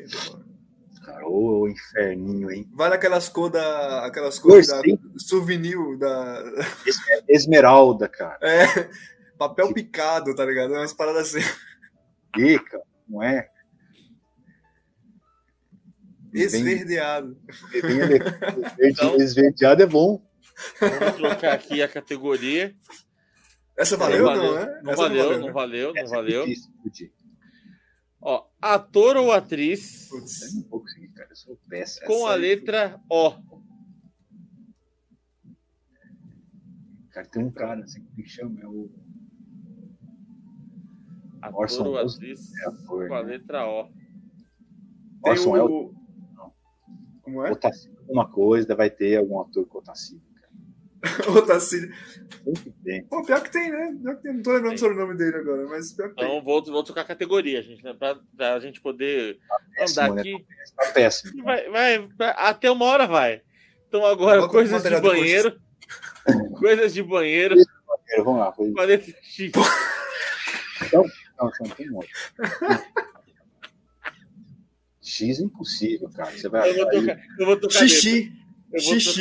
ô 1.28 1.68
inferninho, 1.68 2.50
hein? 2.50 2.68
Vale 2.74 2.94
aquelas 2.94 3.28
cores 3.28 3.52
da. 3.52 4.06
Aquelas 4.06 4.38
cores 4.38 4.66
da 4.68 4.80
souvenir 5.18 5.76
da. 5.98 6.42
Esmeralda, 7.28 8.08
cara. 8.08 8.38
É, 8.42 8.88
papel 9.38 9.72
picado, 9.74 10.34
tá 10.34 10.44
ligado? 10.44 10.74
É 10.74 10.78
umas 10.78 10.92
paradas 10.92 11.34
assim. 11.34 11.46
E, 12.38 12.58
cara, 12.58 12.82
não 13.08 13.22
é? 13.22 13.48
Bem- 16.32 16.42
Esverdeado. 16.42 17.36
bem 17.72 17.80
verde- 17.82 18.24
Então- 18.80 19.16
Esverdeado 19.16 19.82
é 19.82 19.86
bom. 19.86 20.22
Vamos 20.80 21.16
trocar 21.16 21.52
aqui 21.54 21.82
a 21.82 21.88
categoria. 21.88 22.74
Essa 23.76 23.96
valeu, 23.96 24.24
não 24.24 24.34
não, 24.34 24.40
valeu, 24.40 24.54
né? 24.54 24.80
não 24.82 24.94
valeu, 24.96 25.30
né? 25.32 25.38
não 25.46 25.52
valeu, 25.52 25.94
não 25.94 26.02
Essa 26.02 26.14
é 26.14 26.16
valeu. 26.16 26.46
difícil, 26.46 26.70
Pudim. 26.82 27.10
Ó, 28.20 28.46
ator 28.60 29.16
ou 29.16 29.32
atriz 29.32 30.08
Putz. 30.08 30.64
Cara. 31.14 31.34
Sou 31.34 31.56
péssimo. 31.68 32.06
com 32.06 32.26
a 32.26 32.34
aí, 32.34 32.40
letra 32.40 33.00
O. 33.10 33.30
Cara, 37.10 37.26
tem 37.28 37.44
um 37.44 37.50
cara, 37.50 37.82
assim, 37.82 38.04
que 38.14 38.24
chama? 38.24 38.60
É 38.60 38.66
o 38.66 38.90
Ator 41.40 41.60
Orson 41.60 41.84
ou 41.84 41.98
atriz 41.98 42.52
é 42.54 42.68
ator, 42.68 43.08
com 43.08 43.14
a 43.14 43.22
né? 43.22 43.28
letra 43.30 43.66
O. 43.66 43.90
Orson 45.24 45.50
o... 45.50 45.52
Welles. 45.52 45.96
Como 47.22 47.44
é? 47.44 47.50
Otacílio, 47.50 47.98
alguma 48.00 48.30
coisa, 48.30 48.76
vai 48.76 48.90
ter 48.90 49.16
algum 49.16 49.40
ator 49.40 49.66
com 49.66 49.78
Otacílio, 49.78 50.22
Sempre 51.60 52.74
tem. 52.84 53.04
Pô, 53.04 53.24
pior 53.24 53.42
que 53.42 53.50
tem, 53.52 53.70
né? 53.70 53.96
Pior 54.02 54.16
que 54.16 54.22
tem. 54.22 54.32
Não 54.34 54.42
tô 54.42 54.52
lembrando 54.52 54.70
Tem. 54.70 54.78
sobre 54.78 54.96
o 54.96 55.00
nome 55.00 55.16
dele 55.16 55.36
agora, 55.36 55.66
mas 55.66 55.92
pior 55.92 56.08
que 56.10 56.16
tem. 56.16 56.24
Então 56.24 56.42
vou, 56.42 56.64
vou 56.64 56.82
trocar 56.82 57.02
a 57.02 57.04
categoria, 57.04 57.62
gente, 57.62 57.82
né? 57.84 57.94
Pra, 57.94 58.18
pra 58.36 58.58
gente 58.60 58.80
poder 58.80 59.38
Péssimo, 59.76 60.02
andar 60.04 60.14
né? 60.14 60.20
aqui. 60.20 60.46
Tá 60.76 60.86
péssimo. 60.92 61.38
E 61.38 61.42
Vai, 61.42 61.68
vai, 61.70 62.08
vai- 62.18 62.34
até 62.36 62.70
uma 62.70 62.84
hora 62.86 63.06
vai. 63.06 63.42
Então 63.88 64.04
agora, 64.04 64.42
o 64.44 64.48
coisas 64.50 64.82
de 64.82 65.00
banheiro. 65.00 65.58
coisas 66.58 66.92
de 66.94 67.02
banheiro 67.02 67.54
Vamos 68.18 68.38
lá. 68.40 68.52
Foi... 68.52 68.72
com 68.72 68.80
a 68.80 68.84
letra 68.84 69.12
X. 69.22 69.52
Não, 70.92 71.04
não, 71.40 71.50
tem 71.76 71.90
um. 71.90 72.00
X 75.00 75.40
é 75.40 75.42
impossível, 75.42 76.08
cara. 76.10 76.30
Você 76.30 76.48
vai 76.48 76.70
Eu 76.70 76.76
vou 76.76 76.90
tocar, 76.90 77.18
eu 77.38 77.46
vou 77.46 77.56
tocar. 77.60 77.78
Xixi. 77.80 78.32
Eu 78.72 78.82
vou 78.82 79.00
Xixi. 79.00 79.20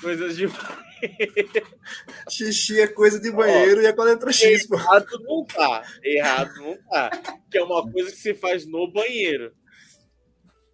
Coisas 0.00 0.36
de 0.36 0.46
Xixi 2.30 2.80
é 2.80 2.86
coisa 2.86 3.18
de 3.20 3.30
banheiro 3.30 3.82
e 3.82 3.86
é 3.86 3.92
com 3.92 4.02
a 4.02 4.04
letra 4.04 4.32
X, 4.32 4.66
pô. 4.66 4.76
Errado 4.76 5.06
não 5.24 5.44
tá. 5.44 5.82
Errado 6.02 6.54
não 6.56 6.76
tá. 6.88 7.10
Que 7.50 7.58
é 7.58 7.62
uma 7.64 7.90
coisa 7.90 8.10
que 8.10 8.16
se 8.16 8.34
faz 8.34 8.66
no 8.66 8.90
banheiro. 8.92 9.52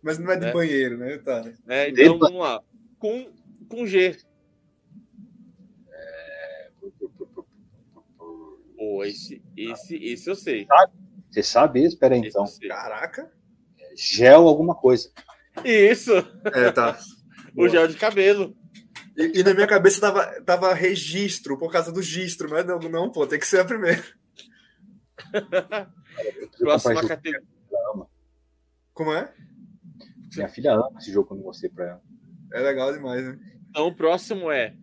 Mas 0.02 0.18
não 0.18 0.30
é 0.30 0.36
de 0.36 0.46
É. 0.46 0.52
banheiro, 0.52 0.98
né? 0.98 1.18
Tá. 1.18 1.42
Né? 1.64 1.88
Então 1.88 2.04
Epa. 2.16 2.26
vamos 2.26 2.40
lá. 2.40 2.60
Com, 2.98 3.30
com 3.68 3.86
G. 3.86 4.16
Pô, 8.76 9.04
esse, 9.04 9.42
esse, 9.56 9.96
esse 9.96 10.28
eu 10.28 10.34
sei. 10.34 10.66
Você 11.30 11.42
sabe 11.42 11.80
isso? 11.80 11.94
Espera 11.94 12.14
aí, 12.14 12.20
Esse 12.20 12.28
então. 12.28 12.44
Caraca. 12.68 13.30
Gel 13.96 14.46
alguma 14.46 14.74
coisa. 14.74 15.10
Isso! 15.64 16.12
É, 16.52 16.70
tá. 16.70 16.98
O 17.56 17.68
gel 17.68 17.88
de 17.88 17.96
cabelo. 17.96 18.56
E, 19.16 19.40
e 19.40 19.42
na 19.42 19.54
minha 19.54 19.66
cabeça 19.66 20.00
tava, 20.00 20.40
tava 20.42 20.74
registro, 20.74 21.56
por 21.58 21.72
causa 21.72 21.90
do 21.90 22.02
gistro, 22.02 22.50
mas 22.50 22.66
não, 22.66 22.78
não, 22.78 23.10
pô, 23.10 23.26
tem 23.26 23.38
que 23.38 23.46
ser 23.46 23.60
a 23.60 23.64
primeira. 23.64 24.04
Próxima 26.58 27.06
categoria. 27.06 27.42
Como 28.92 29.12
é? 29.12 29.32
Minha 30.34 30.48
filha 30.48 30.72
ama 30.74 30.98
esse 30.98 31.12
jogo 31.12 31.28
quando 31.28 31.42
mostrei 31.42 31.70
pra 31.70 31.84
ela. 31.86 32.02
É 32.52 32.60
legal 32.60 32.92
demais, 32.92 33.24
né? 33.24 33.38
Então 33.70 33.86
o 33.88 33.94
próximo 33.94 34.50
é 34.50 34.74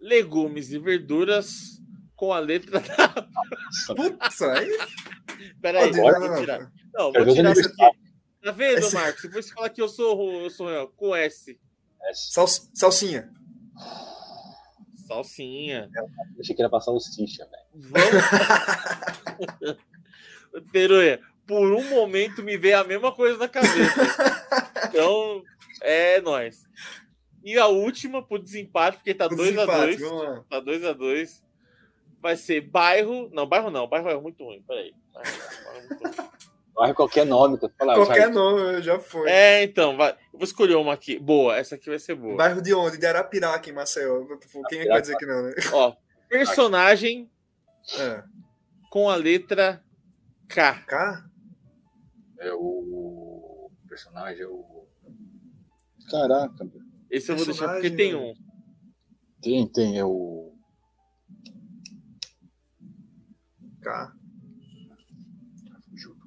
legumes 0.00 0.70
e 0.72 0.78
verduras 0.78 1.80
com 2.14 2.32
a 2.32 2.38
letra 2.38 2.80
da. 2.80 3.08
Putz, 3.94 4.42
aí. 4.42 4.78
Peraí, 5.60 5.90
vou 5.92 6.12
não, 6.12 6.20
não, 6.28 6.40
tirar. 6.40 6.72
não. 6.94 7.12
Vou 7.12 7.34
tirar 7.34 7.52
isso 7.52 7.68
aqui. 7.68 7.98
Tá 8.42 8.52
vendo, 8.52 8.78
Esse- 8.78 8.94
Marcos? 8.94 9.20
Se 9.22 9.28
você 9.28 9.52
falar 9.52 9.70
que 9.70 9.82
eu 9.82 9.88
sou, 9.88 10.42
eu 10.42 10.50
sou 10.50 10.70
eu, 10.70 10.88
com 10.88 11.14
S. 11.14 11.58
Sal, 12.14 12.46
salsinha. 12.46 13.32
Salsinha. 15.06 15.88
Eu 15.94 16.40
achei 16.40 16.54
que 16.54 16.62
era 16.62 16.70
passar 16.70 16.92
o 16.92 17.00
Cincha, 17.00 17.46
velho. 17.46 17.64
Vamos. 17.74 18.22
Teruia, 20.72 21.20
por 21.46 21.72
um 21.72 21.88
momento 21.90 22.42
me 22.42 22.56
veio 22.56 22.80
a 22.80 22.84
mesma 22.84 23.12
coisa 23.12 23.38
na 23.38 23.48
cabeça. 23.48 23.76
Então, 24.88 25.42
é 25.82 26.20
nóis. 26.22 26.64
E 27.44 27.58
a 27.58 27.66
última, 27.66 28.22
pro 28.22 28.38
desempate, 28.38 28.96
porque 28.96 29.12
tá 29.12 29.26
O 29.26 29.28
2 29.28 29.40
a 29.40 29.66
desempate, 29.66 29.96
2 29.98 30.00
Vamos 30.00 30.24
lá. 30.24 30.44
Tá 30.48 30.60
2 30.60 30.84
a 30.84 30.92
2 30.92 31.44
Vai 32.22 32.36
ser 32.36 32.60
bairro. 32.62 33.28
Não, 33.32 33.46
bairro 33.46 33.70
não. 33.70 33.86
Bairro 33.86 34.08
é 34.08 34.20
muito 34.20 34.42
ruim. 34.42 34.62
Peraí. 34.66 34.94
Bairro 35.12 35.30
não, 35.38 35.64
bairro 35.64 35.78
é 35.78 35.88
muito 35.88 36.04
ruim. 36.04 36.28
Vai 36.76 36.92
qualquer 36.92 37.24
nome, 37.24 37.58
tá 37.58 37.70
falando. 37.78 38.04
Qualquer 38.04 38.30
nome, 38.30 38.82
já 38.82 38.98
foi. 38.98 39.30
É, 39.30 39.62
então, 39.64 39.96
vai. 39.96 40.10
Eu 40.12 40.38
vou 40.38 40.44
escolher 40.44 40.74
uma 40.76 40.92
aqui. 40.92 41.18
Boa, 41.18 41.56
essa 41.56 41.74
aqui 41.76 41.88
vai 41.88 41.98
ser 41.98 42.14
boa. 42.14 42.36
Bairro 42.36 42.60
de 42.60 42.74
onde? 42.74 42.98
De 42.98 43.06
Arapiraca, 43.06 43.70
em 43.70 43.72
Maceió. 43.72 44.24
Quem 44.68 44.80
é 44.80 44.82
que 44.82 44.88
vai 44.90 45.00
dizer 45.00 45.16
que 45.16 45.24
não, 45.24 45.42
né? 45.42 45.54
Ó, 45.72 45.94
personagem 46.28 47.30
É. 47.98 48.22
com 48.90 49.08
a 49.08 49.16
letra 49.16 49.82
K. 50.48 50.74
K? 50.86 51.24
É 52.40 52.52
o 52.52 53.70
personagem, 53.88 54.42
é 54.42 54.46
o. 54.46 54.86
Caraca. 56.10 56.68
Esse 57.10 57.32
eu 57.32 57.36
vou 57.36 57.46
deixar 57.46 57.68
porque 57.72 57.90
tem 57.90 58.14
um. 58.14 58.34
tem, 59.40 59.66
tem, 59.72 59.98
é 59.98 60.04
o. 60.04 60.52
K. 63.82 64.12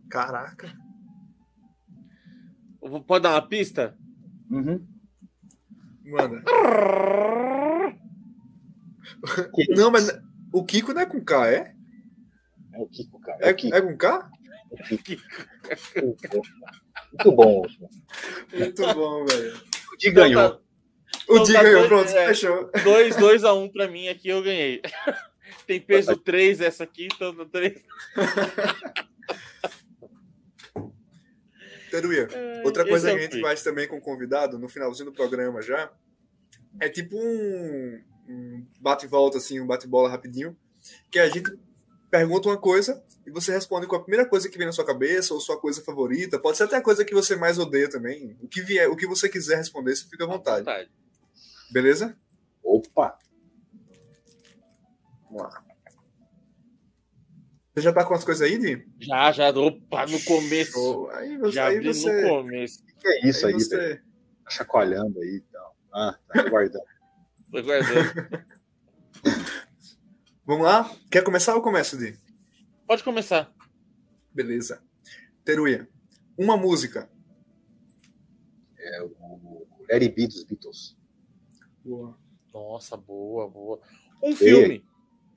Caraca. 0.10 0.76
Pode 3.06 3.24
dar 3.24 3.32
uma 3.36 3.48
pista? 3.48 3.96
Uhum. 4.50 4.86
Manda. 6.06 6.44
Não, 9.76 9.92
mas 9.92 10.10
o 10.54 10.64
Kiko 10.66 10.94
não 10.94 11.02
é 11.02 11.06
com 11.06 11.24
K, 11.24 11.48
é? 11.52 11.74
É 12.74 12.80
o 12.80 12.88
Kiko, 12.88 13.20
cara. 13.20 13.38
É, 13.42 13.50
É 13.50 13.52
o 13.52 13.56
Kiko. 13.56 13.76
é 13.76 13.82
com 13.82 13.98
K? 13.98 14.30
Muito 17.12 17.32
bom. 17.36 17.62
Muito 18.54 18.94
bom, 18.94 19.26
velho. 19.26 19.58
O 19.94 19.98
Di 19.98 20.12
ganhou. 20.12 20.42
Então 20.42 20.52
tá- 20.58 20.62
O 21.28 21.34
Então 21.34 21.44
Di 21.44 21.54
tá 21.54 21.64
ganhou, 21.64 21.88
pronto, 21.88 22.10
é. 22.10 22.28
fechou. 22.28 22.72
2 22.84 23.16
2 23.18 23.44
a 23.44 23.54
1 23.54 23.64
um 23.64 23.70
pra 23.72 23.88
mim 23.88 24.08
aqui 24.08 24.30
eu 24.30 24.42
ganhei. 24.44 24.82
Tem 25.68 25.80
peso 25.82 26.16
3 26.18 26.62
essa 26.62 26.84
aqui, 26.84 27.08
então 27.14 27.34
3. 27.48 27.84
Teruia, 31.90 32.28
É, 32.32 32.62
outra 32.64 32.88
coisa 32.88 33.08
que 33.08 33.14
eu 33.14 33.18
a 33.18 33.22
gente 33.22 33.42
faz 33.42 33.64
também 33.64 33.88
com 33.88 33.98
o 33.98 34.02
convidado, 34.02 34.58
no 34.58 34.70
finalzinho 34.70 35.10
do 35.10 35.16
programa 35.16 35.62
já, 35.62 35.92
é 36.80 36.90
tipo 36.90 37.18
um, 37.18 38.02
um 38.28 38.66
bate 38.80 39.06
e 39.06 39.10
volta, 39.10 39.38
assim, 39.38 39.60
um 39.60 39.68
bate-bola 39.68 40.10
rapidinho, 40.10 40.56
que 41.12 41.20
a 41.20 41.28
gente 41.30 41.52
pergunta 42.10 42.50
uma 42.50 42.58
coisa 42.58 43.04
e 43.26 43.32
você 43.32 43.52
responde 43.52 43.88
com 43.88 43.96
a 43.96 44.02
primeira 44.02 44.26
coisa 44.26 44.50
que 44.50 44.58
vem 44.58 44.66
na 44.68 44.74
sua 44.74 44.86
cabeça 44.86 45.34
ou 45.34 45.40
sua 45.40 45.60
coisa 45.60 45.82
favorita. 45.82 46.40
Pode 46.40 46.58
ser 46.58 46.64
até 46.64 46.78
a 46.78 46.82
coisa 46.82 47.06
que 47.06 47.14
você 47.14 47.36
mais 47.36 47.60
odeia 47.60 47.90
também. 47.90 48.38
O 48.42 48.48
que 48.48 48.62
vier, 48.62 48.90
o 48.90 48.96
que 48.96 49.06
você 49.06 49.30
quiser 49.30 49.58
responder, 49.58 49.96
você 49.96 50.06
fica 50.10 50.24
à 50.24 50.28
vontade. 50.28 50.60
Vontade. 50.60 50.90
Beleza? 51.72 52.18
Opa! 52.64 53.18
Vamos 55.26 55.44
lá. 55.44 55.69
Você 57.80 57.84
já 57.84 57.94
tá 57.94 58.04
com 58.06 58.14
as 58.14 58.26
coisas 58.26 58.46
aí, 58.46 58.58
Di? 58.58 58.86
Já, 59.00 59.32
já, 59.32 59.50
opa, 59.52 60.06
no 60.06 60.22
começo. 60.26 60.74
Show. 60.74 61.10
Aí 61.12 61.38
você, 61.38 61.52
Já 61.54 61.68
aí 61.68 61.78
abri 61.78 61.88
você, 61.88 62.22
no 62.24 62.28
começo. 62.28 62.82
O 62.84 63.00
que 63.00 63.08
é 63.08 63.30
isso 63.30 63.48
aí, 63.48 63.54
você- 63.54 63.78
velho? 63.78 64.02
Tá 64.44 64.50
chacoalhando 64.50 65.18
aí 65.22 65.36
e 65.38 65.42
tal. 65.50 65.78
Ah, 65.94 66.20
tá 66.28 66.42
aguardando. 66.46 66.84
Tô 67.50 67.64
guardando. 67.64 68.46
Vamos 70.46 70.66
lá? 70.66 70.94
Quer 71.10 71.24
começar 71.24 71.56
ou 71.56 71.62
começo, 71.62 71.98
Di? 71.98 72.20
Pode 72.86 73.02
começar. 73.02 73.50
Beleza. 74.34 74.84
Teruia, 75.46 75.88
uma 76.38 76.58
música. 76.58 77.10
É 78.78 79.04
o 79.04 79.66
Larry 79.90 80.10
B 80.10 80.28
dos 80.28 80.44
Beatles. 80.44 80.98
Boa. 81.86 82.18
Nossa, 82.54 82.98
boa, 82.98 83.50
boa. 83.50 83.80
Um 84.22 84.36
filme. 84.36 84.84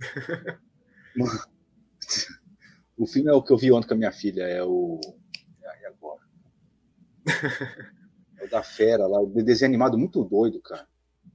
o 3.03 3.07
filme 3.07 3.29
é 3.29 3.33
o 3.33 3.43
que 3.43 3.53
eu 3.53 3.57
vi 3.57 3.73
ontem 3.73 3.89
com 3.89 3.95
a 3.95 3.97
minha 3.97 4.13
filha, 4.13 4.45
é 4.45 4.63
o. 4.63 5.01
E 5.83 5.87
agora? 5.87 6.21
é 8.39 8.45
o 8.45 8.49
da 8.49 8.63
fera 8.63 9.09
lá, 9.09 9.21
o 9.21 9.43
desenho 9.43 9.71
animado 9.71 9.99
muito 9.99 10.23
doido, 10.25 10.61
cara. 10.63 10.87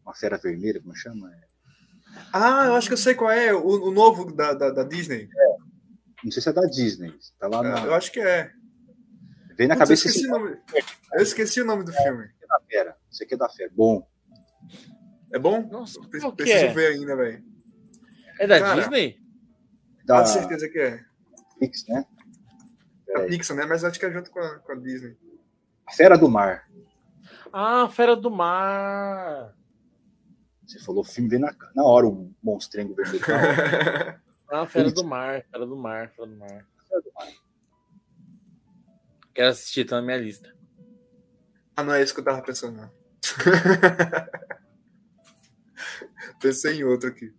Uma 0.06 0.16
fera 0.16 0.38
vermelha, 0.38 0.82
como 0.82 0.96
chama? 0.96 1.30
É... 1.30 1.42
Ah, 2.32 2.68
eu 2.68 2.76
acho 2.76 2.88
que 2.88 2.94
eu 2.94 2.98
sei 2.98 3.14
qual 3.14 3.30
é, 3.30 3.54
o, 3.54 3.88
o 3.88 3.92
novo 3.92 4.34
da, 4.34 4.54
da, 4.54 4.72
da, 4.72 4.84
Disney. 4.84 5.30
É. 5.30 5.56
Não 6.24 6.32
sei 6.32 6.42
se 6.42 6.50
é 6.50 6.54
da 6.54 6.62
Disney. 6.62 7.14
Tá 7.38 7.48
lá 7.50 7.62
na... 7.62 7.86
Eu 7.86 7.94
acho 7.94 8.14
que 8.14 8.22
é. 8.22 8.50
Vem 9.58 9.68
na 9.68 9.76
Putz, 9.76 9.90
cabeça. 9.90 10.08
Eu 10.08 10.12
esqueci, 10.12 10.20
esse... 10.20 10.28
nome... 10.28 10.58
eu 11.14 11.22
esqueci 11.22 11.62
o 11.62 11.66
nome 11.66 11.84
do 11.84 11.92
é, 11.92 12.04
filme. 12.04 12.30
É 12.42 12.48
da 12.48 12.60
fera. 12.66 12.98
Isso 13.12 13.24
aqui 13.24 13.34
é 13.34 13.38
da 13.38 13.50
fera. 13.50 13.72
Bom. 13.76 14.08
É 15.34 15.38
bom? 15.38 15.68
Nossa, 15.70 16.00
Preciso, 16.00 16.34
preciso 16.34 16.66
é? 16.66 16.74
ver 16.74 16.88
ainda, 16.94 17.16
velho. 17.18 17.44
É 18.40 18.48
da 18.48 18.60
Cara, 18.60 18.82
Disney? 18.82 19.18
Com 20.08 20.26
certeza 20.26 20.70
que 20.70 20.80
é. 20.80 21.04
Pix, 21.60 21.86
né? 21.88 22.06
A 23.16 23.22
Pixar, 23.22 23.58
né? 23.58 23.66
Mas 23.66 23.84
acho 23.84 24.00
que 24.00 24.06
é 24.06 24.12
junto 24.12 24.30
com 24.30 24.40
a, 24.40 24.60
com 24.60 24.72
a 24.72 24.76
Disney. 24.76 25.18
Fera 25.96 26.18
do 26.18 26.30
Mar. 26.30 26.70
Ah, 27.54 27.88
Fera 27.90 28.16
do 28.16 28.30
Mar. 28.30 29.56
Você 30.66 30.80
falou 30.80 31.04
filme, 31.04 31.30
vem 31.30 31.40
na, 31.40 31.56
na 31.74 31.84
hora 31.84 32.08
o 32.08 32.34
monstrengo 32.44 32.94
vermelho. 32.94 33.24
ah, 34.52 34.66
Fera 34.66 34.92
do 34.92 35.04
Mar, 35.04 35.46
Fera 35.50 35.66
do 35.66 35.78
Mar, 35.78 36.10
Fera 36.10 36.28
do 36.28 36.36
Mar. 36.36 36.68
Fera 36.88 37.02
do 37.02 37.12
Mar. 37.14 37.28
Quero 39.34 39.50
assistir, 39.50 39.86
tá 39.86 39.98
na 39.98 40.02
minha 40.02 40.18
lista. 40.18 40.54
Ah, 41.76 41.84
não 41.84 41.94
é 41.94 42.04
isso 42.04 42.14
que 42.14 42.20
eu 42.20 42.26
tava 42.26 42.42
pensando, 42.42 42.76
não. 42.76 42.92
pensei 46.42 46.80
em 46.80 46.84
outro 46.84 47.10
aqui. 47.10 47.34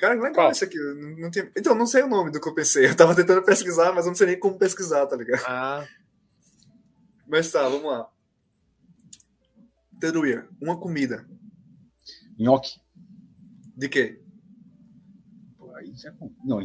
Cara, 0.00 0.14
legal 0.14 0.32
Qual? 0.32 0.50
isso 0.50 0.64
aqui. 0.64 0.78
Não, 0.78 1.10
não 1.18 1.30
tem... 1.30 1.50
Então, 1.54 1.74
não 1.74 1.86
sei 1.86 2.02
o 2.02 2.08
nome 2.08 2.30
do 2.30 2.40
que 2.40 2.48
eu 2.48 2.54
pensei. 2.54 2.86
Eu 2.86 2.96
tava 2.96 3.14
tentando 3.14 3.42
pesquisar, 3.42 3.92
mas 3.92 4.06
eu 4.06 4.10
não 4.10 4.16
sei 4.16 4.28
nem 4.28 4.40
como 4.40 4.56
pesquisar, 4.58 5.06
tá 5.06 5.14
ligado? 5.14 5.44
Ah. 5.46 5.86
Mas 7.28 7.52
tá, 7.52 7.68
vamos 7.68 7.84
lá. 7.84 8.08
Teruya, 10.00 10.48
uma 10.58 10.80
comida. 10.80 11.28
Nhoque. 12.38 12.80
De 13.76 13.90
quê? 13.90 14.22
Pô, 15.58 15.70
aí 15.76 15.92
já. 15.94 16.14
Não, 16.42 16.60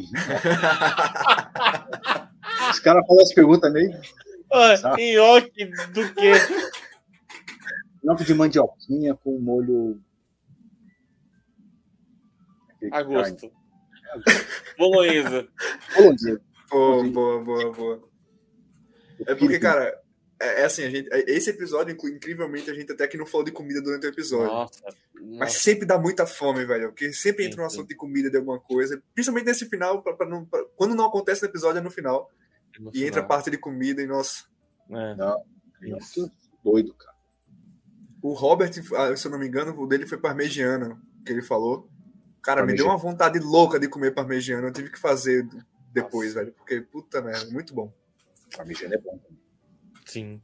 Os 2.70 2.78
caras 2.80 3.06
fazem 3.06 3.22
as 3.22 3.34
perguntas 3.34 3.70
meio. 3.70 3.90
nhoque 5.14 5.66
do 5.92 6.14
quê? 6.14 6.32
Nhoque 8.02 8.24
de 8.24 8.32
mandioquinha 8.32 9.14
com 9.14 9.38
molho 9.38 10.00
Agosto. 12.92 13.50
Bolonhesa. 14.78 15.48
Bolonhesa. 15.94 16.40
Boa, 16.70 17.04
boa, 17.08 17.44
boa, 17.44 17.72
boa. 17.72 18.08
É 19.26 19.34
porque, 19.34 19.58
cara, 19.58 19.98
é, 20.40 20.62
é, 20.62 20.64
assim, 20.64 20.84
a 20.84 20.90
gente, 20.90 21.08
é, 21.12 21.30
esse 21.30 21.50
episódio, 21.50 21.96
incrivelmente, 22.08 22.70
a 22.70 22.74
gente 22.74 22.92
até 22.92 23.08
que 23.08 23.16
não 23.16 23.24
falou 23.24 23.44
de 23.44 23.52
comida 23.52 23.80
durante 23.80 24.06
o 24.06 24.10
episódio. 24.10 24.46
Nossa, 24.46 24.82
Mas 25.14 25.38
nossa. 25.38 25.58
sempre 25.58 25.86
dá 25.86 25.98
muita 25.98 26.26
fome, 26.26 26.64
velho. 26.64 26.88
Porque 26.88 27.12
sempre 27.12 27.46
entra 27.46 27.62
um 27.62 27.66
assunto 27.66 27.88
de 27.88 27.94
comida, 27.94 28.30
de 28.30 28.36
alguma 28.36 28.60
coisa. 28.60 29.02
Principalmente 29.14 29.46
nesse 29.46 29.66
final, 29.66 30.02
pra, 30.02 30.12
pra 30.14 30.28
não, 30.28 30.44
pra, 30.44 30.62
quando 30.76 30.94
não 30.94 31.06
acontece 31.06 31.42
no 31.42 31.48
episódio, 31.48 31.78
é 31.78 31.82
no 31.82 31.90
final. 31.90 32.30
É 32.76 32.80
no 32.80 32.90
e 32.90 32.92
final. 32.92 33.08
entra 33.08 33.20
a 33.22 33.24
parte 33.24 33.50
de 33.50 33.56
comida 33.56 34.02
e, 34.02 34.06
nossa. 34.06 34.44
É. 34.90 35.14
Não, 35.14 35.42
nossa, 35.82 36.32
doido, 36.62 36.94
cara. 36.94 37.16
O 38.22 38.32
Robert, 38.32 38.72
ah, 38.96 39.16
se 39.16 39.26
eu 39.26 39.30
não 39.30 39.38
me 39.38 39.46
engano, 39.46 39.78
o 39.78 39.86
dele 39.86 40.06
foi 40.06 40.18
parmegiana, 40.18 41.00
que 41.24 41.32
ele 41.32 41.42
falou. 41.42 41.88
Cara, 42.46 42.64
me 42.64 42.74
deu 42.74 42.86
uma 42.86 42.96
vontade 42.96 43.40
louca 43.40 43.76
de 43.76 43.88
comer 43.88 44.14
parmegiana. 44.14 44.68
Eu 44.68 44.72
tive 44.72 44.88
que 44.88 45.00
fazer 45.00 45.44
depois, 45.92 46.28
Nossa. 46.28 46.44
velho. 46.44 46.52
Porque, 46.52 46.80
puta 46.80 47.20
merda, 47.20 47.50
muito 47.50 47.74
bom. 47.74 47.92
Parmegiana 48.56 48.94
é 48.94 48.98
bom. 48.98 49.18
Sim. 50.04 50.40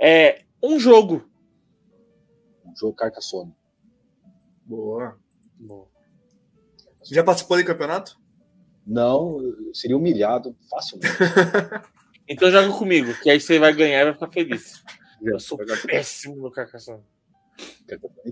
É, 0.00 0.46
um 0.62 0.80
jogo. 0.80 1.28
Um 2.64 2.74
jogo 2.74 2.94
Carcassonne. 2.94 3.54
Boa. 4.64 5.20
Boa. 5.58 5.86
Já 7.04 7.22
participou 7.22 7.58
de 7.58 7.64
campeonato? 7.64 8.18
Não, 8.86 9.38
seria 9.74 9.98
humilhado 9.98 10.56
facilmente. 10.70 11.12
então 12.26 12.50
joga 12.50 12.72
comigo, 12.78 13.12
que 13.20 13.28
aí 13.28 13.38
você 13.38 13.58
vai 13.58 13.74
ganhar 13.74 14.00
e 14.00 14.04
vai 14.04 14.14
ficar 14.14 14.30
feliz. 14.30 14.82
Eu 15.22 15.38
sou 15.38 15.58
péssimo 15.86 16.36
no 16.36 16.50
Carcassonne. 16.50 17.04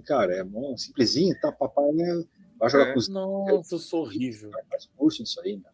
Cara, 0.06 0.36
é 0.36 0.42
bom, 0.42 0.74
simplesinho, 0.78 1.38
tá? 1.38 1.52
Papai 1.52 1.84
é 1.84 2.40
Vai 2.60 2.68
jogar 2.68 2.88
é. 2.88 2.92
com 2.92 2.98
os. 2.98 3.08
Nossa, 3.08 3.74
eu 3.74 3.78
sou 3.78 4.02
horrível. 4.02 4.50
Faz 4.70 4.86
curso 4.94 5.24
disso 5.24 5.40
aí, 5.40 5.56
né? 5.56 5.70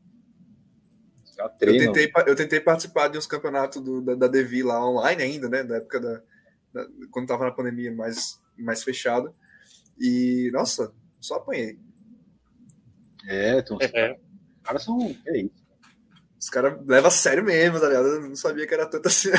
Já 1.36 1.48
treina. 1.48 1.84
Eu 1.84 1.92
tentei, 1.92 2.12
eu 2.26 2.36
tentei 2.36 2.60
participar 2.60 3.08
de 3.08 3.18
uns 3.18 3.26
campeonatos 3.26 3.82
do, 3.82 4.00
da, 4.00 4.14
da 4.14 4.28
Devi 4.28 4.62
lá 4.62 4.88
online 4.88 5.20
ainda, 5.20 5.48
né? 5.48 5.64
Da 5.64 5.78
época 5.78 5.98
da. 5.98 6.22
da 6.72 6.86
quando 7.10 7.26
tava 7.26 7.44
na 7.44 7.50
pandemia 7.50 7.92
mais, 7.92 8.40
mais 8.56 8.84
fechada. 8.84 9.32
E, 9.98 10.48
nossa, 10.52 10.94
só 11.20 11.34
apanhei. 11.34 11.76
É, 13.26 13.58
então. 13.58 13.78
É. 13.80 14.12
Os 14.12 14.62
caras 14.62 14.84
são. 14.84 15.16
É 15.26 15.38
isso. 15.38 15.66
Os 16.40 16.48
caras 16.48 16.78
levam 16.86 17.08
a 17.08 17.10
sério 17.10 17.42
mesmo, 17.42 17.80
tá 17.80 17.88
ligado? 17.88 18.06
Eu 18.06 18.28
não 18.28 18.36
sabia 18.36 18.64
que 18.64 18.74
era 18.74 18.86
tanto 18.86 19.08
assim. 19.08 19.30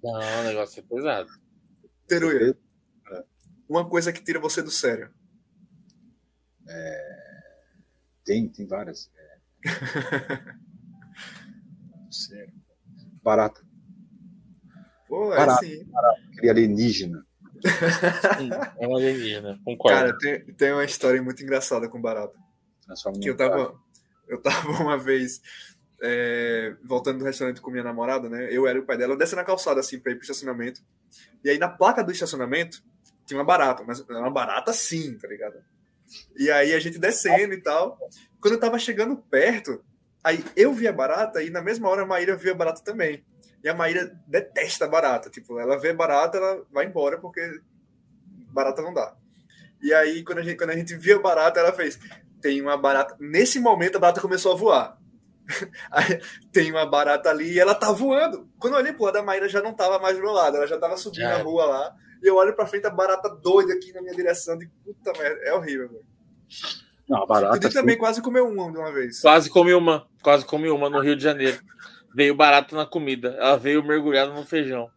Não, 0.00 0.40
o 0.40 0.44
negócio 0.44 0.78
é 0.78 0.82
pesado. 0.82 1.28
Teruya, 2.06 2.56
uma 3.68 3.88
coisa 3.88 4.12
que 4.12 4.22
tira 4.22 4.38
você 4.38 4.62
do 4.62 4.70
sério. 4.70 5.10
É, 6.74 7.42
tem, 8.24 8.48
tem 8.48 8.66
várias. 8.66 9.10
É, 9.16 9.38
sério. 12.10 12.54
Barata. 13.22 13.60
Pô, 15.08 15.28
barata, 15.28 15.64
sim. 15.64 15.84
barata, 15.84 16.20
aquele 16.32 16.50
alienígena. 16.50 17.26
Sim, 18.38 18.50
é 18.78 18.88
um 18.88 18.96
alienígena, 18.96 19.60
concordo. 19.64 19.98
Cara, 19.98 20.18
tem, 20.18 20.44
tem 20.54 20.72
uma 20.72 20.84
história 20.84 21.22
muito 21.22 21.42
engraçada 21.42 21.88
com 21.88 22.00
barata. 22.00 22.38
Que 23.20 23.28
eu 23.30 23.36
tava, 23.36 23.78
eu 24.26 24.40
tava 24.40 24.70
uma 24.82 24.98
vez 24.98 25.40
é, 26.02 26.74
voltando 26.82 27.20
do 27.20 27.24
restaurante 27.24 27.60
com 27.60 27.70
minha 27.70 27.84
namorada, 27.84 28.28
né? 28.28 28.48
Eu 28.50 28.66
era 28.66 28.78
o 28.78 28.84
pai 28.84 28.96
dela, 28.96 29.12
eu 29.12 29.18
desci 29.18 29.36
na 29.36 29.44
calçada 29.44 29.80
assim 29.80 30.00
pra 30.00 30.10
ir 30.10 30.16
pro 30.16 30.22
estacionamento. 30.22 30.82
E 31.44 31.50
aí 31.50 31.58
na 31.58 31.68
placa 31.68 32.02
do 32.02 32.10
estacionamento 32.10 32.82
tinha 33.24 33.38
uma 33.38 33.44
barata, 33.44 33.84
mas 33.86 34.00
uma 34.00 34.30
barata 34.30 34.72
sim, 34.72 35.16
tá 35.18 35.28
ligado? 35.28 35.62
E 36.36 36.50
aí 36.50 36.72
a 36.72 36.80
gente 36.80 36.98
descendo 36.98 37.54
e 37.54 37.60
tal. 37.60 37.98
Quando 38.40 38.54
eu 38.54 38.60
tava 38.60 38.78
chegando 38.78 39.16
perto, 39.16 39.82
aí 40.22 40.44
eu 40.56 40.72
vi 40.72 40.88
a 40.88 40.92
barata 40.92 41.42
e 41.42 41.50
na 41.50 41.62
mesma 41.62 41.88
hora 41.88 42.02
a 42.02 42.06
Maíra 42.06 42.36
viu 42.36 42.52
a 42.52 42.56
barata 42.56 42.82
também. 42.82 43.24
E 43.62 43.68
a 43.68 43.74
Maíra 43.74 44.12
detesta 44.26 44.88
barata. 44.88 45.30
Tipo, 45.30 45.58
ela 45.58 45.78
vê 45.78 45.92
barata, 45.92 46.38
ela 46.38 46.66
vai 46.72 46.86
embora 46.86 47.18
porque 47.18 47.40
barata 48.48 48.82
não 48.82 48.92
dá. 48.92 49.14
E 49.80 49.92
aí, 49.92 50.24
quando 50.24 50.38
a 50.38 50.42
gente, 50.42 50.56
quando 50.56 50.70
a 50.70 50.76
gente 50.76 50.96
viu 50.96 51.18
a 51.18 51.22
barata, 51.22 51.60
ela 51.60 51.72
fez: 51.72 51.98
tem 52.40 52.60
uma 52.60 52.76
barata. 52.76 53.16
Nesse 53.20 53.58
momento, 53.58 53.96
a 53.96 54.00
barata 54.00 54.20
começou 54.20 54.52
a 54.52 54.56
voar. 54.56 54.98
Tem 56.52 56.70
uma 56.70 56.86
barata 56.86 57.30
ali 57.30 57.52
e 57.52 57.58
ela 57.58 57.74
tá 57.74 57.90
voando. 57.90 58.48
Quando 58.58 58.74
eu 58.74 58.78
olhei 58.80 58.92
pro 58.92 59.04
lado, 59.04 59.18
a 59.18 59.22
Maíra 59.22 59.48
já 59.48 59.60
não 59.60 59.74
tava 59.74 59.98
mais 59.98 60.16
do 60.16 60.22
meu 60.22 60.32
lado, 60.32 60.56
ela 60.56 60.66
já 60.66 60.78
tava 60.78 60.96
subindo 60.96 61.22
já. 61.22 61.36
a 61.36 61.42
rua 61.42 61.66
lá. 61.66 61.96
E 62.22 62.28
eu 62.28 62.36
olho 62.36 62.54
pra 62.54 62.66
frente, 62.66 62.86
a 62.86 62.90
barata 62.90 63.28
doida 63.28 63.72
aqui 63.72 63.92
na 63.92 64.00
minha 64.00 64.14
direção. 64.14 64.56
De 64.56 64.66
puta 64.84 65.12
merda, 65.18 65.40
é 65.42 65.52
horrível, 65.52 65.88
velho. 65.88 66.06
Não, 67.08 67.22
a 67.22 67.26
barata. 67.26 67.66
Eu 67.66 67.72
também 67.72 67.98
quase 67.98 68.22
comeu 68.22 68.46
uma 68.46 68.70
de 68.70 68.78
uma 68.78 68.92
vez. 68.92 69.20
Quase 69.20 69.50
comi 69.50 69.74
uma. 69.74 70.06
Quase 70.22 70.46
comi 70.46 70.70
uma 70.70 70.88
no 70.88 71.00
Rio 71.00 71.16
de 71.16 71.22
Janeiro. 71.22 71.60
Veio 72.14 72.34
barata 72.34 72.76
na 72.76 72.86
comida. 72.86 73.34
Ela 73.38 73.56
veio 73.56 73.82
mergulhada 73.82 74.32
no 74.32 74.44
feijão. 74.44 74.88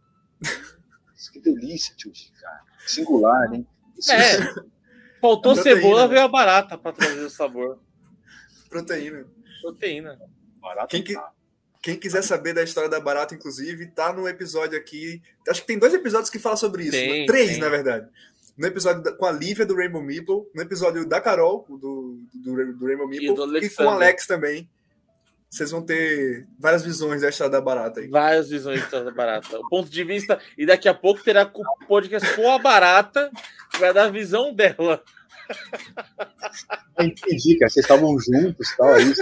que 1.33 1.39
delícia, 1.41 1.95
tio. 1.95 2.11
Cara. 2.39 2.61
Singular, 2.85 3.53
hein? 3.53 3.67
É. 4.09 4.75
Faltou 5.19 5.55
cebola, 5.55 6.07
veio 6.07 6.21
a 6.21 6.27
barata 6.27 6.77
para 6.77 6.93
trazer 6.93 7.21
o 7.21 7.29
sabor. 7.29 7.79
Proteína. 8.69 9.25
Proteína. 9.61 10.19
Barata 10.61 10.87
quem, 10.87 11.03
que, 11.03 11.15
quem 11.85 11.95
quiser 11.95 12.23
saber 12.23 12.51
da 12.51 12.63
história 12.63 12.89
da 12.89 12.99
barata, 12.99 13.35
inclusive, 13.35 13.85
tá 13.85 14.11
no 14.11 14.27
episódio 14.27 14.75
aqui. 14.75 15.21
Acho 15.47 15.61
que 15.61 15.67
tem 15.67 15.77
dois 15.77 15.93
episódios 15.93 16.31
que 16.31 16.39
falam 16.39 16.57
sobre 16.57 16.81
isso. 16.81 16.93
Tem, 16.93 17.19
né? 17.19 17.25
Três, 17.27 17.51
tem. 17.51 17.59
na 17.59 17.69
verdade. 17.69 18.07
No 18.57 18.65
episódio 18.65 19.03
da, 19.03 19.11
com 19.11 19.23
a 19.23 19.31
Lívia 19.31 19.67
do 19.67 19.75
Rainbow 19.75 20.01
Meeple, 20.01 20.47
no 20.55 20.61
episódio 20.63 21.07
da 21.07 21.21
Carol, 21.21 21.63
do, 21.69 21.77
do, 22.33 22.73
do 22.73 22.85
Rainbow 22.87 23.07
Meeple, 23.07 23.27
e, 23.27 23.65
e, 23.67 23.69
com 23.69 23.83
o 23.83 23.89
Alex 23.89 24.25
também. 24.25 24.67
Vocês 25.47 25.69
vão 25.69 25.83
ter 25.83 26.47
várias 26.59 26.83
visões 26.83 27.21
da 27.21 27.29
história 27.29 27.51
da 27.51 27.61
barata 27.61 27.99
aí. 27.99 28.07
Várias 28.07 28.49
visões 28.49 28.79
da 28.79 28.85
história 28.85 29.05
da 29.05 29.11
barata. 29.11 29.59
O 29.59 29.69
ponto 29.69 29.87
de 29.87 30.03
vista. 30.03 30.39
E 30.57 30.65
daqui 30.65 30.89
a 30.89 30.93
pouco 30.93 31.23
terá 31.23 31.43
o 31.53 31.85
podcast 31.85 32.35
com 32.35 32.51
a 32.51 32.57
barata, 32.57 33.29
que 33.71 33.77
vai 33.77 33.93
dar 33.93 34.05
a 34.05 34.09
visão 34.09 34.51
dela. 34.51 35.03
Entendi, 36.99 37.59
cara. 37.59 37.69
Vocês 37.69 37.85
estavam 37.85 38.19
juntos, 38.19 38.75
tal, 38.75 38.91
aí, 38.91 39.13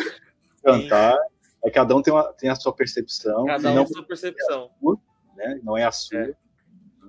cantar. 0.64 1.18
É 1.64 1.72
cada 1.72 1.96
um 1.96 2.02
tem, 2.02 2.14
uma, 2.14 2.34
tem 2.34 2.50
a 2.50 2.56
sua 2.56 2.74
percepção. 2.74 3.46
Cada 3.46 3.72
um 3.72 3.74
tem 3.76 3.84
a 3.84 3.88
sua 3.88 4.06
percepção. 4.06 4.72
né? 5.36 5.60
Não 5.64 5.78
é 5.78 5.86
a 5.86 5.92
sua. 5.92 6.20
É. 6.20 6.34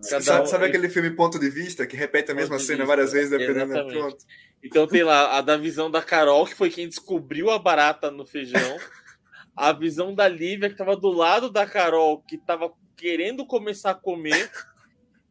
Sabe, 0.02 0.48
sabe, 0.48 0.66
aquele 0.66 0.88
filme 0.88 1.10
Ponto 1.10 1.38
de 1.38 1.48
Vista, 1.48 1.86
que 1.86 1.96
repete 1.96 2.30
a 2.30 2.34
mesma 2.34 2.58
cena 2.58 2.78
vista. 2.78 2.86
várias 2.86 3.12
vezes, 3.12 3.30
dependendo 3.30 3.72
do 3.72 3.92
ponto? 3.92 4.18
Então 4.62 4.86
tem 4.86 5.02
lá 5.02 5.38
a 5.38 5.40
da 5.40 5.56
visão 5.56 5.90
da 5.90 6.02
Carol, 6.02 6.44
que 6.44 6.54
foi 6.54 6.68
quem 6.68 6.88
descobriu 6.88 7.50
a 7.50 7.58
barata 7.58 8.10
no 8.10 8.26
feijão. 8.26 8.78
a 9.56 9.72
visão 9.72 10.14
da 10.14 10.28
Lívia, 10.28 10.68
que 10.68 10.74
estava 10.74 10.96
do 10.96 11.10
lado 11.10 11.50
da 11.50 11.66
Carol, 11.66 12.20
que 12.22 12.36
estava 12.36 12.72
querendo 12.96 13.46
começar 13.46 13.92
a 13.92 13.94
comer. 13.94 14.50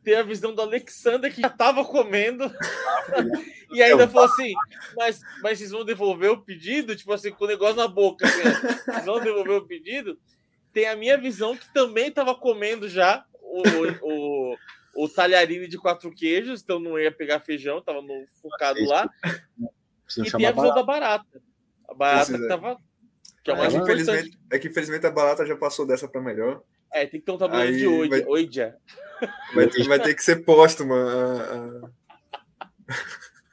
Tem 0.03 0.15
a 0.15 0.23
visão 0.23 0.53
do 0.53 0.61
Alexander, 0.61 1.33
que 1.33 1.41
já 1.41 1.47
estava 1.47 1.83
comendo. 1.85 2.43
e 3.71 3.81
ainda 3.81 4.07
falou 4.07 4.27
assim: 4.27 4.53
mas, 4.95 5.21
mas 5.41 5.57
vocês 5.57 5.71
vão 5.71 5.85
devolver 5.85 6.31
o 6.31 6.41
pedido? 6.41 6.95
Tipo 6.95 7.13
assim, 7.13 7.31
com 7.31 7.45
o 7.45 7.47
negócio 7.47 7.75
na 7.75 7.87
boca. 7.87 8.25
Assim, 8.25 9.05
não 9.05 9.19
devolver 9.19 9.57
o 9.57 9.65
pedido? 9.65 10.19
Tem 10.73 10.87
a 10.87 10.95
minha 10.95 11.17
visão, 11.17 11.55
que 11.55 11.71
também 11.73 12.07
estava 12.07 12.35
comendo 12.35 12.89
já 12.89 13.23
o, 13.41 13.61
o, 14.01 14.57
o, 14.95 15.09
talharine 15.09 15.67
de 15.67 15.77
quatro 15.77 16.11
queijos, 16.11 16.61
então 16.61 16.79
não 16.79 16.99
ia 16.99 17.11
pegar 17.11 17.39
feijão, 17.39 17.77
estava 17.77 18.01
no, 18.01 18.25
focado 18.41 18.83
lá. 18.85 19.07
E 20.17 20.31
tem 20.31 20.45
a 20.47 20.51
visão 20.51 20.73
da 20.73 20.83
barata. 20.83 21.41
A 21.87 21.93
barata 21.93 22.33
que 22.33 22.47
tava. 22.47 22.77
Que 23.43 23.51
é, 23.51 23.53
é, 23.53 23.67
que 23.69 23.77
infelizmente, 23.77 24.39
é 24.51 24.59
que 24.59 24.67
infelizmente 24.67 25.05
a 25.05 25.11
barata 25.11 25.45
já 25.45 25.55
passou 25.55 25.85
dessa 25.85 26.07
para 26.07 26.21
melhor. 26.21 26.63
É, 26.93 27.07
tem 27.07 27.19
que 27.19 27.25
ter 27.25 27.31
um 27.31 27.37
tabuleiro 27.37 27.75
de 27.75 27.87
oide, 27.87 28.09
vai, 28.09 28.25
oidia. 28.25 28.77
Vai, 29.55 29.67
vai 29.87 29.99
ter 29.99 30.13
que 30.13 30.23
ser 30.23 30.45
póstumo. 30.45 30.93
A, 30.93 31.89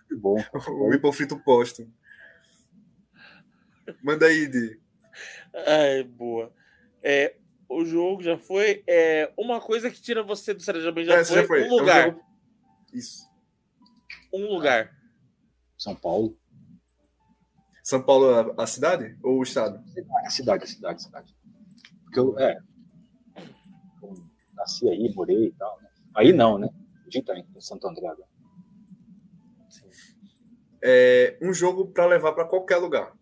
Que 0.06 0.14
bom. 0.14 0.36
o 0.68 0.92
hipofrito 0.92 1.38
póstumo. 1.38 1.90
Manda 4.02 4.26
aí, 4.26 4.46
Di. 4.46 4.78
Ai, 5.54 6.02
boa. 6.04 6.52
É, 7.02 7.36
o 7.68 7.84
jogo 7.84 8.22
já 8.22 8.36
foi. 8.36 8.82
É, 8.86 9.32
uma 9.38 9.60
coisa 9.60 9.90
que 9.90 10.02
tira 10.02 10.22
você 10.22 10.52
do 10.52 10.62
Sérgio 10.62 10.82
já, 11.04 11.14
é, 11.14 11.24
foi, 11.24 11.36
já 11.36 11.46
foi 11.46 11.62
um 11.64 11.70
lugar. 11.70 12.08
É 12.08 12.10
um 12.10 12.20
Isso. 12.92 13.30
Um 14.32 14.46
lugar. 14.52 14.94
São 15.78 15.94
Paulo. 15.94 16.36
São 17.82 18.02
Paulo, 18.02 18.54
a, 18.60 18.66
cidade 18.66 19.16
ou 19.22 19.38
o 19.38 19.42
estado? 19.42 19.82
A 20.24 20.30
cidade, 20.30 20.64
a 20.64 20.66
cidade, 20.66 20.94
a 20.96 20.98
cidade. 20.98 21.36
Porque 22.04 22.20
eu, 22.20 22.38
é, 22.38 22.60
nasci 24.60 24.88
aí, 24.88 25.12
morei 25.14 25.46
e 25.46 25.52
tal. 25.52 25.80
Né? 25.80 25.88
Aí 26.14 26.32
não, 26.32 26.58
né? 26.58 26.68
A 27.06 27.22
tá 27.22 27.36
em 27.36 27.60
Santo 27.60 27.88
André 27.88 28.06
agora. 28.06 28.28
É, 30.82 31.36
um 31.42 31.52
jogo 31.52 31.88
para 31.88 32.06
levar 32.06 32.32
para 32.32 32.46
qualquer 32.46 32.76
lugar. 32.76 33.12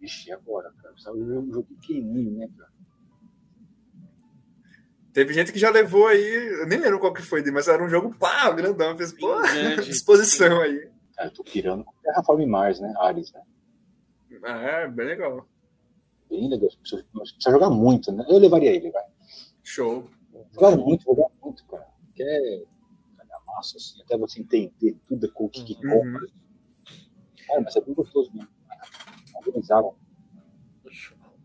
Vixe, 0.00 0.30
agora, 0.30 0.70
cara? 0.82 0.94
Sabe, 0.98 1.18
um 1.18 1.52
jogo 1.52 1.66
pequenininho, 1.80 2.38
né, 2.38 2.48
cara? 2.56 2.72
Teve 5.12 5.32
gente 5.32 5.52
que 5.52 5.58
já 5.58 5.70
levou 5.70 6.08
aí, 6.08 6.60
eu 6.60 6.66
nem 6.66 6.78
lembro 6.78 6.98
qual 6.98 7.14
que 7.14 7.22
foi, 7.22 7.42
mas 7.50 7.68
era 7.68 7.82
um 7.82 7.88
jogo 7.88 8.14
pá, 8.18 8.50
grandão, 8.50 8.96
fez 8.96 9.12
pô, 9.12 9.40
disposição 9.82 10.60
aí. 10.60 10.90
É, 11.18 11.26
eu 11.26 11.32
tô 11.32 11.44
pirando 11.44 11.84
com 11.84 11.92
Terraform 12.02 12.44
Mars, 12.46 12.80
né? 12.80 12.92
Ares, 12.98 13.32
né? 13.32 13.40
É, 14.42 14.88
bem 14.88 15.06
legal. 15.06 15.48
Bem 16.30 16.48
legal. 16.48 16.70
Precisa, 16.80 17.04
precisa 17.12 17.50
jogar 17.50 17.70
muito, 17.70 18.12
né? 18.12 18.24
Eu 18.28 18.38
levaria 18.38 18.72
ele, 18.72 18.90
vai. 18.90 19.04
Show. 19.62 20.08
Jogar 20.52 20.76
muito, 20.76 21.04
jogar 21.04 21.28
muito, 21.42 21.64
cara. 21.66 21.86
Quer 22.14 22.64
massa, 23.54 23.76
assim, 23.76 24.02
até 24.02 24.16
você 24.16 24.40
entender 24.40 24.96
tudo 25.06 25.30
com 25.32 25.44
o 25.44 25.48
que, 25.48 25.64
que 25.64 25.86
uhum. 25.86 25.92
compra. 25.92 26.26
Cara, 27.46 27.60
mas 27.60 27.76
é 27.76 27.80
bem 27.80 27.94
gostoso 27.94 28.30
mesmo. 28.34 28.48
Organizaram. 29.36 29.94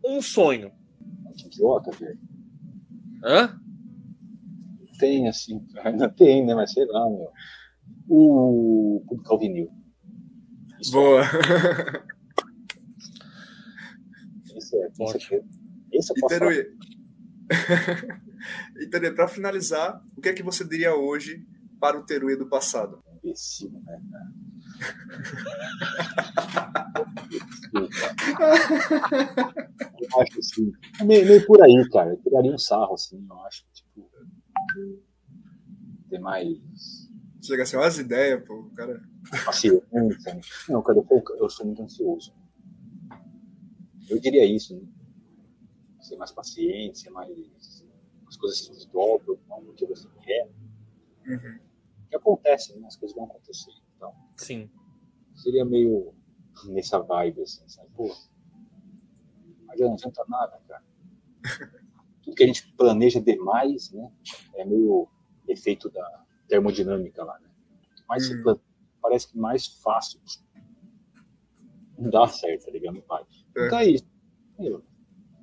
Um 0.06 0.22
sonho. 0.22 0.72
Que 1.38 1.47
idiota, 1.47 1.91
velho. 1.91 2.19
Hã? 3.23 3.60
Tem, 4.97 5.27
assim, 5.27 5.65
ainda 5.84 6.10
tem, 6.10 6.45
né? 6.45 6.56
Mas 6.56 6.73
sei 6.73 6.85
lá, 6.85 7.10
meu. 7.10 7.31
O 8.07 9.03
publicar 9.07 9.35
o 9.35 9.39
vinil. 9.39 9.72
Isso 10.80 10.91
Boa. 10.91 11.22
Esse 14.69 14.77
é, 14.77 14.87
esse 15.17 15.35
é, 15.35 15.43
esse 15.91 16.11
é 16.11 16.15
Iteruí. 16.25 16.77
Iteruí, 18.79 19.11
para 19.11 19.27
finalizar, 19.27 20.01
o 20.15 20.21
que 20.21 20.29
é 20.29 20.33
que 20.33 20.43
você 20.43 20.63
diria 20.63 20.95
hoje 20.95 21.43
para 21.79 21.97
o 21.97 22.05
Teruê 22.05 22.35
do 22.35 22.47
passado? 22.47 23.03
Imbecil, 23.23 23.71
né, 23.71 24.01
cara? 24.11 24.29
eu 29.99 30.21
acho 30.21 30.39
assim, 30.39 30.71
meio, 31.03 31.25
meio, 31.25 31.45
por 31.45 31.61
aí, 31.61 31.89
cara. 31.89 32.11
Eu 32.11 32.17
tiraria 32.21 32.53
um 32.53 32.57
sarro, 32.57 32.93
assim, 32.93 33.25
eu 33.29 33.39
acho, 33.41 33.65
tipo, 33.73 34.09
ter 36.09 36.19
mais. 36.19 36.57
Chega 37.41 37.63
a 37.63 37.65
ser 37.65 37.77
umas 37.77 37.97
ideias, 37.97 38.45
pô, 38.45 38.69
cara. 38.75 39.01
Paciência. 39.45 39.81
Não, 40.69 40.81
cara, 40.81 40.99
eu, 40.99 41.23
eu 41.39 41.49
sou 41.49 41.65
muito 41.65 41.81
ansioso. 41.81 42.33
Eu 44.10 44.19
diria 44.19 44.45
isso, 44.45 44.76
né? 44.76 44.88
Ser 46.02 46.18
mais 46.18 46.31
paciente, 46.31 46.99
ser 46.99 47.10
mais. 47.10 47.30
As 48.27 48.38
coisas 48.38 48.60
se 48.60 48.72
desdobram, 48.72 49.38
o 49.49 49.73
que 49.73 49.86
você 49.86 50.07
quer. 50.22 50.49
Uhum 51.27 51.69
que 52.10 52.15
acontece, 52.15 52.77
né? 52.77 52.88
As 52.88 52.95
coisas 52.95 53.15
vão 53.15 53.26
acontecer. 53.26 53.72
Então, 53.95 54.14
Sim. 54.36 54.69
Seria 55.36 55.64
meio 55.64 56.14
nessa 56.65 56.99
vibe, 56.99 57.41
assim, 57.41 57.68
sabe? 57.69 57.90
Pô, 57.95 58.14
mas 59.65 59.80
não 59.80 59.94
adianta 59.94 60.26
nada, 60.27 60.60
cara. 60.68 60.84
Tudo 62.23 62.36
que 62.36 62.44
a 62.44 62.48
gente 62.48 62.68
planeja 62.73 63.22
demais, 63.22 63.91
né? 63.91 64.11
É 64.56 64.65
meio 64.65 65.07
efeito 65.48 65.90
da 65.90 66.26
termodinâmica 66.48 67.23
lá, 67.23 67.40
né? 67.40 67.49
Mas 68.07 68.30
hum. 68.30 68.60
parece 69.02 69.30
que 69.30 69.38
mais 69.38 69.68
fácil 69.68 70.19
não 71.98 72.10
dá 72.10 72.27
certo, 72.27 72.65
tá 72.65 72.72
ligado? 72.72 72.95
Não 72.95 73.03
vai. 73.07 73.23
É. 73.55 73.67
Então 73.67 73.80
é 73.80 73.85
isso. 73.88 74.05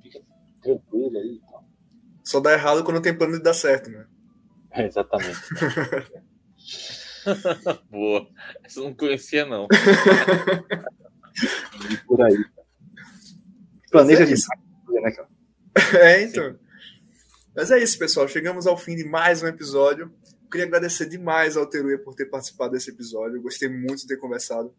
Fica 0.03 0.21
tranquilo 0.63 1.19
aí. 1.19 1.41
Então. 1.43 1.61
Só 2.25 2.41
dá 2.41 2.53
errado 2.53 2.83
quando 2.85 3.01
tem 3.01 3.17
plano 3.17 3.35
de 3.37 3.43
dar 3.43 3.55
certo, 3.55 3.91
né? 3.91 4.07
É, 4.71 4.87
exatamente. 4.87 5.39
Boa. 7.91 8.29
Essa 8.65 8.81
eu 8.81 8.85
não 8.85 8.95
conhecia, 8.95 9.47
não. 9.47 9.67
por 12.07 12.23
aí. 12.23 12.45
Planeja 13.91 14.25
é 14.25 14.33
isso. 14.33 14.49
Né, 14.89 15.17
é, 16.01 16.23
então. 16.23 16.59
Mas 17.55 17.71
é 17.71 17.79
isso, 17.83 17.99
pessoal. 17.99 18.29
Chegamos 18.29 18.67
ao 18.67 18.77
fim 18.77 18.95
de 18.97 19.05
mais 19.05 19.43
um 19.43 19.47
episódio. 19.47 20.13
queria 20.51 20.67
agradecer 20.67 21.07
demais 21.07 21.57
ao 21.57 21.67
Teruia 21.67 21.99
por 21.99 22.15
ter 22.15 22.27
participado 22.27 22.73
desse 22.73 22.91
episódio. 22.91 23.41
gostei 23.41 23.69
muito 23.69 24.03
de 24.03 24.09
ter 24.09 24.19
conversado. 24.19 24.75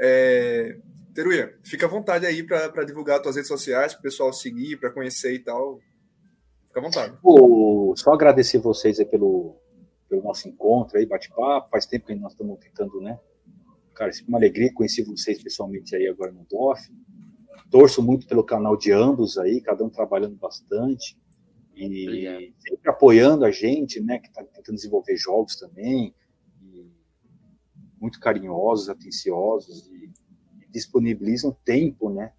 É... 0.00 0.78
Teruia, 1.14 1.58
fica 1.62 1.86
à 1.86 1.88
vontade 1.88 2.24
aí 2.24 2.42
para 2.42 2.84
divulgar 2.84 3.16
as 3.16 3.22
tuas 3.22 3.36
redes 3.36 3.48
sociais, 3.48 3.92
para 3.92 4.00
o 4.00 4.02
pessoal 4.02 4.32
seguir, 4.32 4.78
para 4.78 4.90
conhecer 4.90 5.34
e 5.34 5.38
tal. 5.38 5.78
Fica 6.66 6.80
à 6.80 6.82
vontade. 6.82 7.18
Vou 7.22 7.94
só 7.96 8.14
agradecer 8.14 8.58
vocês 8.58 8.98
aí 8.98 9.04
pelo, 9.04 9.56
pelo 10.08 10.22
nosso 10.22 10.48
encontro 10.48 10.98
aí, 10.98 11.04
bate-papo. 11.04 11.68
Faz 11.70 11.84
tempo 11.84 12.06
que 12.06 12.14
nós 12.14 12.32
estamos 12.32 12.58
tentando, 12.58 13.00
né? 13.00 13.18
Cara, 13.94 14.10
é 14.10 14.14
uma 14.26 14.38
alegria 14.38 14.72
conhecer 14.72 15.04
vocês 15.04 15.42
pessoalmente 15.42 15.94
aí 15.94 16.08
agora 16.08 16.32
no 16.32 16.46
DOF. 16.50 16.80
Torço 17.70 18.02
muito 18.02 18.26
pelo 18.26 18.42
canal 18.42 18.76
de 18.76 18.90
ambos 18.90 19.36
aí, 19.36 19.60
cada 19.60 19.84
um 19.84 19.90
trabalhando 19.90 20.36
bastante 20.36 21.16
e 21.74 22.08
Obrigado. 22.08 22.54
sempre 22.60 22.90
apoiando 22.90 23.44
a 23.44 23.50
gente, 23.50 24.00
né? 24.00 24.18
Que 24.18 24.28
está 24.28 24.42
tentando 24.44 24.76
desenvolver 24.76 25.16
jogos 25.16 25.56
também. 25.56 26.14
muito 28.00 28.18
carinhosos, 28.18 28.88
atenciosos 28.88 29.86
e 29.88 30.10
disponibilizam 30.72 31.56
tempo, 31.64 32.10
né? 32.10 32.32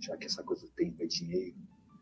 Já 0.00 0.16
que 0.16 0.26
essa 0.26 0.42
coisa 0.42 0.66
do 0.66 0.72
tempo 0.72 1.02
é 1.02 1.06
dinheiro. 1.06 1.56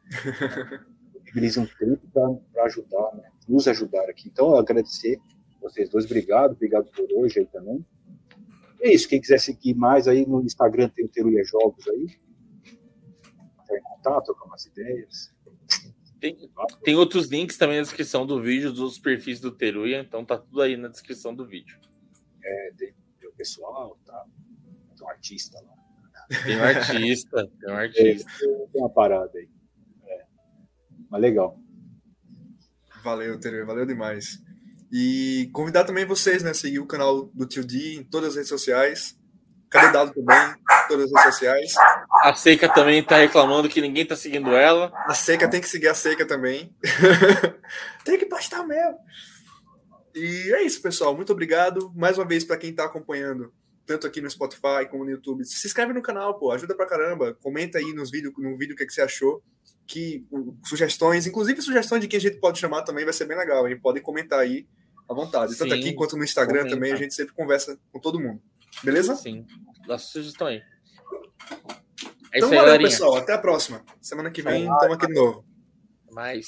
disponibilizam 1.13 1.69
tempo 1.79 2.09
para 2.53 2.65
ajudar, 2.65 3.15
né? 3.15 3.31
nos 3.49 3.67
ajudar 3.69 4.09
aqui. 4.09 4.29
Então, 4.29 4.51
eu 4.51 4.57
agradecer 4.57 5.21
vocês 5.61 5.91
dois, 5.91 6.05
obrigado, 6.07 6.53
obrigado 6.53 6.91
por 6.91 7.07
hoje 7.13 7.41
aí 7.41 7.47
também. 7.47 7.85
É 8.81 8.93
isso, 8.93 9.09
quem 9.09 9.21
quiser 9.21 9.39
seguir 9.39 9.75
mais 9.75 10.09
aí 10.09 10.25
no 10.27 10.43
Instagram 10.43 10.89
tem 10.89 11.05
o 11.05 11.09
Teruia 11.09 11.45
Jogos 11.45 11.87
aí. 11.89 12.07
Entrar 13.63 13.77
em 13.77 13.83
contato, 13.83 14.25
trocar 14.25 14.47
umas 14.47 14.65
ideias. 14.65 15.35
Tem, 16.19 16.37
tem 16.83 16.97
outros 16.97 17.27
links 17.29 17.59
também 17.59 17.77
na 17.77 17.83
descrição 17.83 18.27
do 18.27 18.41
vídeo 18.41 18.73
dos 18.73 18.99
perfis 18.99 19.41
do 19.41 19.51
Teruia, 19.51 20.01
então 20.01 20.25
tá 20.25 20.39
tudo 20.39 20.63
aí 20.63 20.77
na 20.77 20.89
descrição 20.89 21.35
do 21.35 21.47
vídeo. 21.47 21.79
É, 22.43 22.73
tem 22.79 23.29
o 23.29 23.33
pessoal, 23.33 23.99
tá? 24.05 24.27
Tem 25.01 25.07
um 25.07 25.11
artista 25.11 25.59
lá. 25.61 25.81
Tem 26.45 26.57
um 26.59 26.63
artista, 26.63 27.51
tem 27.61 27.73
um 27.73 27.77
artista. 27.77 28.31
É, 28.31 28.47
tem 28.47 28.83
uma 28.83 28.91
parada 28.91 29.31
aí. 29.37 29.49
Mas 31.11 31.21
legal. 31.21 31.59
Valeu, 33.03 33.41
Tere, 33.41 33.65
valeu 33.65 33.87
demais. 33.87 34.39
E 34.93 35.49
convidar 35.53 35.85
também 35.85 36.05
vocês, 36.05 36.43
né, 36.43 36.51
a 36.51 36.55
seguir 36.55 36.79
o 36.79 36.87
canal 36.87 37.25
do 37.35 37.47
Tio 37.47 37.65
D 37.65 37.97
em 37.97 38.05
todas 38.05 38.31
as 38.31 38.35
redes 38.37 38.49
sociais. 38.49 39.19
Cadê 39.71 39.93
Dado 39.93 40.13
também? 40.13 40.57
todas 40.89 41.07
as 41.07 41.13
redes 41.13 41.35
sociais. 41.35 41.73
A 42.23 42.35
Seca 42.35 42.69
também 42.69 43.03
tá 43.03 43.17
reclamando 43.17 43.69
que 43.69 43.81
ninguém 43.81 44.05
tá 44.05 44.17
seguindo 44.17 44.51
ela. 44.51 44.93
A 45.07 45.15
Seca 45.15 45.49
tem 45.49 45.61
que 45.61 45.69
seguir 45.69 45.89
a 45.89 45.95
Seca 45.95 46.27
também. 46.27 46.75
tem 48.05 48.19
que 48.19 48.27
postar 48.27 48.65
mesmo. 48.67 48.99
E 50.15 50.53
é 50.55 50.63
isso, 50.63 50.83
pessoal. 50.83 51.15
Muito 51.15 51.33
obrigado. 51.33 51.93
Mais 51.95 52.19
uma 52.19 52.27
vez 52.27 52.45
para 52.45 52.57
quem 52.57 52.75
tá 52.75 52.85
acompanhando, 52.85 53.53
tanto 53.91 54.07
aqui 54.07 54.21
no 54.21 54.31
Spotify 54.31 54.89
como 54.89 55.05
no 55.05 55.11
YouTube. 55.11 55.45
Se 55.45 55.67
inscreve 55.67 55.93
no 55.93 56.01
canal, 56.01 56.39
pô. 56.39 56.53
Ajuda 56.53 56.77
pra 56.77 56.87
caramba. 56.87 57.35
Comenta 57.35 57.79
aí 57.79 57.93
nos 57.93 58.09
vídeos, 58.09 58.33
no 58.39 58.57
vídeo 58.57 58.75
o 58.75 58.77
que, 58.77 58.87
que 58.87 58.93
você 58.93 59.03
achou. 59.03 59.43
Que 59.85 60.25
sugestões, 60.65 61.27
inclusive 61.27 61.61
sugestões 61.61 62.01
de 62.01 62.07
quem 62.07 62.19
a 62.19 62.21
gente 62.21 62.39
pode 62.39 62.61
chamar 62.61 62.83
também 62.83 63.05
vai 63.05 63.13
ser 63.13 63.25
bem 63.25 63.37
legal. 63.37 63.67
A 63.67 63.69
gente 63.69 63.81
pode 63.81 64.01
comentar 64.01 64.39
aí 64.39 64.65
à 65.09 65.15
vontade. 65.15 65.57
Tanto 65.57 65.75
Sim, 65.75 65.81
aqui 65.81 65.93
quanto 65.93 66.17
no 66.17 66.23
Instagram 66.23 66.61
comenta. 66.61 66.77
também, 66.77 66.93
a 66.93 66.97
gente 66.97 67.13
sempre 67.13 67.35
conversa 67.35 67.77
com 67.93 67.99
todo 67.99 68.21
mundo. 68.21 68.41
Beleza? 68.85 69.17
Sim. 69.17 69.45
Dá 69.89 69.99
sugestão 69.99 70.47
aí. 70.47 70.63
É 72.33 72.39
então, 72.39 72.49
valeu, 72.49 72.79
pessoal. 72.79 73.17
Até 73.17 73.33
a 73.33 73.39
próxima. 73.39 73.85
Semana 74.01 74.31
que 74.31 74.41
vem, 74.41 74.71
estamos 74.73 74.97
aqui 74.97 75.09
de 75.09 75.15
novo. 75.15 75.45
Mais. 76.13 76.47